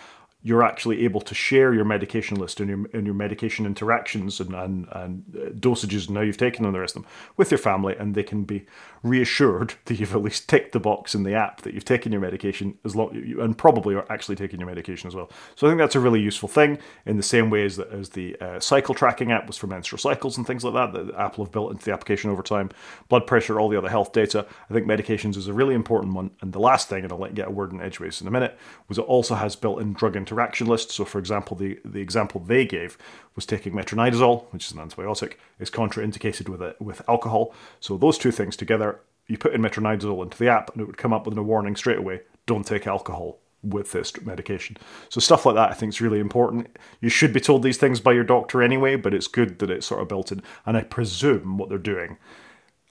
you're 0.43 0.63
actually 0.63 1.03
able 1.03 1.21
to 1.21 1.35
share 1.35 1.73
your 1.73 1.85
medication 1.85 2.37
list 2.37 2.59
and 2.59 2.69
your, 2.69 2.89
and 2.93 3.05
your 3.05 3.13
medication 3.13 3.65
interactions 3.65 4.39
and, 4.39 4.55
and, 4.55 4.87
and 4.91 5.23
uh, 5.35 5.49
dosages 5.51 6.07
and 6.07 6.17
how 6.17 6.23
you've 6.23 6.37
taken 6.37 6.63
them 6.63 6.69
and 6.69 6.75
the 6.75 6.79
rest 6.79 6.95
of 6.95 7.03
them 7.03 7.11
with 7.37 7.51
your 7.51 7.59
family, 7.59 7.95
and 7.97 8.15
they 8.15 8.23
can 8.23 8.43
be 8.43 8.65
reassured 9.03 9.75
that 9.85 9.99
you've 9.99 10.15
at 10.15 10.21
least 10.21 10.49
ticked 10.49 10.71
the 10.71 10.79
box 10.79 11.13
in 11.13 11.23
the 11.23 11.33
app 11.33 11.61
that 11.61 11.73
you've 11.73 11.85
taken 11.85 12.11
your 12.11 12.21
medication 12.21 12.77
as 12.83 12.95
long 12.95 13.15
and 13.39 13.57
probably 13.57 13.93
are 13.93 14.05
actually 14.09 14.35
taking 14.35 14.59
your 14.59 14.67
medication 14.67 15.07
as 15.07 15.15
well. 15.15 15.29
So 15.55 15.67
I 15.67 15.69
think 15.69 15.79
that's 15.79 15.95
a 15.95 15.99
really 15.99 16.21
useful 16.21 16.49
thing 16.49 16.79
in 17.05 17.17
the 17.17 17.23
same 17.23 17.49
way 17.49 17.63
as, 17.63 17.75
the, 17.75 17.87
as 17.91 18.09
the 18.09 18.35
uh, 18.39 18.59
cycle 18.59 18.95
tracking 18.95 19.31
app 19.31 19.47
was 19.47 19.57
for 19.57 19.67
menstrual 19.67 19.99
cycles 19.99 20.37
and 20.37 20.47
things 20.47 20.63
like 20.63 20.73
that 20.73 20.93
that 20.93 21.15
Apple 21.15 21.45
have 21.45 21.51
built 21.51 21.71
into 21.71 21.85
the 21.85 21.93
application 21.93 22.31
over 22.31 22.41
time. 22.41 22.69
Blood 23.09 23.27
pressure, 23.27 23.59
all 23.59 23.69
the 23.69 23.77
other 23.77 23.89
health 23.89 24.11
data. 24.11 24.45
I 24.69 24.73
think 24.73 24.87
medications 24.87 25.37
is 25.37 25.47
a 25.47 25.53
really 25.53 25.75
important 25.75 26.13
one. 26.13 26.31
And 26.41 26.51
the 26.51 26.59
last 26.59 26.89
thing, 26.89 27.03
and 27.03 27.11
I'll 27.11 27.19
let 27.19 27.31
you 27.31 27.35
get 27.35 27.47
a 27.47 27.51
word 27.51 27.71
in 27.71 27.81
edgeways 27.81 28.21
in 28.21 28.27
a 28.27 28.31
minute, 28.31 28.57
was 28.87 28.97
it 28.97 29.01
also 29.01 29.35
has 29.35 29.55
built-in 29.55 29.93
drug 29.93 30.15
interaction 30.31 30.67
lists. 30.67 30.95
So 30.95 31.05
for 31.05 31.19
example, 31.19 31.57
the, 31.57 31.79
the 31.83 31.99
example 31.99 32.41
they 32.41 32.65
gave 32.65 32.97
was 33.35 33.45
taking 33.45 33.73
metronidazole, 33.73 34.45
which 34.51 34.65
is 34.65 34.71
an 34.71 34.79
antibiotic, 34.79 35.33
is 35.59 35.69
contraindicated 35.69 36.47
with 36.47 36.61
it 36.61 36.81
with 36.81 37.07
alcohol. 37.09 37.53
So 37.79 37.97
those 37.97 38.17
two 38.17 38.31
things 38.31 38.55
together, 38.55 39.01
you 39.27 39.37
put 39.37 39.53
in 39.53 39.61
metronidazole 39.61 40.23
into 40.23 40.37
the 40.37 40.49
app, 40.49 40.71
and 40.71 40.81
it 40.81 40.85
would 40.85 40.97
come 40.97 41.13
up 41.13 41.25
with 41.25 41.37
a 41.37 41.43
warning 41.43 41.75
straight 41.75 41.97
away: 41.97 42.21
don't 42.45 42.65
take 42.65 42.87
alcohol 42.87 43.39
with 43.63 43.91
this 43.91 44.19
medication. 44.21 44.77
So 45.09 45.19
stuff 45.19 45.45
like 45.45 45.55
that, 45.55 45.69
I 45.69 45.73
think, 45.73 45.93
is 45.93 46.01
really 46.01 46.19
important. 46.19 46.77
You 46.99 47.09
should 47.09 47.33
be 47.33 47.39
told 47.39 47.61
these 47.61 47.77
things 47.77 47.99
by 47.99 48.13
your 48.13 48.23
doctor 48.23 48.63
anyway, 48.63 48.95
but 48.95 49.13
it's 49.13 49.27
good 49.27 49.59
that 49.59 49.69
it's 49.69 49.85
sort 49.85 50.01
of 50.01 50.07
built 50.07 50.31
in. 50.31 50.41
And 50.65 50.75
I 50.75 50.83
presume 50.83 51.57
what 51.57 51.69
they're 51.69 51.77
doing, 51.77 52.17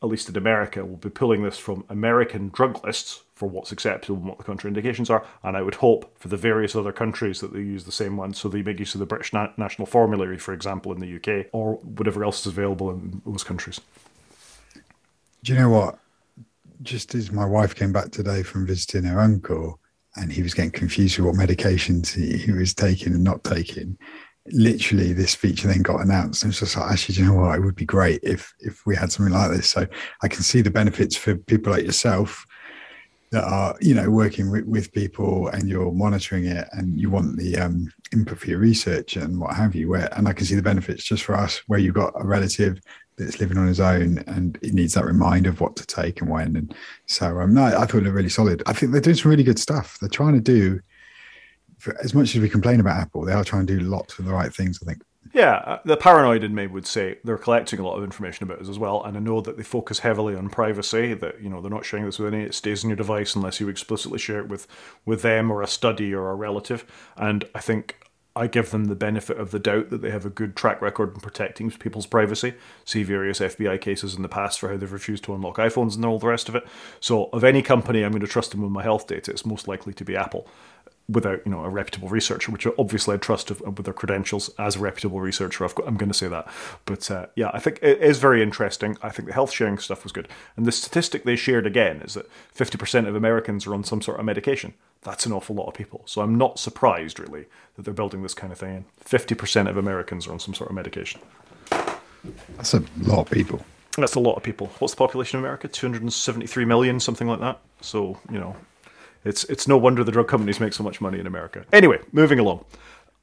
at 0.03 0.09
least 0.09 0.29
in 0.29 0.37
America, 0.37 0.85
will 0.85 0.97
be 0.97 1.11
pulling 1.11 1.43
this 1.43 1.59
from 1.59 1.85
American 1.89 2.51
drug 2.51 2.85
lists 2.85 3.23
for 3.41 3.49
what's 3.49 3.73
acceptable 3.73 4.19
and 4.19 4.27
what 4.27 4.37
the 4.37 4.45
contraindications 4.45 5.09
are. 5.09 5.25
And 5.43 5.57
I 5.57 5.63
would 5.63 5.77
hope 5.77 6.15
for 6.19 6.29
the 6.29 6.37
various 6.37 6.77
other 6.77 6.93
countries 6.93 7.41
that 7.41 7.55
they 7.55 7.61
use 7.61 7.85
the 7.85 7.91
same 7.91 8.19
one. 8.19 8.35
So 8.35 8.51
they 8.51 8.61
make 8.61 8.79
use 8.79 8.95
of 8.95 8.99
the 8.99 9.07
British 9.07 9.33
Na- 9.33 9.53
National 9.57 9.87
Formulary, 9.87 10.37
for 10.37 10.53
example, 10.53 10.93
in 10.93 11.01
the 11.01 11.17
UK, 11.17 11.47
or 11.53 11.77
whatever 11.77 12.23
else 12.23 12.41
is 12.41 12.49
available 12.49 12.91
in 12.91 13.23
those 13.25 13.43
countries. 13.43 13.81
Do 15.43 15.55
you 15.55 15.59
know 15.59 15.71
what? 15.71 15.99
Just 16.83 17.15
as 17.15 17.33
my 17.33 17.47
wife 17.47 17.75
came 17.75 17.95
back 17.95 18.11
today 18.11 18.43
from 18.43 18.67
visiting 18.67 19.05
her 19.05 19.19
uncle, 19.19 19.81
and 20.17 20.31
he 20.31 20.43
was 20.43 20.53
getting 20.53 20.71
confused 20.71 21.19
with 21.19 21.27
what 21.27 21.49
medications 21.49 22.15
he, 22.15 22.37
he 22.37 22.53
was 22.53 22.75
taking 22.75 23.15
and 23.15 23.25
not 23.25 23.43
taking, 23.43 23.97
literally 24.53 25.15
this 25.15 25.35
feature 25.35 25.69
then 25.69 25.83
got 25.83 26.01
announced 26.01 26.43
and 26.43 26.51
it's 26.51 26.61
just 26.61 26.77
like 26.77 26.91
actually 26.91 27.15
you 27.15 27.25
know 27.25 27.35
what 27.35 27.55
it 27.55 27.61
would 27.61 27.77
be 27.77 27.85
great 27.85 28.19
if 28.23 28.53
if 28.61 28.85
we 28.87 28.97
had 28.97 29.13
something 29.13 29.35
like 29.35 29.51
this 29.51 29.69
so 29.69 29.87
i 30.23 30.29
can 30.29 30.43
see 30.43 30.63
the 30.63 30.71
benefits 30.71 31.15
for 31.15 31.37
people 31.37 31.71
like 31.71 31.85
yourself 31.85 32.47
that 33.31 33.45
are 33.45 33.77
you 33.81 33.95
know 33.95 34.11
working 34.11 34.51
with, 34.51 34.65
with 34.65 34.93
people 34.93 35.49
and 35.49 35.69
you're 35.69 35.93
monitoring 35.93 36.47
it 36.47 36.69
and 36.73 37.01
you 37.01 37.11
want 37.11 37.37
the 37.37 37.57
um, 37.57 37.93
input 38.13 38.39
for 38.39 38.49
your 38.49 38.59
research 38.59 39.17
and 39.17 39.39
what 39.39 39.55
have 39.55 39.75
you 39.75 39.89
where 39.89 40.09
and 40.17 40.29
i 40.29 40.33
can 40.33 40.47
see 40.47 40.55
the 40.55 40.63
benefits 40.63 41.05
just 41.05 41.23
for 41.23 41.37
us 41.37 41.59
where 41.67 41.79
you've 41.79 41.95
got 41.95 42.13
a 42.17 42.25
relative 42.25 42.81
that's 43.17 43.39
living 43.39 43.59
on 43.59 43.67
his 43.67 43.81
own 43.81 44.19
and 44.27 44.59
he 44.63 44.71
needs 44.71 44.95
that 44.95 45.05
reminder 45.05 45.51
of 45.51 45.61
what 45.61 45.77
to 45.77 45.87
take 45.87 46.21
and 46.21 46.31
when 46.31 46.57
and 46.57 46.75
so 47.07 47.41
um, 47.41 47.55
no 47.55 47.65
i 47.65 47.87
thought 47.87 48.03
they're 48.03 48.13
really 48.13 48.29
solid. 48.29 48.63
I 48.67 48.73
think 48.73 48.93
they're 48.93 49.01
doing 49.01 49.17
some 49.17 49.31
really 49.31 49.45
good 49.45 49.59
stuff. 49.59 49.99
They're 50.01 50.09
trying 50.09 50.35
to 50.35 50.41
do 50.41 50.81
as 52.03 52.15
much 52.15 52.35
as 52.35 52.43
we 52.43 52.49
complain 52.49 52.81
about 52.81 53.01
apple 53.01 53.25
they 53.25 53.33
are 53.33 53.45
trying 53.45 53.67
to 53.67 53.79
do 53.79 53.85
lots 53.85 54.19
of 54.19 54.27
the 54.27 54.33
right 54.33 54.53
things 54.55 54.79
i 54.83 54.87
think 54.87 55.03
yeah, 55.33 55.57
uh, 55.57 55.79
the 55.85 55.97
paranoid 55.97 56.43
in 56.43 56.55
me 56.55 56.67
would 56.67 56.87
say 56.87 57.19
they're 57.23 57.39
collecting 57.39 57.79
a 57.79 57.85
lot 57.87 57.97
of 57.97 58.03
information 58.05 58.45
about 58.45 58.61
us 58.61 58.69
as 58.69 58.79
well, 58.79 59.03
and 59.05 59.17
I 59.17 59.21
know 59.21 59.41
that 59.41 59.57
they 59.57 59.63
focus 59.63 60.01
heavily 60.01 60.35
on 60.35 60.49
privacy. 60.49 61.15
That 61.15 61.41
you 61.43 61.49
know 61.49 61.61
they're 61.61 61.71
not 61.71 61.85
sharing 61.85 62.07
this 62.07 62.19
with 62.19 62.33
any; 62.33 62.45
it 62.45 62.55
stays 62.55 62.85
on 62.85 62.91
your 62.91 62.97
device 62.97 63.35
unless 63.37 63.61
you 63.61 63.69
explicitly 63.69 64.19
share 64.19 64.41
it 64.41 64.49
with 64.49 64.67
with 65.05 65.23
them 65.23 65.51
or 65.51 65.63
a 65.63 65.67
study 65.67 66.15
or 66.15 66.31
a 66.31 66.35
relative. 66.35 66.85
And 67.17 67.45
I 67.55 67.61
think 67.61 68.11
I 68.35 68.47
give 68.47 68.71
them 68.71 68.87
the 68.87 68.95
benefit 68.95 69.39
of 69.39 69.51
the 69.51 69.59
doubt 69.59 69.91
that 69.91 70.03
they 70.03 70.11
have 70.11 70.25
a 70.25 70.31
good 70.31 70.57
track 70.57 70.81
record 70.81 71.15
in 71.15 71.21
protecting 71.21 71.71
people's 71.71 72.07
privacy. 72.07 72.55
See 72.85 73.03
various 73.03 73.41
FBI 73.41 73.81
cases 73.81 74.15
in 74.15 74.23
the 74.23 74.29
past 74.29 74.59
for 74.59 74.71
how 74.71 74.77
they've 74.77 74.91
refused 74.91 75.25
to 75.25 75.35
unlock 75.35 75.59
iPhones 75.59 75.97
and 75.97 76.05
all 76.05 76.19
the 76.19 76.29
rest 76.29 76.49
of 76.49 76.55
it. 76.55 76.67
So, 77.01 77.29
of 77.33 77.45
any 77.45 77.61
company 77.61 78.03
I'm 78.03 78.13
going 78.13 78.21
to 78.21 78.27
trust 78.27 78.53
them 78.53 78.63
with 78.63 78.71
my 78.71 78.83
health 78.83 79.07
data, 79.07 79.31
it's 79.31 79.45
most 79.45 79.69
likely 79.69 79.93
to 79.95 80.05
be 80.05 80.17
Apple 80.17 80.49
without 81.11 81.45
you 81.45 81.51
know 81.51 81.65
a 81.65 81.69
reputable 81.69 82.09
researcher, 82.09 82.53
which 82.53 82.67
obviously 82.79 83.15
I 83.15 83.19
trust 83.19 83.51
with 83.51 83.85
their 83.85 83.95
credentials 83.95 84.51
as 84.59 84.77
a 84.77 84.81
reputable 84.81 85.21
researcher. 85.21 85.65
i 85.65 85.69
am 85.87 85.97
going 85.97 86.11
to 86.11 86.17
say 86.17 86.29
that, 86.29 86.49
but 86.85 87.11
uh, 87.11 87.27
yeah, 87.35 87.51
I 87.53 87.59
think 87.59 87.79
it 87.83 87.99
is 88.01 88.19
very 88.19 88.43
interesting. 88.43 88.97
I 89.03 89.11
think 89.11 89.29
the 89.29 89.35
health 89.35 89.53
sharing 89.53 89.79
stuff 89.79 90.05
was 90.05 90.13
good, 90.13 90.29
and 90.57 90.67
the 90.67 90.73
statistic 90.73 91.25
they 91.25 91.37
shared 91.37 91.67
again 91.67 92.03
is 92.03 92.15
that 92.15 92.31
50% 92.57 93.09
of 93.09 93.15
Americans 93.15 93.67
are 93.67 93.75
on 93.75 93.85
some 93.85 94.03
sort 94.03 94.19
of 94.19 94.25
medication. 94.25 94.75
That's 95.03 95.25
an 95.27 95.33
awful 95.33 95.57
lot 95.57 95.67
of 95.67 95.75
people. 95.75 96.03
So 96.07 96.21
I'm 96.21 96.37
not 96.37 96.59
surprised 96.59 97.19
really 97.19 97.47
that 97.77 97.85
they're 97.85 97.95
building 97.95 98.23
this 98.23 98.35
kind 98.35 98.53
of 98.53 98.59
thing 98.59 98.77
in. 98.77 98.85
50% 99.05 99.69
of 99.69 99.77
Americans 99.77 100.27
are 100.27 100.33
on 100.33 100.41
some 100.41 100.55
sort 100.55 100.71
of 100.71 100.77
medication. 100.77 101.21
That's 102.57 102.75
a 102.75 102.83
lot 102.99 103.21
of 103.21 103.31
people. 103.31 103.65
That's 103.97 104.15
a 104.15 104.21
lot 104.21 104.35
of 104.35 104.43
people. 104.43 104.71
What's 104.79 104.95
the 104.95 104.99
population 104.99 105.39
of 105.39 105.45
America? 105.45 105.69
273 105.69 106.65
million, 106.65 107.01
something 107.01 107.27
like 107.27 107.41
that. 107.41 107.61
So, 107.81 108.19
you 108.31 108.39
know, 108.39 108.57
it's 109.25 109.45
it's 109.45 109.69
no 109.69 109.77
wonder 109.77 110.03
the 110.05 110.13
drug 110.13 110.29
companies 110.29 110.61
make 110.61 110.73
so 110.73 110.83
much 110.83 111.01
money 111.01 111.19
in 111.19 111.27
America. 111.27 111.65
Anyway, 111.73 112.01
moving 112.13 112.39
along. 112.39 112.65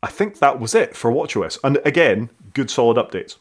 I 0.03 0.07
think 0.07 0.39
that 0.39 0.59
was 0.59 0.75
it 0.75 0.95
for 0.95 1.11
WatchOS. 1.11 1.57
And 1.63 1.79
again, 1.83 2.29
good 2.53 2.69
solid 2.69 2.97
updates. 2.97 3.37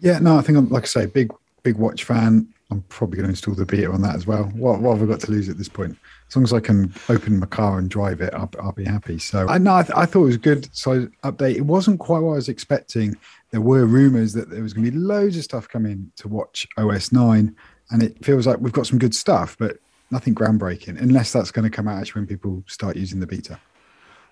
Yeah, 0.00 0.18
no, 0.18 0.36
I 0.36 0.42
think 0.42 0.58
I'm 0.58 0.68
like 0.68 0.84
I 0.84 0.86
say, 0.86 1.06
big 1.06 1.32
big 1.62 1.76
watch 1.76 2.04
fan. 2.04 2.48
I'm 2.70 2.82
probably 2.90 3.16
going 3.16 3.24
to 3.24 3.30
install 3.30 3.54
the 3.54 3.64
beta 3.64 3.90
on 3.90 4.02
that 4.02 4.14
as 4.14 4.26
well. 4.26 4.44
What, 4.54 4.80
what 4.80 4.98
have 4.98 5.08
I 5.08 5.10
got 5.10 5.20
to 5.20 5.30
lose 5.30 5.48
at 5.48 5.56
this 5.56 5.70
point? 5.70 5.96
As 6.28 6.36
long 6.36 6.44
as 6.44 6.52
I 6.52 6.60
can 6.60 6.92
open 7.08 7.38
my 7.38 7.46
car 7.46 7.78
and 7.78 7.88
drive 7.88 8.20
it, 8.20 8.34
I'll, 8.34 8.50
I'll 8.60 8.72
be 8.72 8.84
happy. 8.84 9.18
So 9.18 9.48
I 9.48 9.56
know 9.56 9.76
I, 9.76 9.82
th- 9.82 9.96
I, 9.96 10.04
thought 10.04 10.22
it 10.22 10.26
was 10.26 10.34
a 10.34 10.38
good. 10.38 10.68
So 10.76 11.06
update. 11.24 11.56
It 11.56 11.62
wasn't 11.62 11.98
quite 11.98 12.18
what 12.18 12.32
I 12.32 12.36
was 12.36 12.50
expecting. 12.50 13.16
There 13.52 13.62
were 13.62 13.86
rumors 13.86 14.34
that 14.34 14.50
there 14.50 14.62
was 14.62 14.74
going 14.74 14.84
to 14.84 14.90
be 14.90 14.98
loads 14.98 15.38
of 15.38 15.44
stuff 15.44 15.66
coming 15.66 16.12
to 16.16 16.28
watch 16.28 16.68
OS 16.76 17.10
nine, 17.10 17.56
and 17.90 18.02
it 18.02 18.22
feels 18.22 18.46
like 18.46 18.58
we've 18.60 18.72
got 18.72 18.86
some 18.86 18.98
good 18.98 19.14
stuff. 19.14 19.56
But 19.58 19.78
nothing 20.10 20.34
groundbreaking, 20.34 21.00
unless 21.00 21.32
that's 21.32 21.50
going 21.50 21.68
to 21.68 21.74
come 21.74 21.88
out 21.88 22.00
actually 22.00 22.20
when 22.20 22.28
people 22.28 22.64
start 22.66 22.96
using 22.96 23.20
the 23.20 23.26
beta. 23.26 23.58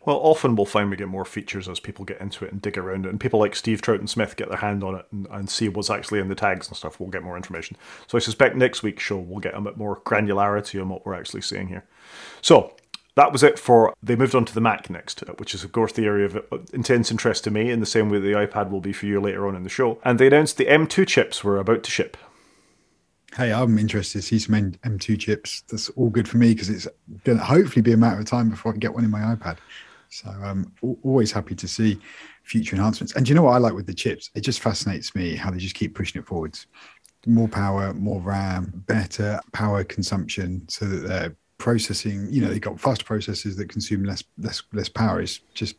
Well, 0.07 0.20
often 0.22 0.55
we'll 0.55 0.66
find 0.66 0.89
we 0.89 0.97
get 0.97 1.09
more 1.09 1.24
features 1.24 1.68
as 1.68 1.81
people 1.81 2.05
get 2.05 2.20
into 2.20 2.45
it 2.45 2.53
and 2.53 2.62
dig 2.62 2.79
around 2.79 3.07
it, 3.07 3.09
and 3.09 3.18
people 3.18 3.41
like 3.41 3.57
Steve 3.57 3.83
Troughton-Smith 3.83 4.37
get 4.37 4.49
their 4.49 4.59
hand 4.59 4.85
on 4.85 4.95
it 4.95 5.07
and, 5.11 5.27
and, 5.33 5.51
see 5.51 5.68
what's 5.68 5.91
actually 5.91 6.20
in 6.20 6.29
the 6.29 6.37
tags 6.37 6.68
and 6.68 6.77
stuff. 6.77 7.01
We'll 7.01 7.11
get 7.11 7.24
more 7.24 7.37
information. 7.37 7.77
So 8.07 8.16
I 8.16 8.20
suspect 8.20 8.55
next 8.55 8.85
week's 8.85 9.03
show 9.03 9.16
we'll 9.16 9.41
get 9.41 9.55
a 9.55 9.61
bit 9.61 9.77
more 9.77 10.01
granularity 10.03 10.81
on 10.81 10.89
what 10.89 11.05
we're 11.05 11.14
actually 11.14 11.41
seeing 11.41 11.66
here. 11.66 11.85
So 12.41 12.77
that 13.16 13.33
was 13.33 13.43
it 13.43 13.59
for. 13.59 13.95
They 14.01 14.14
moved 14.14 14.37
on 14.37 14.45
to 14.45 14.55
the 14.55 14.61
Mac 14.61 14.89
next, 14.89 15.20
which 15.39 15.55
is, 15.57 15.64
of 15.64 15.72
course, 15.72 15.93
the 15.93 16.05
area 16.05 16.27
of 16.27 16.70
intense 16.72 17.11
interest 17.11 17.43
to 17.45 17.51
me, 17.51 17.72
in 17.72 17.81
the 17.81 17.87
same 17.87 18.09
way 18.09 18.20
the 18.20 18.29
iPad 18.29 18.70
will 18.70 18.81
be 18.81 18.93
for 18.93 19.07
you 19.07 19.20
later 19.20 19.49
on 19.49 19.57
in 19.57 19.64
the 19.64 19.68
show. 19.68 19.99
And 20.05 20.20
they 20.20 20.29
announced 20.29 20.57
the 20.57 20.66
M2 20.66 21.09
chips 21.09 21.43
were 21.43 21.59
about 21.59 21.83
to 21.83 21.91
ship 21.91 22.16
hey, 23.37 23.53
I'm 23.53 23.78
interested 23.78 24.20
to 24.20 24.22
see 24.22 24.39
some 24.39 24.55
M2 24.55 25.20
chips. 25.20 25.62
That's 25.68 25.91
all 25.91 26.09
good 26.09 26.26
for 26.26 26.39
me 26.39 26.55
because 26.55 26.70
it's 26.70 26.89
going 27.24 27.37
to 27.37 27.45
hopefully 27.45 27.82
be 27.82 27.93
a 27.93 27.97
matter 27.97 28.18
of 28.18 28.24
time 28.24 28.49
before 28.49 28.72
I 28.72 28.74
can 28.74 28.80
get 28.80 28.95
one 28.95 29.05
in 29.05 29.11
my 29.11 29.20
iPad. 29.20 29.59
So 30.09 30.30
um, 30.30 30.72
I'm 30.82 30.97
always 31.03 31.32
happy 31.32 31.55
to 31.55 31.68
see 31.68 32.01
future 32.45 32.76
enhancements. 32.76 33.14
And 33.14 33.28
you 33.28 33.34
know 33.34 33.43
what 33.43 33.53
I 33.53 33.59
like 33.59 33.74
with 33.74 33.87
the 33.87 33.95
chips? 33.95 34.30
It 34.34 34.41
just 34.41 34.61
fascinates 34.61 35.14
me 35.14 35.37
how 35.37 35.51
they 35.51 35.59
just 35.59 35.74
keep 35.74 35.95
pushing 35.95 36.20
it 36.22 36.26
forwards. 36.26 36.66
More 37.26 37.49
power, 37.49 37.93
more 37.93 38.22
RAM, 38.22 38.84
better 38.87 39.41
power 39.53 39.84
consumption, 39.84 40.66
so 40.68 40.87
that 40.87 41.09
they're 41.09 41.37
processing. 41.59 42.28
You 42.30 42.41
know, 42.43 42.49
they've 42.49 42.61
got 42.61 42.80
faster 42.80 43.05
processors 43.05 43.57
that 43.57 43.68
consume 43.68 44.05
less 44.05 44.22
less 44.39 44.62
less 44.72 44.89
power. 44.89 45.20
It 45.20 45.41
just 45.53 45.74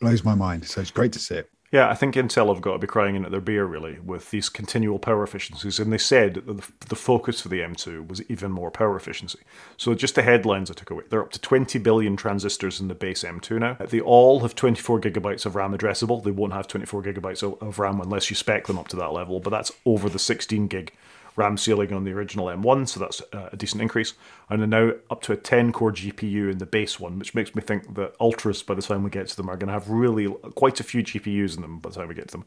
blows 0.00 0.22
my 0.22 0.36
mind. 0.36 0.64
So 0.64 0.80
it's 0.80 0.92
great 0.92 1.12
to 1.14 1.18
see 1.18 1.36
it. 1.36 1.50
Yeah, 1.72 1.88
I 1.88 1.94
think 1.94 2.14
Intel 2.14 2.52
have 2.54 2.62
got 2.62 2.74
to 2.74 2.78
be 2.78 2.86
crying 2.86 3.16
into 3.16 3.28
their 3.28 3.40
beer 3.40 3.64
really 3.64 3.98
with 3.98 4.30
these 4.30 4.48
continual 4.48 5.00
power 5.00 5.24
efficiencies, 5.24 5.80
and 5.80 5.92
they 5.92 5.98
said 5.98 6.34
that 6.34 6.46
the, 6.46 6.86
the 6.88 6.96
focus 6.96 7.40
for 7.40 7.48
the 7.48 7.60
M2 7.60 8.08
was 8.08 8.22
even 8.30 8.52
more 8.52 8.70
power 8.70 8.96
efficiency. 8.96 9.40
So 9.76 9.92
just 9.94 10.14
the 10.14 10.22
headlines 10.22 10.70
I 10.70 10.74
took 10.74 10.90
away: 10.90 11.04
they're 11.10 11.22
up 11.22 11.32
to 11.32 11.40
20 11.40 11.78
billion 11.80 12.16
transistors 12.16 12.80
in 12.80 12.86
the 12.86 12.94
base 12.94 13.24
M2 13.24 13.58
now. 13.58 13.74
They 13.84 14.00
all 14.00 14.40
have 14.40 14.54
24 14.54 15.00
gigabytes 15.00 15.44
of 15.44 15.56
RAM 15.56 15.76
addressable. 15.76 16.22
They 16.22 16.30
won't 16.30 16.52
have 16.52 16.68
24 16.68 17.02
gigabytes 17.02 17.42
of, 17.42 17.60
of 17.60 17.78
RAM 17.80 18.00
unless 18.00 18.30
you 18.30 18.36
spec 18.36 18.68
them 18.68 18.78
up 18.78 18.88
to 18.88 18.96
that 18.96 19.12
level, 19.12 19.40
but 19.40 19.50
that's 19.50 19.72
over 19.84 20.08
the 20.08 20.20
16 20.20 20.68
gig 20.68 20.92
RAM 21.36 21.56
ceiling 21.58 21.92
on 21.92 22.04
the 22.04 22.12
original 22.12 22.46
M1, 22.46 22.88
so 22.88 23.00
that's 23.00 23.20
uh, 23.32 23.50
a 23.52 23.56
decent 23.56 23.82
increase. 23.82 24.14
And 24.48 24.68
now 24.70 24.92
up 25.10 25.20
to 25.22 25.32
a 25.32 25.36
10 25.36 25.72
core 25.72 25.92
GPU 25.92 26.50
in 26.50 26.58
the 26.58 26.66
base 26.66 26.98
one, 26.98 27.18
which 27.18 27.34
makes 27.34 27.54
me 27.54 27.62
think 27.62 27.94
that 27.94 28.14
Ultras, 28.18 28.62
by 28.62 28.74
the 28.74 28.82
time 28.82 29.02
we 29.02 29.10
get 29.10 29.28
to 29.28 29.36
them, 29.36 29.48
are 29.48 29.56
going 29.56 29.68
to 29.68 29.74
have 29.74 29.88
really 29.90 30.28
quite 30.54 30.80
a 30.80 30.84
few 30.84 31.02
GPUs 31.02 31.54
in 31.54 31.62
them 31.62 31.78
by 31.78 31.90
the 31.90 31.96
time 31.96 32.08
we 32.08 32.14
get 32.14 32.28
to 32.28 32.38
them. 32.38 32.46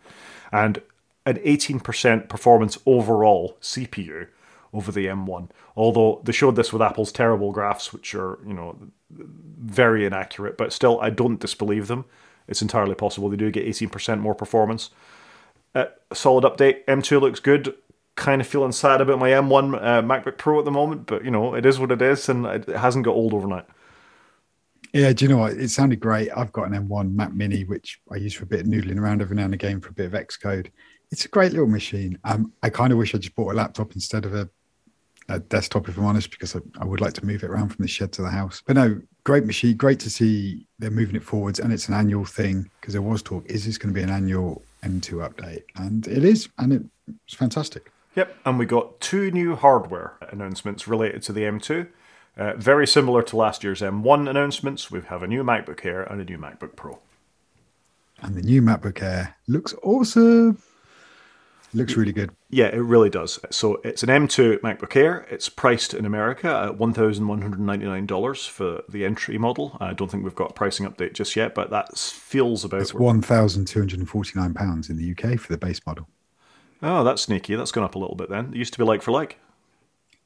And 0.52 0.82
an 1.26 1.38
18% 1.38 2.28
performance 2.28 2.80
overall 2.86 3.58
CPU 3.62 4.28
over 4.74 4.92
the 4.92 5.06
M1. 5.06 5.50
Although 5.76 6.22
they 6.24 6.32
showed 6.32 6.56
this 6.56 6.74
with 6.74 6.82
Apple's 6.82 7.12
terrible 7.12 7.52
graphs, 7.52 7.94
which 7.94 8.16
are, 8.16 8.40
you 8.46 8.54
know, 8.54 8.78
very 9.12 10.06
inaccurate, 10.06 10.58
but 10.58 10.74
still, 10.74 11.00
I 11.02 11.10
don't 11.12 11.40
disbelieve 11.40 11.88
them. 11.88 12.06
It's 12.48 12.62
entirely 12.62 12.96
possible 12.96 13.30
they 13.30 13.38
do 13.38 13.52
get 13.52 13.68
18% 13.68 14.20
more 14.20 14.34
performance. 14.34 14.90
Uh, 15.76 15.86
solid 16.14 16.44
update. 16.44 16.84
M2 16.86 17.22
looks 17.22 17.40
good 17.40 17.76
kind 18.20 18.42
of 18.42 18.48
feeling 18.48 18.72
sad 18.72 19.02
about 19.02 19.18
my 19.18 19.30
M1 19.30 19.76
uh, 19.76 20.02
MacBook 20.02 20.38
Pro 20.38 20.60
at 20.60 20.66
the 20.66 20.72
moment, 20.72 21.08
but 21.08 21.24
you 21.24 21.32
know, 21.32 21.56
it 21.56 21.66
is 21.66 21.80
what 21.80 21.92
it 21.92 22.02
is, 22.02 22.30
and 22.30 22.46
it 22.46 22.68
hasn't 22.68 23.06
got 23.06 23.16
old 23.16 23.34
overnight. 23.34 23.66
Yeah, 24.94 25.14
do 25.14 25.26
you 25.26 25.30
know 25.30 25.38
what? 25.38 25.54
It 25.54 25.70
sounded 25.70 26.00
great. 26.00 26.30
I've 26.36 26.52
got 26.52 26.70
an 26.70 26.88
M1 26.88 27.14
Mac 27.14 27.34
Mini, 27.34 27.64
which 27.64 28.02
I 28.12 28.18
use 28.18 28.34
for 28.34 28.44
a 28.44 28.48
bit 28.48 28.62
of 28.62 28.68
noodling 28.68 29.00
around 29.00 29.22
every 29.22 29.36
now 29.36 29.46
and 29.46 29.54
again 29.54 29.80
for 29.80 29.90
a 29.90 29.94
bit 29.94 30.08
of 30.08 30.14
Xcode. 30.14 30.70
It's 31.12 31.26
a 31.26 31.30
great 31.30 31.52
little 31.52 31.68
machine. 31.68 32.18
Um, 32.24 32.52
I 32.62 32.70
kind 32.70 32.92
of 32.92 32.98
wish 32.98 33.16
I 33.16 33.20
just 33.20 33.36
bought 33.36 33.54
a 33.54 33.56
laptop 33.56 33.94
instead 33.94 34.26
of 34.26 34.34
a, 34.34 34.50
a 35.28 35.40
desktop, 35.40 35.88
if 35.88 35.98
I'm 35.98 36.06
honest, 36.06 36.32
because 36.32 36.56
I, 36.56 36.60
I, 36.80 36.86
would 36.86 37.02
like 37.02 37.14
to 37.14 37.26
move 37.26 37.44
it 37.44 37.50
around 37.50 37.70
from 37.70 37.84
the 37.84 37.88
shed 37.88 38.12
to 38.14 38.24
the 38.24 38.30
house. 38.30 38.62
But 38.66 38.76
no, 38.76 39.00
great 39.24 39.46
machine. 39.46 39.78
Great 39.78 40.00
to 40.02 40.10
see 40.10 40.66
they're 40.80 40.92
moving 40.92 41.16
it 41.16 41.24
forwards, 41.24 41.60
and 41.60 41.72
it's 41.72 41.88
an 41.88 41.94
annual 41.94 42.26
thing 42.26 42.70
because 42.80 42.94
there 42.94 43.02
was 43.02 43.22
talk: 43.22 43.46
is 43.46 43.66
this 43.66 43.78
going 43.78 43.94
to 43.94 43.98
be 43.98 44.04
an 44.04 44.10
annual 44.10 44.64
M2 44.84 45.28
update? 45.28 45.64
And 45.76 46.08
it 46.08 46.26
is, 46.26 46.50
and 46.58 46.90
it's 47.26 47.36
fantastic. 47.36 47.92
Yep, 48.20 48.36
and 48.44 48.60
we 48.60 48.66
got 48.66 49.00
two 49.00 49.32
new 49.32 49.56
hardware 49.56 50.18
announcements 50.30 50.90
related 50.90 51.22
to 51.22 51.32
the 51.32 51.44
M2. 51.44 51.88
Uh, 52.36 52.54
very 52.58 52.86
similar 52.86 53.24
to 53.24 53.38
last 53.38 53.64
year's 53.64 53.80
M1 53.80 54.30
announcements, 54.30 54.92
we 54.92 55.00
have 55.00 55.24
a 55.24 55.28
new 55.28 55.42
MacBook 55.42 55.86
Air 55.86 56.04
and 56.04 56.20
a 56.20 56.26
new 56.26 56.38
MacBook 56.38 56.76
Pro. 56.76 57.00
And 58.22 58.36
the 58.36 58.42
new 58.42 58.62
MacBook 58.62 59.02
Air 59.02 59.38
looks 59.48 59.74
awesome. 59.84 60.62
Looks 61.74 61.96
really 61.96 62.12
good. 62.12 62.32
Yeah, 62.50 62.66
it 62.66 62.82
really 62.82 63.10
does. 63.10 63.40
So 63.52 63.80
it's 63.86 64.04
an 64.04 64.10
M2 64.10 64.60
MacBook 64.60 64.98
Air. 64.98 65.26
It's 65.32 65.48
priced 65.48 65.94
in 65.94 66.06
America 66.06 66.50
at 66.50 66.78
$1,199 66.78 68.50
for 68.50 68.82
the 68.90 69.06
entry 69.06 69.38
model. 69.38 69.78
I 69.80 69.94
don't 69.94 70.12
think 70.12 70.26
we've 70.26 70.36
got 70.36 70.52
a 70.52 70.54
pricing 70.54 70.86
update 70.86 71.14
just 71.14 71.38
yet, 71.38 71.56
but 71.56 71.70
that 71.70 71.98
feels 71.98 72.66
about. 72.66 72.82
It's 72.82 72.92
£1,249 72.92 74.90
in 74.90 74.98
the 74.98 75.12
UK 75.12 75.40
for 75.40 75.54
the 75.54 75.58
base 75.58 75.80
model. 75.86 76.10
Oh, 76.82 77.04
that's 77.04 77.24
sneaky. 77.24 77.56
That's 77.56 77.72
gone 77.72 77.84
up 77.84 77.96
a 77.96 78.00
little 78.00 78.16
bit 78.16 78.30
then. 78.30 78.52
It 78.54 78.56
used 78.56 78.74
to 78.74 78.80
be 78.80 78.86
like 78.86 79.02
for 79.02 79.12
like. 79.12 79.38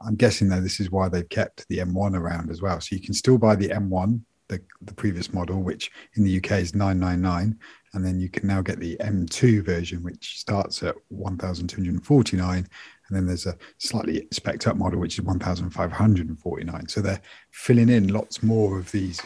I'm 0.01 0.15
guessing 0.15 0.49
though 0.49 0.61
this 0.61 0.79
is 0.79 0.91
why 0.91 1.09
they've 1.09 1.27
kept 1.27 1.67
the 1.69 1.77
M1 1.79 2.15
around 2.15 2.51
as 2.51 2.61
well. 2.61 2.79
So 2.81 2.95
you 2.95 3.01
can 3.01 3.13
still 3.13 3.37
buy 3.37 3.55
the 3.55 3.69
M1, 3.69 4.21
the, 4.49 4.61
the 4.81 4.93
previous 4.93 5.33
model, 5.33 5.61
which 5.61 5.91
in 6.15 6.23
the 6.23 6.37
UK 6.37 6.51
is 6.59 6.75
999, 6.75 7.57
and 7.93 8.05
then 8.05 8.19
you 8.19 8.29
can 8.29 8.47
now 8.47 8.61
get 8.61 8.79
the 8.79 8.97
M2 8.97 9.63
version, 9.63 10.03
which 10.03 10.39
starts 10.39 10.83
at 10.83 10.95
1,249, 11.09 12.57
and 12.57 12.67
then 13.09 13.25
there's 13.25 13.45
a 13.45 13.57
slightly 13.77 14.27
spec 14.31 14.67
up 14.67 14.75
model, 14.75 14.99
which 14.99 15.17
is 15.17 15.25
1,549. 15.25 16.87
So 16.89 17.01
they're 17.01 17.21
filling 17.51 17.89
in 17.89 18.09
lots 18.09 18.43
more 18.43 18.77
of 18.77 18.91
these 18.91 19.21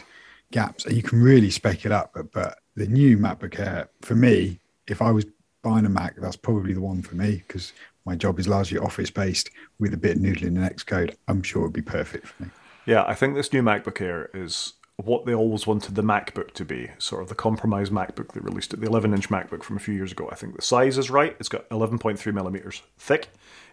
gaps, 0.52 0.86
and 0.86 0.96
you 0.96 1.02
can 1.02 1.20
really 1.20 1.50
spec 1.50 1.84
it 1.84 1.92
up. 1.92 2.12
But, 2.14 2.30
but 2.32 2.58
the 2.76 2.86
new 2.86 3.18
MacBook 3.18 3.58
Air, 3.58 3.90
for 4.02 4.14
me, 4.14 4.60
if 4.86 5.02
I 5.02 5.10
was 5.10 5.26
buying 5.62 5.86
a 5.86 5.88
Mac, 5.88 6.16
that's 6.16 6.36
probably 6.36 6.72
the 6.72 6.80
one 6.80 7.02
for 7.02 7.14
me 7.14 7.42
because 7.46 7.72
my 8.04 8.14
job 8.14 8.38
is 8.38 8.48
largely 8.48 8.78
office 8.78 9.10
based 9.10 9.50
with 9.78 9.92
a 9.92 9.96
bit 9.96 10.16
of 10.16 10.22
noodling 10.22 10.56
and 10.56 10.58
Xcode. 10.58 11.14
I'm 11.26 11.42
sure 11.42 11.62
it'd 11.62 11.72
be 11.72 11.82
perfect 11.82 12.26
for 12.26 12.44
me. 12.44 12.50
Yeah, 12.86 13.04
I 13.06 13.14
think 13.14 13.34
this 13.34 13.52
new 13.52 13.62
MacBook 13.62 14.00
Air 14.00 14.30
is 14.32 14.74
what 14.96 15.26
they 15.26 15.34
always 15.34 15.66
wanted 15.66 15.94
the 15.94 16.02
MacBook 16.02 16.52
to 16.54 16.64
be, 16.64 16.90
sort 16.98 17.22
of 17.22 17.28
the 17.28 17.34
compromise 17.34 17.90
MacBook 17.90 18.32
they 18.32 18.40
released 18.40 18.74
it, 18.74 18.80
the 18.80 18.86
11 18.86 19.14
inch 19.14 19.28
MacBook 19.28 19.62
from 19.62 19.76
a 19.76 19.80
few 19.80 19.94
years 19.94 20.10
ago. 20.10 20.28
I 20.32 20.34
think 20.34 20.56
the 20.56 20.62
size 20.62 20.98
is 20.98 21.10
right. 21.10 21.36
It's 21.38 21.48
got 21.48 21.68
11.3 21.68 22.34
millimeters 22.34 22.82
thick. 22.98 23.28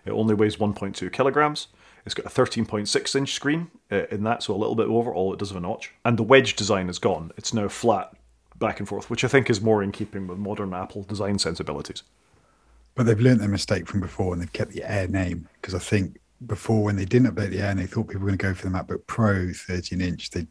It 0.06 0.12
only 0.12 0.36
weighs 0.36 0.58
1.2 0.58 1.12
kilograms. 1.12 1.68
It's 2.06 2.14
got 2.14 2.28
a 2.28 2.30
13.6 2.30 3.16
inch 3.16 3.34
screen 3.34 3.72
uh, 3.92 4.06
in 4.12 4.24
that, 4.24 4.44
so 4.44 4.54
a 4.54 4.58
little 4.58 4.76
bit 4.76 4.88
over. 4.88 5.12
All 5.12 5.34
it 5.34 5.40
does 5.40 5.50
have 5.50 5.58
a 5.58 5.62
notch. 5.62 5.92
And 6.04 6.20
the 6.20 6.24
wedge 6.24 6.56
design 6.56 6.90
is 6.90 7.00
gone. 7.00 7.32
It's 7.38 7.54
now 7.54 7.68
flat 7.68 8.14
back 8.60 8.80
and 8.80 8.88
forth, 8.88 9.10
which 9.10 9.24
I 9.24 9.28
think 9.28 9.50
is 9.50 9.62
more 9.62 9.84
in 9.84 9.92
keeping 9.92 10.28
with 10.28 10.38
modern 10.38 10.74
Apple 10.74 11.04
design 11.04 11.40
sensibilities. 11.40 12.04
But 12.96 13.06
they've 13.06 13.20
learned 13.20 13.42
their 13.42 13.50
mistake 13.50 13.88
from 13.88 14.00
before 14.00 14.34
and 14.34 14.42
they've 14.42 14.54
kept 14.54 14.72
the 14.72 14.90
Air 14.90 15.08
name 15.08 15.50
because 15.62 15.76
I 15.76 15.80
think 15.80 16.18
before 16.46 16.84
when 16.84 16.96
they 16.96 17.06
didn't 17.06 17.34
update 17.34 17.50
the 17.50 17.62
Air 17.62 17.72
and 17.72 17.80
they 17.80 17.86
thought 17.86 18.08
people 18.08 18.22
were 18.22 18.28
going 18.28 18.38
to 18.38 18.44
go 18.44 18.54
for 18.54 18.70
the 18.70 18.78
MacBook 18.78 19.06
Pro 19.08 19.52
13 19.52 20.02
inch, 20.02 20.30
they 20.32 20.48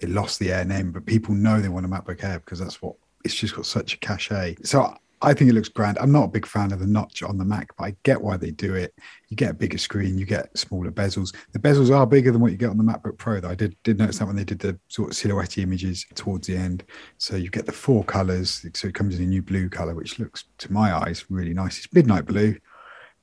they 0.00 0.08
lost 0.08 0.38
the 0.38 0.52
Air 0.52 0.64
name. 0.64 0.90
But 0.90 1.06
people 1.06 1.34
know 1.34 1.60
they 1.60 1.68
want 1.68 1.86
a 1.86 1.88
MacBook 1.88 2.24
Air 2.24 2.40
because 2.40 2.58
that's 2.58 2.82
what 2.82 2.96
it's 3.24 3.34
just 3.34 3.54
got 3.54 3.66
such 3.66 3.94
a 3.94 3.98
cachet. 3.98 4.56
So 4.64 4.94
I 5.24 5.34
think 5.34 5.50
it 5.50 5.54
looks 5.54 5.68
grand. 5.68 5.98
I'm 5.98 6.12
not 6.12 6.24
a 6.24 6.28
big 6.28 6.46
fan 6.46 6.72
of 6.72 6.80
the 6.80 6.86
notch 6.86 7.22
on 7.22 7.38
the 7.38 7.44
Mac, 7.44 7.74
but 7.76 7.84
I 7.84 7.96
get 8.02 8.20
why 8.20 8.36
they 8.36 8.50
do 8.50 8.74
it. 8.74 8.94
You 9.28 9.36
get 9.36 9.50
a 9.50 9.54
bigger 9.54 9.78
screen, 9.78 10.18
you 10.18 10.26
get 10.26 10.56
smaller 10.56 10.90
bezels. 10.90 11.34
The 11.52 11.58
bezels 11.58 11.94
are 11.94 12.06
bigger 12.06 12.30
than 12.30 12.40
what 12.40 12.52
you 12.52 12.58
get 12.58 12.70
on 12.70 12.76
the 12.76 12.84
MacBook 12.84 13.16
Pro, 13.16 13.40
though. 13.40 13.48
I 13.48 13.54
did 13.54 13.76
did 13.82 13.98
notice 13.98 14.18
that 14.18 14.26
when 14.26 14.36
they 14.36 14.44
did 14.44 14.58
the 14.58 14.78
sort 14.88 15.10
of 15.10 15.16
silhouette 15.16 15.58
images 15.58 16.06
towards 16.14 16.46
the 16.46 16.56
end. 16.56 16.84
So 17.18 17.36
you 17.36 17.50
get 17.50 17.66
the 17.66 17.72
four 17.72 18.04
colors. 18.04 18.64
So 18.74 18.88
it 18.88 18.94
comes 18.94 19.16
in 19.16 19.24
a 19.24 19.26
new 19.26 19.42
blue 19.42 19.68
color, 19.68 19.94
which 19.94 20.18
looks 20.18 20.44
to 20.58 20.72
my 20.72 20.94
eyes 20.94 21.24
really 21.30 21.54
nice. 21.54 21.78
It's 21.78 21.92
midnight 21.92 22.26
blue. 22.26 22.56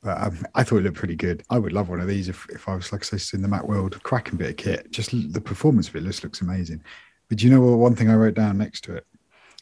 But 0.02 0.20
um, 0.20 0.46
I 0.56 0.64
thought 0.64 0.78
it 0.78 0.84
looked 0.84 0.98
pretty 0.98 1.16
good. 1.16 1.44
I 1.52 1.60
would 1.60 1.74
love 1.74 1.90
one 1.90 2.02
of 2.02 2.08
these 2.08 2.28
if, 2.28 2.50
if 2.50 2.68
I 2.68 2.76
was, 2.76 2.92
like 2.92 3.04
I 3.14 3.18
say, 3.18 3.36
in 3.36 3.44
the 3.44 3.48
Mac 3.48 3.68
world. 3.68 4.02
Cracking 4.02 4.38
bit 4.38 4.50
of 4.50 4.58
kit. 4.58 4.92
Just 4.92 5.12
the 5.32 5.42
performance 5.42 5.88
of 5.90 5.96
it 5.96 6.04
just 6.04 6.24
looks 6.24 6.42
amazing. 6.42 6.84
But 7.30 7.44
you 7.44 7.52
know 7.52 7.62
what? 7.62 7.78
One 7.78 7.96
thing 7.96 8.10
I 8.10 8.16
wrote 8.16 8.34
down 8.34 8.58
next 8.58 8.84
to 8.86 8.96
it 8.96 9.06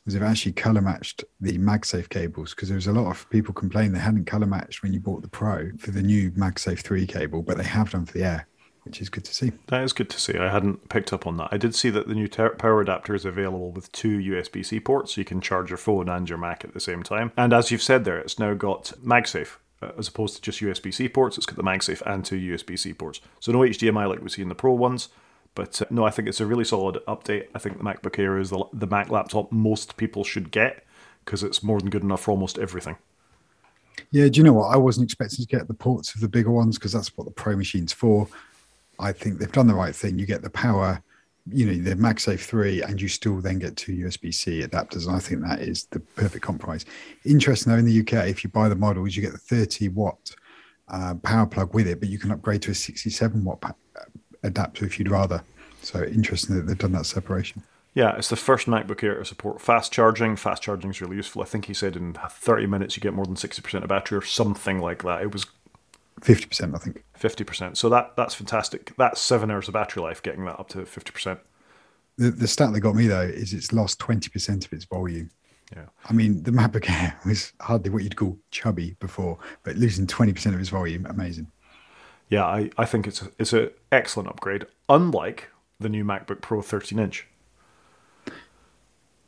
was 0.06 0.14
they've 0.14 0.24
actually 0.24 0.54
color 0.54 0.82
matched 0.82 1.24
the 1.40 1.58
MagSafe 1.58 2.10
cables 2.10 2.54
because 2.54 2.70
there 2.70 2.76
was 2.76 2.88
a 2.88 2.94
lot 2.94 3.10
of 3.10 3.30
people 3.30 3.54
complaining 3.54 3.94
they 3.94 4.00
hadn't 4.00 4.26
color 4.26 4.46
matched 4.46 4.84
when 4.84 4.94
you 4.94 5.00
bought 5.00 5.22
the 5.22 5.28
Pro 5.28 5.72
for 5.78 5.92
the 5.92 6.02
new 6.02 6.32
MagSafe 6.32 6.80
3 6.80 7.06
cable, 7.06 7.42
but 7.42 7.58
they 7.58 7.64
have 7.64 7.92
done 7.92 8.06
for 8.06 8.14
the 8.14 8.24
Air, 8.24 8.48
which 8.84 9.02
is 9.02 9.10
good 9.10 9.26
to 9.26 9.34
see. 9.34 9.52
That 9.68 9.84
is 9.84 9.94
good 9.94 10.10
to 10.10 10.20
see. 10.20 10.38
I 10.38 10.50
hadn't 10.50 10.90
picked 10.90 11.14
up 11.14 11.28
on 11.28 11.38
that. 11.38 11.50
I 11.52 11.58
did 11.58 11.76
see 11.76 11.90
that 11.92 12.08
the 12.08 12.16
new 12.16 12.28
ter- 12.28 12.56
power 12.56 12.82
adapter 12.82 13.14
is 13.14 13.26
available 13.26 13.72
with 13.72 13.92
two 13.92 14.20
USB 14.20 14.66
C 14.66 14.80
ports, 14.80 15.16
so 15.16 15.22
you 15.22 15.26
can 15.26 15.42
charge 15.42 15.70
your 15.70 15.78
phone 15.78 16.10
and 16.10 16.28
your 16.28 16.38
Mac 16.38 16.64
at 16.64 16.74
the 16.74 16.80
same 16.80 17.04
time. 17.04 17.32
And 17.38 17.54
as 17.54 17.72
you've 17.72 17.84
said 17.84 18.06
there, 18.06 18.18
it's 18.18 18.40
now 18.40 18.54
got 18.54 18.94
MagSafe. 19.04 19.58
Uh, 19.82 19.92
as 19.98 20.10
opposed 20.10 20.36
to 20.36 20.42
just 20.42 20.60
USB 20.60 20.94
C 20.94 21.08
ports, 21.08 21.38
it's 21.38 21.46
got 21.46 21.56
the 21.56 21.64
MagSafe 21.64 22.02
and 22.06 22.26
two 22.26 22.36
USB 22.36 22.78
C 22.78 22.94
ports. 22.94 23.22
So 23.40 23.52
no 23.52 23.60
HDMI 23.60 24.10
like 24.10 24.22
we 24.22 24.30
see 24.30 24.42
in 24.42 24.50
the 24.50 24.56
Pro 24.56 24.74
ones, 24.74 25.08
but 25.60 25.82
uh, 25.82 25.86
no, 25.90 26.06
I 26.06 26.10
think 26.10 26.30
it's 26.30 26.40
a 26.40 26.46
really 26.46 26.64
solid 26.64 27.00
update. 27.06 27.48
I 27.54 27.60
think 27.60 27.78
the 27.78 27.84
MacBook 27.84 28.18
Air 28.18 28.40
is 28.40 28.50
the, 28.50 28.64
the 28.72 28.88
Mac 28.88 29.10
laptop 29.10 29.52
most 29.52 29.98
people 29.98 30.24
should 30.24 30.52
get 30.52 30.86
because 31.26 31.44
it's 31.44 31.62
more 31.62 31.82
than 31.82 31.90
good 31.90 32.02
enough 32.02 32.22
for 32.22 32.32
almost 32.32 32.58
everything. 32.58 32.96
Yeah, 34.12 34.30
do 34.30 34.38
you 34.38 34.46
know 34.46 34.54
what? 34.54 34.74
I 34.74 34.78
wasn't 34.78 35.04
expecting 35.04 35.46
to 35.46 35.58
get 35.58 35.68
the 35.68 35.74
ports 35.74 36.16
of 36.16 36.22
the 36.22 36.30
bigger 36.30 36.50
ones 36.50 36.78
because 36.78 36.94
that's 36.94 37.18
what 37.18 37.26
the 37.26 37.32
Pro 37.32 37.58
machine's 37.58 37.92
for. 37.92 38.26
I 39.00 39.12
think 39.12 39.38
they've 39.38 39.52
done 39.52 39.68
the 39.68 39.74
right 39.74 39.94
thing. 39.94 40.18
You 40.18 40.26
get 40.26 40.42
the 40.42 40.50
power, 40.50 41.04
you 41.52 41.66
know, 41.66 41.74
the 41.74 41.96
MagSafe 41.96 42.40
3, 42.40 42.84
and 42.84 43.02
you 43.02 43.10
still 43.10 43.42
then 43.42 43.60
get 43.60 43.76
two 43.76 43.92
USB 43.92 44.34
C 44.34 44.62
adapters. 44.62 45.08
And 45.08 45.16
I 45.18 45.20
think 45.20 45.42
that 45.42 45.60
is 45.60 45.88
the 45.92 46.00
perfect 46.00 46.46
compromise. 46.46 46.86
Interesting 47.26 47.74
though, 47.74 47.80
in 47.80 47.86
the 47.86 48.00
UK, 48.00 48.30
if 48.30 48.46
you 48.46 48.50
buy 48.50 48.70
the 48.70 48.76
models, 48.76 49.14
you 49.14 49.22
get 49.22 49.34
the 49.34 49.38
30 49.38 49.90
watt 49.90 50.34
uh, 50.88 51.16
power 51.16 51.46
plug 51.46 51.74
with 51.74 51.86
it, 51.86 52.00
but 52.00 52.08
you 52.08 52.18
can 52.18 52.32
upgrade 52.32 52.62
to 52.62 52.72
a 52.72 52.76
67 52.76 53.44
watt 53.44 53.60
adapter 54.44 54.86
if 54.86 55.00
you'd 55.00 55.10
rather. 55.10 55.44
So 55.82 56.04
interesting 56.04 56.56
that 56.56 56.68
they've 56.68 56.78
done 56.78 56.92
that 56.94 57.06
separation. 57.06 57.64
Yeah, 57.94 58.16
it's 58.16 58.30
the 58.30 58.36
first 58.36 58.68
MacBook 58.68 59.04
Air 59.04 59.16
to 59.16 59.26
support 59.26 59.62
fast 59.62 59.92
charging. 59.92 60.36
Fast 60.36 60.62
charging 60.62 60.92
is 60.92 61.02
really 61.02 61.16
useful. 61.16 61.42
I 61.42 61.46
think 61.46 61.66
he 61.66 61.74
said 61.74 61.96
in 61.96 62.14
30 62.14 62.68
minutes 62.68 62.96
you 62.96 63.02
get 63.02 63.14
more 63.14 63.26
than 63.26 63.36
60% 63.36 63.82
of 63.82 63.90
battery 63.90 64.18
or 64.18 64.22
something 64.22 64.80
like 64.80 65.04
that. 65.04 65.22
It 65.22 65.34
was 65.34 65.46
50%, 66.22 66.76
I 66.76 66.78
think. 66.78 67.04
50%. 67.20 67.78
So 67.78 67.90
that 67.90 68.16
that's 68.16 68.36
fantastic. 68.36 68.94
That's 68.98 69.20
seven 69.20 69.50
hours 69.50 69.68
of 69.68 69.74
battery 69.74 70.04
life 70.04 70.22
getting 70.22 70.46
that 70.46 70.60
up 70.60 70.70
to 70.70 70.80
50%. 70.80 71.40
The, 72.18 72.32
the 72.32 72.48
stat 72.48 72.74
that 72.74 72.80
got 72.82 72.96
me 72.96 73.08
though 73.08 73.22
is 73.22 73.54
it's 73.54 73.74
lost 73.74 74.00
20% 74.00 74.66
of 74.66 74.74
its 74.74 74.86
volume. 74.86 75.32
Yeah. 75.76 75.86
I 76.06 76.14
mean, 76.14 76.44
the 76.44 76.52
MacBook 76.52 76.90
Air 76.90 77.20
was 77.26 77.54
hardly 77.62 77.90
what 77.90 78.04
you'd 78.04 78.16
call 78.16 78.38
chubby 78.52 78.96
before, 79.00 79.38
but 79.64 79.76
losing 79.78 80.08
20% 80.08 80.54
of 80.54 80.60
its 80.60 80.70
volume, 80.70 81.06
amazing 81.06 81.52
yeah, 82.30 82.46
I, 82.46 82.70
I 82.78 82.86
think 82.86 83.08
it's 83.08 83.22
a, 83.22 83.32
it's 83.38 83.54
an 83.54 83.72
excellent 83.92 84.30
upgrade, 84.30 84.66
unlike 84.88 85.50
the 85.80 85.90
new 85.90 86.04
MacBook 86.04 86.42
Pro 86.42 86.62
13 86.62 87.00
inch. 87.00 87.28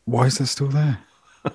Why 0.05 0.25
is 0.25 0.37
that 0.37 0.47
still 0.47 0.67
there? 0.67 0.99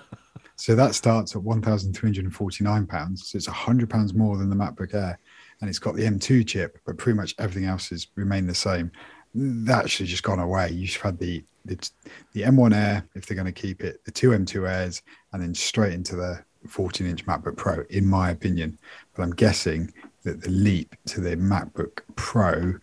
So 0.57 0.75
that 0.75 0.95
starts 0.95 1.37
at 1.37 1.43
one 1.43 1.61
thousand 1.61 1.93
three 1.93 2.09
hundred 2.09 2.25
and 2.25 2.35
forty 2.35 2.65
nine 2.65 2.87
pounds. 2.87 3.29
So 3.29 3.37
it's 3.37 3.47
hundred 3.47 3.91
pounds 3.91 4.15
more 4.15 4.39
than 4.39 4.49
the 4.49 4.57
MacBook 4.57 4.95
Air, 4.95 5.19
and 5.61 5.69
it's 5.69 5.79
got 5.79 5.95
the 5.95 6.05
M2 6.05 6.47
chip, 6.47 6.79
but 6.87 6.97
pretty 6.97 7.17
much 7.17 7.35
everything 7.39 7.69
else 7.69 7.91
has 7.91 8.07
remained 8.15 8.49
the 8.49 8.55
same. 8.55 8.91
That 9.35 9.91
should 9.91 10.05
have 10.05 10.11
just 10.11 10.23
gone 10.23 10.39
away. 10.39 10.71
You 10.71 10.87
should 10.87 11.03
have 11.03 11.13
had 11.13 11.19
the 11.19 11.45
the, 11.67 11.91
the 12.33 12.43
M1 12.43 12.75
Air 12.75 13.07
if 13.15 13.27
they're 13.27 13.35
going 13.35 13.53
to 13.53 13.53
keep 13.53 13.83
it, 13.83 14.03
the 14.05 14.11
two 14.11 14.31
M2 14.31 14.69
Airs, 14.69 15.03
and 15.33 15.43
then 15.43 15.55
straight 15.55 15.93
into 15.93 16.17
the 16.17 16.43
14 16.69 17.07
inch 17.07 17.27
MacBook 17.27 17.57
Pro, 17.57 17.85
in 17.91 18.07
my 18.07 18.31
opinion. 18.31 18.79
But 19.15 19.25
I'm 19.25 19.33
guessing 19.33 19.93
that 20.27 20.43
the 20.43 20.51
leap 20.51 20.95
to 21.07 21.21
the 21.21 21.37
MacBook 21.37 22.01
Pro 22.17 22.75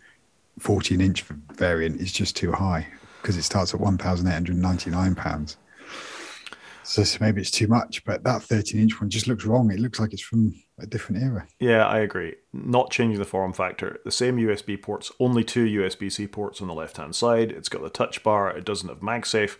14 0.59 1.01
inch 1.01 1.23
variant 1.53 1.99
is 1.99 2.11
just 2.11 2.35
too 2.35 2.51
high 2.51 2.87
because 3.21 3.37
it 3.37 3.43
starts 3.43 3.73
at 3.73 3.79
1,899 3.79 5.15
pounds. 5.15 5.57
So, 6.83 7.03
so 7.03 7.17
maybe 7.21 7.41
it's 7.41 7.51
too 7.51 7.67
much, 7.67 8.03
but 8.05 8.23
that 8.23 8.43
13 8.43 8.81
inch 8.81 8.99
one 8.99 9.09
just 9.09 9.27
looks 9.27 9.45
wrong. 9.45 9.71
It 9.71 9.79
looks 9.79 9.99
like 9.99 10.13
it's 10.13 10.21
from 10.21 10.55
a 10.79 10.85
different 10.85 11.21
era. 11.21 11.47
Yeah, 11.59 11.85
I 11.85 11.99
agree. 11.99 12.35
Not 12.51 12.91
changing 12.91 13.19
the 13.19 13.25
form 13.25 13.53
factor. 13.53 13.99
The 14.03 14.11
same 14.11 14.37
USB 14.37 14.81
ports, 14.81 15.11
only 15.19 15.43
two 15.43 15.65
USB 15.65 16.11
C 16.11 16.27
ports 16.27 16.61
on 16.61 16.67
the 16.67 16.73
left 16.73 16.97
hand 16.97 17.15
side. 17.15 17.51
It's 17.51 17.69
got 17.69 17.81
the 17.81 17.89
touch 17.89 18.23
bar. 18.23 18.49
It 18.55 18.65
doesn't 18.65 18.89
have 18.89 18.99
MagSafe. 18.99 19.57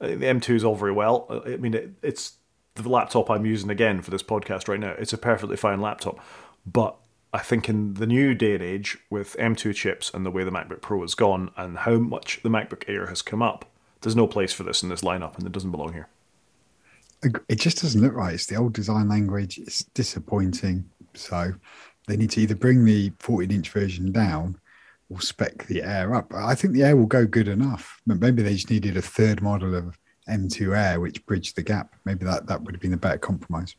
Uh, 0.00 0.08
The 0.08 0.16
M2 0.16 0.56
is 0.56 0.64
all 0.64 0.74
very 0.74 0.92
well. 0.92 1.26
Uh, 1.30 1.40
I 1.46 1.56
mean, 1.56 1.74
it, 1.74 1.90
it's 2.02 2.34
the 2.74 2.88
laptop 2.88 3.30
I'm 3.30 3.46
using 3.46 3.70
again 3.70 4.00
for 4.02 4.10
this 4.10 4.22
podcast 4.22 4.68
right 4.68 4.80
now. 4.80 4.94
It's 4.98 5.12
a 5.12 5.18
perfectly 5.18 5.56
fine 5.56 5.80
laptop, 5.80 6.18
but 6.66 6.96
I 7.32 7.38
think 7.38 7.68
in 7.68 7.94
the 7.94 8.06
new 8.06 8.34
day 8.34 8.54
and 8.54 8.62
age 8.62 8.98
with 9.08 9.36
M2 9.38 9.74
chips 9.74 10.10
and 10.12 10.26
the 10.26 10.30
way 10.30 10.42
the 10.42 10.50
MacBook 10.50 10.80
Pro 10.80 11.00
has 11.02 11.14
gone 11.14 11.50
and 11.56 11.78
how 11.78 11.98
much 11.98 12.40
the 12.42 12.48
MacBook 12.48 12.84
Air 12.88 13.06
has 13.06 13.22
come 13.22 13.40
up, 13.40 13.66
there's 14.00 14.16
no 14.16 14.26
place 14.26 14.52
for 14.52 14.64
this 14.64 14.82
in 14.82 14.88
this 14.88 15.02
lineup, 15.02 15.36
and 15.36 15.46
it 15.46 15.52
doesn't 15.52 15.70
belong 15.70 15.92
here. 15.92 16.08
It 17.48 17.56
just 17.56 17.82
doesn't 17.82 18.00
look 18.00 18.14
right. 18.14 18.34
It's 18.34 18.46
the 18.46 18.56
old 18.56 18.72
design 18.72 19.08
language. 19.08 19.58
It's 19.58 19.84
disappointing. 19.84 20.88
So 21.14 21.52
they 22.06 22.16
need 22.16 22.30
to 22.30 22.40
either 22.40 22.54
bring 22.54 22.84
the 22.84 23.12
14 23.18 23.50
inch 23.50 23.70
version 23.70 24.10
down 24.10 24.58
or 25.10 25.20
spec 25.20 25.66
the 25.66 25.82
Air 25.82 26.14
up. 26.14 26.32
I 26.34 26.54
think 26.54 26.72
the 26.72 26.82
Air 26.82 26.96
will 26.96 27.06
go 27.06 27.26
good 27.26 27.48
enough, 27.48 28.00
maybe 28.06 28.42
they 28.42 28.54
just 28.54 28.70
needed 28.70 28.96
a 28.96 29.02
third 29.02 29.42
model 29.42 29.74
of 29.74 29.98
M2 30.28 30.76
Air, 30.76 31.00
which 31.00 31.24
bridged 31.26 31.56
the 31.56 31.62
gap. 31.62 31.94
Maybe 32.04 32.24
that, 32.24 32.46
that 32.46 32.62
would 32.62 32.74
have 32.74 32.80
been 32.80 32.94
a 32.94 32.98
better 32.98 33.18
compromise. 33.18 33.74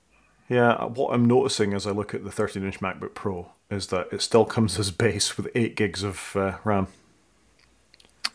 Yeah, 0.52 0.84
what 0.84 1.14
I'm 1.14 1.24
noticing 1.24 1.74
as 1.74 1.88
I 1.88 1.92
look 1.92 2.14
at 2.14 2.26
the 2.26 2.30
13 2.30 2.66
inch 2.66 2.82
MacBook 2.82 3.14
Pro 3.14 3.54
is 3.70 3.88
that 3.88 4.10
it 4.12 4.22
still 4.22 4.44
comes 4.44 4.78
as 4.78 4.92
base 4.92 5.38
with 5.38 5.48
8 5.56 5.78
gigs 5.78 6.04
of 6.04 6.36
uh, 6.36 6.58
RAM. 6.66 6.88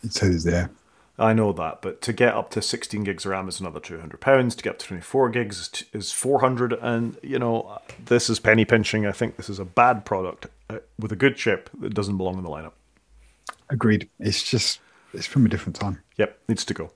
So 0.09 0.27
there's 0.27 0.43
the 0.43 0.55
Air. 0.55 0.71
I 1.19 1.33
know 1.33 1.53
that, 1.53 1.83
but 1.83 2.01
to 2.01 2.13
get 2.13 2.33
up 2.33 2.49
to 2.51 2.61
16 2.63 3.03
gigs 3.03 3.23
of 3.23 3.33
RAM 3.33 3.47
is 3.47 3.59
another 3.59 3.79
200 3.79 4.19
pounds. 4.19 4.55
To 4.55 4.63
get 4.63 4.71
up 4.71 4.79
to 4.79 4.87
24 4.87 5.29
gigs 5.29 5.59
is, 5.59 5.85
is 5.93 6.11
400, 6.11 6.73
and 6.73 7.19
you 7.21 7.37
know 7.37 7.79
this 8.03 8.31
is 8.31 8.39
penny 8.39 8.65
pinching. 8.65 9.05
I 9.05 9.11
think 9.11 9.37
this 9.37 9.47
is 9.47 9.59
a 9.59 9.65
bad 9.65 10.03
product 10.03 10.47
uh, 10.71 10.79
with 10.97 11.11
a 11.11 11.15
good 11.15 11.35
chip 11.35 11.69
that 11.79 11.93
doesn't 11.93 12.17
belong 12.17 12.39
in 12.39 12.43
the 12.43 12.49
lineup. 12.49 12.73
Agreed. 13.69 14.09
It's 14.19 14.41
just, 14.41 14.79
it's 15.13 15.27
from 15.27 15.45
a 15.45 15.49
different 15.49 15.75
time. 15.75 16.01
Yep, 16.17 16.39
needs 16.47 16.65
to 16.65 16.73
go. 16.73 16.91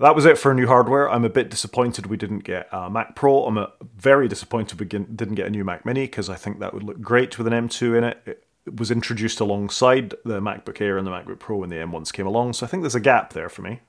That 0.00 0.16
was 0.16 0.26
it 0.26 0.38
for 0.38 0.52
new 0.52 0.66
hardware. 0.66 1.08
I'm 1.08 1.24
a 1.24 1.28
bit 1.28 1.50
disappointed 1.50 2.06
we 2.06 2.16
didn't 2.16 2.40
get 2.40 2.68
a 2.72 2.90
Mac 2.90 3.14
Pro. 3.14 3.44
I'm 3.44 3.58
a, 3.58 3.72
very 3.96 4.26
disappointed 4.26 4.80
we 4.80 4.86
didn't 4.86 5.34
get 5.34 5.46
a 5.46 5.50
new 5.50 5.64
Mac 5.64 5.86
Mini 5.86 6.06
because 6.06 6.28
I 6.28 6.34
think 6.34 6.58
that 6.58 6.74
would 6.74 6.82
look 6.82 7.00
great 7.00 7.38
with 7.38 7.46
an 7.46 7.52
M2 7.52 7.98
in 7.98 8.04
it. 8.04 8.22
It 8.66 8.76
was 8.76 8.90
introduced 8.90 9.38
alongside 9.38 10.14
the 10.24 10.40
MacBook 10.40 10.80
Air 10.80 10.98
and 10.98 11.06
the 11.06 11.12
MacBook 11.12 11.38
Pro 11.38 11.58
when 11.58 11.70
the 11.70 11.76
M1s 11.76 12.12
came 12.12 12.26
along, 12.26 12.54
so 12.54 12.66
I 12.66 12.68
think 12.68 12.82
there's 12.82 12.94
a 12.94 13.00
gap 13.00 13.34
there 13.34 13.48
for 13.48 13.62
me. 13.62 13.80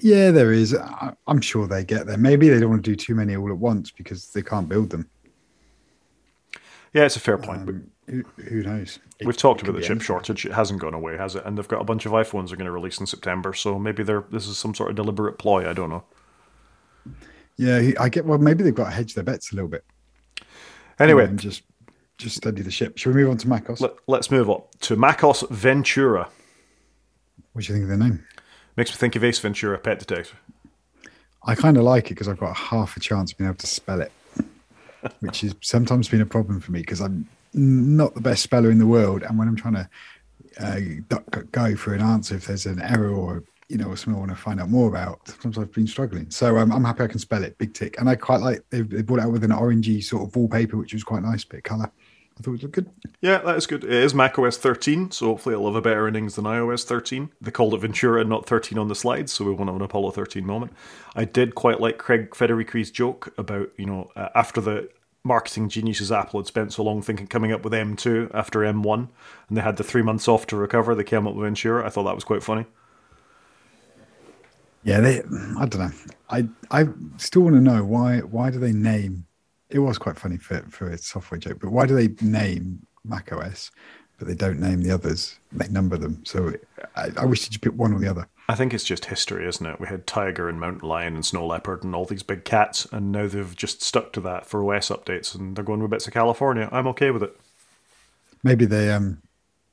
Yeah, 0.00 0.30
there 0.30 0.52
is. 0.52 0.76
I'm 1.26 1.40
sure 1.40 1.66
they 1.66 1.84
get 1.84 2.06
there. 2.06 2.16
Maybe 2.16 2.48
they 2.48 2.60
don't 2.60 2.70
want 2.70 2.84
to 2.84 2.90
do 2.90 2.96
too 2.96 3.14
many 3.14 3.36
all 3.36 3.50
at 3.50 3.58
once 3.58 3.90
because 3.90 4.28
they 4.32 4.42
can't 4.42 4.68
build 4.68 4.90
them. 4.90 5.10
Yeah, 6.94 7.04
it's 7.04 7.16
a 7.16 7.20
fair 7.20 7.38
point. 7.38 7.68
Um, 7.68 7.90
who, 8.08 8.24
who 8.48 8.62
knows? 8.62 8.98
It- 9.20 9.26
We've 9.26 9.36
talked 9.36 9.62
about 9.62 9.74
the 9.74 9.80
chip 9.80 9.90
anything. 9.92 10.04
shortage. 10.04 10.44
It 10.46 10.52
hasn't 10.52 10.80
gone 10.80 10.94
away, 10.94 11.16
has 11.16 11.36
it? 11.36 11.44
And 11.44 11.56
they've 11.56 11.68
got 11.68 11.80
a 11.80 11.84
bunch 11.84 12.04
of 12.06 12.12
iPhones 12.12 12.48
they're 12.48 12.56
going 12.56 12.66
to 12.66 12.72
release 12.72 12.98
in 12.98 13.06
September, 13.06 13.52
so 13.54 13.78
maybe 13.78 14.02
they're 14.02 14.24
this 14.30 14.46
is 14.48 14.58
some 14.58 14.74
sort 14.74 14.90
of 14.90 14.96
deliberate 14.96 15.38
ploy. 15.38 15.68
I 15.68 15.72
don't 15.72 15.90
know. 15.90 16.04
Yeah, 17.56 17.92
I 18.00 18.08
get. 18.08 18.24
Well, 18.24 18.38
maybe 18.38 18.64
they've 18.64 18.74
got 18.74 18.86
to 18.86 18.90
hedge 18.90 19.14
their 19.14 19.24
bets 19.24 19.52
a 19.52 19.54
little 19.56 19.68
bit. 19.68 19.84
Anyway, 20.98 21.24
and 21.26 21.38
just 21.38 21.62
just 22.18 22.36
study 22.36 22.62
the 22.62 22.70
ship. 22.70 22.98
Should 22.98 23.14
we 23.14 23.22
move 23.22 23.30
on 23.30 23.36
to 23.38 23.48
macOS? 23.48 23.80
let, 23.80 23.92
let's 24.06 24.30
move 24.30 24.48
on 24.50 24.62
to 24.80 24.96
macOS 24.96 25.44
Ventura. 25.50 26.28
What 27.52 27.64
do 27.64 27.72
you 27.72 27.78
think 27.78 27.90
of 27.90 27.98
the 27.98 28.04
name? 28.04 28.24
Makes 28.76 28.90
me 28.92 28.96
think 28.96 29.16
of 29.16 29.24
Ace 29.24 29.38
Ventura, 29.38 29.78
Pet 29.78 29.98
Detective. 29.98 30.34
I 31.44 31.54
kind 31.54 31.76
of 31.76 31.82
like 31.82 32.06
it 32.06 32.10
because 32.14 32.28
I've 32.28 32.38
got 32.38 32.56
half 32.56 32.96
a 32.96 33.00
chance 33.00 33.32
of 33.32 33.38
being 33.38 33.48
able 33.48 33.58
to 33.58 33.66
spell 33.66 34.00
it, 34.00 34.12
which 35.20 35.40
has 35.42 35.54
sometimes 35.60 36.08
been 36.08 36.20
a 36.20 36.26
problem 36.26 36.60
for 36.60 36.72
me 36.72 36.80
because 36.80 37.00
I'm 37.00 37.28
not 37.54 38.14
the 38.14 38.20
best 38.20 38.42
speller 38.42 38.70
in 38.70 38.78
the 38.78 38.86
world, 38.86 39.22
and 39.22 39.38
when 39.38 39.48
I'm 39.48 39.56
trying 39.56 39.74
to 39.74 39.88
uh, 40.60 40.80
go 41.50 41.76
for 41.76 41.94
an 41.94 42.00
answer, 42.00 42.36
if 42.36 42.46
there's 42.46 42.66
an 42.66 42.80
error 42.80 43.10
or 43.10 43.44
you 43.68 43.78
know 43.78 43.94
something 43.94 44.14
I 44.14 44.18
want 44.18 44.30
to 44.30 44.36
find 44.36 44.60
out 44.60 44.68
more 44.68 44.88
about, 44.88 45.26
sometimes 45.28 45.58
I've 45.58 45.72
been 45.72 45.86
struggling. 45.86 46.30
So 46.30 46.58
um, 46.58 46.72
I'm 46.72 46.84
happy 46.84 47.04
I 47.04 47.08
can 47.08 47.18
spell 47.18 47.42
it. 47.42 47.56
Big 47.58 47.74
tick, 47.74 47.98
and 47.98 48.08
I 48.08 48.16
quite 48.16 48.40
like 48.40 48.62
they 48.70 48.82
they 48.82 49.02
brought 49.02 49.20
out 49.20 49.32
with 49.32 49.44
an 49.44 49.50
orangey 49.50 50.02
sort 50.02 50.28
of 50.28 50.36
wallpaper, 50.36 50.76
which 50.76 50.92
was 50.92 51.04
quite 51.04 51.22
nice, 51.22 51.44
bit 51.44 51.58
of 51.58 51.64
color. 51.64 51.90
I 52.38 52.42
thought 52.42 52.54
it 52.54 52.62
looked 52.62 52.74
good. 52.74 52.90
Yeah, 53.20 53.38
that 53.38 53.56
is 53.56 53.66
good. 53.66 53.84
It 53.84 53.92
is 53.92 54.14
macOS 54.14 54.56
13, 54.56 55.10
so 55.10 55.26
hopefully 55.26 55.54
it'll 55.54 55.66
have 55.66 55.76
a 55.76 55.82
better 55.82 56.08
innings 56.08 56.34
than 56.34 56.44
iOS 56.44 56.84
13. 56.84 57.30
They 57.40 57.50
called 57.50 57.74
it 57.74 57.78
Ventura 57.78 58.20
and 58.20 58.30
not 58.30 58.46
13 58.46 58.78
on 58.78 58.88
the 58.88 58.94
slides, 58.94 59.32
so 59.32 59.44
we 59.44 59.52
won't 59.52 59.68
have 59.68 59.76
an 59.76 59.82
Apollo 59.82 60.12
13 60.12 60.44
moment. 60.44 60.72
I 61.14 61.24
did 61.24 61.54
quite 61.54 61.80
like 61.80 61.98
Craig 61.98 62.34
Federighi's 62.34 62.90
joke 62.90 63.32
about, 63.36 63.70
you 63.76 63.84
know, 63.84 64.10
uh, 64.16 64.30
after 64.34 64.60
the 64.60 64.88
marketing 65.24 65.68
geniuses 65.68 66.10
Apple 66.10 66.40
had 66.40 66.46
spent 66.46 66.72
so 66.72 66.82
long 66.82 67.02
thinking 67.02 67.26
coming 67.26 67.52
up 67.52 67.62
with 67.62 67.72
M2 67.72 68.30
after 68.34 68.60
M1, 68.60 69.08
and 69.48 69.56
they 69.56 69.62
had 69.62 69.76
the 69.76 69.84
three 69.84 70.02
months 70.02 70.28
off 70.28 70.46
to 70.48 70.56
recover, 70.56 70.94
they 70.94 71.04
came 71.04 71.26
up 71.26 71.34
with 71.34 71.44
Ventura. 71.44 71.86
I 71.86 71.90
thought 71.90 72.04
that 72.04 72.14
was 72.14 72.24
quite 72.24 72.42
funny. 72.42 72.66
Yeah, 74.84 75.00
they. 75.00 75.22
I 75.58 75.66
don't 75.66 75.78
know. 75.78 75.92
I 76.28 76.48
I 76.70 76.88
still 77.16 77.42
want 77.42 77.54
to 77.54 77.60
know 77.60 77.84
why 77.84 78.18
why 78.18 78.50
do 78.50 78.58
they 78.58 78.72
name? 78.72 79.26
It 79.70 79.78
was 79.78 79.96
quite 79.96 80.18
funny 80.18 80.38
for 80.38 80.60
for 80.70 80.88
a 80.88 80.98
software 80.98 81.38
joke, 81.38 81.60
but 81.60 81.70
why 81.70 81.86
do 81.86 81.94
they 81.94 82.08
name 82.20 82.84
Mac 83.04 83.32
OS, 83.32 83.70
but 84.18 84.26
they 84.26 84.34
don't 84.34 84.58
name 84.58 84.82
the 84.82 84.90
others? 84.90 85.38
They 85.52 85.68
number 85.68 85.96
them. 85.96 86.24
So 86.24 86.54
I, 86.96 87.10
I 87.16 87.24
wish 87.26 87.42
they 87.42 87.50
just 87.50 87.60
pick 87.60 87.74
one 87.74 87.92
or 87.92 88.00
the 88.00 88.08
other. 88.08 88.26
I 88.48 88.54
think 88.54 88.74
it's 88.74 88.84
just 88.84 89.06
history, 89.06 89.46
isn't 89.46 89.64
it? 89.64 89.80
We 89.80 89.86
had 89.86 90.06
Tiger 90.06 90.48
and 90.48 90.60
Mountain 90.60 90.88
Lion 90.88 91.14
and 91.14 91.24
Snow 91.24 91.46
Leopard 91.46 91.84
and 91.84 91.94
all 91.94 92.04
these 92.04 92.22
big 92.22 92.44
cats, 92.44 92.86
and 92.90 93.12
now 93.12 93.26
they've 93.26 93.56
just 93.56 93.82
stuck 93.82 94.12
to 94.14 94.20
that 94.22 94.46
for 94.46 94.74
OS 94.74 94.88
updates, 94.88 95.34
and 95.34 95.56
they're 95.56 95.64
going 95.64 95.80
with 95.80 95.90
bits 95.90 96.06
of 96.06 96.12
California. 96.12 96.68
I'm 96.72 96.88
okay 96.88 97.10
with 97.10 97.22
it. 97.22 97.38
Maybe 98.42 98.64
they 98.64 98.90
um 98.90 99.22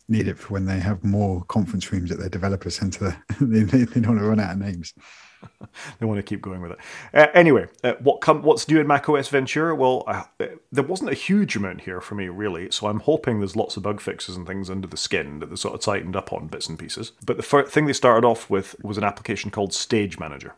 need 0.08 0.28
it 0.28 0.38
for 0.38 0.54
when 0.54 0.66
they 0.66 0.80
have 0.80 1.04
more 1.04 1.44
conference 1.46 1.92
rooms 1.92 2.12
at 2.12 2.20
their 2.20 2.30
developer 2.30 2.70
center. 2.70 3.16
they, 3.42 3.62
they, 3.64 3.84
they 3.84 4.02
don't 4.02 4.16
want 4.16 4.20
to 4.20 4.28
run 4.28 4.40
out 4.40 4.54
of 4.54 4.58
names. 4.60 4.94
They 6.00 6.06
want 6.06 6.18
to 6.18 6.24
keep 6.24 6.42
going 6.42 6.62
with 6.62 6.72
it. 6.72 6.80
Uh, 7.14 7.28
anyway, 7.34 7.68
uh, 7.84 7.94
what 8.00 8.22
com- 8.22 8.42
what's 8.42 8.68
new 8.68 8.80
in 8.80 8.88
macOS 8.88 9.30
Ventura? 9.30 9.76
Well, 9.76 10.04
uh, 10.08 10.24
there 10.72 10.84
wasn't 10.84 11.12
a 11.12 11.16
huge 11.16 11.56
amount 11.56 11.82
here 11.82 12.02
for 12.02 12.16
me, 12.16 12.28
really. 12.28 12.72
So 12.72 12.88
I'm 12.88 13.00
hoping 13.00 13.40
there's 13.40 13.56
lots 13.56 13.78
of 13.78 13.84
bug 13.84 14.02
fixes 14.02 14.36
and 14.36 14.48
things 14.48 14.70
under 14.70 14.88
the 14.88 14.98
skin 14.98 15.40
that 15.40 15.50
they 15.50 15.56
sort 15.56 15.76
of 15.76 15.82
tightened 15.82 16.16
up 16.16 16.34
on 16.34 16.48
bits 16.48 16.68
and 16.68 16.78
pieces. 16.78 17.12
But 17.26 17.38
the 17.38 17.44
first 17.44 17.72
thing 17.72 17.86
they 17.86 17.94
started 17.94 18.26
off 18.26 18.50
with 18.50 18.76
was 18.84 18.98
an 18.98 19.04
application 19.04 19.52
called 19.52 19.74
Stage 19.74 20.20
Manager. 20.20 20.56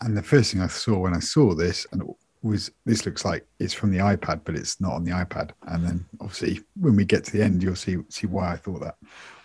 And 0.00 0.16
the 0.16 0.22
first 0.22 0.52
thing 0.52 0.60
I 0.60 0.68
saw 0.68 0.98
when 0.98 1.14
I 1.14 1.20
saw 1.20 1.54
this 1.54 1.86
and 1.92 2.02
was 2.44 2.70
this 2.84 3.06
looks 3.06 3.24
like 3.24 3.46
it's 3.58 3.72
from 3.72 3.90
the 3.90 3.98
iPad, 3.98 4.42
but 4.44 4.54
it's 4.54 4.78
not 4.78 4.92
on 4.92 5.04
the 5.04 5.12
iPad. 5.12 5.50
And 5.62 5.84
then 5.84 6.04
obviously 6.20 6.60
when 6.78 6.94
we 6.94 7.04
get 7.06 7.24
to 7.24 7.32
the 7.32 7.42
end, 7.42 7.62
you'll 7.62 7.74
see 7.74 7.96
see 8.10 8.26
why 8.26 8.52
I 8.52 8.56
thought 8.56 8.80
that. 8.80 8.96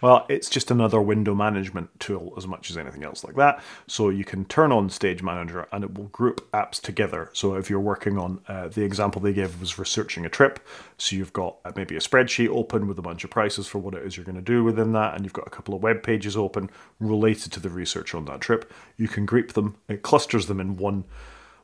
Well, 0.02 0.26
it's 0.30 0.50
just 0.50 0.70
another 0.70 1.02
window 1.02 1.34
management 1.34 1.98
tool 2.00 2.34
as 2.38 2.46
much 2.46 2.70
as 2.70 2.78
anything 2.78 3.04
else 3.04 3.24
like 3.24 3.36
that. 3.36 3.62
So 3.88 4.10
you 4.10 4.26
can 4.26 4.46
turn 4.46 4.72
on 4.72 4.90
Stage 4.90 5.24
Manager 5.24 5.68
and 5.72 5.84
it 5.84 5.98
will 5.98 6.06
group 6.06 6.50
apps 6.52 6.82
together. 6.82 7.30
So 7.34 7.56
if 7.56 7.70
you're 7.70 7.80
working 7.80 8.18
on 8.18 8.42
uh, 8.48 8.68
the 8.68 8.84
example 8.84 9.22
they 9.22 9.34
gave 9.34 9.60
was 9.62 9.80
researching 9.80 10.26
a 10.26 10.30
trip, 10.30 10.60
so 10.98 11.16
you've 11.16 11.34
got 11.34 11.58
uh, 11.64 11.72
maybe 11.76 11.96
a 11.96 12.00
spreadsheet 12.00 12.50
open 12.50 12.88
with 12.88 13.00
a 13.00 13.02
bunch 13.02 13.24
of 13.24 13.30
prices 13.30 13.68
for 13.68 13.80
what 13.80 13.94
it 13.94 14.06
is 14.06 14.18
you're 14.18 14.26
going 14.26 14.36
to 14.36 14.42
do 14.42 14.64
within 14.64 14.92
that, 14.94 15.16
and 15.16 15.24
you've 15.24 15.34
got 15.34 15.48
a 15.48 15.52
couple 15.52 15.74
of 15.74 15.82
web 15.82 16.04
pages 16.04 16.36
open 16.36 16.70
related 17.00 17.52
to 17.54 17.60
the 17.62 17.70
research 17.70 18.14
on 18.14 18.26
that 18.26 18.42
trip. 18.42 18.72
You 18.98 19.08
can 19.08 19.26
group 19.26 19.54
them, 19.54 19.76
it 19.88 20.02
clusters 20.02 20.48
them 20.48 20.60
in 20.60 20.76
one 20.76 21.06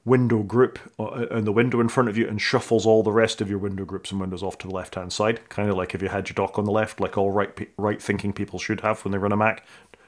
window 0.06 0.44
group 0.44 0.78
uh, 1.00 1.26
in 1.32 1.46
the 1.46 1.52
window 1.52 1.80
in 1.80 1.90
front 1.90 2.08
of 2.08 2.18
you 2.18 2.28
and 2.28 2.40
shuffles 2.40 2.86
all 2.86 3.02
the 3.02 3.12
rest 3.12 3.42
of 3.42 3.50
your 3.50 3.58
window 3.58 3.84
groups 3.84 4.12
and 4.12 4.22
windows 4.22 4.44
off 4.44 4.58
to 4.60 4.68
the 4.68 4.74
left 4.74 4.96
hand 4.96 5.12
side. 5.12 5.50
Kind 5.50 5.70
of 5.70 5.76
like 5.76 5.96
if 5.96 6.02
you 6.02 6.10
had 6.10 6.30
your 6.30 6.36
dock 6.36 6.58
on 6.60 6.66
the 6.66 6.72
left 6.72 7.00
like 7.00 7.18
all 7.18 7.32
right 7.32 7.70
right 7.78 8.02
thinking 8.02 8.32
people 8.32 8.60
should 8.60 8.82
have 8.82 9.04
when 9.04 9.12
they 9.12 9.18
run 9.18 9.32
a 9.32 9.38
mac. 9.38 9.66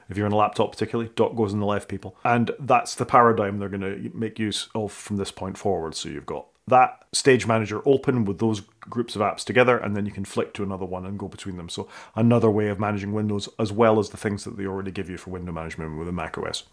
If 0.08 0.16
you're 0.16 0.26
on 0.26 0.32
a 0.32 0.36
laptop 0.36 0.72
particularly 0.72 1.10
dock 1.16 1.34
goes 1.34 1.52
on 1.52 1.60
the 1.60 1.66
left 1.66 1.88
people. 1.88 2.16
And 2.24 2.52
that's 2.60 2.94
the 2.94 3.04
paradigm 3.04 3.58
they're 3.58 3.68
going 3.68 3.80
to 3.80 4.10
make 4.14 4.38
use 4.38 4.68
of 4.74 4.92
from 4.92 5.16
this 5.16 5.32
point 5.32 5.58
forward. 5.58 5.96
So 5.96 6.08
you've 6.08 6.26
got 6.26 6.46
that 6.68 7.06
stage 7.12 7.46
manager 7.46 7.80
open 7.86 8.24
with 8.24 8.38
those 8.38 8.60
groups 8.80 9.16
of 9.16 9.22
apps 9.22 9.42
together 9.42 9.78
and 9.78 9.96
then 9.96 10.06
you 10.06 10.12
can 10.12 10.24
flick 10.24 10.52
to 10.54 10.62
another 10.62 10.84
one 10.84 11.06
and 11.06 11.18
go 11.18 11.26
between 11.26 11.56
them. 11.56 11.68
So 11.68 11.88
another 12.14 12.50
way 12.50 12.68
of 12.68 12.78
managing 12.78 13.12
windows 13.12 13.48
as 13.58 13.72
well 13.72 13.98
as 13.98 14.10
the 14.10 14.16
things 14.16 14.44
that 14.44 14.56
they 14.56 14.66
already 14.66 14.92
give 14.92 15.10
you 15.10 15.16
for 15.16 15.30
window 15.30 15.50
management 15.50 15.98
with 15.98 16.08
a 16.08 16.12
mac 16.12 16.38
os 16.38 16.64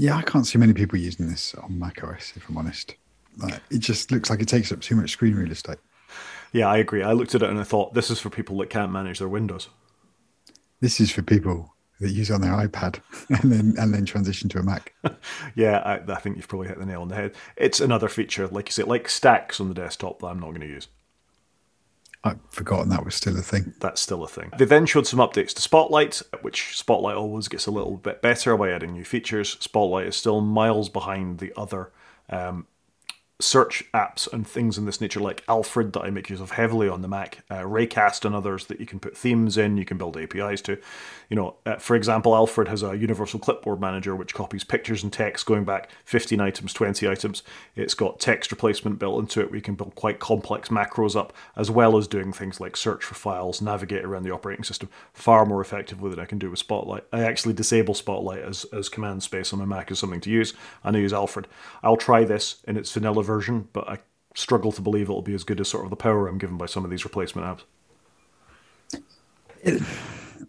Yeah, 0.00 0.16
I 0.16 0.22
can't 0.22 0.46
see 0.46 0.56
many 0.56 0.72
people 0.72 0.98
using 0.98 1.28
this 1.28 1.54
on 1.56 1.78
Mac 1.78 2.02
OS, 2.02 2.32
if 2.34 2.48
I'm 2.48 2.56
honest. 2.56 2.94
Like, 3.36 3.60
it 3.70 3.80
just 3.80 4.10
looks 4.10 4.30
like 4.30 4.40
it 4.40 4.48
takes 4.48 4.72
up 4.72 4.80
too 4.80 4.96
much 4.96 5.10
screen 5.10 5.34
real 5.34 5.52
estate. 5.52 5.76
Yeah, 6.52 6.68
I 6.68 6.78
agree. 6.78 7.02
I 7.02 7.12
looked 7.12 7.34
at 7.34 7.42
it 7.42 7.50
and 7.50 7.60
I 7.60 7.64
thought 7.64 7.92
this 7.92 8.10
is 8.10 8.18
for 8.18 8.30
people 8.30 8.56
that 8.58 8.70
can't 8.70 8.90
manage 8.90 9.18
their 9.18 9.28
Windows. 9.28 9.68
This 10.80 11.00
is 11.00 11.10
for 11.10 11.20
people 11.20 11.74
that 12.00 12.12
use 12.12 12.30
on 12.30 12.40
their 12.40 12.52
iPad 12.52 13.00
and 13.28 13.52
then 13.52 13.74
and 13.76 13.92
then 13.92 14.06
transition 14.06 14.48
to 14.48 14.60
a 14.60 14.62
Mac. 14.62 14.94
yeah, 15.54 15.80
I, 15.84 16.00
I, 16.10 16.16
think 16.16 16.36
you've 16.36 16.48
probably 16.48 16.68
hit 16.68 16.78
the 16.78 16.86
nail 16.86 17.02
on 17.02 17.08
the 17.08 17.16
head. 17.16 17.34
It's 17.56 17.78
another 17.78 18.08
feature, 18.08 18.48
like 18.48 18.68
you 18.68 18.72
say, 18.72 18.84
like 18.84 19.06
stacks 19.06 19.60
on 19.60 19.68
the 19.68 19.74
desktop 19.74 20.20
that 20.20 20.28
I'm 20.28 20.40
not 20.40 20.48
going 20.48 20.62
to 20.62 20.66
use. 20.66 20.88
I've 22.22 22.38
forgotten 22.50 22.90
that 22.90 23.04
was 23.04 23.14
still 23.14 23.38
a 23.38 23.42
thing. 23.42 23.72
That's 23.80 24.00
still 24.00 24.22
a 24.22 24.28
thing. 24.28 24.50
They 24.58 24.66
then 24.66 24.84
showed 24.84 25.06
some 25.06 25.20
updates 25.20 25.54
to 25.54 25.62
Spotlight, 25.62 26.20
which 26.42 26.76
Spotlight 26.76 27.16
always 27.16 27.48
gets 27.48 27.66
a 27.66 27.70
little 27.70 27.96
bit 27.96 28.20
better 28.20 28.56
by 28.56 28.70
adding 28.70 28.92
new 28.92 29.04
features. 29.04 29.56
Spotlight 29.60 30.06
is 30.06 30.16
still 30.16 30.42
miles 30.42 30.90
behind 30.90 31.38
the 31.38 31.52
other 31.56 31.92
um, 32.28 32.66
search 33.40 33.84
apps 33.92 34.30
and 34.32 34.46
things 34.46 34.78
in 34.78 34.86
this 34.86 35.00
nature, 35.00 35.20
like 35.20 35.42
Alfred, 35.48 35.92
that 35.92 36.02
I 36.02 36.10
make 36.10 36.30
use 36.30 36.40
of 36.40 36.52
heavily 36.52 36.88
on 36.88 37.02
the 37.02 37.08
Mac, 37.08 37.44
uh, 37.50 37.62
Raycast, 37.62 38.24
and 38.24 38.34
others 38.34 38.66
that 38.66 38.80
you 38.80 38.86
can 38.86 39.00
put 39.00 39.16
themes 39.16 39.56
in, 39.56 39.76
you 39.76 39.84
can 39.84 39.98
build 39.98 40.16
APIs 40.16 40.60
to. 40.62 40.78
You 41.28 41.36
know, 41.36 41.56
uh, 41.64 41.76
for 41.76 41.94
example, 41.96 42.34
Alfred 42.34 42.68
has 42.68 42.82
a 42.82 42.96
universal 42.96 43.38
clipboard 43.38 43.80
manager 43.80 44.16
which 44.16 44.34
copies 44.34 44.64
pictures 44.64 45.02
and 45.02 45.12
text 45.12 45.46
going 45.46 45.64
back 45.64 45.90
15 46.04 46.40
items, 46.40 46.72
20 46.72 47.08
items. 47.08 47.42
It's 47.76 47.94
got 47.94 48.20
text 48.20 48.50
replacement 48.50 48.98
built 48.98 49.20
into 49.20 49.40
it 49.40 49.46
where 49.50 49.56
you 49.56 49.62
can 49.62 49.74
build 49.76 49.94
quite 49.94 50.18
complex 50.18 50.68
macros 50.68 51.16
up, 51.16 51.32
as 51.56 51.70
well 51.70 51.96
as 51.96 52.08
doing 52.08 52.32
things 52.32 52.60
like 52.60 52.76
search 52.76 53.04
for 53.04 53.14
files, 53.14 53.62
navigate 53.62 54.04
around 54.04 54.24
the 54.24 54.32
operating 54.32 54.64
system 54.64 54.88
far 55.12 55.46
more 55.46 55.60
effectively 55.60 56.10
than 56.10 56.18
I 56.18 56.24
can 56.24 56.38
do 56.38 56.50
with 56.50 56.58
Spotlight. 56.58 57.04
I 57.12 57.22
actually 57.22 57.54
disable 57.54 57.94
Spotlight 57.94 58.42
as, 58.42 58.64
as 58.72 58.88
command 58.88 59.22
space 59.22 59.52
on 59.52 59.58
my 59.58 59.64
Mac 59.64 59.90
as 59.90 59.98
something 59.98 60.20
to 60.22 60.30
use, 60.30 60.54
and 60.82 60.96
I 60.96 61.00
use 61.00 61.12
Alfred. 61.12 61.46
I'll 61.82 61.96
try 61.96 62.24
this 62.24 62.56
in 62.66 62.76
its 62.76 62.92
vanilla 62.92 63.22
version, 63.30 63.68
but 63.72 63.88
I 63.88 63.98
struggle 64.34 64.72
to 64.72 64.80
believe 64.80 65.04
it'll 65.04 65.22
be 65.22 65.34
as 65.34 65.44
good 65.44 65.60
as 65.60 65.68
sort 65.68 65.84
of 65.84 65.90
the 65.90 65.96
power 65.96 66.26
I'm 66.26 66.38
given 66.38 66.56
by 66.56 66.66
some 66.66 66.84
of 66.84 66.90
these 66.90 67.04
replacement 67.04 67.46
apps. 67.46 69.00
It, 69.62 69.82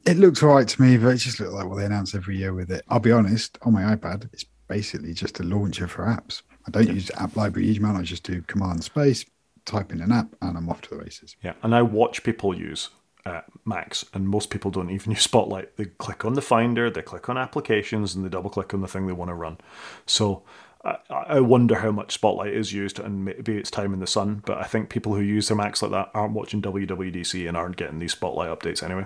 it 0.06 0.18
looks 0.18 0.42
all 0.42 0.56
right 0.56 0.68
to 0.68 0.82
me, 0.82 0.98
but 0.98 1.10
it 1.10 1.18
just 1.18 1.40
looks 1.40 1.52
like 1.52 1.68
what 1.68 1.78
they 1.78 1.86
announce 1.86 2.16
every 2.16 2.38
year 2.38 2.54
with 2.54 2.72
it. 2.72 2.84
I'll 2.90 3.00
be 3.00 3.12
honest, 3.12 3.58
on 3.62 3.74
my 3.74 3.84
iPad, 3.96 4.30
it's 4.34 4.46
basically 4.68 5.14
just 5.14 5.40
a 5.40 5.44
launcher 5.44 5.88
for 5.88 6.06
apps. 6.06 6.42
I 6.68 6.72
don't 6.72 6.88
yeah. 6.88 6.94
use 6.94 7.12
app 7.18 7.36
library 7.36 7.68
huge 7.68 7.80
amount. 7.80 7.98
I 7.98 8.02
just 8.04 8.24
do 8.24 8.42
command 8.44 8.84
space, 8.84 9.26
type 9.66 9.92
in 9.92 10.02
an 10.02 10.12
app, 10.12 10.36
and 10.42 10.58
I'm 10.58 10.70
off 10.70 10.82
to 10.82 10.90
the 10.92 10.98
races. 10.98 11.36
Yeah, 11.44 11.54
and 11.62 11.76
I 11.76 11.82
watch 11.82 12.24
people 12.24 12.58
use 12.58 12.90
uh, 13.26 13.42
Macs, 13.66 14.06
and 14.14 14.28
most 14.28 14.50
people 14.50 14.72
don't 14.72 14.90
even 14.90 15.12
use 15.16 15.24
Spotlight. 15.24 15.78
They 15.78 15.86
click 15.86 16.26
on 16.26 16.34
the 16.34 16.42
Finder, 16.42 16.90
they 16.90 17.02
click 17.02 17.30
on 17.30 17.38
applications, 17.38 18.16
and 18.16 18.24
they 18.24 18.30
double 18.30 18.50
click 18.50 18.74
on 18.74 18.82
the 18.82 18.88
thing 18.88 19.08
they 19.08 19.14
want 19.14 19.30
to 19.30 19.36
run. 19.36 19.58
So 20.06 20.44
I, 20.84 20.98
I 21.10 21.40
wonder 21.40 21.76
how 21.76 21.92
much 21.92 22.14
Spotlight 22.14 22.54
is 22.54 22.74
used, 22.74 23.00
and 23.00 23.26
maybe 23.26 23.58
it's 23.58 23.72
time 23.72 23.94
in 23.94 24.00
the 24.00 24.08
sun. 24.08 24.42
But 24.46 24.58
I 24.58 24.64
think 24.64 24.90
people 24.90 25.14
who 25.14 25.22
use 25.22 25.48
their 25.48 25.58
Macs 25.58 25.82
like 25.82 25.92
that 25.92 26.12
aren't 26.14 26.34
watching 26.34 26.62
WWDC 26.62 27.48
and 27.48 27.56
aren't 27.56 27.78
getting 27.78 28.00
these 28.00 28.14
Spotlight 28.14 28.50
updates 28.50 28.82
anyway. 28.82 29.06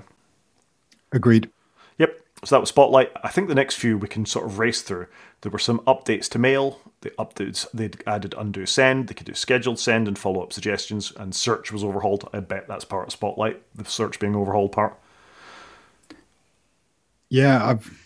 Agreed. 1.12 1.50
Yep. 1.98 2.22
So 2.44 2.56
that 2.56 2.62
was 2.62 2.70
Spotlight. 2.70 3.12
I 3.24 3.30
think 3.30 3.48
the 3.48 3.56
next 3.56 3.76
few 3.76 3.98
we 3.98 4.08
can 4.08 4.26
sort 4.26 4.46
of 4.46 4.60
race 4.60 4.82
through. 4.82 5.08
There 5.42 5.52
were 5.52 5.60
some 5.60 5.80
updates 5.80 6.30
to 6.30 6.40
mail. 6.40 6.80
The 7.02 7.12
updates 7.12 7.68
they'd 7.74 8.02
added 8.08 8.36
undo 8.38 8.66
send. 8.66 9.08
They 9.08 9.14
could 9.14 9.28
do 9.28 9.34
scheduled 9.34 9.80
send 9.80 10.08
and 10.08 10.18
follow 10.18 10.42
up 10.42 10.54
suggestions. 10.54 11.12
And 11.16 11.36
search 11.36 11.72
was 11.72 11.84
overhauled. 11.84 12.30
I 12.34 12.40
bet 12.40 12.68
that's 12.68 12.86
part 12.86 13.08
of 13.08 13.14
Spotlight. 13.14 13.62
The 13.76 13.86
search 13.86 14.20
being 14.20 14.36
overhauled 14.36 14.72
part. 14.72 14.98
Yeah, 17.30 17.66
I've 17.66 18.05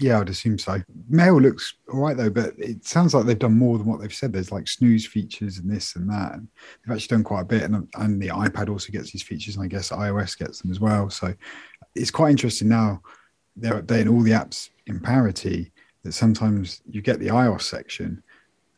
yeah, 0.00 0.18
I'd 0.18 0.28
assume 0.28 0.58
so. 0.58 0.82
Mail 1.08 1.40
looks 1.40 1.74
all 1.92 2.00
right 2.00 2.16
though, 2.16 2.30
but 2.30 2.54
it 2.58 2.86
sounds 2.86 3.14
like 3.14 3.26
they've 3.26 3.38
done 3.38 3.58
more 3.58 3.78
than 3.78 3.86
what 3.86 4.00
they've 4.00 4.12
said. 4.12 4.32
There's 4.32 4.52
like 4.52 4.66
snooze 4.66 5.06
features 5.06 5.58
and 5.58 5.70
this 5.70 5.96
and 5.96 6.08
that, 6.10 6.34
and 6.34 6.48
they've 6.84 6.94
actually 6.94 7.16
done 7.16 7.24
quite 7.24 7.42
a 7.42 7.44
bit. 7.44 7.62
And, 7.62 7.88
and 7.96 8.20
the 8.20 8.28
iPad 8.28 8.70
also 8.70 8.92
gets 8.92 9.12
these 9.12 9.22
features, 9.22 9.56
and 9.56 9.64
I 9.64 9.68
guess 9.68 9.90
iOS 9.90 10.38
gets 10.38 10.60
them 10.60 10.70
as 10.70 10.80
well. 10.80 11.10
So 11.10 11.34
it's 11.94 12.10
quite 12.10 12.30
interesting 12.30 12.68
now. 12.68 13.02
They're 13.56 13.82
updating 13.82 14.12
all 14.12 14.22
the 14.22 14.30
apps 14.30 14.70
in 14.86 15.00
parity. 15.00 15.72
That 16.02 16.12
sometimes 16.12 16.80
you 16.88 17.02
get 17.02 17.18
the 17.20 17.28
iOS 17.28 17.62
section, 17.62 18.22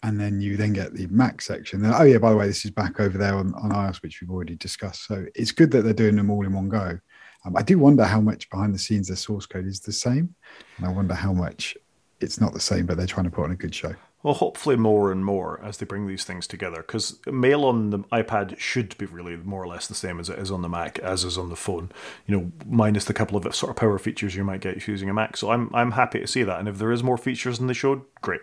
and 0.03 0.19
then 0.19 0.41
you 0.41 0.57
then 0.57 0.73
get 0.73 0.95
the 0.95 1.07
Mac 1.07 1.41
section. 1.41 1.81
Then, 1.81 1.95
oh 1.95 2.03
yeah, 2.03 2.19
by 2.19 2.31
the 2.31 2.37
way, 2.37 2.49
this 2.49 2.65
is 2.65 2.73
back 2.73 2.99
over 2.99 3.17
there 3.17 3.37
on, 3.37 3.55
on 3.55 3.71
iOS, 3.71 4.03
which 4.03 4.21
we've 4.21 4.31
already 4.31 4.57
discussed. 4.57 5.07
So 5.07 5.27
it's 5.35 5.53
good 5.53 5.71
that 5.71 5.83
they're 5.83 5.93
doing 5.93 6.17
them 6.17 6.31
all 6.31 6.45
in 6.45 6.53
one 6.53 6.69
go. 6.69 6.99
Um, 7.45 7.57
I 7.57 7.63
do 7.63 7.79
wonder 7.79 8.05
how 8.05 8.21
much 8.21 8.49
behind 8.51 8.75
the 8.75 8.79
scenes 8.79 9.09
the 9.09 9.17
source 9.17 9.47
code 9.47 9.67
is 9.67 9.81
the 9.81 9.93
same, 9.93 10.35
and 10.77 10.87
I 10.87 10.91
wonder 10.91 11.15
how 11.15 11.33
much 11.33 11.77
it's 12.21 12.41
not 12.41 12.53
the 12.53 12.61
same, 12.61 12.87
but 12.87 12.97
they're 12.97 13.07
trying 13.07 13.25
to 13.25 13.31
put 13.31 13.45
on 13.45 13.51
a 13.51 13.57
good 13.57 13.75
show. 13.75 13.95
Well, 14.23 14.35
hopefully 14.35 14.77
more 14.77 15.11
and 15.11 15.25
more 15.25 15.61
as 15.65 15.79
they 15.79 15.87
bring 15.87 16.07
these 16.07 16.23
things 16.23 16.47
together, 16.47 16.77
because 16.77 17.19
Mail 17.27 17.65
on 17.65 17.91
the 17.91 17.99
iPad 18.13 18.57
should 18.57 18.97
be 18.97 19.07
really 19.07 19.37
more 19.37 19.61
or 19.61 19.67
less 19.67 19.89
the 19.89 19.97
same 19.97 20.21
as 20.21 20.29
it 20.29 20.39
is 20.39 20.49
on 20.49 20.63
the 20.63 20.69
Mac, 20.69 21.01
as 21.01 21.25
is 21.25 21.37
on 21.37 21.49
the 21.49 21.57
phone. 21.57 21.91
You 22.27 22.37
know, 22.37 22.53
minus 22.65 23.05
the 23.05 23.15
couple 23.15 23.37
of 23.37 23.55
sort 23.55 23.71
of 23.71 23.77
power 23.77 23.99
features 23.99 24.37
you 24.37 24.45
might 24.45 24.61
get 24.61 24.87
using 24.87 25.11
a 25.11 25.15
Mac. 25.15 25.37
So 25.37 25.51
I'm 25.51 25.75
I'm 25.75 25.93
happy 25.93 26.21
to 26.21 26.29
see 26.29 26.45
that, 26.45 26.61
and 26.61 26.69
if 26.69 26.79
there 26.79 26.93
is 26.93 27.03
more 27.03 27.19
features 27.19 27.59
than 27.59 27.67
they 27.67 27.75
showed, 27.75 28.03
great. 28.21 28.43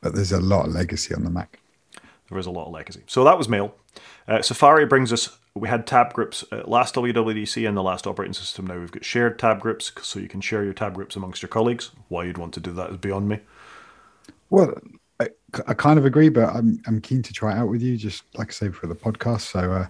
But 0.00 0.14
there's 0.14 0.30
a 0.30 0.40
lot 0.40 0.66
of 0.66 0.72
legacy 0.74 1.12
on 1.12 1.24
the 1.24 1.30
Mac. 1.30 1.58
There 2.28 2.38
is 2.38 2.46
a 2.46 2.50
lot 2.52 2.66
of 2.66 2.72
legacy. 2.72 3.02
So 3.08 3.24
that 3.24 3.36
was 3.36 3.48
Mail. 3.48 3.74
Uh, 4.28 4.42
Safari 4.42 4.86
brings 4.86 5.12
us 5.12 5.38
we 5.54 5.68
had 5.68 5.86
tab 5.86 6.12
groups 6.14 6.44
at 6.50 6.68
last 6.68 6.94
WWDC 6.94 7.66
and 7.68 7.76
the 7.76 7.82
last 7.82 8.06
operating 8.06 8.32
system. 8.32 8.66
Now 8.66 8.78
we've 8.78 8.92
got 8.92 9.04
shared 9.04 9.38
tab 9.38 9.60
groups, 9.60 9.92
so 10.02 10.18
you 10.18 10.28
can 10.28 10.40
share 10.40 10.64
your 10.64 10.72
tab 10.72 10.94
groups 10.94 11.14
amongst 11.16 11.42
your 11.42 11.48
colleagues. 11.48 11.90
Why 12.08 12.24
you'd 12.24 12.38
want 12.38 12.54
to 12.54 12.60
do 12.60 12.72
that 12.72 12.90
is 12.90 12.96
beyond 12.96 13.28
me. 13.28 13.40
Well, 14.50 14.74
I, 15.20 15.28
I 15.66 15.74
kind 15.74 15.98
of 15.98 16.06
agree, 16.06 16.30
but 16.30 16.48
I'm 16.54 16.80
I'm 16.86 17.00
keen 17.00 17.22
to 17.22 17.32
try 17.32 17.52
it 17.52 17.58
out 17.58 17.68
with 17.68 17.82
you, 17.82 17.96
just 17.96 18.24
like 18.34 18.48
I 18.48 18.52
say 18.52 18.70
for 18.70 18.86
the 18.86 18.94
podcast. 18.94 19.42
So 19.42 19.72
uh, 19.72 19.86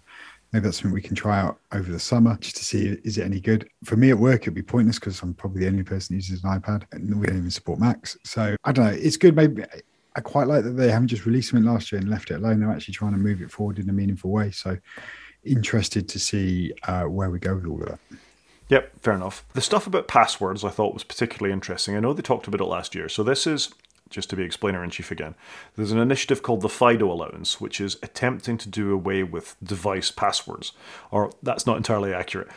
maybe 0.52 0.64
that's 0.64 0.78
something 0.78 0.93
we 0.93 1.01
can 1.01 1.14
try 1.14 1.40
out 1.40 1.59
over 1.72 1.90
the 1.90 2.01
summer, 2.01 2.36
just 2.40 2.56
to 2.56 2.64
see 2.64 2.98
is 3.05 3.18
it 3.18 3.24
any 3.24 3.40
good. 3.40 3.68
For 3.84 3.97
me 3.97 4.10
at 4.10 4.18
work, 4.18 4.43
it'd 4.43 4.55
be 4.55 4.62
pointless 4.62 4.98
because 4.98 5.20
I'm 5.22 5.34
probably 5.34 5.60
the 5.60 5.68
only 5.68 5.84
person 5.84 6.14
who 6.14 6.18
uses 6.18 6.43
an 6.43 6.60
iPad, 6.60 6.84
and 6.93 7.20
we 7.20 7.26
don't 7.26 7.39
even 7.39 7.51
support 7.51 7.78
Macs. 7.78 8.16
So 8.24 8.56
I 8.64 8.72
don't 8.72 8.86
know. 8.86 8.93
It's 8.93 9.16
good. 9.16 9.36
Maybe 9.36 9.64
I 10.14 10.20
quite 10.20 10.48
like 10.48 10.64
that 10.64 10.70
they 10.70 10.90
haven't 10.90 11.09
just 11.09 11.24
released 11.24 11.51
something 11.51 11.70
last 11.70 11.93
year 11.93 12.01
and 12.01 12.10
left 12.10 12.30
it 12.30 12.34
alone. 12.34 12.60
They're 12.60 12.70
actually 12.70 12.94
trying 12.94 13.12
to 13.12 13.18
move 13.18 13.40
it 13.40 13.51
forward 13.51 13.78
in 13.78 13.89
a 13.89 13.93
meaningful 13.93 14.30
way. 14.30 14.51
So 14.51 14.76
interested 15.44 16.09
to 16.09 16.19
see 16.19 16.73
uh, 16.85 17.05
where 17.05 17.31
we 17.31 17.39
go 17.39 17.55
with 17.55 17.66
all 17.66 17.82
of 17.82 17.89
that. 17.89 17.98
Yep, 18.69 19.01
fair 19.01 19.14
enough. 19.14 19.44
The 19.52 19.60
stuff 19.60 19.86
about 19.86 20.09
passwords 20.09 20.64
I 20.64 20.70
thought 20.70 20.94
was 20.94 21.05
particularly 21.05 21.52
interesting. 21.52 21.97
I 21.97 22.01
know 22.01 22.12
they 22.12 22.23
talked 22.23 22.47
about 22.47 22.60
it 22.60 22.64
last 22.64 22.94
year. 22.94 23.09
So 23.09 23.23
this 23.23 23.47
is 23.47 23.74
just 24.12 24.31
to 24.31 24.36
be 24.36 24.44
explainer 24.44 24.85
in 24.85 24.90
chief 24.90 25.10
again, 25.10 25.35
there's 25.74 25.90
an 25.90 25.98
initiative 25.98 26.43
called 26.43 26.60
the 26.60 26.69
FIDO 26.69 27.10
Alliance, 27.10 27.60
which 27.60 27.81
is 27.81 27.97
attempting 28.02 28.59
to 28.59 28.69
do 28.69 28.93
away 28.93 29.23
with 29.23 29.56
device 29.62 30.10
passwords. 30.10 30.73
Or 31.10 31.32
that's 31.43 31.66
not 31.66 31.78
entirely 31.78 32.14
accurate. 32.14 32.48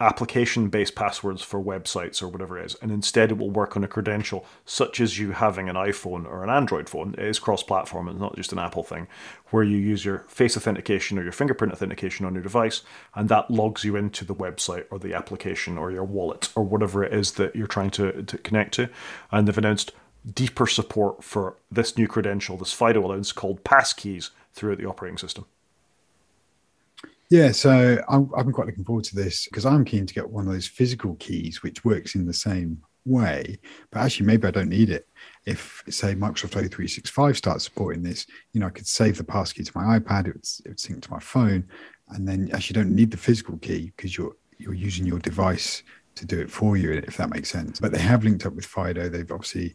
Application 0.00 0.68
based 0.68 0.94
passwords 0.94 1.42
for 1.42 1.62
websites 1.62 2.22
or 2.22 2.28
whatever 2.28 2.58
it 2.58 2.66
is. 2.66 2.76
And 2.80 2.90
instead, 2.92 3.30
it 3.30 3.38
will 3.38 3.50
work 3.50 3.76
on 3.76 3.84
a 3.84 3.88
credential, 3.88 4.44
such 4.64 5.00
as 5.00 5.18
you 5.18 5.32
having 5.32 5.68
an 5.68 5.76
iPhone 5.76 6.26
or 6.26 6.44
an 6.44 6.50
Android 6.50 6.88
phone. 6.88 7.14
It 7.14 7.24
is 7.24 7.38
cross 7.38 7.62
platform, 7.62 8.08
it's 8.08 8.20
not 8.20 8.36
just 8.36 8.52
an 8.52 8.58
Apple 8.58 8.82
thing, 8.82 9.08
where 9.50 9.64
you 9.64 9.76
use 9.76 10.04
your 10.04 10.20
face 10.28 10.56
authentication 10.56 11.18
or 11.18 11.22
your 11.22 11.32
fingerprint 11.32 11.72
authentication 11.72 12.26
on 12.26 12.34
your 12.34 12.42
device, 12.42 12.82
and 13.14 13.28
that 13.28 13.50
logs 13.50 13.84
you 13.84 13.96
into 13.96 14.24
the 14.24 14.34
website 14.34 14.84
or 14.90 14.98
the 14.98 15.14
application 15.14 15.76
or 15.78 15.90
your 15.90 16.04
wallet 16.04 16.50
or 16.54 16.64
whatever 16.64 17.02
it 17.02 17.12
is 17.12 17.32
that 17.32 17.56
you're 17.56 17.66
trying 17.66 17.90
to, 17.90 18.22
to 18.22 18.38
connect 18.38 18.74
to. 18.74 18.88
And 19.32 19.48
they've 19.48 19.58
announced 19.58 19.92
deeper 20.32 20.66
support 20.66 21.22
for 21.22 21.56
this 21.70 21.98
new 21.98 22.08
credential, 22.08 22.56
this 22.56 22.72
FIDO 22.72 23.04
Alliance 23.04 23.32
called 23.32 23.64
passkeys 23.64 24.30
throughout 24.52 24.78
the 24.78 24.86
operating 24.86 25.18
system. 25.18 25.46
Yeah, 27.30 27.52
so 27.52 27.98
I'm, 28.08 28.30
I'm 28.36 28.52
quite 28.52 28.66
looking 28.66 28.84
forward 28.84 29.04
to 29.06 29.16
this 29.16 29.46
because 29.46 29.66
I'm 29.66 29.84
keen 29.84 30.06
to 30.06 30.14
get 30.14 30.28
one 30.28 30.46
of 30.46 30.52
those 30.52 30.66
physical 30.66 31.14
keys 31.16 31.62
which 31.62 31.84
works 31.84 32.14
in 32.14 32.26
the 32.26 32.32
same 32.32 32.82
way, 33.04 33.58
but 33.90 34.00
actually 34.00 34.26
maybe 34.26 34.46
I 34.46 34.50
don't 34.50 34.68
need 34.68 34.90
it. 34.90 35.08
If 35.46 35.82
say 35.88 36.14
Microsoft 36.14 36.62
O365 36.62 37.36
starts 37.36 37.64
supporting 37.64 38.02
this, 38.02 38.26
you 38.52 38.60
know, 38.60 38.66
I 38.66 38.70
could 38.70 38.86
save 38.86 39.16
the 39.16 39.24
passkey 39.24 39.64
to 39.64 39.72
my 39.74 39.98
iPad, 39.98 40.26
it 40.26 40.34
would, 40.34 40.46
it 40.64 40.68
would 40.68 40.80
sync 40.80 41.02
to 41.02 41.10
my 41.10 41.18
phone, 41.18 41.68
and 42.10 42.26
then 42.28 42.50
actually 42.52 42.74
don't 42.74 42.94
need 42.94 43.10
the 43.10 43.16
physical 43.16 43.58
key 43.58 43.92
because 43.96 44.16
you're 44.16 44.36
you're 44.58 44.74
using 44.74 45.04
your 45.04 45.18
device 45.18 45.82
to 46.14 46.24
do 46.24 46.40
it 46.40 46.50
for 46.50 46.76
you, 46.76 46.92
if 46.92 47.16
that 47.16 47.30
makes 47.30 47.50
sense. 47.50 47.80
But 47.80 47.92
they 47.92 47.98
have 47.98 48.24
linked 48.24 48.46
up 48.46 48.54
with 48.54 48.66
Fido. 48.66 49.08
They've 49.08 49.30
obviously 49.30 49.74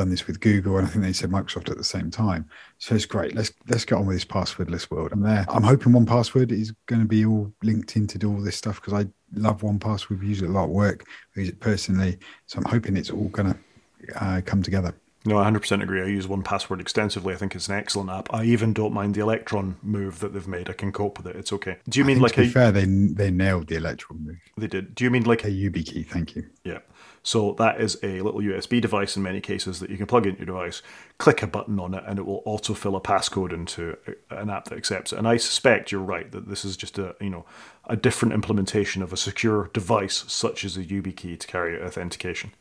done 0.00 0.10
this 0.10 0.26
with 0.26 0.40
Google, 0.40 0.78
and 0.78 0.86
I 0.86 0.90
think 0.90 1.04
they 1.04 1.12
said 1.12 1.30
Microsoft 1.30 1.70
at 1.70 1.76
the 1.76 1.84
same 1.84 2.10
time. 2.10 2.48
So 2.78 2.94
it's 2.94 3.04
great. 3.04 3.34
Let's 3.34 3.52
let's 3.68 3.84
get 3.84 3.96
on 3.96 4.06
with 4.06 4.16
this 4.16 4.24
passwordless 4.24 4.90
world. 4.90 5.12
I'm 5.12 5.22
there. 5.22 5.44
I'm 5.48 5.62
hoping 5.62 5.92
1Password 5.92 6.52
is 6.52 6.72
going 6.86 7.02
to 7.02 7.08
be 7.08 7.26
all 7.26 7.52
linked 7.62 7.96
in 7.96 8.06
to 8.08 8.18
do 8.18 8.32
all 8.32 8.40
this 8.40 8.56
stuff 8.56 8.80
because 8.80 8.94
I 8.94 9.08
love 9.34 9.60
1Password. 9.60 10.20
We 10.20 10.28
use 10.28 10.42
it 10.42 10.48
a 10.48 10.52
lot 10.52 10.64
at 10.64 10.70
work. 10.70 11.04
We 11.36 11.42
use 11.42 11.50
it 11.50 11.60
personally, 11.60 12.18
so 12.46 12.58
I'm 12.58 12.64
hoping 12.70 12.96
it's 12.96 13.10
all 13.10 13.28
going 13.28 13.52
to 13.52 14.24
uh, 14.24 14.40
come 14.44 14.62
together. 14.62 14.94
No, 15.26 15.36
I 15.36 15.50
100% 15.50 15.82
agree. 15.82 16.00
I 16.00 16.06
use 16.06 16.26
1Password 16.26 16.80
extensively. 16.80 17.34
I 17.34 17.36
think 17.36 17.54
it's 17.54 17.68
an 17.68 17.74
excellent 17.74 18.08
app. 18.08 18.32
I 18.32 18.44
even 18.44 18.72
don't 18.72 18.94
mind 18.94 19.14
the 19.14 19.20
Electron 19.20 19.76
move 19.82 20.20
that 20.20 20.32
they've 20.32 20.48
made. 20.48 20.70
I 20.70 20.72
can 20.72 20.92
cope 20.92 21.18
with 21.18 21.26
it. 21.26 21.36
It's 21.36 21.52
okay. 21.52 21.76
Do 21.90 21.98
you 22.00 22.04
I 22.04 22.08
mean 22.08 22.20
like 22.20 22.32
to 22.36 22.40
be 22.40 22.46
a 22.46 22.50
fair, 22.50 22.72
they 22.72 22.86
they 22.86 23.30
nailed 23.30 23.66
the 23.66 23.76
electron 23.76 24.24
move. 24.24 24.38
they 24.56 24.66
did? 24.66 24.94
Do 24.94 25.04
you 25.04 25.10
mean 25.10 25.24
like 25.24 25.44
A 25.44 25.48
YubiKey, 25.48 26.06
thank 26.06 26.34
you. 26.36 26.46
Yeah. 26.64 26.78
So 27.22 27.54
that 27.58 27.80
is 27.80 27.98
a 28.02 28.22
little 28.22 28.40
USB 28.40 28.80
device 28.80 29.16
in 29.16 29.22
many 29.22 29.40
cases 29.40 29.78
that 29.80 29.90
you 29.90 29.98
can 29.98 30.06
plug 30.06 30.26
into 30.26 30.38
your 30.38 30.46
device, 30.46 30.80
click 31.18 31.42
a 31.42 31.46
button 31.46 31.78
on 31.78 31.92
it, 31.92 32.02
and 32.06 32.18
it 32.18 32.24
will 32.24 32.42
autofill 32.44 32.96
a 32.96 33.00
passcode 33.00 33.52
into 33.52 33.96
an 34.30 34.48
app 34.48 34.66
that 34.66 34.78
accepts 34.78 35.12
it. 35.12 35.18
And 35.18 35.28
I 35.28 35.36
suspect 35.36 35.92
you're 35.92 36.00
right 36.00 36.30
that 36.32 36.48
this 36.48 36.64
is 36.64 36.76
just 36.76 36.98
a 36.98 37.14
you 37.20 37.30
know 37.30 37.44
a 37.86 37.96
different 37.96 38.32
implementation 38.32 39.02
of 39.02 39.12
a 39.12 39.16
secure 39.16 39.70
device 39.72 40.24
such 40.28 40.64
as 40.64 40.76
a 40.76 40.84
YubiKey 40.84 41.38
to 41.38 41.46
carry 41.46 41.80
authentication. 41.82 42.52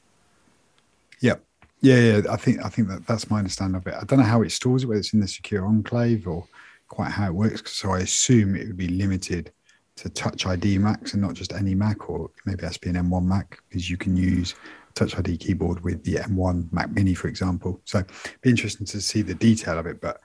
Yeah. 1.19 1.35
Yeah, 1.81 1.99
yeah. 1.99 2.21
I 2.29 2.35
think 2.35 2.63
I 2.65 2.69
think 2.69 2.89
that 2.89 3.07
that's 3.07 3.29
my 3.29 3.39
understanding 3.39 3.77
of 3.77 3.87
it. 3.87 3.93
I 3.93 4.03
don't 4.03 4.19
know 4.19 4.25
how 4.25 4.41
it 4.41 4.51
stores 4.51 4.83
it, 4.83 4.87
whether 4.87 4.99
it's 4.99 5.13
in 5.13 5.21
the 5.21 5.27
secure 5.27 5.65
enclave 5.65 6.27
or 6.27 6.45
quite 6.89 7.11
how 7.11 7.27
it 7.27 7.35
works. 7.35 7.71
So 7.71 7.91
I 7.91 7.99
assume 7.99 8.55
it 8.55 8.67
would 8.67 8.77
be 8.77 8.89
limited 8.89 9.53
to 10.01 10.09
Touch 10.09 10.45
ID 10.45 10.77
Macs 10.77 11.13
and 11.13 11.21
not 11.21 11.33
just 11.33 11.53
any 11.53 11.75
Mac, 11.75 12.09
or 12.09 12.29
maybe 12.45 12.67
to 12.67 12.79
be 12.79 12.89
an 12.89 12.95
M1 12.95 13.23
Mac 13.23 13.59
because 13.67 13.89
you 13.89 13.97
can 13.97 14.15
use 14.15 14.55
Touch 14.95 15.17
ID 15.17 15.37
keyboard 15.37 15.83
with 15.83 16.03
the 16.03 16.15
M1 16.15 16.71
Mac 16.71 16.91
Mini, 16.91 17.13
for 17.13 17.27
example. 17.27 17.81
So 17.85 18.03
be 18.41 18.49
interesting 18.49 18.85
to 18.87 19.01
see 19.01 19.21
the 19.21 19.35
detail 19.35 19.77
of 19.77 19.85
it, 19.85 20.01
but 20.01 20.21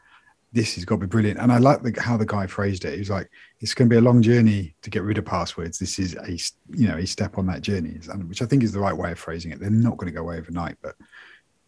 this 0.53 0.77
has 0.77 0.85
got 0.85 0.97
to 0.97 1.01
be 1.01 1.07
brilliant. 1.07 1.41
And 1.41 1.51
I 1.51 1.59
like 1.59 1.83
the, 1.83 2.01
how 2.01 2.17
the 2.17 2.25
guy 2.25 2.47
phrased 2.47 2.85
it. 2.85 2.95
He 2.95 3.01
was 3.01 3.11
like, 3.11 3.29
"It's 3.61 3.75
going 3.75 3.89
to 3.89 3.93
be 3.93 3.99
a 3.99 4.01
long 4.01 4.23
journey 4.23 4.75
to 4.83 4.91
get 4.91 5.03
rid 5.03 5.19
of 5.19 5.25
passwords. 5.25 5.79
This 5.79 5.99
is 5.99 6.15
a 6.15 6.31
you 6.77 6.89
know 6.89 6.97
a 6.97 7.07
step 7.07 7.39
on 7.39 7.47
that 7.47 7.61
journey," 7.61 7.99
and 8.09 8.29
which 8.29 8.41
I 8.41 8.47
think 8.47 8.63
is 8.63 8.73
the 8.73 8.81
right 8.81 8.97
way 8.97 9.13
of 9.13 9.19
phrasing 9.19 9.51
it. 9.51 9.59
They're 9.59 9.71
not 9.71 9.97
going 9.97 10.13
to 10.13 10.17
go 10.17 10.23
away 10.23 10.39
overnight, 10.39 10.77
but 10.81 10.95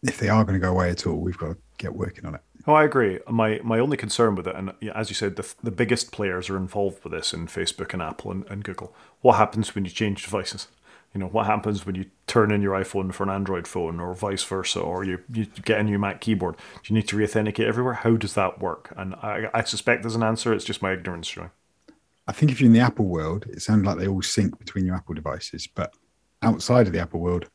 if 0.03 0.17
they 0.17 0.29
are 0.29 0.45
going 0.45 0.59
to 0.59 0.65
go 0.65 0.71
away 0.71 0.89
at 0.89 1.05
all, 1.05 1.17
we've 1.17 1.37
got 1.37 1.49
to 1.49 1.57
get 1.77 1.93
working 1.93 2.25
on 2.25 2.35
it. 2.35 2.41
Oh, 2.67 2.73
I 2.73 2.83
agree. 2.83 3.19
My 3.29 3.61
my 3.63 3.79
only 3.79 3.95
concern 3.95 4.35
with 4.35 4.45
it, 4.45 4.55
and 4.55 4.73
as 4.93 5.09
you 5.09 5.15
said, 5.15 5.37
the, 5.37 5.53
the 5.63 5.71
biggest 5.71 6.11
players 6.11 6.49
are 6.49 6.57
involved 6.57 7.01
with 7.03 7.13
this 7.13 7.33
in 7.33 7.47
Facebook 7.47 7.93
and 7.93 8.01
Apple 8.01 8.29
and, 8.29 8.45
and 8.49 8.63
Google. 8.63 8.93
What 9.21 9.37
happens 9.37 9.73
when 9.73 9.85
you 9.85 9.91
change 9.91 10.23
devices? 10.23 10.67
You 11.13 11.21
know, 11.21 11.27
what 11.27 11.45
happens 11.45 11.85
when 11.85 11.95
you 11.95 12.07
turn 12.27 12.51
in 12.51 12.61
your 12.61 12.77
iPhone 12.77 13.13
for 13.13 13.23
an 13.23 13.29
Android 13.29 13.67
phone, 13.67 14.01
or 14.01 14.13
vice 14.13 14.43
versa, 14.43 14.81
or 14.81 15.05
you, 15.05 15.19
you 15.33 15.45
get 15.63 15.79
a 15.79 15.83
new 15.83 15.97
Mac 15.97 16.19
keyboard? 16.19 16.57
Do 16.57 16.93
you 16.93 16.95
need 16.95 17.07
to 17.07 17.15
re-authenticate 17.15 17.65
everywhere? 17.65 17.93
How 17.93 18.17
does 18.17 18.33
that 18.33 18.59
work? 18.59 18.93
And 18.97 19.15
I, 19.15 19.49
I 19.53 19.63
suspect 19.63 20.03
there's 20.03 20.15
an 20.15 20.21
answer. 20.21 20.53
It's 20.53 20.65
just 20.65 20.81
my 20.81 20.91
ignorance 20.91 21.27
showing. 21.27 21.51
I 22.27 22.33
think 22.33 22.51
if 22.51 22.59
you're 22.59 22.67
in 22.67 22.73
the 22.73 22.81
Apple 22.81 23.05
world, 23.05 23.45
it 23.49 23.61
sounds 23.61 23.85
like 23.85 23.97
they 23.97 24.07
all 24.07 24.21
sync 24.21 24.59
between 24.59 24.85
your 24.85 24.95
Apple 24.95 25.15
devices, 25.15 25.65
but 25.65 25.93
outside 26.41 26.87
of 26.87 26.93
the 26.93 26.99
Apple 26.99 27.21
world, 27.21 27.49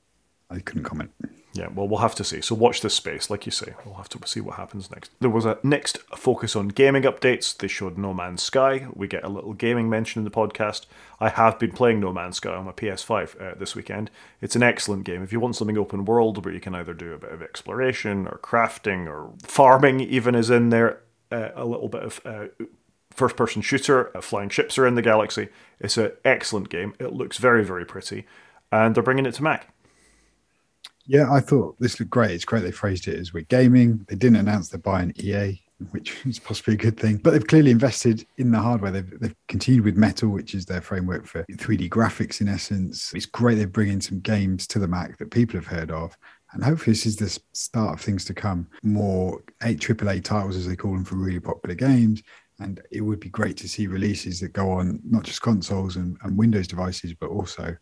I 0.49 0.61
couldn't 0.61 0.85
comment. 0.85 1.11
Yeah, 1.55 1.69
well, 1.75 1.87
we'll 1.87 2.01
have 2.01 2.15
to 2.15 2.25
see. 2.25 2.41
So 2.41 2.55
watch 2.55 2.81
this 2.81 2.95
space, 2.95 3.29
like 3.29 3.45
you 3.45 3.53
say. 3.53 3.75
We'll 3.85 3.97
have 3.97 4.09
to 4.11 4.27
see 4.27 4.41
what 4.41 4.57
happens 4.57 4.91
next. 4.91 5.11
There 5.21 5.29
was 5.29 5.45
a 5.45 5.59
next 5.63 5.99
focus 6.17 6.57
on 6.57 6.69
gaming 6.69 7.03
updates. 7.03 7.55
They 7.55 7.69
showed 7.69 7.99
No 7.99 8.15
Man's 8.15 8.43
Sky. 8.43 8.87
We 8.95 9.07
get 9.07 9.23
a 9.23 9.29
little 9.29 9.53
gaming 9.53 9.91
mention 9.91 10.21
in 10.21 10.25
the 10.25 10.31
podcast. 10.31 10.87
I 11.21 11.29
have 11.29 11.59
been 11.59 11.73
playing 11.73 12.01
No 12.01 12.11
Man's 12.11 12.39
Sky 12.39 12.55
on 12.55 12.65
my 12.65 12.73
PS5 12.73 13.41
uh, 13.41 13.55
this 13.59 13.77
weekend. 13.77 14.11
It's 14.41 14.57
an 14.57 14.63
excellent 14.63 15.05
game. 15.05 15.23
If 15.23 15.31
you 15.31 15.41
want 15.41 15.55
something 15.55 15.77
open 15.77 16.07
world 16.07 16.43
where 16.43 16.55
you 16.55 16.61
can 16.61 16.75
either 16.75 16.95
do 16.95 17.13
a 17.13 17.19
bit 17.19 17.33
of 17.33 17.43
exploration 17.43 18.27
or 18.27 18.39
crafting 18.43 19.07
or 19.07 19.33
farming, 19.43 20.01
even 20.01 20.35
is 20.35 20.49
in 20.49 20.71
there, 20.71 21.01
uh, 21.31 21.51
a 21.55 21.67
little 21.67 21.89
bit 21.89 22.03
of 22.03 22.21
uh, 22.25 22.47
first 23.11 23.37
person 23.37 23.61
shooter, 23.61 24.17
uh, 24.17 24.23
flying 24.23 24.49
ships 24.49 24.79
are 24.79 24.87
in 24.87 24.95
the 24.95 25.03
galaxy. 25.03 25.49
It's 25.81 25.99
an 25.99 26.13
excellent 26.25 26.71
game. 26.71 26.95
It 26.99 27.13
looks 27.13 27.37
very, 27.37 27.63
very 27.63 27.85
pretty. 27.85 28.25
And 28.71 28.95
they're 28.95 29.03
bringing 29.03 29.27
it 29.27 29.35
to 29.35 29.43
Mac. 29.43 29.69
Yeah, 31.07 31.33
I 31.33 31.41
thought 31.41 31.77
this 31.81 31.99
looked 31.99 32.11
great. 32.11 32.31
It's 32.31 32.45
great 32.45 32.63
they 32.63 32.71
phrased 32.71 33.09
it 33.09 33.19
as 33.19 33.33
we're 33.33 33.43
gaming. 33.45 34.05
They 34.09 34.15
didn't 34.15 34.37
announce 34.37 34.69
they're 34.69 34.81
buying 34.81 35.13
EA, 35.17 35.61
which 35.91 36.17
is 36.27 36.39
possibly 36.39 36.75
a 36.75 36.79
good 36.79 36.99
thing. 36.99 37.17
But 37.17 37.33
they've 37.33 37.47
clearly 37.47 37.71
invested 37.71 38.27
in 38.39 38.51
the 38.51 38.61
hardware. 38.61 38.93
They've, 38.93 39.21
they've 39.21 39.37
continued 39.49 39.85
with 39.85 39.97
Metal, 39.97 40.29
which 40.29 40.55
is 40.55 40.65
their 40.65 40.81
framework 40.81 41.27
for 41.27 41.45
3D 41.51 41.89
graphics 41.89 42.41
in 42.41 42.49
essence. 42.49 43.13
It's 43.15 43.27
great 43.27 43.57
they're 43.57 43.67
bringing 43.67 44.01
some 44.01 44.21
games 44.21 44.67
to 44.69 44.79
the 44.79 44.89
Mac 44.89 45.19
that 45.19 45.31
people 45.31 45.59
have 45.59 45.67
heard 45.67 45.91
of. 45.91 46.17
And 46.53 46.63
hopefully, 46.63 46.93
this 46.93 47.07
is 47.07 47.17
the 47.17 47.39
start 47.53 47.95
of 47.95 48.05
things 48.05 48.27
to 48.27 48.35
come. 48.35 48.69
More 48.83 49.43
eight 49.63 49.81
AAA 49.81 50.23
titles, 50.23 50.57
as 50.57 50.67
they 50.67 50.77
call 50.77 50.93
them, 50.93 51.05
for 51.05 51.17
really 51.17 51.41
popular 51.41 51.75
games. 51.75 52.23
And 52.59 52.81
it 52.91 53.01
would 53.01 53.21
be 53.21 53.31
great 53.31 53.57
to 53.59 53.69
see 53.69 53.87
releases 53.87 54.39
that 54.41 54.53
go 54.53 54.71
on 54.71 55.01
not 55.03 55.25
just 55.25 55.41
consoles 55.41 55.97
and, 55.97 56.17
and 56.23 56.37
Windows 56.37 56.69
devices, 56.69 57.15
but 57.15 57.31
also 57.31 57.75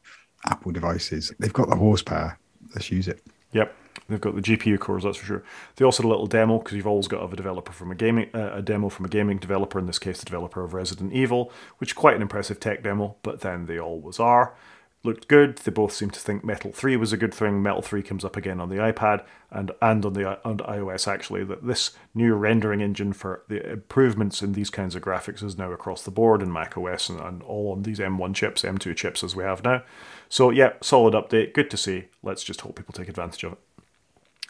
Apple 0.46 0.72
devices. 0.72 1.32
They've 1.38 1.52
got 1.52 1.68
the 1.68 1.76
horsepower. 1.76 2.38
Let's 2.74 2.90
use 2.90 3.08
it. 3.08 3.22
Yep, 3.52 3.74
they've 4.08 4.20
got 4.20 4.36
the 4.36 4.42
GPU 4.42 4.78
cores, 4.78 5.02
that's 5.02 5.16
for 5.16 5.26
sure. 5.26 5.42
They 5.76 5.84
also 5.84 6.02
had 6.02 6.06
a 6.06 6.10
little 6.10 6.26
demo 6.26 6.58
because 6.58 6.74
you've 6.74 6.86
always 6.86 7.08
got 7.08 7.16
to 7.16 7.22
have 7.22 7.32
a 7.32 7.36
developer 7.36 7.72
from 7.72 7.90
a 7.90 7.96
gaming, 7.96 8.30
uh, 8.32 8.52
a 8.54 8.62
demo 8.62 8.88
from 8.88 9.06
a 9.06 9.08
gaming 9.08 9.38
developer. 9.38 9.78
In 9.78 9.86
this 9.86 9.98
case, 9.98 10.20
the 10.20 10.24
developer 10.24 10.62
of 10.62 10.72
Resident 10.72 11.12
Evil, 11.12 11.52
which 11.78 11.96
quite 11.96 12.14
an 12.14 12.22
impressive 12.22 12.60
tech 12.60 12.82
demo. 12.82 13.16
But 13.22 13.40
then 13.40 13.66
they 13.66 13.78
always 13.78 14.20
are. 14.20 14.54
Looked 15.02 15.28
good. 15.28 15.56
They 15.56 15.72
both 15.72 15.92
seem 15.92 16.10
to 16.10 16.20
think 16.20 16.44
Metal 16.44 16.72
Three 16.72 16.94
was 16.94 17.10
a 17.10 17.16
good 17.16 17.32
thing. 17.32 17.62
Metal 17.62 17.80
Three 17.80 18.02
comes 18.02 18.22
up 18.22 18.36
again 18.36 18.60
on 18.60 18.68
the 18.68 18.76
iPad 18.76 19.24
and 19.50 19.70
and 19.80 20.04
on 20.04 20.12
the 20.12 20.46
on 20.46 20.58
iOS 20.58 21.08
actually. 21.08 21.42
That 21.42 21.66
this 21.66 21.92
new 22.14 22.34
rendering 22.34 22.82
engine 22.82 23.14
for 23.14 23.42
the 23.48 23.66
improvements 23.72 24.42
in 24.42 24.52
these 24.52 24.68
kinds 24.68 24.94
of 24.94 25.02
graphics 25.02 25.42
is 25.42 25.56
now 25.56 25.72
across 25.72 26.02
the 26.02 26.10
board 26.10 26.42
in 26.42 26.52
Mac 26.52 26.76
OS 26.76 27.08
and, 27.08 27.18
and 27.18 27.42
all 27.44 27.72
on 27.72 27.82
these 27.84 27.98
M1 27.98 28.34
chips, 28.34 28.60
M2 28.60 28.94
chips 28.94 29.24
as 29.24 29.34
we 29.34 29.42
have 29.42 29.64
now. 29.64 29.82
So 30.28 30.50
yeah, 30.50 30.74
solid 30.82 31.14
update. 31.14 31.54
Good 31.54 31.70
to 31.70 31.78
see. 31.78 32.04
Let's 32.22 32.44
just 32.44 32.60
hope 32.60 32.76
people 32.76 32.92
take 32.92 33.08
advantage 33.08 33.42
of 33.44 33.52
it. 33.52 33.58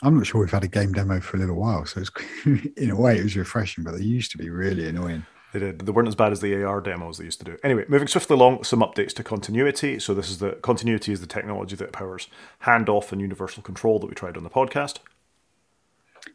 I'm 0.02 0.16
not 0.16 0.26
sure 0.26 0.40
we've 0.40 0.50
had 0.50 0.64
a 0.64 0.68
game 0.68 0.92
demo 0.92 1.20
for 1.20 1.36
a 1.36 1.40
little 1.40 1.56
while, 1.56 1.84
so 1.86 2.00
it's 2.00 2.10
in 2.76 2.90
a 2.90 2.96
way 2.96 3.18
it 3.18 3.22
was 3.22 3.36
refreshing, 3.36 3.84
but 3.84 3.92
they 3.92 4.02
used 4.02 4.32
to 4.32 4.38
be 4.38 4.50
really 4.50 4.88
annoying. 4.88 5.24
They 5.52 5.58
did. 5.58 5.80
They 5.80 5.92
weren't 5.92 6.08
as 6.08 6.14
bad 6.14 6.32
as 6.32 6.40
the 6.40 6.62
AR 6.62 6.80
demos 6.80 7.18
they 7.18 7.24
used 7.24 7.40
to 7.40 7.44
do. 7.44 7.58
Anyway, 7.64 7.84
moving 7.88 8.08
swiftly 8.08 8.34
along, 8.34 8.64
some 8.64 8.80
updates 8.80 9.12
to 9.14 9.24
continuity. 9.24 9.98
So 9.98 10.14
this 10.14 10.30
is 10.30 10.38
the 10.38 10.52
continuity 10.62 11.12
is 11.12 11.20
the 11.20 11.26
technology 11.26 11.74
that 11.76 11.92
powers 11.92 12.28
handoff 12.62 13.10
and 13.10 13.20
universal 13.20 13.62
control 13.62 13.98
that 13.98 14.06
we 14.06 14.14
tried 14.14 14.36
on 14.36 14.44
the 14.44 14.50
podcast. 14.50 14.98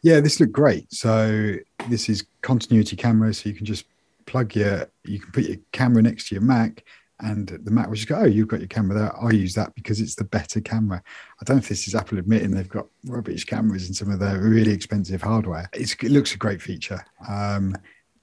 Yeah, 0.01 0.19
this 0.19 0.39
looked 0.39 0.51
great. 0.51 0.91
So 0.93 1.55
this 1.89 2.09
is 2.09 2.25
continuity 2.41 2.95
camera, 2.95 3.33
so 3.33 3.49
you 3.49 3.55
can 3.55 3.65
just 3.65 3.85
plug 4.25 4.55
your, 4.55 4.89
you 5.03 5.19
can 5.19 5.31
put 5.31 5.45
your 5.45 5.57
camera 5.71 6.01
next 6.01 6.27
to 6.27 6.35
your 6.35 6.41
Mac, 6.41 6.83
and 7.21 7.47
the 7.47 7.71
Mac 7.71 7.87
will 7.87 7.95
just 7.95 8.09
go, 8.09 8.17
"Oh, 8.17 8.25
you've 8.25 8.49
got 8.49 8.59
your 8.59 8.67
camera 8.67 8.97
there. 8.97 9.17
I'll 9.17 9.33
use 9.33 9.53
that 9.53 9.73
because 9.75 10.01
it's 10.01 10.15
the 10.15 10.25
better 10.25 10.59
camera." 10.59 11.01
I 11.39 11.45
don't 11.45 11.57
know 11.57 11.59
if 11.61 11.69
this 11.69 11.87
is 11.87 11.95
Apple 11.95 12.17
admitting 12.17 12.51
they've 12.51 12.67
got 12.67 12.87
rubbish 13.05 13.45
cameras 13.45 13.87
in 13.87 13.93
some 13.93 14.11
of 14.11 14.19
their 14.19 14.41
really 14.41 14.73
expensive 14.73 15.21
hardware. 15.21 15.69
It's, 15.73 15.93
it 15.93 16.11
looks 16.11 16.33
a 16.33 16.37
great 16.37 16.61
feature. 16.61 17.05
Um, 17.29 17.75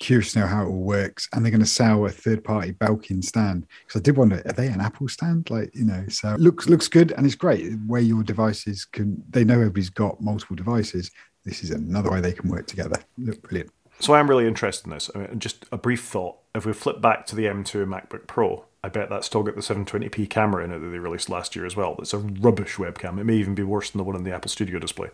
curious 0.03 0.33
to 0.33 0.41
know 0.41 0.47
how 0.47 0.65
it 0.65 0.69
all 0.69 0.83
works, 0.83 1.29
and 1.33 1.45
they're 1.45 1.51
going 1.51 1.61
to 1.61 1.67
sell 1.67 2.05
a 2.05 2.11
third-party 2.11 2.73
Belkin 2.73 3.25
stand 3.25 3.67
because 3.87 4.01
I 4.01 4.03
did 4.03 4.17
wonder, 4.17 4.43
are 4.45 4.53
they 4.53 4.67
an 4.67 4.81
Apple 4.81 5.09
stand? 5.09 5.49
Like 5.49 5.75
you 5.75 5.85
know, 5.85 6.05
so 6.09 6.35
looks 6.39 6.69
looks 6.69 6.89
good, 6.89 7.13
and 7.13 7.25
it's 7.25 7.35
great 7.35 7.73
where 7.87 8.03
your 8.03 8.23
devices 8.23 8.85
can. 8.85 9.23
They 9.31 9.45
know 9.45 9.55
everybody's 9.55 9.91
got 9.91 10.21
multiple 10.21 10.57
devices. 10.57 11.11
This 11.45 11.65
is 11.65 11.71
another 11.71 12.11
way 12.11 12.21
they 12.21 12.33
can 12.33 12.51
work 12.51 12.67
together. 12.67 13.01
Look 13.17 13.43
brilliant. 13.43 13.71
So 14.01 14.15
I'm 14.15 14.29
really 14.29 14.49
interested 14.49 14.87
in 14.87 14.93
this. 14.93 15.11
I 15.15 15.19
mean, 15.19 15.39
just 15.39 15.65
a 15.71 15.79
brief 15.79 16.03
thought. 16.03 16.39
If 16.55 16.67
we 16.67 16.73
flip 16.73 17.01
back 17.01 17.25
to 17.27 17.37
the 17.37 17.45
M2 17.45 17.87
MacBook 17.87 18.27
Pro, 18.27 18.65
I 18.85 18.89
bet 18.89 19.09
that's 19.09 19.27
still 19.27 19.45
got 19.45 19.55
the 19.55 19.61
720p 19.61 20.29
camera 20.29 20.65
in 20.65 20.73
it 20.73 20.81
that 20.81 20.89
they 20.89 20.99
released 20.99 21.31
last 21.31 21.55
year 21.55 21.65
as 21.65 21.77
well. 21.77 21.97
It's 22.01 22.13
a 22.13 22.19
rubbish 22.19 22.77
webcam. 22.77 23.21
It 23.21 23.25
may 23.25 23.37
even 23.37 23.55
be 23.55 23.63
worse 23.63 23.91
than 23.91 23.99
the 23.99 24.05
one 24.05 24.17
in 24.17 24.25
the 24.25 24.35
Apple 24.35 24.51
Studio 24.51 24.79
display. 24.81 25.11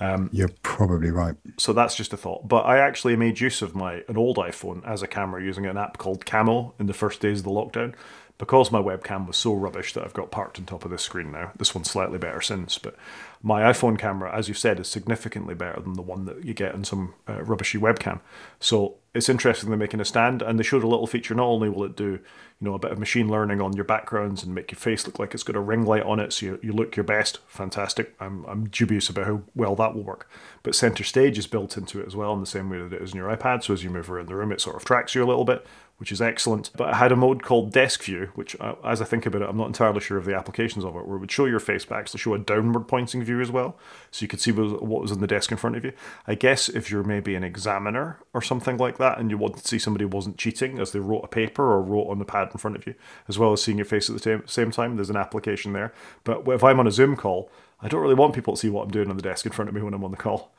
Um, 0.00 0.30
You're 0.32 0.50
probably 0.62 1.10
right. 1.10 1.34
So 1.58 1.72
that's 1.72 1.96
just 1.96 2.12
a 2.12 2.16
thought. 2.16 2.46
But 2.48 2.66
I 2.66 2.78
actually 2.78 3.16
made 3.16 3.40
use 3.40 3.62
of 3.62 3.74
my 3.74 4.04
an 4.08 4.16
old 4.16 4.36
iPhone 4.36 4.86
as 4.86 5.02
a 5.02 5.08
camera 5.08 5.42
using 5.42 5.66
an 5.66 5.76
app 5.76 5.98
called 5.98 6.24
Camo 6.24 6.74
in 6.78 6.86
the 6.86 6.94
first 6.94 7.20
days 7.20 7.40
of 7.40 7.44
the 7.44 7.50
lockdown. 7.50 7.94
Because 8.38 8.70
my 8.70 8.80
webcam 8.80 9.26
was 9.26 9.36
so 9.36 9.52
rubbish 9.52 9.94
that 9.94 10.04
I've 10.04 10.14
got 10.14 10.30
parked 10.30 10.60
on 10.60 10.64
top 10.64 10.84
of 10.84 10.92
this 10.92 11.02
screen 11.02 11.32
now. 11.32 11.50
This 11.56 11.74
one's 11.74 11.90
slightly 11.90 12.18
better 12.18 12.40
since, 12.40 12.78
but 12.78 12.94
my 13.42 13.62
iPhone 13.62 13.98
camera, 13.98 14.34
as 14.36 14.48
you 14.48 14.54
said, 14.54 14.80
is 14.80 14.88
significantly 14.88 15.54
better 15.54 15.80
than 15.80 15.94
the 15.94 16.02
one 16.02 16.24
that 16.24 16.44
you 16.44 16.54
get 16.54 16.74
on 16.74 16.84
some 16.84 17.14
uh, 17.28 17.42
rubbishy 17.44 17.78
webcam. 17.78 18.20
So 18.58 18.96
it's 19.14 19.28
interesting 19.28 19.68
they're 19.68 19.78
making 19.78 20.00
a 20.00 20.04
stand, 20.04 20.42
and 20.42 20.58
they 20.58 20.64
showed 20.64 20.82
a 20.82 20.88
little 20.88 21.06
feature. 21.06 21.34
Not 21.34 21.46
only 21.46 21.68
will 21.68 21.84
it 21.84 21.96
do, 21.96 22.10
you 22.12 22.20
know, 22.60 22.74
a 22.74 22.78
bit 22.78 22.90
of 22.90 22.98
machine 22.98 23.28
learning 23.28 23.60
on 23.60 23.74
your 23.74 23.84
backgrounds 23.84 24.42
and 24.42 24.54
make 24.54 24.72
your 24.72 24.78
face 24.78 25.06
look 25.06 25.18
like 25.18 25.34
it's 25.34 25.44
got 25.44 25.56
a 25.56 25.60
ring 25.60 25.84
light 25.84 26.02
on 26.02 26.18
it, 26.18 26.32
so 26.32 26.46
you, 26.46 26.60
you 26.62 26.72
look 26.72 26.96
your 26.96 27.04
best. 27.04 27.38
Fantastic. 27.46 28.14
I'm 28.18 28.44
I'm 28.46 28.68
dubious 28.68 29.08
about 29.08 29.26
how 29.26 29.42
well 29.54 29.76
that 29.76 29.94
will 29.94 30.02
work. 30.02 30.28
But 30.64 30.74
center 30.74 31.04
stage 31.04 31.38
is 31.38 31.46
built 31.46 31.76
into 31.76 32.00
it 32.00 32.06
as 32.06 32.16
well 32.16 32.34
in 32.34 32.40
the 32.40 32.46
same 32.46 32.68
way 32.68 32.78
that 32.78 32.92
it 32.92 33.02
is 33.02 33.12
in 33.12 33.18
your 33.18 33.34
iPad. 33.34 33.62
So 33.62 33.72
as 33.72 33.84
you 33.84 33.90
move 33.90 34.10
around 34.10 34.28
the 34.28 34.34
room, 34.34 34.52
it 34.52 34.60
sort 34.60 34.76
of 34.76 34.84
tracks 34.84 35.14
you 35.14 35.22
a 35.22 35.26
little 35.26 35.44
bit, 35.44 35.64
which 35.98 36.10
is 36.10 36.22
excellent. 36.22 36.70
But 36.76 36.90
it 36.90 36.94
had 36.94 37.12
a 37.12 37.16
mode 37.16 37.42
called 37.42 37.72
Desk 37.72 38.02
View, 38.02 38.30
which, 38.34 38.56
uh, 38.60 38.76
as 38.84 39.02
I 39.02 39.04
think 39.04 39.26
about 39.26 39.42
it, 39.42 39.48
I'm 39.48 39.56
not 39.56 39.66
entirely 39.66 40.00
sure 40.00 40.16
of 40.16 40.24
the 40.24 40.34
applications 40.34 40.84
of 40.84 40.96
it, 40.96 41.06
where 41.06 41.16
it 41.16 41.20
would 41.20 41.30
show 41.30 41.44
your 41.44 41.60
face, 41.60 41.84
but 41.84 41.98
actually 41.98 42.20
show 42.20 42.34
a 42.34 42.38
downward 42.38 42.88
pointing 42.88 43.22
view 43.22 43.40
as 43.40 43.50
well, 43.50 43.76
so 44.10 44.22
you 44.22 44.28
could 44.28 44.40
see 44.40 44.52
what 44.52 44.82
was, 44.82 45.12
on 45.12 45.20
the 45.20 45.26
desk 45.26 45.50
in 45.50 45.58
front 45.58 45.76
of 45.76 45.84
you. 45.84 45.92
I 46.26 46.34
guess 46.34 46.68
if 46.68 46.90
you're 46.90 47.04
maybe 47.04 47.34
an 47.34 47.44
examiner 47.44 48.18
or 48.32 48.40
something 48.40 48.76
like 48.76 48.98
that, 48.98 49.18
and 49.18 49.30
you 49.30 49.36
wanted 49.36 49.62
to 49.62 49.68
see 49.68 49.78
somebody 49.78 50.04
wasn't 50.04 50.38
cheating 50.38 50.78
as 50.78 50.92
they 50.92 51.00
wrote 51.00 51.24
a 51.24 51.28
paper 51.28 51.64
or 51.64 51.82
wrote 51.82 52.08
on 52.08 52.18
the 52.18 52.24
pad 52.24 52.48
in 52.52 52.58
front 52.58 52.76
of 52.76 52.86
you, 52.86 52.94
as 53.26 53.38
well 53.38 53.52
as 53.52 53.62
seeing 53.62 53.78
your 53.78 53.84
face 53.84 54.08
at 54.08 54.22
the 54.22 54.42
same 54.46 54.70
time, 54.70 54.96
there's 54.96 55.10
an 55.10 55.16
application 55.16 55.72
there. 55.72 55.92
But 56.24 56.46
if 56.48 56.62
I'm 56.62 56.78
on 56.80 56.86
a 56.86 56.92
Zoom 56.92 57.16
call, 57.16 57.50
I 57.80 57.88
don't 57.88 58.00
really 58.00 58.14
want 58.14 58.34
people 58.34 58.54
to 58.54 58.60
see 58.60 58.70
what 58.70 58.84
I'm 58.84 58.90
doing 58.90 59.10
on 59.10 59.16
the 59.16 59.22
desk 59.22 59.46
in 59.46 59.52
front 59.52 59.68
of 59.68 59.74
me 59.74 59.82
when 59.82 59.94
I'm 59.94 60.04
on 60.04 60.10
the 60.10 60.16
call. 60.16 60.52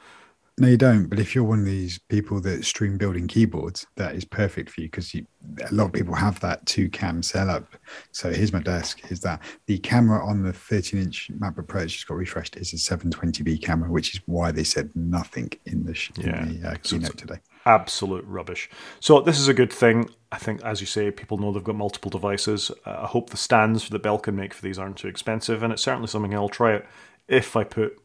No, 0.60 0.68
you 0.68 0.78
don't. 0.78 1.08
But 1.08 1.20
if 1.20 1.34
you're 1.34 1.46
one 1.46 1.60
of 1.60 1.66
these 1.66 1.98
people 1.98 2.42
that 2.42 2.66
stream 2.66 2.98
building 2.98 3.28
keyboards, 3.28 3.88
that 3.96 4.14
is 4.14 4.26
perfect 4.26 4.70
for 4.70 4.82
you 4.82 4.88
because 4.88 5.16
a 5.16 5.24
lot 5.72 5.86
of 5.86 5.94
people 5.94 6.14
have 6.14 6.40
that 6.42 6.66
two 6.66 6.90
cam 6.90 7.24
setup. 7.24 7.78
So 8.12 8.32
here's 8.32 8.52
my 8.52 8.62
desk. 8.62 9.00
Here's 9.06 9.22
that. 9.22 9.42
The 9.68 9.78
camera 9.80 10.26
on 10.26 10.44
the 10.44 10.52
13 10.52 11.00
inch 11.00 11.32
MacBook 11.40 11.68
Pro 11.68 11.86
just 11.86 12.08
got 12.08 12.18
refreshed 12.18 12.58
is 12.58 12.74
a 12.74 12.76
720p 12.76 13.64
camera, 13.64 13.90
which 13.90 14.14
is 14.14 14.22
why 14.26 14.52
they 14.52 14.66
said 14.66 14.90
nothing 14.96 15.50
in 15.66 15.86
the, 15.86 15.98
yeah. 16.18 16.44
in 16.44 16.62
the 16.62 16.70
uh, 16.70 16.76
keynote 16.84 17.18
today. 17.18 17.40
Absolute 17.66 18.26
rubbish. 18.26 18.70
So 19.00 19.22
this 19.22 19.40
is 19.40 19.48
a 19.48 19.54
good 19.54 19.72
thing. 19.72 20.10
I 20.32 20.38
think, 20.38 20.62
as 20.64 20.82
you 20.82 20.88
say, 20.88 21.10
people 21.10 21.38
know 21.38 21.54
they've 21.54 21.64
got 21.64 21.76
multiple 21.76 22.12
devices. 22.12 22.70
Uh, 22.86 23.00
I 23.04 23.08
hope 23.08 23.30
the 23.30 23.38
stands 23.38 23.88
that 23.90 24.04
Belkin 24.04 24.34
make 24.36 24.54
for 24.54 24.62
these 24.62 24.78
aren't 24.78 24.98
too 24.98 25.08
expensive, 25.08 25.64
and 25.64 25.72
it's 25.72 25.82
certainly 25.82 26.08
something 26.08 26.34
I'll 26.34 26.50
try 26.50 26.74
it 26.74 26.86
if 27.30 27.56
I 27.56 27.64
put 27.64 27.98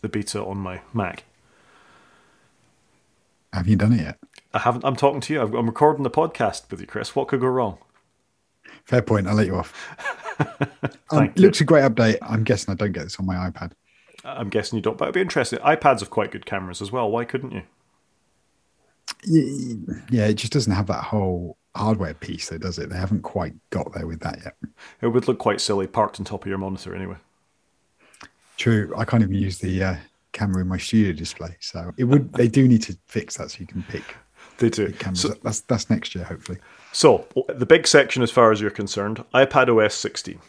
the 0.00 0.08
beta 0.08 0.44
on 0.44 0.58
my 0.58 0.80
Mac. 0.94 1.24
Have 3.52 3.66
you 3.66 3.76
done 3.76 3.92
it 3.92 4.00
yet? 4.00 4.18
I 4.52 4.58
haven't. 4.60 4.84
I'm 4.84 4.96
talking 4.96 5.20
to 5.22 5.32
you. 5.32 5.40
I'm 5.40 5.66
recording 5.66 6.02
the 6.02 6.10
podcast 6.10 6.70
with 6.70 6.80
you, 6.80 6.86
Chris. 6.86 7.14
What 7.14 7.28
could 7.28 7.40
go 7.40 7.46
wrong? 7.46 7.78
Fair 8.84 9.02
point. 9.02 9.26
I'll 9.26 9.34
let 9.34 9.46
you 9.46 9.56
off. 9.56 9.74
um, 11.10 11.32
you. 11.34 11.42
Looks 11.42 11.60
a 11.60 11.64
great 11.64 11.82
update. 11.82 12.18
I'm 12.22 12.44
guessing 12.44 12.72
I 12.72 12.76
don't 12.76 12.92
get 12.92 13.04
this 13.04 13.18
on 13.18 13.26
my 13.26 13.34
iPad. 13.34 13.72
I'm 14.24 14.48
guessing 14.48 14.76
you 14.76 14.82
don't, 14.82 14.98
but 14.98 15.06
it'd 15.06 15.14
be 15.14 15.20
interesting. 15.20 15.58
iPads 15.60 16.00
have 16.00 16.10
quite 16.10 16.30
good 16.30 16.44
cameras 16.44 16.82
as 16.82 16.92
well. 16.92 17.10
Why 17.10 17.24
couldn't 17.24 17.52
you? 17.52 17.62
Yeah, 20.10 20.26
it 20.26 20.34
just 20.34 20.52
doesn't 20.52 20.72
have 20.72 20.86
that 20.88 21.04
whole 21.04 21.56
hardware 21.74 22.14
piece, 22.14 22.48
though, 22.48 22.58
does 22.58 22.78
it? 22.78 22.90
They 22.90 22.96
haven't 22.96 23.22
quite 23.22 23.54
got 23.70 23.92
there 23.94 24.06
with 24.06 24.20
that 24.20 24.38
yet. 24.44 24.56
It 25.00 25.08
would 25.08 25.28
look 25.28 25.38
quite 25.38 25.60
silly 25.60 25.86
parked 25.86 26.18
on 26.20 26.24
top 26.24 26.42
of 26.42 26.48
your 26.48 26.58
monitor 26.58 26.94
anyway. 26.94 27.16
True. 28.56 28.92
I 28.96 29.04
can't 29.04 29.22
even 29.22 29.34
use 29.34 29.58
the 29.58 29.82
uh, 29.82 29.96
camera 30.38 30.62
in 30.62 30.68
my 30.68 30.78
studio 30.78 31.12
display. 31.12 31.56
So 31.60 31.92
it 31.96 32.04
would 32.04 32.32
they 32.32 32.48
do 32.48 32.66
need 32.68 32.82
to 32.84 32.96
fix 33.06 33.36
that 33.36 33.50
so 33.50 33.58
you 33.60 33.66
can 33.66 33.82
pick. 33.84 34.16
They 34.58 34.70
do. 34.70 34.92
So, 35.14 35.28
that's 35.42 35.60
that's 35.60 35.88
next 35.88 36.14
year, 36.14 36.24
hopefully. 36.24 36.58
So 36.92 37.26
the 37.48 37.66
big 37.66 37.86
section, 37.86 38.22
as 38.22 38.30
far 38.30 38.50
as 38.50 38.60
you're 38.60 38.70
concerned, 38.70 39.24
iPad 39.32 39.68
OS 39.68 39.94
16. 39.94 40.40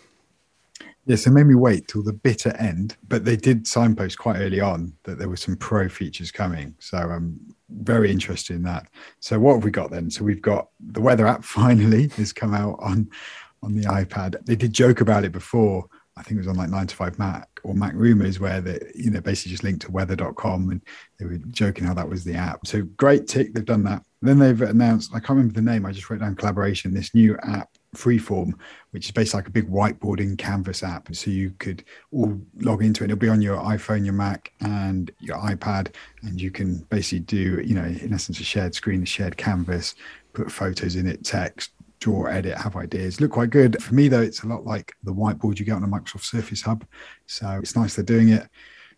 Yes, 1.06 1.26
it 1.26 1.32
made 1.32 1.46
me 1.46 1.56
wait 1.56 1.88
till 1.88 2.04
the 2.04 2.14
bitter 2.14 2.56
end, 2.58 2.96
but 3.08 3.26
they 3.26 3.36
did 3.36 3.66
signpost 3.66 4.18
quite 4.20 4.38
early 4.38 4.60
on 4.60 4.94
that 5.04 5.18
there 5.18 5.30
were 5.30 5.38
some 5.38 5.56
pro 5.56 5.90
features 5.90 6.30
coming. 6.30 6.76
So 6.80 6.98
I'm 6.98 7.40
very 7.70 8.12
interested 8.12 8.56
in 8.56 8.64
that. 8.64 8.88
So 9.20 9.40
what 9.40 9.56
have 9.56 9.64
we 9.64 9.72
got 9.72 9.92
then? 9.92 10.12
So 10.12 10.24
we've 10.24 10.42
got 10.42 10.70
the 10.80 11.02
weather 11.02 11.26
app 11.26 11.44
finally 11.60 12.10
has 12.10 12.34
come 12.34 12.54
out 12.54 12.78
on 12.80 13.10
on 13.62 13.76
the 13.76 13.84
iPad. 13.84 14.44
They 14.46 14.56
did 14.56 14.72
joke 14.74 15.02
about 15.02 15.26
it 15.26 15.32
before 15.32 15.88
I 16.20 16.24
think 16.24 16.36
it 16.36 16.46
was 16.46 16.48
on 16.48 16.58
like 16.58 16.70
9to5Mac 16.70 17.46
or 17.64 17.74
MacRumors 17.74 18.40
where 18.40 18.60
they, 18.60 18.80
you 18.94 19.10
know, 19.10 19.22
basically 19.22 19.52
just 19.52 19.64
linked 19.64 19.82
to 19.84 19.92
weather.com 19.92 20.70
and 20.70 20.82
they 21.18 21.26
were 21.26 21.38
joking 21.50 21.86
how 21.86 21.94
that 21.94 22.10
was 22.10 22.26
the 22.26 22.36
app. 22.36 22.68
So 22.68 22.84
great 22.98 23.26
tick, 23.26 23.54
they've 23.54 23.64
done 23.64 23.84
that. 23.84 24.04
Then 24.22 24.38
they've 24.38 24.62
announced, 24.62 25.12
I 25.14 25.20
can't 25.20 25.30
remember 25.30 25.54
the 25.54 25.62
name, 25.62 25.86
I 25.86 25.94
just 25.94 26.10
wrote 26.10 26.20
down 26.20 26.36
collaboration, 26.36 26.94
this 26.94 27.16
new 27.16 27.38
app, 27.38 27.70
Freeform, 27.96 28.52
which 28.92 29.06
is 29.06 29.12
basically 29.12 29.38
like 29.40 29.48
a 29.48 29.52
big 29.52 29.70
whiteboarding 29.70 30.38
canvas 30.38 30.84
app. 30.84 31.16
So 31.16 31.32
you 31.32 31.52
could 31.58 31.86
all 32.12 32.40
log 32.60 32.84
into 32.84 33.04
it. 33.04 33.06
It'll 33.06 33.18
be 33.18 33.30
on 33.30 33.42
your 33.42 33.58
iPhone, 33.58 34.04
your 34.04 34.14
Mac, 34.14 34.52
and 34.60 35.10
your 35.20 35.38
iPad. 35.38 35.96
And 36.22 36.40
you 36.40 36.52
can 36.52 36.80
basically 36.90 37.22
do, 37.22 37.62
you 37.62 37.76
know, 37.76 37.86
in 37.86 38.14
essence, 38.14 38.42
a 38.42 38.44
shared 38.44 38.76
screen, 38.76 39.04
a 39.04 39.06
shared 39.06 39.38
canvas, 39.38 39.96
put 40.34 40.52
photos 40.52 40.98
in 40.98 41.08
it, 41.08 41.24
text, 41.24 41.72
draw, 42.00 42.26
edit, 42.26 42.58
have 42.58 42.76
ideas. 42.76 43.20
Look 43.20 43.32
quite 43.32 43.50
good. 43.50 43.82
For 43.82 43.94
me, 43.94 44.08
though, 44.08 44.22
it's 44.22 44.44
a 44.44 44.48
lot 44.48 44.66
like 44.66 44.94
the 45.04 45.14
whiteboard 45.14 45.60
you 45.60 45.66
get 45.66 45.74
on 45.74 45.84
a 45.84 45.88
Microsoft 45.88 46.24
Surface 46.24 46.62
Hub. 46.62 46.86
So 47.28 47.60
it's 47.62 47.76
nice 47.76 47.96
they're 47.96 48.06
doing 48.06 48.30
it. 48.30 48.48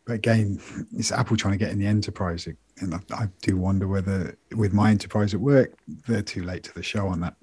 But 0.05 0.13
again, 0.13 0.59
it's 0.93 1.11
Apple 1.11 1.37
trying 1.37 1.53
to 1.53 1.57
get 1.57 1.71
in 1.71 1.79
the 1.79 1.87
enterprise. 1.87 2.47
And 2.79 2.93
I, 2.93 2.99
I 3.13 3.27
do 3.41 3.57
wonder 3.57 3.87
whether 3.87 4.37
with 4.55 4.73
my 4.73 4.89
enterprise 4.89 5.33
at 5.33 5.39
work, 5.39 5.73
they're 6.07 6.21
too 6.21 6.43
late 6.43 6.63
to 6.63 6.73
the 6.73 6.83
show 6.83 7.07
on 7.07 7.19
that. 7.21 7.35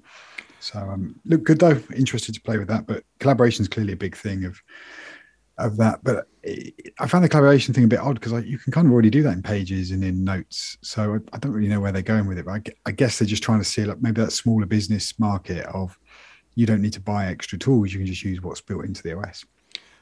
So 0.59 0.79
um, 0.79 1.19
look 1.25 1.43
good 1.43 1.59
though. 1.59 1.81
Interested 1.95 2.35
to 2.35 2.41
play 2.41 2.57
with 2.57 2.67
that. 2.67 2.85
But 2.85 3.03
collaboration 3.19 3.63
is 3.63 3.69
clearly 3.69 3.93
a 3.93 3.97
big 3.97 4.15
thing 4.15 4.45
of 4.45 4.61
of 5.57 5.77
that. 5.77 6.03
But 6.03 6.27
I 6.45 7.07
found 7.07 7.23
the 7.23 7.29
collaboration 7.29 7.73
thing 7.73 7.83
a 7.83 7.87
bit 7.87 7.99
odd 7.99 8.19
because 8.19 8.45
you 8.45 8.57
can 8.57 8.71
kind 8.71 8.87
of 8.87 8.93
already 8.93 9.09
do 9.09 9.23
that 9.23 9.33
in 9.33 9.43
Pages 9.43 9.91
and 9.91 10.03
in 10.03 10.23
Notes. 10.23 10.77
So 10.81 11.15
I, 11.15 11.35
I 11.35 11.39
don't 11.39 11.51
really 11.51 11.67
know 11.67 11.79
where 11.79 11.91
they're 11.91 12.01
going 12.01 12.27
with 12.27 12.37
it. 12.37 12.45
But 12.45 12.51
I, 12.51 12.61
I, 12.87 12.91
guess 12.91 13.19
they're 13.19 13.27
just 13.27 13.43
trying 13.43 13.59
to 13.59 13.65
see 13.65 13.83
like 13.83 14.01
maybe 14.01 14.21
that 14.21 14.31
smaller 14.31 14.65
business 14.65 15.17
market 15.19 15.65
of 15.67 15.99
you 16.55 16.65
don't 16.65 16.81
need 16.81 16.93
to 16.93 17.01
buy 17.01 17.27
extra 17.27 17.57
tools. 17.57 17.93
You 17.93 17.99
can 17.99 18.07
just 18.07 18.23
use 18.23 18.41
what's 18.41 18.61
built 18.61 18.85
into 18.85 19.03
the 19.03 19.17
OS. 19.17 19.45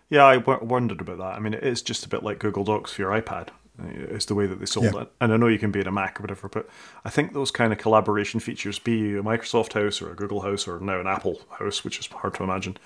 Yeah, 0.10 0.26
I 0.26 0.38
w- 0.38 0.64
wondered 0.64 1.02
about 1.02 1.18
that. 1.18 1.36
I 1.36 1.40
mean, 1.40 1.54
it 1.54 1.64
is 1.64 1.82
just 1.82 2.06
a 2.06 2.10
bit 2.10 2.24
like 2.24 2.40
Google 2.40 2.64
Docs 2.64 2.94
for 2.94 3.02
your 3.02 3.12
iPad. 3.12 3.50
Uh, 3.80 3.90
it's 4.10 4.26
the 4.26 4.36
way 4.36 4.48
that 4.48 4.60
they 4.60 4.66
sold 4.66 4.94
yeah. 4.94 5.02
it. 5.02 5.12
And 5.22 5.34
I 5.34 5.38
know 5.38 5.48
you 5.48 5.60
can 5.60 5.72
be 5.72 5.82
in 5.82 5.88
a 5.88 5.92
Mac 5.92 6.20
or 6.20 6.24
whatever, 6.24 6.48
but 6.48 6.68
I 7.04 7.10
think 7.10 7.34
those 7.34 7.52
kind 7.52 7.74
of 7.74 7.80
collaboration 7.80 8.40
features, 8.40 8.80
be 8.80 9.16
a 9.16 9.24
Microsoft 9.24 9.74
house 9.74 10.02
or 10.02 10.12
a 10.12 10.16
Google 10.16 10.42
house 10.42 10.68
or 10.68 10.80
now 10.80 11.00
an 11.00 11.08
Apple 11.08 11.42
house, 11.60 11.84
which 11.84 12.00
is 12.00 12.08
hard 12.08 12.36
to 12.36 12.44
imagine, 12.44 12.78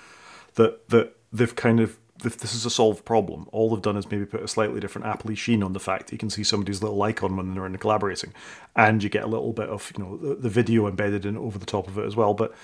that 0.54 0.88
that 0.88 1.16
they've 1.32 1.54
kind 1.54 1.80
of 1.80 1.98
if 2.26 2.38
this 2.38 2.54
is 2.54 2.64
a 2.66 2.70
solved 2.70 3.04
problem, 3.04 3.48
all 3.52 3.70
they've 3.70 3.82
done 3.82 3.96
is 3.96 4.10
maybe 4.10 4.26
put 4.26 4.42
a 4.42 4.48
slightly 4.48 4.80
different 4.80 5.06
Apple 5.06 5.34
sheen 5.34 5.62
on 5.62 5.72
the 5.72 5.80
fact 5.80 6.06
that 6.06 6.12
you 6.12 6.18
can 6.18 6.30
see 6.30 6.44
somebody's 6.44 6.82
little 6.82 7.02
icon 7.02 7.36
when 7.36 7.54
they're 7.54 7.66
in 7.66 7.72
the 7.72 7.78
collaborating, 7.78 8.32
and 8.76 9.02
you 9.02 9.08
get 9.08 9.24
a 9.24 9.28
little 9.28 9.52
bit 9.52 9.68
of 9.68 9.92
you 9.96 10.04
know 10.04 10.16
the, 10.16 10.34
the 10.34 10.48
video 10.48 10.86
embedded 10.86 11.24
in 11.24 11.36
over 11.36 11.58
the 11.58 11.66
top 11.66 11.88
of 11.88 11.98
it 11.98 12.06
as 12.06 12.16
well. 12.16 12.34
But 12.34 12.54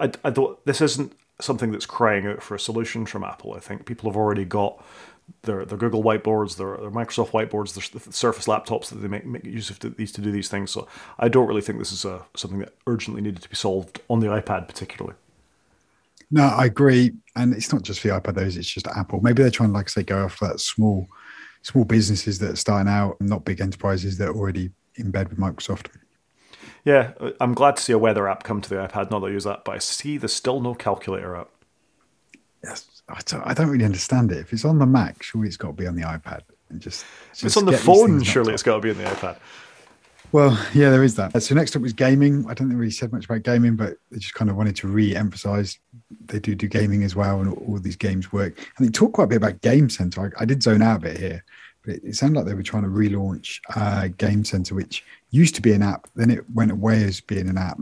I, 0.00 0.10
I 0.24 0.30
don't. 0.30 0.64
This 0.64 0.80
isn't 0.80 1.12
something 1.40 1.72
that's 1.72 1.86
crying 1.86 2.26
out 2.26 2.42
for 2.42 2.54
a 2.54 2.60
solution 2.60 3.06
from 3.06 3.24
Apple. 3.24 3.54
I 3.54 3.60
think 3.60 3.86
people 3.86 4.08
have 4.10 4.16
already 4.16 4.44
got 4.44 4.82
their 5.42 5.64
their 5.64 5.78
Google 5.78 6.02
whiteboards, 6.02 6.56
their, 6.56 6.76
their 6.76 6.90
Microsoft 6.90 7.30
whiteboards, 7.30 7.74
their 7.74 8.12
Surface 8.12 8.46
laptops 8.46 8.88
that 8.88 8.96
they 8.96 9.08
make, 9.08 9.24
make 9.24 9.44
use 9.44 9.70
of 9.70 9.78
these 9.96 10.12
to 10.12 10.20
do 10.20 10.30
these 10.30 10.48
things. 10.48 10.70
So 10.70 10.86
I 11.18 11.28
don't 11.28 11.46
really 11.46 11.62
think 11.62 11.78
this 11.78 11.92
is 11.92 12.04
a, 12.04 12.22
something 12.34 12.60
that 12.60 12.74
urgently 12.86 13.22
needed 13.22 13.42
to 13.42 13.48
be 13.48 13.56
solved 13.56 14.00
on 14.08 14.20
the 14.20 14.28
iPad 14.28 14.68
particularly. 14.68 15.16
No, 16.34 16.42
I 16.42 16.64
agree, 16.64 17.12
and 17.36 17.54
it's 17.54 17.72
not 17.72 17.82
just 17.82 18.00
for 18.00 18.08
the 18.08 18.20
iPad; 18.20 18.34
those 18.34 18.56
it's 18.56 18.66
just 18.66 18.88
Apple. 18.88 19.20
Maybe 19.20 19.40
they're 19.40 19.52
trying, 19.52 19.72
like 19.72 19.86
I 19.86 19.88
say, 19.88 20.02
go 20.02 20.24
after 20.24 20.48
that 20.48 20.58
small, 20.58 21.06
small 21.62 21.84
businesses 21.84 22.40
that 22.40 22.50
are 22.50 22.56
starting 22.56 22.92
out, 22.92 23.20
not 23.20 23.44
big 23.44 23.60
enterprises 23.60 24.18
that 24.18 24.30
are 24.30 24.34
already 24.34 24.72
in 24.96 25.12
bed 25.12 25.28
with 25.28 25.38
Microsoft. 25.38 25.86
Yeah, 26.84 27.12
I'm 27.40 27.54
glad 27.54 27.76
to 27.76 27.82
see 27.84 27.92
a 27.92 27.98
weather 27.98 28.28
app 28.28 28.42
come 28.42 28.60
to 28.60 28.68
the 28.68 28.74
iPad. 28.74 29.12
Not 29.12 29.20
that 29.20 29.26
I 29.26 29.30
use 29.30 29.44
that, 29.44 29.64
but 29.64 29.76
I 29.76 29.78
see 29.78 30.18
there's 30.18 30.32
still 30.32 30.60
no 30.60 30.74
calculator 30.74 31.36
app. 31.36 31.50
Yes, 32.64 33.02
I 33.08 33.20
don't, 33.24 33.42
I 33.46 33.54
don't 33.54 33.68
really 33.68 33.84
understand 33.84 34.32
it. 34.32 34.38
If 34.38 34.52
it's 34.52 34.64
on 34.64 34.80
the 34.80 34.86
Mac, 34.86 35.22
surely 35.22 35.46
it's 35.46 35.56
got 35.56 35.68
to 35.68 35.72
be 35.74 35.86
on 35.86 35.94
the 35.94 36.02
iPad. 36.02 36.40
And 36.68 36.80
just, 36.80 37.04
just 37.30 37.44
it's 37.44 37.56
on 37.56 37.64
the 37.64 37.78
phone, 37.78 38.24
surely 38.24 38.54
it's 38.54 38.64
got 38.64 38.74
to 38.74 38.80
be 38.80 38.90
on 38.90 38.98
the 38.98 39.04
iPad. 39.04 39.38
Well, 40.34 40.58
yeah, 40.74 40.90
there 40.90 41.04
is 41.04 41.14
that. 41.14 41.40
So 41.44 41.54
next 41.54 41.76
up 41.76 41.82
was 41.82 41.92
gaming. 41.92 42.44
I 42.46 42.54
don't 42.54 42.66
think 42.66 42.70
we 42.70 42.74
really 42.74 42.90
said 42.90 43.12
much 43.12 43.26
about 43.26 43.44
gaming, 43.44 43.76
but 43.76 43.98
they 44.10 44.18
just 44.18 44.34
kind 44.34 44.50
of 44.50 44.56
wanted 44.56 44.74
to 44.74 44.88
re-emphasize 44.88 45.78
they 46.26 46.40
do 46.40 46.56
do 46.56 46.66
gaming 46.66 47.04
as 47.04 47.14
well, 47.14 47.40
and 47.40 47.52
all, 47.52 47.78
these 47.78 47.94
games 47.94 48.32
work. 48.32 48.58
And 48.76 48.84
they 48.84 48.90
talk 48.90 49.12
quite 49.12 49.26
a 49.26 49.26
bit 49.28 49.36
about 49.36 49.60
Game 49.60 49.88
Center. 49.88 50.34
I, 50.36 50.42
I 50.42 50.44
did 50.44 50.60
zone 50.60 50.82
out 50.82 50.96
a 50.96 51.00
bit 51.02 51.18
here, 51.18 51.44
but 51.84 51.94
it, 51.94 52.02
it, 52.02 52.16
sounded 52.16 52.36
like 52.36 52.48
they 52.48 52.54
were 52.54 52.64
trying 52.64 52.82
to 52.82 52.88
relaunch 52.88 53.60
uh, 53.76 54.08
Game 54.18 54.44
Center, 54.44 54.74
which 54.74 55.04
used 55.30 55.54
to 55.54 55.62
be 55.62 55.72
an 55.72 55.84
app, 55.84 56.08
then 56.16 56.32
it 56.32 56.44
went 56.50 56.72
away 56.72 57.04
as 57.04 57.20
being 57.20 57.48
an 57.48 57.56
app, 57.56 57.78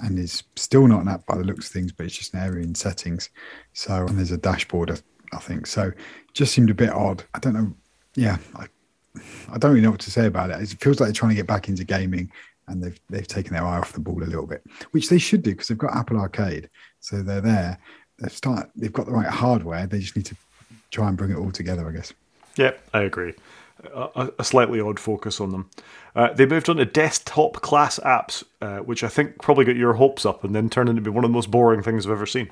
and 0.00 0.18
is 0.18 0.42
still 0.54 0.86
not 0.86 1.00
an 1.00 1.08
app 1.08 1.24
by 1.24 1.38
the 1.38 1.44
looks 1.44 1.64
of 1.64 1.72
things, 1.72 1.92
but 1.92 2.04
it's 2.04 2.18
just 2.18 2.34
an 2.34 2.40
area 2.40 2.62
in 2.62 2.74
settings. 2.74 3.30
So 3.72 4.06
and 4.06 4.18
there's 4.18 4.32
a 4.32 4.36
dashboard, 4.36 4.90
I, 4.90 4.98
I 5.34 5.38
think. 5.38 5.66
So 5.66 5.92
just 6.34 6.52
seemed 6.52 6.68
a 6.68 6.74
bit 6.74 6.90
odd. 6.90 7.24
I 7.32 7.38
don't 7.38 7.54
know. 7.54 7.74
Yeah, 8.16 8.36
I, 8.54 8.66
I 9.50 9.58
don't 9.58 9.72
really 9.72 9.82
know 9.82 9.90
what 9.90 10.00
to 10.00 10.10
say 10.10 10.26
about 10.26 10.50
it. 10.50 10.60
It 10.60 10.80
feels 10.80 11.00
like 11.00 11.08
they're 11.08 11.14
trying 11.14 11.30
to 11.30 11.36
get 11.36 11.46
back 11.46 11.68
into 11.68 11.84
gaming 11.84 12.30
and 12.68 12.82
they've 12.82 12.98
they've 13.08 13.26
taken 13.26 13.54
their 13.54 13.64
eye 13.64 13.78
off 13.78 13.92
the 13.92 14.00
ball 14.00 14.22
a 14.22 14.24
little 14.24 14.46
bit, 14.46 14.62
which 14.90 15.08
they 15.08 15.18
should 15.18 15.42
do 15.42 15.52
because 15.52 15.68
they've 15.68 15.78
got 15.78 15.94
Apple 15.94 16.18
Arcade, 16.18 16.68
so 17.00 17.22
they're 17.22 17.40
there. 17.40 17.78
They've 18.18 18.32
start 18.32 18.70
they've 18.76 18.92
got 18.92 19.06
the 19.06 19.12
right 19.12 19.26
hardware. 19.26 19.86
They 19.86 20.00
just 20.00 20.16
need 20.16 20.26
to 20.26 20.36
try 20.90 21.08
and 21.08 21.16
bring 21.16 21.30
it 21.30 21.36
all 21.36 21.50
together, 21.50 21.88
I 21.88 21.92
guess. 21.92 22.12
Yep, 22.56 22.80
I 22.94 23.02
agree. 23.02 23.34
A, 23.94 24.32
a 24.38 24.44
slightly 24.44 24.80
odd 24.80 24.98
focus 24.98 25.40
on 25.40 25.50
them. 25.50 25.70
Uh, 26.14 26.32
they 26.32 26.46
moved 26.46 26.68
on 26.70 26.76
to 26.76 26.86
desktop 26.86 27.54
class 27.60 27.98
apps, 28.00 28.42
uh, 28.62 28.78
which 28.78 29.04
I 29.04 29.08
think 29.08 29.40
probably 29.42 29.66
got 29.66 29.76
your 29.76 29.92
hopes 29.92 30.24
up 30.24 30.44
and 30.44 30.54
then 30.54 30.70
turned 30.70 30.88
into 30.88 31.02
be 31.02 31.10
one 31.10 31.24
of 31.24 31.30
the 31.30 31.34
most 31.34 31.50
boring 31.50 31.82
things 31.82 32.06
I've 32.06 32.12
ever 32.12 32.26
seen. 32.26 32.50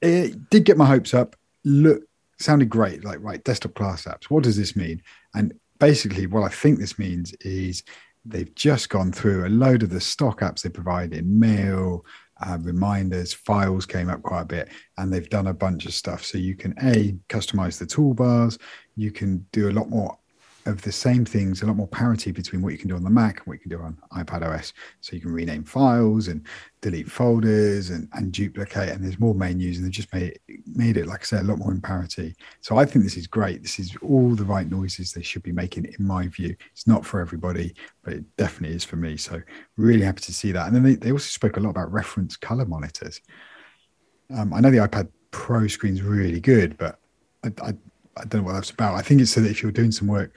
It 0.00 0.48
did 0.48 0.64
get 0.64 0.76
my 0.76 0.86
hopes 0.86 1.12
up. 1.12 1.34
Look, 1.64 2.04
sounded 2.38 2.68
great. 2.68 3.04
Like, 3.04 3.18
right, 3.20 3.42
desktop 3.44 3.74
class 3.74 4.04
apps. 4.04 4.24
What 4.24 4.44
does 4.44 4.56
this 4.56 4.76
mean? 4.76 5.02
And 5.34 5.54
basically, 5.78 6.26
what 6.26 6.44
I 6.44 6.48
think 6.48 6.78
this 6.78 6.98
means 6.98 7.32
is 7.40 7.82
they've 8.24 8.54
just 8.54 8.88
gone 8.90 9.12
through 9.12 9.46
a 9.46 9.48
load 9.48 9.82
of 9.82 9.90
the 9.90 10.00
stock 10.00 10.40
apps 10.40 10.62
they 10.62 10.68
provide 10.68 11.12
in 11.12 11.38
mail, 11.38 12.04
uh, 12.40 12.58
reminders, 12.60 13.32
files 13.32 13.86
came 13.86 14.08
up 14.08 14.22
quite 14.22 14.42
a 14.42 14.46
bit, 14.46 14.68
and 14.96 15.12
they've 15.12 15.30
done 15.30 15.48
a 15.48 15.54
bunch 15.54 15.86
of 15.86 15.94
stuff. 15.94 16.24
So 16.24 16.38
you 16.38 16.54
can 16.54 16.74
a 16.82 17.12
customize 17.28 17.78
the 17.78 17.86
toolbars, 17.86 18.58
you 18.96 19.10
can 19.10 19.44
do 19.52 19.68
a 19.68 19.72
lot 19.72 19.88
more 19.88 20.16
of 20.68 20.82
the 20.82 20.92
same 20.92 21.24
things, 21.24 21.62
a 21.62 21.66
lot 21.66 21.76
more 21.76 21.88
parity 21.88 22.30
between 22.30 22.60
what 22.60 22.72
you 22.72 22.78
can 22.78 22.88
do 22.88 22.94
on 22.94 23.02
the 23.02 23.10
Mac 23.10 23.38
and 23.38 23.46
what 23.46 23.54
you 23.54 23.60
can 23.60 23.70
do 23.70 23.80
on 23.80 23.96
iPad 24.12 24.46
OS. 24.46 24.74
So 25.00 25.16
you 25.16 25.22
can 25.22 25.32
rename 25.32 25.64
files 25.64 26.28
and 26.28 26.46
delete 26.82 27.10
folders 27.10 27.88
and, 27.88 28.06
and 28.12 28.30
duplicate, 28.30 28.90
and 28.90 29.02
there's 29.02 29.18
more 29.18 29.34
menus, 29.34 29.78
and 29.78 29.86
they've 29.86 29.92
just 29.92 30.12
made 30.12 30.38
it, 30.48 30.60
made 30.66 30.98
it, 30.98 31.06
like 31.06 31.22
I 31.22 31.24
said, 31.24 31.44
a 31.44 31.48
lot 31.48 31.58
more 31.58 31.72
in 31.72 31.80
parity. 31.80 32.36
So 32.60 32.76
I 32.76 32.84
think 32.84 33.04
this 33.04 33.16
is 33.16 33.26
great. 33.26 33.62
This 33.62 33.78
is 33.78 33.96
all 34.02 34.34
the 34.34 34.44
right 34.44 34.70
noises 34.70 35.12
they 35.12 35.22
should 35.22 35.42
be 35.42 35.52
making, 35.52 35.86
in 35.86 36.06
my 36.06 36.28
view. 36.28 36.54
It's 36.72 36.86
not 36.86 37.04
for 37.04 37.20
everybody, 37.20 37.74
but 38.04 38.12
it 38.12 38.36
definitely 38.36 38.76
is 38.76 38.84
for 38.84 38.96
me. 38.96 39.16
So 39.16 39.40
really 39.76 40.04
happy 40.04 40.20
to 40.20 40.34
see 40.34 40.52
that. 40.52 40.66
And 40.66 40.76
then 40.76 40.82
they, 40.82 40.94
they 40.96 41.12
also 41.12 41.28
spoke 41.28 41.56
a 41.56 41.60
lot 41.60 41.70
about 41.70 41.90
reference 41.90 42.36
color 42.36 42.66
monitors. 42.66 43.22
Um, 44.36 44.52
I 44.52 44.60
know 44.60 44.70
the 44.70 44.86
iPad 44.86 45.08
Pro 45.30 45.66
screen's 45.66 46.02
really 46.02 46.40
good, 46.40 46.76
but 46.76 46.98
I, 47.42 47.48
I, 47.62 47.68
I 48.18 48.24
don't 48.24 48.42
know 48.42 48.42
what 48.42 48.52
that's 48.52 48.70
about. 48.70 48.96
I 48.96 49.02
think 49.02 49.20
it's 49.20 49.30
so 49.30 49.40
that 49.40 49.50
if 49.50 49.62
you're 49.62 49.72
doing 49.72 49.92
some 49.92 50.08
work 50.08 50.34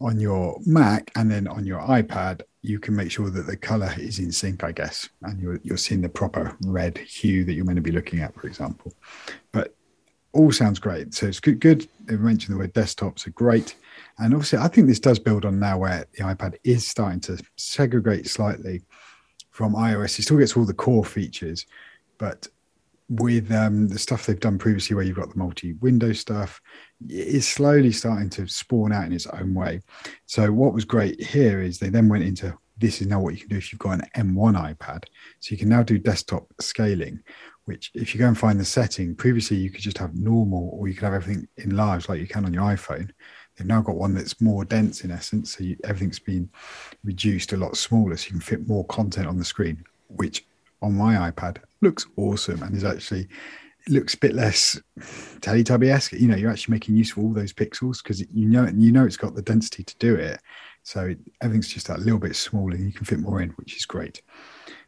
on 0.00 0.20
your 0.20 0.58
Mac 0.66 1.10
and 1.16 1.30
then 1.30 1.48
on 1.48 1.64
your 1.64 1.80
iPad, 1.80 2.42
you 2.62 2.78
can 2.78 2.94
make 2.94 3.10
sure 3.10 3.30
that 3.30 3.46
the 3.46 3.56
color 3.56 3.92
is 3.96 4.18
in 4.18 4.32
sync, 4.32 4.64
I 4.64 4.72
guess, 4.72 5.08
and 5.22 5.40
you're 5.40 5.60
you're 5.62 5.76
seeing 5.76 6.02
the 6.02 6.08
proper 6.08 6.56
red 6.64 6.98
hue 6.98 7.44
that 7.44 7.54
you're 7.54 7.64
meant 7.64 7.76
to 7.76 7.82
be 7.82 7.92
looking 7.92 8.20
at, 8.20 8.34
for 8.34 8.46
example. 8.46 8.92
But 9.52 9.74
all 10.32 10.52
sounds 10.52 10.78
great. 10.78 11.14
So 11.14 11.26
it's 11.26 11.40
good. 11.40 11.60
Good. 11.60 11.88
They 12.04 12.16
mentioned 12.16 12.54
the 12.54 12.58
word 12.58 12.74
desktops 12.74 13.26
are 13.26 13.30
great, 13.30 13.76
and 14.18 14.34
obviously, 14.34 14.58
I 14.58 14.68
think 14.68 14.86
this 14.86 15.00
does 15.00 15.18
build 15.18 15.44
on 15.44 15.58
now 15.58 15.78
where 15.78 16.06
the 16.12 16.24
iPad 16.24 16.56
is 16.64 16.86
starting 16.86 17.20
to 17.20 17.42
segregate 17.56 18.26
slightly 18.26 18.82
from 19.50 19.74
iOS. 19.74 20.18
It 20.18 20.22
still 20.22 20.38
gets 20.38 20.56
all 20.56 20.64
the 20.64 20.74
core 20.74 21.04
features, 21.04 21.66
but 22.18 22.48
with 23.08 23.52
um, 23.52 23.88
the 23.88 23.98
stuff 23.98 24.26
they've 24.26 24.40
done 24.40 24.58
previously, 24.58 24.96
where 24.96 25.04
you've 25.04 25.16
got 25.16 25.30
the 25.30 25.38
multi-window 25.38 26.12
stuff, 26.12 26.60
it's 27.08 27.46
slowly 27.46 27.92
starting 27.92 28.30
to 28.30 28.46
spawn 28.46 28.92
out 28.92 29.04
in 29.04 29.12
its 29.12 29.26
own 29.26 29.54
way. 29.54 29.82
So 30.26 30.50
what 30.52 30.72
was 30.72 30.84
great 30.84 31.22
here 31.22 31.60
is 31.60 31.78
they 31.78 31.90
then 31.90 32.08
went 32.08 32.24
into 32.24 32.56
this 32.78 33.00
is 33.00 33.06
now 33.06 33.20
what 33.20 33.34
you 33.34 33.40
can 33.40 33.48
do 33.48 33.56
if 33.56 33.72
you've 33.72 33.78
got 33.78 34.00
an 34.14 34.34
M1 34.34 34.76
iPad. 34.76 35.04
So 35.40 35.52
you 35.52 35.58
can 35.58 35.68
now 35.68 35.82
do 35.82 35.98
desktop 35.98 36.46
scaling, 36.60 37.20
which 37.64 37.90
if 37.94 38.14
you 38.14 38.18
go 38.18 38.28
and 38.28 38.36
find 38.36 38.60
the 38.60 38.64
setting, 38.64 39.14
previously 39.14 39.56
you 39.56 39.70
could 39.70 39.80
just 39.80 39.98
have 39.98 40.14
normal 40.14 40.70
or 40.72 40.88
you 40.88 40.94
could 40.94 41.04
have 41.04 41.14
everything 41.14 41.48
enlarged 41.56 42.08
like 42.08 42.20
you 42.20 42.26
can 42.26 42.44
on 42.44 42.52
your 42.52 42.64
iPhone. 42.64 43.10
They've 43.56 43.66
now 43.66 43.80
got 43.80 43.96
one 43.96 44.14
that's 44.14 44.40
more 44.40 44.64
dense 44.64 45.04
in 45.04 45.10
essence. 45.10 45.56
So 45.56 45.64
you, 45.64 45.76
everything's 45.84 46.18
been 46.18 46.50
reduced 47.02 47.52
a 47.52 47.56
lot 47.56 47.76
smaller 47.76 48.16
so 48.16 48.26
you 48.26 48.32
can 48.32 48.40
fit 48.40 48.68
more 48.68 48.84
content 48.86 49.26
on 49.26 49.38
the 49.38 49.44
screen, 49.44 49.82
which 50.08 50.44
on 50.82 50.94
my 50.94 51.30
iPad 51.30 51.58
looks 51.80 52.06
awesome 52.16 52.62
and 52.62 52.76
is 52.76 52.84
actually 52.84 53.28
looks 53.88 54.14
a 54.14 54.18
bit 54.18 54.34
less 54.34 54.80
Teletubby-esque. 55.40 56.12
You 56.12 56.28
know, 56.28 56.36
you're 56.36 56.50
actually 56.50 56.72
making 56.72 56.96
use 56.96 57.12
of 57.12 57.18
all 57.18 57.32
those 57.32 57.52
pixels 57.52 58.02
because 58.02 58.20
you 58.20 58.48
know 58.48 58.68
you 58.74 58.92
know 58.92 59.04
it's 59.04 59.16
got 59.16 59.34
the 59.34 59.42
density 59.42 59.84
to 59.84 59.96
do 59.98 60.14
it. 60.14 60.40
So 60.82 61.14
everything's 61.40 61.68
just 61.68 61.88
that 61.88 62.00
little 62.00 62.18
bit 62.18 62.36
smaller 62.36 62.72
and 62.72 62.86
you 62.86 62.92
can 62.92 63.04
fit 63.04 63.18
more 63.18 63.42
in, 63.42 63.50
which 63.50 63.76
is 63.76 63.86
great. 63.86 64.22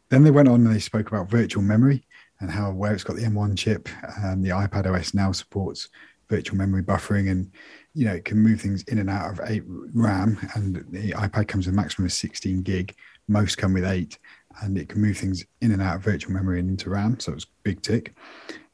Then 0.09 0.23
they 0.23 0.31
went 0.31 0.47
on 0.47 0.65
and 0.65 0.73
they 0.73 0.79
spoke 0.79 1.07
about 1.07 1.29
virtual 1.29 1.61
memory 1.61 2.05
and 2.39 2.49
how 2.49 2.71
where 2.71 2.93
it's 2.93 3.03
got 3.03 3.15
the 3.15 3.23
M1 3.23 3.57
chip 3.57 3.89
and 4.23 4.43
the 4.43 4.49
iPad 4.49 4.87
OS 4.87 5.13
now 5.13 5.31
supports 5.31 5.89
virtual 6.29 6.57
memory 6.57 6.83
buffering 6.83 7.31
and 7.31 7.51
you 7.93 8.05
know 8.05 8.13
it 8.13 8.23
can 8.23 8.37
move 8.37 8.61
things 8.61 8.83
in 8.83 8.99
and 8.99 9.09
out 9.09 9.31
of 9.31 9.41
eight 9.49 9.63
RAM 9.67 10.37
and 10.55 10.85
the 10.91 11.11
iPad 11.11 11.47
comes 11.47 11.65
with 11.65 11.73
a 11.73 11.75
maximum 11.75 12.05
of 12.05 12.13
16 12.13 12.61
gig. 12.61 12.95
Most 13.27 13.57
come 13.57 13.73
with 13.73 13.85
eight 13.85 14.17
and 14.61 14.77
it 14.77 14.89
can 14.89 15.01
move 15.01 15.17
things 15.17 15.45
in 15.61 15.71
and 15.71 15.81
out 15.81 15.97
of 15.97 16.03
virtual 16.03 16.33
memory 16.33 16.59
and 16.59 16.69
into 16.69 16.89
RAM. 16.89 17.19
So 17.19 17.33
it's 17.33 17.45
big 17.63 17.81
tick. 17.81 18.13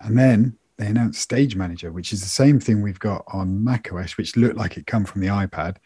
And 0.01 0.17
then 0.17 0.57
they 0.77 0.87
announced 0.87 1.21
Stage 1.21 1.55
Manager, 1.55 1.91
which 1.91 2.11
is 2.11 2.21
the 2.21 2.27
same 2.27 2.59
thing 2.59 2.81
we've 2.81 2.99
got 2.99 3.23
on 3.31 3.63
macOS, 3.63 4.17
which 4.17 4.35
looked 4.35 4.57
like 4.57 4.77
it 4.77 4.87
come 4.87 5.05
from 5.05 5.21
the 5.21 5.27
iPad, 5.27 5.77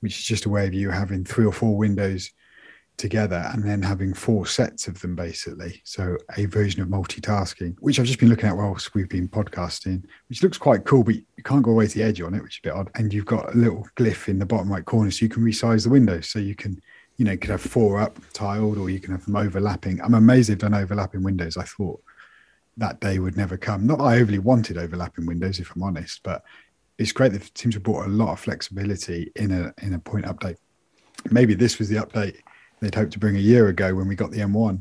which 0.00 0.18
is 0.18 0.24
just 0.24 0.46
a 0.46 0.50
way 0.50 0.66
of 0.66 0.74
you 0.74 0.90
having 0.90 1.24
three 1.24 1.44
or 1.44 1.52
four 1.52 1.76
windows 1.76 2.30
together 2.98 3.48
and 3.52 3.62
then 3.62 3.80
having 3.80 4.12
four 4.12 4.44
sets 4.44 4.88
of 4.88 5.00
them 5.00 5.14
basically. 5.14 5.80
So 5.84 6.18
a 6.36 6.46
version 6.46 6.82
of 6.82 6.88
multitasking, 6.88 7.76
which 7.78 7.98
I've 7.98 8.06
just 8.06 8.18
been 8.18 8.28
looking 8.28 8.48
at 8.48 8.56
whilst 8.56 8.94
we've 8.94 9.08
been 9.08 9.28
podcasting, 9.28 10.04
which 10.28 10.42
looks 10.42 10.58
quite 10.58 10.84
cool, 10.84 11.04
but 11.04 11.14
you 11.14 11.42
can't 11.44 11.62
go 11.62 11.70
away 11.70 11.86
to 11.86 11.98
the 11.98 12.04
edge 12.04 12.20
on 12.20 12.34
it, 12.34 12.42
which 12.42 12.56
is 12.56 12.60
a 12.64 12.68
bit 12.68 12.76
odd. 12.76 12.90
And 12.96 13.14
you've 13.14 13.24
got 13.24 13.54
a 13.54 13.56
little 13.56 13.86
glyph 13.96 14.28
in 14.28 14.38
the 14.38 14.46
bottom 14.46 14.70
right 14.70 14.84
corner, 14.84 15.10
so 15.10 15.24
you 15.24 15.28
can 15.30 15.44
resize 15.44 15.84
the 15.84 15.90
window. 15.90 16.20
So 16.20 16.38
you 16.38 16.56
can 16.56 16.80
you 17.18 17.24
know, 17.24 17.32
you 17.32 17.38
could 17.38 17.50
have 17.50 17.60
four 17.60 18.00
up 18.00 18.16
tiled 18.32 18.78
or 18.78 18.88
you 18.88 19.00
can 19.00 19.12
have 19.12 19.24
them 19.24 19.36
overlapping. 19.36 20.00
I'm 20.00 20.14
amazed 20.14 20.48
they've 20.48 20.56
done 20.56 20.72
overlapping 20.72 21.22
windows. 21.22 21.56
I 21.56 21.64
thought 21.64 22.00
that 22.76 23.00
day 23.00 23.18
would 23.18 23.36
never 23.36 23.56
come. 23.56 23.86
Not 23.86 23.98
that 23.98 24.04
I 24.04 24.20
overly 24.20 24.38
wanted 24.38 24.78
overlapping 24.78 25.26
windows, 25.26 25.58
if 25.58 25.74
I'm 25.74 25.82
honest, 25.82 26.20
but 26.22 26.44
it's 26.96 27.12
great. 27.12 27.32
They 27.32 27.40
seem 27.56 27.72
to 27.72 27.76
have 27.76 27.82
brought 27.82 28.06
a 28.06 28.10
lot 28.10 28.32
of 28.32 28.40
flexibility 28.40 29.32
in 29.34 29.50
a 29.50 29.74
in 29.82 29.94
a 29.94 29.98
point 29.98 30.26
update. 30.26 30.56
Maybe 31.30 31.54
this 31.54 31.78
was 31.78 31.88
the 31.88 31.96
update 31.96 32.36
they'd 32.80 32.94
hoped 32.94 33.12
to 33.12 33.18
bring 33.18 33.36
a 33.36 33.40
year 33.40 33.68
ago 33.68 33.94
when 33.94 34.06
we 34.06 34.14
got 34.14 34.30
the 34.30 34.38
M1, 34.38 34.80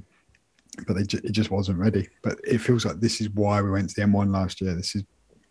but 0.85 0.95
they 0.95 1.03
ju- 1.03 1.21
it 1.23 1.31
just 1.31 1.49
wasn't 1.49 1.79
ready. 1.79 2.07
But 2.21 2.37
it 2.43 2.59
feels 2.59 2.85
like 2.85 2.99
this 2.99 3.19
is 3.19 3.31
why 3.31 3.61
we 3.63 3.71
went 3.71 3.89
to 3.89 3.95
the 3.95 4.07
M1 4.07 4.31
last 4.31 4.61
year. 4.61 4.75
This 4.75 4.95
is 4.95 5.03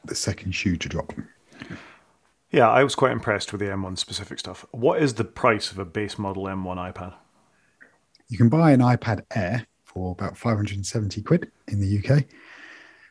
the 0.04 0.14
second 0.14 0.52
shoe 0.52 0.76
to 0.76 0.88
drop. 0.88 1.12
Yeah, 2.56 2.70
I 2.70 2.84
was 2.84 2.94
quite 2.94 3.12
impressed 3.12 3.52
with 3.52 3.60
the 3.60 3.66
M1 3.66 3.98
specific 3.98 4.38
stuff. 4.38 4.64
What 4.70 5.02
is 5.02 5.12
the 5.12 5.24
price 5.24 5.70
of 5.70 5.78
a 5.78 5.84
base 5.84 6.18
model 6.18 6.44
M1 6.44 6.78
iPad? 6.90 7.12
You 8.30 8.38
can 8.38 8.48
buy 8.48 8.72
an 8.72 8.80
iPad 8.80 9.24
Air 9.34 9.66
for 9.82 10.12
about 10.12 10.38
570 10.38 11.20
quid 11.20 11.52
in 11.68 11.80
the 11.82 11.98
UK, 11.98 12.24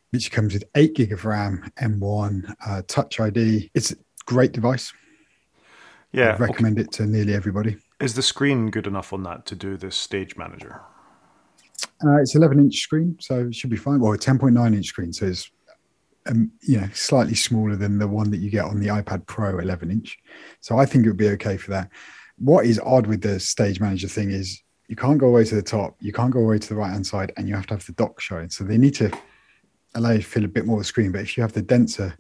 which 0.09 0.31
comes 0.31 0.55
with 0.55 0.63
8 0.73 0.95
gig 0.95 1.11
of 1.11 1.25
RAM, 1.25 1.71
M1, 1.79 2.55
uh, 2.65 2.81
Touch 2.87 3.19
ID. 3.19 3.69
It's 3.75 3.91
a 3.91 3.97
great 4.25 4.51
device. 4.51 4.91
Yeah. 6.11 6.33
I 6.33 6.37
recommend 6.37 6.79
okay. 6.79 6.85
it 6.85 6.91
to 6.93 7.05
nearly 7.05 7.35
everybody. 7.35 7.77
Is 7.99 8.15
the 8.15 8.23
screen 8.23 8.71
good 8.71 8.87
enough 8.87 9.13
on 9.13 9.21
that 9.23 9.45
to 9.45 9.55
do 9.55 9.77
this 9.77 9.95
stage 9.95 10.35
manager? 10.37 10.81
Uh, 12.03 12.19
it's 12.19 12.33
11 12.33 12.59
inch 12.59 12.79
screen, 12.79 13.15
so 13.19 13.45
it 13.45 13.53
should 13.53 13.69
be 13.69 13.77
fine. 13.77 13.99
Well, 13.99 14.13
a 14.13 14.17
10.9 14.17 14.75
inch 14.75 14.87
screen, 14.87 15.13
so 15.13 15.27
it's 15.27 15.51
um, 16.27 16.51
you 16.61 16.79
know, 16.79 16.89
slightly 16.93 17.35
smaller 17.35 17.75
than 17.75 17.97
the 17.97 18.07
one 18.07 18.31
that 18.31 18.37
you 18.37 18.49
get 18.49 18.65
on 18.65 18.79
the 18.79 18.87
iPad 18.87 19.25
Pro 19.27 19.59
11 19.59 19.91
inch. 19.91 20.17
So 20.59 20.77
I 20.77 20.85
think 20.85 21.05
it 21.05 21.09
would 21.09 21.17
be 21.17 21.29
okay 21.29 21.57
for 21.57 21.71
that. 21.71 21.89
What 22.37 22.65
is 22.65 22.79
odd 22.79 23.07
with 23.07 23.21
the 23.21 23.39
stage 23.39 23.79
manager 23.79 24.07
thing 24.07 24.31
is 24.31 24.61
you 24.87 24.95
can't 24.95 25.17
go 25.17 25.27
away 25.27 25.45
to 25.45 25.55
the 25.55 25.61
top, 25.61 25.95
you 25.99 26.11
can't 26.11 26.31
go 26.31 26.39
away 26.39 26.59
to 26.59 26.69
the 26.69 26.75
right 26.75 26.91
hand 26.91 27.05
side, 27.07 27.31
and 27.37 27.47
you 27.47 27.55
have 27.55 27.67
to 27.67 27.75
have 27.75 27.85
the 27.85 27.93
dock 27.93 28.19
showing. 28.19 28.49
So 28.49 28.63
they 28.63 28.77
need 28.77 28.95
to 28.95 29.11
allow 29.93 30.11
you 30.11 30.19
to 30.19 30.23
fill 30.23 30.45
a 30.45 30.49
bit 30.49 30.65
more 30.65 30.77
of 30.77 30.81
the 30.81 30.85
screen. 30.85 31.11
But 31.11 31.21
if 31.21 31.37
you 31.37 31.41
have 31.41 31.53
the 31.53 31.61
denser 31.61 32.17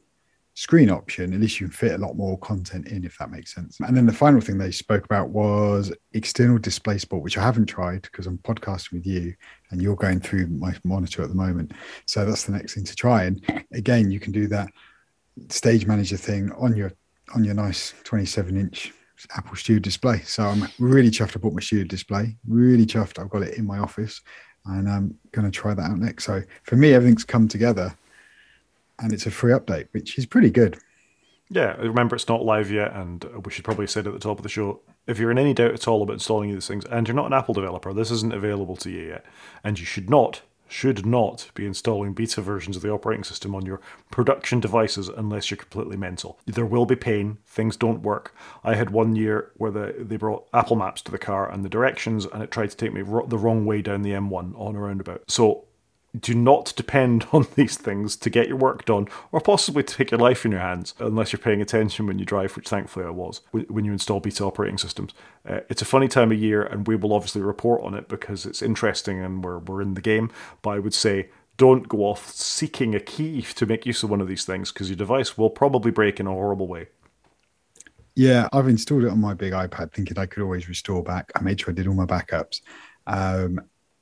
screen 0.55 0.89
option, 0.89 1.33
at 1.33 1.41
least 1.41 1.59
you 1.59 1.67
can 1.67 1.73
fit 1.73 1.91
a 1.91 1.97
lot 1.97 2.15
more 2.15 2.39
content 2.39 2.87
in, 2.87 3.03
if 3.03 3.17
that 3.17 3.29
makes 3.29 3.53
sense. 3.53 3.77
And 3.81 3.95
then 3.95 4.05
the 4.05 4.13
final 4.13 4.39
thing 4.39 4.57
they 4.57 4.71
spoke 4.71 5.03
about 5.03 5.29
was 5.29 5.91
external 6.13 6.57
display 6.57 6.97
support, 6.97 7.23
which 7.23 7.37
I 7.37 7.43
haven't 7.43 7.65
tried 7.65 8.03
because 8.03 8.25
I'm 8.25 8.37
podcasting 8.39 8.93
with 8.93 9.05
you 9.05 9.35
and 9.69 9.81
you're 9.81 9.97
going 9.97 10.21
through 10.21 10.47
my 10.47 10.73
monitor 10.85 11.21
at 11.21 11.29
the 11.29 11.35
moment. 11.35 11.73
So 12.05 12.25
that's 12.25 12.45
the 12.45 12.53
next 12.53 12.73
thing 12.73 12.85
to 12.85 12.95
try. 12.95 13.25
And 13.25 13.65
again, 13.73 14.09
you 14.09 14.19
can 14.21 14.31
do 14.31 14.47
that 14.47 14.69
stage 15.49 15.85
manager 15.85 16.17
thing 16.17 16.51
on 16.53 16.75
your 16.75 16.93
on 17.33 17.43
your 17.43 17.55
nice 17.55 17.93
27 18.03 18.55
inch 18.55 18.93
Apple 19.35 19.57
Studio 19.57 19.81
display. 19.81 20.19
So 20.19 20.43
I'm 20.43 20.67
really 20.79 21.09
chuffed 21.09 21.35
I 21.35 21.39
bought 21.39 21.53
my 21.53 21.59
Studio 21.59 21.85
display. 21.85 22.37
Really 22.47 22.85
chuffed 22.85 23.19
I've 23.19 23.29
got 23.29 23.41
it 23.41 23.57
in 23.57 23.65
my 23.65 23.79
office 23.79 24.21
and 24.65 24.89
I'm 24.89 25.17
going 25.31 25.49
to 25.49 25.51
try 25.51 25.73
that 25.73 25.91
out 25.91 25.97
next. 25.97 26.23
So 26.23 26.41
for 26.63 26.77
me, 26.77 26.93
everything's 26.93 27.25
come 27.25 27.47
together 27.49 27.95
and 28.99 29.13
it's 29.13 29.25
a 29.25 29.31
free 29.31 29.51
update, 29.51 29.87
which 29.91 30.17
is 30.17 30.25
pretty 30.25 30.49
good. 30.49 30.77
Yeah, 31.49 31.75
remember 31.75 32.15
it's 32.15 32.27
not 32.27 32.43
live 32.43 32.71
yet, 32.71 32.93
and 32.93 33.23
we 33.45 33.51
should 33.51 33.65
probably 33.65 33.87
say 33.87 33.99
it 33.99 34.07
at 34.07 34.13
the 34.13 34.19
top 34.19 34.39
of 34.39 34.43
the 34.43 34.49
show. 34.49 34.79
If 35.05 35.19
you're 35.19 35.31
in 35.31 35.37
any 35.37 35.53
doubt 35.53 35.73
at 35.73 35.87
all 35.87 36.01
about 36.01 36.13
installing 36.13 36.51
these 36.51 36.67
things, 36.67 36.85
and 36.85 37.07
you're 37.07 37.15
not 37.15 37.27
an 37.27 37.33
Apple 37.33 37.53
developer, 37.53 37.93
this 37.93 38.09
isn't 38.09 38.33
available 38.33 38.75
to 38.77 38.89
you 38.89 39.07
yet, 39.07 39.25
and 39.63 39.77
you 39.77 39.85
should 39.85 40.09
not, 40.09 40.41
should 40.67 41.05
not 41.05 41.51
be 41.53 41.67
installing 41.67 42.13
beta 42.13 42.41
versions 42.41 42.75
of 42.75 42.81
the 42.81 42.89
operating 42.89 43.23
system 43.23 43.53
on 43.53 43.63
your 43.63 43.79
production 44.09 44.59
devices 44.59 45.07
unless 45.07 45.51
you're 45.51 45.57
completely 45.57 45.97
mental. 45.97 46.39
There 46.47 46.65
will 46.65 46.87
be 46.87 46.95
pain, 46.95 47.37
things 47.45 47.77
don't 47.77 48.01
work. 48.01 48.33
I 48.63 48.73
had 48.73 48.89
one 48.89 49.15
year 49.15 49.51
where 49.57 49.69
the, 49.69 49.93
they 49.99 50.17
brought 50.17 50.47
Apple 50.51 50.77
Maps 50.77 51.03
to 51.03 51.11
the 51.11 51.19
car 51.19 51.51
and 51.51 51.63
the 51.63 51.69
directions, 51.69 52.25
and 52.25 52.41
it 52.41 52.49
tried 52.49 52.71
to 52.71 52.77
take 52.77 52.93
me 52.93 53.03
the 53.03 53.37
wrong 53.37 53.67
way 53.67 53.83
down 53.83 54.01
the 54.01 54.13
M1 54.13 54.59
on 54.59 54.75
a 54.75 54.79
roundabout. 54.79 55.25
So 55.27 55.65
do 56.19 56.33
not 56.33 56.73
depend 56.75 57.27
on 57.31 57.47
these 57.55 57.77
things 57.77 58.15
to 58.17 58.29
get 58.29 58.47
your 58.47 58.57
work 58.57 58.85
done 58.85 59.07
or 59.31 59.41
possibly 59.41 59.83
to 59.83 59.95
take 59.95 60.11
your 60.11 60.19
life 60.19 60.45
in 60.45 60.51
your 60.51 60.61
hands 60.61 60.93
unless 60.99 61.31
you're 61.31 61.39
paying 61.39 61.61
attention 61.61 62.07
when 62.07 62.19
you 62.19 62.25
drive, 62.25 62.55
which 62.55 62.69
thankfully 62.69 63.05
I 63.05 63.09
was 63.09 63.41
when 63.51 63.85
you 63.85 63.91
install 63.91 64.19
beta 64.19 64.43
operating 64.43 64.77
systems. 64.77 65.13
Uh, 65.47 65.61
it's 65.69 65.81
a 65.81 65.85
funny 65.85 66.07
time 66.07 66.31
of 66.31 66.39
year 66.39 66.63
and 66.63 66.87
we 66.87 66.95
will 66.95 67.13
obviously 67.13 67.41
report 67.41 67.83
on 67.83 67.93
it 67.93 68.07
because 68.07 68.45
it's 68.45 68.61
interesting 68.61 69.19
and 69.19 69.43
we're, 69.43 69.59
we're 69.59 69.81
in 69.81 69.93
the 69.93 70.01
game. 70.01 70.31
But 70.61 70.71
I 70.71 70.79
would 70.79 70.93
say 70.93 71.29
don't 71.57 71.87
go 71.87 71.99
off 71.99 72.29
seeking 72.29 72.95
a 72.95 72.99
key 72.99 73.41
to 73.41 73.65
make 73.65 73.85
use 73.85 74.03
of 74.03 74.09
one 74.09 74.21
of 74.21 74.27
these 74.27 74.45
things 74.45 74.71
because 74.71 74.89
your 74.89 74.97
device 74.97 75.37
will 75.37 75.49
probably 75.49 75.91
break 75.91 76.19
in 76.19 76.27
a 76.27 76.31
horrible 76.31 76.67
way. 76.67 76.87
Yeah, 78.15 78.47
I've 78.53 78.69
installed 78.69 79.03
it 79.03 79.09
on 79.09 79.19
my 79.19 79.33
big 79.33 79.51
iPad 79.51 79.91
thinking 79.91 80.17
I 80.17 80.25
could 80.25 80.43
always 80.43 80.69
restore 80.69 81.03
back. 81.03 81.31
I 81.35 81.41
made 81.41 81.59
sure 81.59 81.71
I 81.71 81.75
did 81.75 81.87
all 81.87 81.93
my 81.93 82.05
backups. 82.05 82.61
Um, 83.07 83.59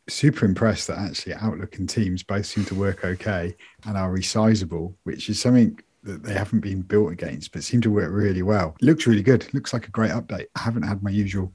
super 0.09 0.45
impressed 0.45 0.87
that 0.87 0.97
actually 0.97 1.35
Outlook 1.35 1.77
and 1.77 1.89
Teams 1.89 2.23
both 2.23 2.45
seem 2.45 2.65
to 2.65 2.75
work 2.75 3.05
okay 3.05 3.55
and 3.85 3.97
are 3.97 4.11
resizable, 4.11 4.95
which 5.03 5.29
is 5.29 5.41
something 5.41 5.79
that 6.03 6.23
they 6.23 6.33
haven't 6.33 6.59
been 6.59 6.81
built 6.81 7.11
against, 7.11 7.51
but 7.51 7.63
seem 7.63 7.81
to 7.81 7.89
work 7.89 8.11
really 8.11 8.41
well. 8.41 8.75
It 8.81 8.85
looks 8.85 9.07
really 9.07 9.23
good. 9.23 9.43
It 9.43 9.53
looks 9.53 9.71
like 9.71 9.87
a 9.87 9.91
great 9.91 10.11
update. 10.11 10.47
I 10.55 10.59
haven't 10.59 10.83
had 10.83 11.01
my 11.01 11.09
usual 11.09 11.53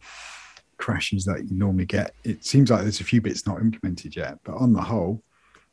crashes 0.78 1.24
that 1.24 1.44
you 1.48 1.56
normally 1.56 1.84
get. 1.84 2.14
It 2.24 2.44
seems 2.44 2.70
like 2.70 2.82
there's 2.82 3.00
a 3.00 3.04
few 3.04 3.20
bits 3.20 3.46
not 3.46 3.60
implemented 3.60 4.16
yet, 4.16 4.38
but 4.44 4.54
on 4.56 4.72
the 4.72 4.80
whole, 4.80 5.22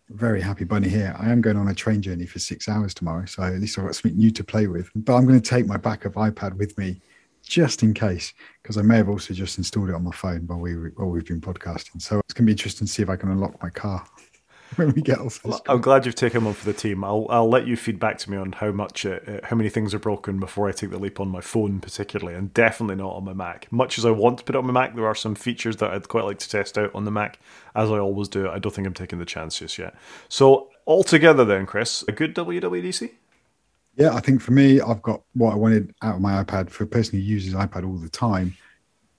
very 0.10 0.42
happy 0.42 0.66
bunny 0.66 0.90
here. 0.90 1.16
I 1.18 1.32
am 1.32 1.42
going 1.42 1.58
on 1.58 1.70
a 1.70 1.74
train 1.74 2.02
journey 2.02 2.26
for 2.26 2.40
six 2.40 2.68
hours 2.68 2.94
tomorrow, 2.94 3.26
so 3.26 3.44
at 3.44 3.54
least 3.54 3.80
I've 3.80 3.86
got 3.86 3.96
something 3.96 4.18
new 4.18 4.32
to 4.32 4.44
play 4.44 4.68
with. 4.68 4.90
But 4.94 5.16
I'm 5.16 5.26
going 5.26 5.40
to 5.40 5.50
take 5.50 5.66
my 5.66 5.78
backup 5.78 6.14
iPad 6.14 6.58
with 6.58 6.78
me 6.78 7.02
just 7.46 7.84
in 7.84 7.94
case, 7.94 8.34
because 8.62 8.78
I 8.78 8.82
may 8.82 8.98
have 8.98 9.10
also 9.10 9.34
just 9.34 9.58
installed 9.58 9.90
it 9.90 9.96
on 9.96 10.04
my 10.04 10.12
phone 10.12 10.48
while 10.48 10.60
we 10.60 10.74
while 10.74 11.10
we've 11.10 11.26
been 11.26 11.42
podcasting. 11.42 12.02
So 12.02 12.20
it's 12.20 12.34
going 12.34 12.46
to 12.46 12.48
be 12.48 12.52
interesting 12.52 12.88
to 12.88 12.92
see 12.92 13.04
if 13.04 13.10
I 13.10 13.16
can 13.16 13.32
unlock 13.32 13.62
my 13.62 13.70
car 13.70 14.06
when 14.76 14.92
we 14.94 15.02
get 15.02 15.20
off. 15.20 15.42
This 15.44 15.62
I'm 15.68 15.82
glad 15.82 16.06
you've 16.06 16.16
taken 16.16 16.44
one 16.44 16.54
for 16.54 16.66
the 16.66 16.74
team. 16.74 17.04
I'll 17.04 17.28
I'll 17.30 17.50
let 17.50 17.68
you 17.68 17.78
feed 17.78 18.00
back 18.00 18.18
to 18.20 18.32
me 18.32 18.38
on 18.38 18.54
how 18.54 18.72
much 18.72 19.06
uh, 19.06 19.20
uh, 19.28 19.40
how 19.44 19.56
many 19.56 19.70
things 19.70 19.94
are 19.94 20.00
broken 20.00 20.40
before 20.40 20.68
I 20.68 20.72
take 20.72 20.90
the 20.90 21.00
leap 21.00 21.20
on 21.20 21.30
my 21.30 21.42
phone, 21.42 21.80
particularly, 21.80 22.38
and 22.38 22.54
definitely 22.54 22.96
not 22.96 23.14
on 23.16 23.26
my 23.26 23.34
Mac. 23.34 23.72
Much 23.72 23.98
as 23.98 24.06
I 24.06 24.12
want 24.12 24.40
to 24.40 24.44
put 24.44 24.56
it 24.56 24.60
on 24.60 24.66
my 24.66 24.74
Mac, 24.74 24.96
there 24.96 25.08
are 25.08 25.16
some 25.16 25.36
features 25.36 25.78
that 25.78 25.92
I'd 25.92 26.08
quite 26.08 26.26
like 26.26 26.40
to 26.40 26.50
test 26.50 26.78
out 26.78 26.94
on 26.96 27.06
the 27.06 27.12
Mac. 27.12 27.40
As 27.76 27.92
I 27.92 28.00
always 28.00 28.28
do, 28.28 28.50
I 28.50 28.60
don't 28.60 28.74
think 28.74 28.88
I'm 28.88 28.94
taking 28.94 29.20
the 29.20 29.26
chance 29.26 29.60
just 29.60 29.78
yet. 29.78 29.96
So 30.30 30.70
altogether, 30.88 31.46
then, 31.46 31.66
Chris, 31.66 32.04
a 32.08 32.12
good 32.12 32.36
WWDC. 32.36 33.12
Yeah, 33.96 34.14
I 34.14 34.20
think 34.20 34.42
for 34.42 34.52
me, 34.52 34.82
I've 34.82 35.02
got 35.02 35.22
what 35.34 35.54
I 35.54 35.56
wanted 35.56 35.94
out 36.02 36.16
of 36.16 36.22
my 36.22 36.44
iPad. 36.44 36.70
For 36.70 36.84
a 36.84 36.88
person 36.88 37.18
who 37.18 37.26
uses 37.26 37.54
iPad 37.54 37.86
all 37.86 37.98
the 37.98 38.10
time, 38.10 38.56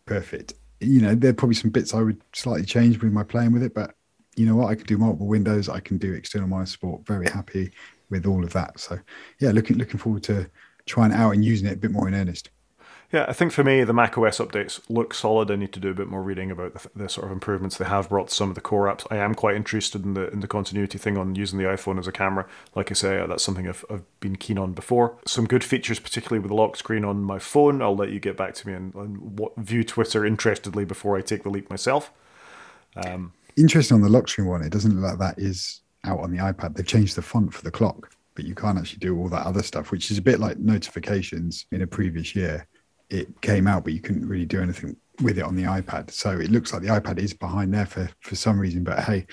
perfect. 0.05 0.55
You 0.81 1.01
know, 1.01 1.15
there 1.15 1.31
are 1.31 1.35
probably 1.35 1.55
some 1.55 1.70
bits 1.70 1.94
I 1.94 2.03
would 2.03 2.20
slightly 2.35 2.66
change 2.66 3.01
with 3.01 3.12
my 3.12 3.23
playing 3.23 3.53
with 3.53 3.62
it, 3.62 3.73
but 3.74 3.94
you 4.36 4.44
know 4.44 4.57
what? 4.57 4.69
I 4.69 4.74
can 4.74 4.85
do 4.85 4.98
multiple 4.98 5.27
windows. 5.27 5.70
I 5.70 5.81
can 5.81 5.97
do 5.97 6.12
external 6.12 6.48
monitor 6.48 6.70
support. 6.70 7.07
Very 7.07 7.27
happy 7.27 7.73
with 8.11 8.27
all 8.27 8.44
of 8.44 8.53
that. 8.53 8.78
So, 8.78 8.98
yeah, 9.40 9.51
looking 9.51 9.78
looking 9.78 9.98
forward 9.98 10.23
to 10.24 10.48
trying 10.85 11.11
it 11.11 11.16
out 11.16 11.32
and 11.32 11.44
using 11.44 11.69
it 11.69 11.74
a 11.74 11.78
bit 11.78 11.90
more 11.90 12.07
in 12.07 12.15
earnest. 12.15 12.51
Yeah, 13.12 13.24
I 13.28 13.32
think 13.32 13.52
for 13.52 13.62
me, 13.62 13.84
the 13.84 13.92
Mac 13.92 14.18
OS 14.18 14.38
updates 14.38 14.80
look 14.88 15.14
solid. 15.14 15.50
I 15.50 15.56
need 15.56 15.72
to 15.74 15.80
do 15.80 15.90
a 15.90 15.94
bit 15.94 16.08
more 16.08 16.22
reading 16.22 16.50
about 16.50 16.74
the, 16.74 16.90
the, 16.94 17.08
sort 17.08 17.26
of 17.26 17.32
improvements 17.32 17.78
they 17.78 17.84
have 17.84 18.08
brought 18.08 18.28
to 18.28 18.34
some 18.34 18.48
of 18.48 18.56
the 18.56 18.60
core 18.60 18.86
apps. 18.86 19.06
I 19.10 19.16
am 19.18 19.34
quite 19.34 19.54
interested 19.54 20.04
in 20.04 20.14
the 20.14 20.28
in 20.30 20.40
the 20.40 20.48
continuity 20.48 20.98
thing 20.98 21.16
on 21.16 21.36
using 21.36 21.58
the 21.58 21.66
iPhone 21.66 22.00
as 22.00 22.08
a 22.08 22.12
camera. 22.12 22.46
Like 22.74 22.90
I 22.90 22.94
say, 22.94 23.24
that's 23.28 23.44
something 23.44 23.68
I've, 23.68 23.84
I've 23.88 24.04
been 24.18 24.36
keen 24.36 24.58
on 24.58 24.72
before. 24.72 25.16
Some 25.24 25.46
good 25.46 25.62
features, 25.62 26.00
particularly 26.00 26.40
with 26.40 26.48
the 26.48 26.56
lock 26.56 26.76
screen 26.76 27.04
on 27.04 27.22
my 27.22 27.38
phone. 27.38 27.80
I'll 27.80 27.96
let 27.96 28.10
you 28.10 28.18
get 28.18 28.36
back 28.36 28.54
to 28.54 28.66
me 28.66 28.74
and, 28.74 28.92
and 28.94 29.38
what, 29.38 29.56
view 29.56 29.84
Twitter 29.84 30.26
interestedly 30.26 30.84
before 30.84 31.16
I 31.16 31.20
take 31.20 31.44
the 31.44 31.50
leap 31.50 31.70
myself. 31.70 32.10
Um, 32.96 33.32
Interesting 33.56 33.94
on 33.94 34.00
the 34.00 34.08
lock 34.08 34.28
screen 34.28 34.48
one. 34.48 34.62
It 34.62 34.72
doesn't 34.72 35.00
look 35.00 35.10
like 35.10 35.18
that 35.20 35.42
is 35.42 35.80
out 36.04 36.18
on 36.18 36.32
the 36.32 36.38
iPad. 36.38 36.74
They've 36.74 36.86
changed 36.86 37.16
the 37.16 37.22
font 37.22 37.54
for 37.54 37.62
the 37.62 37.70
clock, 37.70 38.10
but 38.34 38.44
you 38.44 38.54
can't 38.54 38.78
actually 38.78 38.98
do 38.98 39.16
all 39.16 39.28
that 39.28 39.46
other 39.46 39.62
stuff, 39.62 39.92
which 39.92 40.10
is 40.10 40.18
a 40.18 40.22
bit 40.22 40.40
like 40.40 40.58
notifications 40.58 41.66
in 41.70 41.82
a 41.82 41.86
previous 41.86 42.34
year 42.34 42.66
it 43.10 43.40
came 43.40 43.66
out, 43.66 43.84
but 43.84 43.92
you 43.92 44.00
couldn't 44.00 44.28
really 44.28 44.46
do 44.46 44.60
anything 44.60 44.96
with 45.22 45.38
it 45.38 45.44
on 45.44 45.56
the 45.56 45.62
iPad. 45.62 46.10
So 46.10 46.30
it 46.32 46.50
looks 46.50 46.72
like 46.72 46.82
the 46.82 46.88
iPad 46.88 47.18
is 47.18 47.32
behind 47.32 47.72
there 47.72 47.86
for 47.86 48.08
for 48.20 48.36
some 48.36 48.58
reason. 48.58 48.84
But 48.84 49.00
hey, 49.00 49.26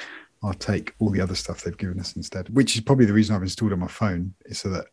I'll 0.43 0.53
take 0.53 0.93
all 0.99 1.09
the 1.09 1.21
other 1.21 1.35
stuff 1.35 1.61
they've 1.61 1.77
given 1.77 1.99
us 1.99 2.15
instead, 2.15 2.49
which 2.49 2.75
is 2.75 2.81
probably 2.81 3.05
the 3.05 3.13
reason 3.13 3.35
I've 3.35 3.41
installed 3.41 3.73
on 3.73 3.79
my 3.79 3.87
phone, 3.87 4.33
is 4.45 4.59
so 4.59 4.69
that 4.69 4.85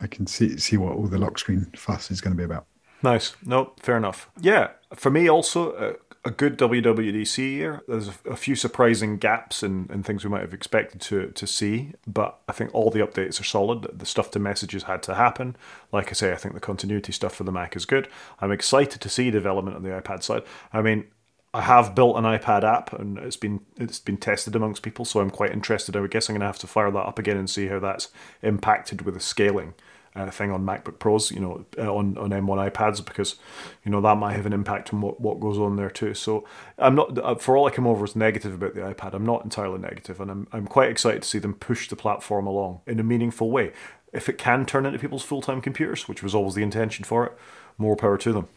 I 0.00 0.06
can 0.06 0.26
see 0.26 0.56
see 0.58 0.76
what 0.76 0.96
all 0.96 1.06
the 1.06 1.18
lock 1.18 1.38
screen 1.38 1.70
fuss 1.76 2.10
is 2.10 2.20
going 2.20 2.36
to 2.36 2.38
be 2.38 2.44
about. 2.44 2.66
Nice. 3.02 3.36
No, 3.44 3.74
fair 3.80 3.98
enough. 3.98 4.30
Yeah, 4.40 4.70
for 4.94 5.10
me 5.10 5.28
also, 5.28 5.72
uh, 5.72 5.92
a 6.24 6.30
good 6.30 6.58
WWDC 6.58 7.38
year. 7.38 7.82
There's 7.86 8.08
a, 8.08 8.36
few 8.36 8.56
surprising 8.56 9.18
gaps 9.18 9.62
and 9.62 9.90
in 9.90 10.02
things 10.02 10.24
we 10.24 10.30
might 10.30 10.40
have 10.40 10.54
expected 10.54 11.00
to 11.02 11.28
to 11.28 11.46
see, 11.46 11.92
but 12.06 12.40
I 12.48 12.52
think 12.52 12.74
all 12.74 12.90
the 12.90 13.00
updates 13.00 13.40
are 13.40 13.44
solid. 13.44 13.86
The 13.98 14.06
stuff 14.06 14.30
to 14.32 14.38
messages 14.38 14.84
had 14.84 15.02
to 15.04 15.14
happen. 15.14 15.56
Like 15.92 16.08
I 16.08 16.12
say, 16.12 16.32
I 16.32 16.36
think 16.36 16.54
the 16.54 16.60
continuity 16.60 17.12
stuff 17.12 17.34
for 17.34 17.44
the 17.44 17.52
Mac 17.52 17.76
is 17.76 17.84
good. 17.84 18.08
I'm 18.40 18.52
excited 18.52 19.00
to 19.02 19.08
see 19.08 19.30
development 19.30 19.76
on 19.76 19.82
the 19.82 19.90
iPad 19.90 20.22
side. 20.22 20.42
I 20.72 20.80
mean, 20.80 21.04
I 21.52 21.60
have 21.60 21.94
built 21.94 22.16
an 22.16 22.24
iPad 22.24 22.64
app 22.64 22.92
and 22.92 23.18
it's 23.18 23.36
been 23.36 23.60
it's 23.76 24.00
been 24.00 24.16
tested 24.16 24.56
amongst 24.56 24.82
people, 24.82 25.04
so 25.04 25.20
I'm 25.20 25.30
quite 25.30 25.52
interested. 25.52 25.94
I 25.94 26.06
guess 26.06 26.28
I'm 26.28 26.34
going 26.34 26.40
to 26.40 26.46
have 26.46 26.58
to 26.60 26.66
fire 26.66 26.90
that 26.90 26.98
up 27.06 27.18
again 27.18 27.36
and 27.36 27.50
see 27.50 27.66
how 27.66 27.78
that's 27.80 28.08
impacted 28.42 29.02
with 29.02 29.14
the 29.14 29.20
scaling 29.20 29.74
uh, 30.16 30.30
thing 30.30 30.50
on 30.50 30.64
MacBook 30.64 30.98
Pros, 30.98 31.30
you 31.30 31.40
know, 31.40 31.64
uh, 31.76 31.92
on 31.92 32.16
on 32.18 32.30
M1 32.30 32.70
iPads 32.70 33.04
because 33.04 33.36
you 33.84 33.90
know 33.90 34.00
that 34.00 34.16
might 34.16 34.34
have 34.34 34.46
an 34.46 34.52
impact 34.52 34.94
on 34.94 35.00
what, 35.00 35.20
what 35.20 35.40
goes 35.40 35.58
on 35.58 35.76
there 35.76 35.90
too. 35.90 36.14
So 36.14 36.46
I'm 36.78 36.94
not 36.94 37.18
uh, 37.18 37.34
for 37.34 37.56
all 37.56 37.66
I 37.66 37.70
come 37.70 37.86
over 37.86 38.04
as 38.04 38.14
negative 38.14 38.54
about 38.54 38.74
the 38.74 38.80
iPad. 38.80 39.14
I'm 39.14 39.26
not 39.26 39.42
entirely 39.42 39.78
negative, 39.78 40.20
and 40.20 40.30
I'm 40.30 40.46
I'm 40.52 40.66
quite 40.66 40.90
excited 40.90 41.22
to 41.22 41.28
see 41.28 41.38
them 41.38 41.54
push 41.54 41.88
the 41.88 41.96
platform 41.96 42.46
along 42.46 42.80
in 42.86 43.00
a 43.00 43.04
meaningful 43.04 43.50
way. 43.50 43.72
If 44.12 44.28
it 44.28 44.38
can 44.38 44.64
turn 44.64 44.86
into 44.86 44.98
people's 44.98 45.24
full 45.24 45.42
time 45.42 45.60
computers, 45.60 46.08
which 46.08 46.22
was 46.22 46.34
always 46.34 46.54
the 46.54 46.62
intention 46.62 47.04
for 47.04 47.26
it, 47.26 47.32
more 47.76 47.96
power 47.96 48.16
to 48.18 48.32
them. 48.32 48.48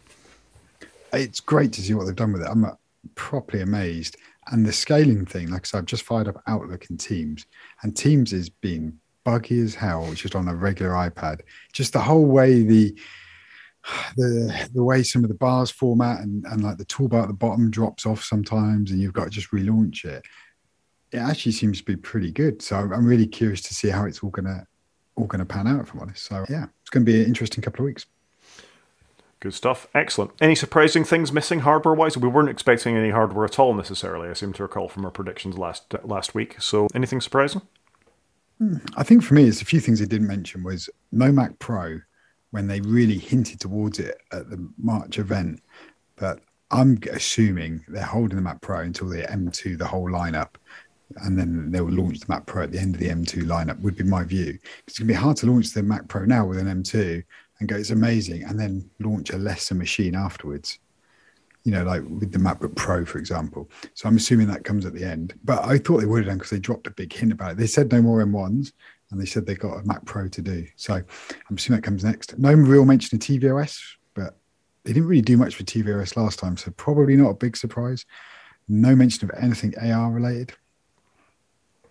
It's 1.14 1.40
great 1.40 1.74
to 1.74 1.82
see 1.82 1.94
what 1.96 2.06
they've 2.06 2.16
done 2.16 2.34
with 2.34 2.44
it. 2.44 2.50
I'm 2.50 2.66
uh, 2.66 2.72
properly 3.16 3.64
amazed. 3.64 4.18
And 4.52 4.66
the 4.66 4.72
scaling 4.72 5.26
thing, 5.26 5.50
like 5.50 5.62
I 5.62 5.66
said, 5.66 5.78
I've 5.80 5.86
just 5.86 6.04
fired 6.04 6.28
up 6.28 6.42
Outlook 6.48 6.86
and 6.90 7.00
Teams, 7.00 7.46
and 7.82 7.96
Teams 7.96 8.32
is 8.32 8.50
being 8.50 9.00
buggy 9.28 9.60
as 9.60 9.76
hell, 9.76 10.10
just 10.14 10.38
on 10.38 10.48
a 10.48 10.56
regular 10.56 10.94
iPad. 10.94 11.42
Just 11.74 11.92
the 11.92 12.00
whole 12.00 12.26
way 12.26 12.64
the 12.64 12.98
the 14.16 14.70
the 14.74 14.82
way 14.82 15.04
some 15.04 15.22
of 15.26 15.28
the 15.28 15.36
bars 15.36 15.70
format 15.70 16.22
and, 16.22 16.46
and 16.46 16.64
like 16.64 16.78
the 16.78 16.86
toolbar 16.86 17.24
at 17.24 17.28
the 17.28 17.34
bottom 17.34 17.70
drops 17.70 18.06
off 18.06 18.24
sometimes 18.24 18.90
and 18.90 19.02
you've 19.02 19.12
got 19.12 19.26
to 19.26 19.30
just 19.30 19.52
relaunch 19.52 20.06
it. 20.06 20.24
It 21.12 21.18
actually 21.18 21.52
seems 21.52 21.80
to 21.80 21.84
be 21.84 21.98
pretty 21.98 22.32
good. 22.32 22.62
So 22.62 22.78
I'm 22.78 23.06
really 23.06 23.28
curious 23.28 23.62
to 23.64 23.74
see 23.74 23.90
how 23.90 24.06
it's 24.06 24.24
all 24.24 24.30
gonna 24.30 24.66
all 25.16 25.26
gonna 25.26 25.46
pan 25.46 25.68
out, 25.68 25.82
if 25.82 25.94
I'm 25.94 26.00
honest. 26.00 26.24
So 26.24 26.46
yeah, 26.50 26.68
it's 26.82 26.90
gonna 26.90 27.06
be 27.06 27.22
an 27.22 27.28
interesting 27.28 27.62
couple 27.62 27.84
of 27.84 27.88
weeks. 27.88 28.06
Good 29.42 29.54
stuff. 29.54 29.88
Excellent. 29.94 30.32
Any 30.40 30.56
surprising 30.56 31.04
things 31.04 31.34
missing 31.34 31.60
hardware 31.60 31.94
wise? 31.94 32.18
We 32.18 32.30
weren't 32.30 32.50
expecting 32.50 32.96
any 32.96 33.10
hardware 33.10 33.44
at 33.44 33.60
all 33.60 33.74
necessarily. 33.74 34.30
I 34.30 34.34
seem 34.34 34.54
to 34.54 34.64
recall 34.64 34.88
from 34.88 35.04
our 35.04 35.12
predictions 35.12 35.58
last 35.58 35.94
last 36.06 36.34
week. 36.34 36.62
So 36.62 36.88
anything 36.96 37.20
surprising? 37.20 37.62
I 38.96 39.04
think 39.04 39.24
for 39.24 39.36
me, 39.36 39.44
it's 39.44 39.62
a 39.62 39.66
few 39.66 39.80
things 39.80 40.00
they 40.00 40.06
didn't 40.06 40.28
mention 40.28 40.64
was 40.64 40.90
no 41.12 41.32
Mac 41.32 41.58
Pro 41.60 42.00
when 42.52 42.68
they 42.68 42.82
really 42.82 43.18
hinted 43.18 43.60
towards 43.60 44.00
it 44.00 44.18
at 44.32 44.50
the 44.50 44.68
March 44.78 45.20
event. 45.20 45.62
But 46.16 46.40
I'm 46.72 47.00
assuming 47.12 47.86
they're 47.88 48.04
holding 48.04 48.36
the 48.36 48.42
Mac 48.42 48.62
Pro 48.62 48.80
until 48.80 49.10
the 49.10 49.24
M2, 49.24 49.78
the 49.78 49.88
whole 49.88 50.10
lineup, 50.10 50.56
and 51.18 51.38
then 51.38 51.72
they 51.72 51.82
will 51.82 51.94
launch 51.94 52.20
the 52.20 52.26
Mac 52.30 52.46
Pro 52.46 52.64
at 52.64 52.72
the 52.72 52.80
end 52.80 52.96
of 52.96 53.02
the 53.02 53.10
M2 53.10 53.44
lineup. 53.44 53.80
Would 53.82 53.96
be 53.96 54.04
my 54.04 54.24
view. 54.24 54.58
It's 54.88 54.98
going 54.98 55.08
to 55.08 55.14
be 55.14 55.20
hard 55.20 55.38
to 55.38 55.46
launch 55.46 55.72
the 55.72 55.84
Mac 55.84 56.08
Pro 56.08 56.26
now 56.26 56.46
with 56.46 56.58
an 56.58 56.68
M2 56.68 57.24
and 57.60 57.70
go, 57.70 57.76
it's 57.76 57.92
amazing, 57.92 58.44
and 58.44 58.60
then 58.60 58.90
launch 59.00 59.30
a 59.32 59.38
lesser 59.38 59.76
machine 59.76 60.16
afterwards 60.16 60.80
you 61.68 61.74
know, 61.74 61.84
like 61.84 62.02
with 62.04 62.32
the 62.32 62.40
MacBook 62.40 62.74
Pro, 62.78 63.04
for 63.04 63.18
example. 63.18 63.70
So 63.94 64.08
I'm 64.08 64.16
assuming 64.16 64.48
that 64.48 64.64
comes 64.64 64.86
at 64.86 64.94
the 64.94 65.04
end. 65.04 65.38
But 65.44 65.66
I 65.66 65.78
thought 65.78 65.98
they 65.98 66.06
would 66.06 66.20
have 66.20 66.28
done 66.28 66.38
because 66.38 66.52
they 66.52 66.60
dropped 66.60 66.88
a 66.88 66.92
big 66.92 67.12
hint 67.12 67.34
about 67.34 67.52
it. 67.52 67.58
They 67.58 67.68
said 67.68 67.92
no 67.92 68.02
more 68.02 68.24
M1s 68.24 68.72
and 69.12 69.20
they 69.20 69.26
said 69.26 69.46
they 69.46 69.56
got 69.56 69.74
a 69.74 69.84
Mac 69.86 70.06
Pro 70.06 70.30
to 70.30 70.42
do. 70.42 70.66
So 70.78 70.94
I'm 70.94 71.58
assuming 71.58 71.82
that 71.82 71.86
comes 71.86 72.06
next. 72.06 72.40
No 72.40 72.54
real 72.54 72.86
mention 72.86 73.18
of 73.18 73.22
tvOS, 73.22 73.82
but 74.14 74.38
they 74.86 74.94
didn't 74.94 75.10
really 75.10 75.22
do 75.22 75.36
much 75.36 75.56
for 75.56 75.64
tvOS 75.64 76.16
last 76.16 76.40
time. 76.40 76.56
So 76.56 76.72
probably 76.72 77.18
not 77.18 77.32
a 77.32 77.34
big 77.34 77.58
surprise. 77.58 78.06
No 78.70 78.96
mention 78.96 79.30
of 79.30 79.36
anything 79.38 79.78
AR 79.78 80.10
related 80.10 80.54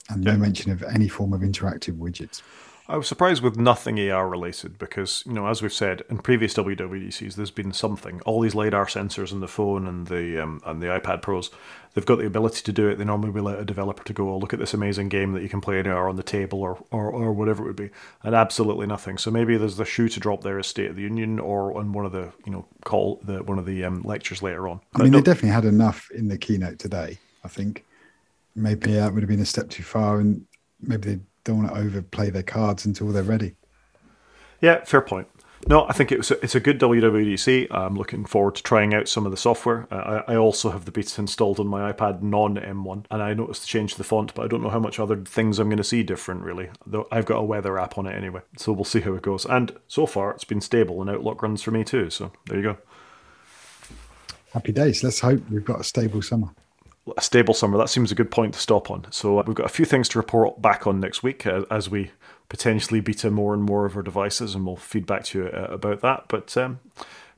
and 0.09 0.25
no 0.25 0.39
mention 0.39 0.73
of 0.73 0.83
any 0.85 1.09
form 1.09 1.35
of 1.35 1.43
interactive 1.43 1.99
widgets. 1.99 2.41
I 2.89 2.97
was 2.97 3.09
surprised 3.09 3.43
with 3.43 3.57
nothing 3.57 3.99
AR 4.11 4.29
related 4.29 4.79
because, 4.79 5.25
you 5.27 5.33
know, 5.33 5.49
as 5.49 5.61
we've 5.61 5.73
said 5.73 6.03
in 6.09 6.19
previous 6.19 6.55
WWDCs, 6.55 7.35
there's 7.35 7.51
been 7.51 7.73
something. 7.73 8.21
All 8.21 8.41
these 8.41 8.55
lidar 8.55 8.87
sensors 8.87 9.33
in 9.33 9.41
the 9.41 9.49
phone 9.49 9.89
and 9.89 10.07
the 10.07 10.41
um, 10.41 10.61
and 10.65 10.81
the 10.81 10.87
iPad 10.87 11.21
Pros, 11.21 11.51
they've 11.95 12.07
got 12.07 12.19
the 12.19 12.27
ability 12.27 12.63
to 12.63 12.73
do 12.73 12.89
it. 12.89 12.97
They 12.97 13.05
normally 13.05 13.31
will 13.31 13.43
let 13.43 13.59
a 13.59 13.65
developer 13.65 14.05
to 14.05 14.13
go, 14.13 14.31
oh, 14.31 14.39
look 14.39 14.53
at 14.53 14.61
this 14.61 14.73
amazing 14.73 15.09
game 15.09 15.33
that 15.33 15.43
you 15.43 15.49
can 15.49 15.61
play 15.61 15.81
in 15.81 15.89
AR 15.89 16.09
on 16.09 16.15
the 16.15 16.23
table 16.23 16.61
or, 16.61 16.79
or 16.93 17.11
or 17.11 17.33
whatever 17.33 17.65
it 17.65 17.67
would 17.67 17.77
be, 17.77 17.91
and 18.23 18.37
absolutely 18.37 18.87
nothing. 18.87 19.19
So 19.19 19.33
maybe 19.33 19.57
there's 19.57 19.77
the 19.77 19.85
shoe 19.85 20.09
to 20.09 20.21
drop 20.21 20.43
there 20.43 20.59
as 20.59 20.69
State 20.69 20.91
of 20.91 20.97
the 20.97 21.03
Union 21.03 21.41
or 21.41 21.77
on 21.77 21.93
one 21.93 22.07
of 22.07 22.13
the 22.13 22.33
you 22.45 22.53
know 22.53 22.67
call 22.85 23.21
the 23.25 23.43
one 23.43 23.59
of 23.59 23.67
the 23.67 23.85
um, 23.85 24.03
lectures 24.03 24.45
later 24.45 24.69
on. 24.69 24.81
I 24.95 25.03
mean, 25.03 25.13
they 25.13 25.23
definitely 25.23 25.51
had 25.51 25.65
enough 25.65 26.09
in 26.13 26.29
the 26.29 26.39
keynote 26.39 26.79
today. 26.79 27.19
I 27.43 27.49
think 27.49 27.85
maybe 28.55 28.93
that 28.93 29.13
would 29.13 29.25
have 29.25 29.29
been 29.29 29.41
a 29.41 29.47
step 29.47 29.71
too 29.71 29.83
far, 29.83 30.21
and 30.21 30.47
maybe 30.81 31.15
they 31.15 31.21
don't 31.47 31.63
want 31.63 31.75
to 31.75 31.81
overplay 31.81 32.29
their 32.29 32.43
cards 32.43 32.85
until 32.85 33.09
they're 33.09 33.23
ready. 33.23 33.55
Yeah, 34.61 34.85
fair 34.85 35.01
point. 35.01 35.29
No, 35.69 35.87
I 35.89 35.93
think 35.93 36.13
it's 36.13 36.31
a, 36.31 36.43
it's 36.45 36.55
a 36.55 36.61
good 36.61 36.79
WWDC. 36.79 37.69
I'm 37.71 37.97
looking 37.97 38.25
forward 38.25 38.57
to 38.57 38.63
trying 38.63 38.95
out 38.95 39.09
some 39.09 39.25
of 39.25 39.33
the 39.33 39.37
software. 39.37 39.89
Uh, 39.91 40.23
I, 40.29 40.35
I, 40.35 40.37
also 40.37 40.71
have 40.71 40.85
the 40.85 40.93
beta 40.93 41.21
installed 41.21 41.59
on 41.59 41.67
my 41.67 41.93
iPad 41.93 42.23
non 42.23 42.57
M1, 42.57 43.07
and 43.11 43.23
I 43.23 43.35
noticed 43.35 43.63
the 43.63 43.67
change 43.67 43.93
to 43.93 43.99
the 43.99 44.05
font, 44.05 44.35
but 44.35 44.45
I 44.45 44.49
don't 44.49 44.63
know 44.63 44.69
how 44.69 44.79
much 44.79 45.01
other 45.01 45.17
things 45.17 45.59
I'm 45.59 45.69
going 45.69 45.79
to 45.79 45.85
see 45.85 46.03
different, 46.03 46.43
really. 46.43 46.69
Though 46.87 47.09
I've 47.11 47.27
got 47.27 47.39
a 47.39 47.43
weather 47.43 47.79
app 47.79 47.99
on 47.99 48.07
it 48.07 48.15
anyway, 48.15 48.43
so 48.59 48.73
we'll 48.73 48.85
see 48.85 49.01
how 49.01 49.15
it 49.15 49.23
goes. 49.23 49.45
And 49.45 49.73
so 49.89 50.07
far, 50.07 50.31
it's 50.33 50.45
been 50.45 50.61
stable, 50.61 51.01
and 51.01 51.11
Outlook 51.11 51.43
runs 51.43 51.63
for 51.63 51.71
me 51.71 51.85
too, 51.85 52.11
so 52.11 52.31
there 52.47 52.59
you 52.59 52.63
go. 52.63 52.77
Happy 54.53 54.73
days. 54.73 55.03
Let's 55.03 55.21
hope 55.21 55.43
we've 55.51 55.65
got 55.65 55.81
a 55.81 55.85
stable 55.85 56.23
summer. 56.23 56.51
A 57.17 57.21
stable 57.21 57.55
summer. 57.55 57.79
That 57.79 57.89
seems 57.89 58.11
a 58.11 58.15
good 58.15 58.31
point 58.31 58.55
to 58.55 58.61
stop 58.61 58.91
on. 58.91 59.07
So 59.11 59.39
uh, 59.39 59.45
we've 59.47 59.57
got 59.57 59.67
a 59.67 59.71
few 59.71 59.85
things 59.85 60.09
to 60.11 60.19
report 60.19 60.61
back 60.61 60.87
on 60.87 61.01
next 61.01 61.23
week 61.23 61.47
uh, 61.47 61.65
as 61.71 61.89
we 61.89 62.11
potentially 62.49 63.01
beta 63.01 63.31
more 63.31 63.55
and 63.55 63.63
more 63.63 63.87
of 63.87 63.97
our 63.97 64.03
devices, 64.03 64.55
and 64.55 64.67
we'll 64.67 64.77
feed 64.77 65.07
back 65.07 65.25
to 65.25 65.39
you 65.39 65.47
uh, 65.47 65.69
about 65.71 66.01
that. 66.01 66.25
But 66.29 66.57
um, 66.57 66.81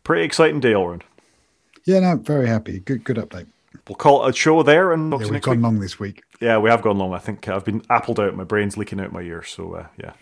pretty 0.04 0.24
exciting 0.24 0.60
day 0.60 0.74
all 0.74 0.86
around. 0.86 1.04
Yeah, 1.84 2.00
no, 2.00 2.16
very 2.16 2.48
happy. 2.48 2.80
Good, 2.80 3.04
good 3.04 3.16
update. 3.16 3.46
We'll 3.86 3.96
call 3.96 4.26
it 4.26 4.30
a 4.30 4.32
show 4.36 4.62
there 4.62 4.92
and 4.92 5.10
yeah, 5.12 5.28
we've 5.30 5.40
gone 5.40 5.56
week. 5.56 5.62
long 5.62 5.80
this 5.80 5.98
week. 5.98 6.22
Yeah, 6.40 6.58
we 6.58 6.68
have 6.70 6.82
gone 6.82 6.98
long. 6.98 7.14
I 7.14 7.18
think 7.18 7.48
I've 7.48 7.64
been 7.64 7.80
appled 7.82 8.18
out. 8.18 8.36
My 8.36 8.44
brain's 8.44 8.76
leaking 8.76 9.00
out 9.00 9.12
my 9.12 9.22
ear. 9.22 9.42
So 9.42 9.74
uh, 9.74 9.86
yeah. 9.98 10.12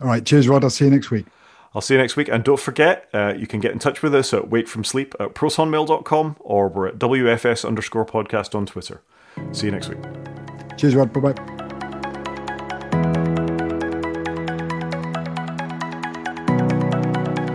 All 0.00 0.08
right. 0.08 0.24
Cheers, 0.24 0.48
Rod. 0.48 0.64
I'll 0.64 0.70
see 0.70 0.84
you 0.84 0.90
next 0.90 1.10
week. 1.10 1.26
I'll 1.74 1.80
see 1.82 1.94
you 1.94 1.98
next 2.00 2.16
week. 2.16 2.28
And 2.28 2.44
don't 2.44 2.60
forget, 2.60 3.08
uh, 3.12 3.34
you 3.36 3.46
can 3.46 3.60
get 3.60 3.72
in 3.72 3.78
touch 3.78 4.02
with 4.02 4.14
us 4.14 4.32
at 4.32 4.44
wakefromsleep 4.50 5.14
at 5.18 5.34
protonmail.com 5.34 6.36
or 6.40 6.68
we're 6.68 6.88
at 6.88 6.98
WFS 6.98 7.66
underscore 7.66 8.06
podcast 8.06 8.54
on 8.54 8.66
Twitter. 8.66 9.02
See 9.52 9.66
you 9.66 9.72
next 9.72 9.88
week. 9.88 9.98
Cheers, 10.76 10.94
Rod. 10.94 11.12
Bye 11.12 11.32
bye. 11.32 11.53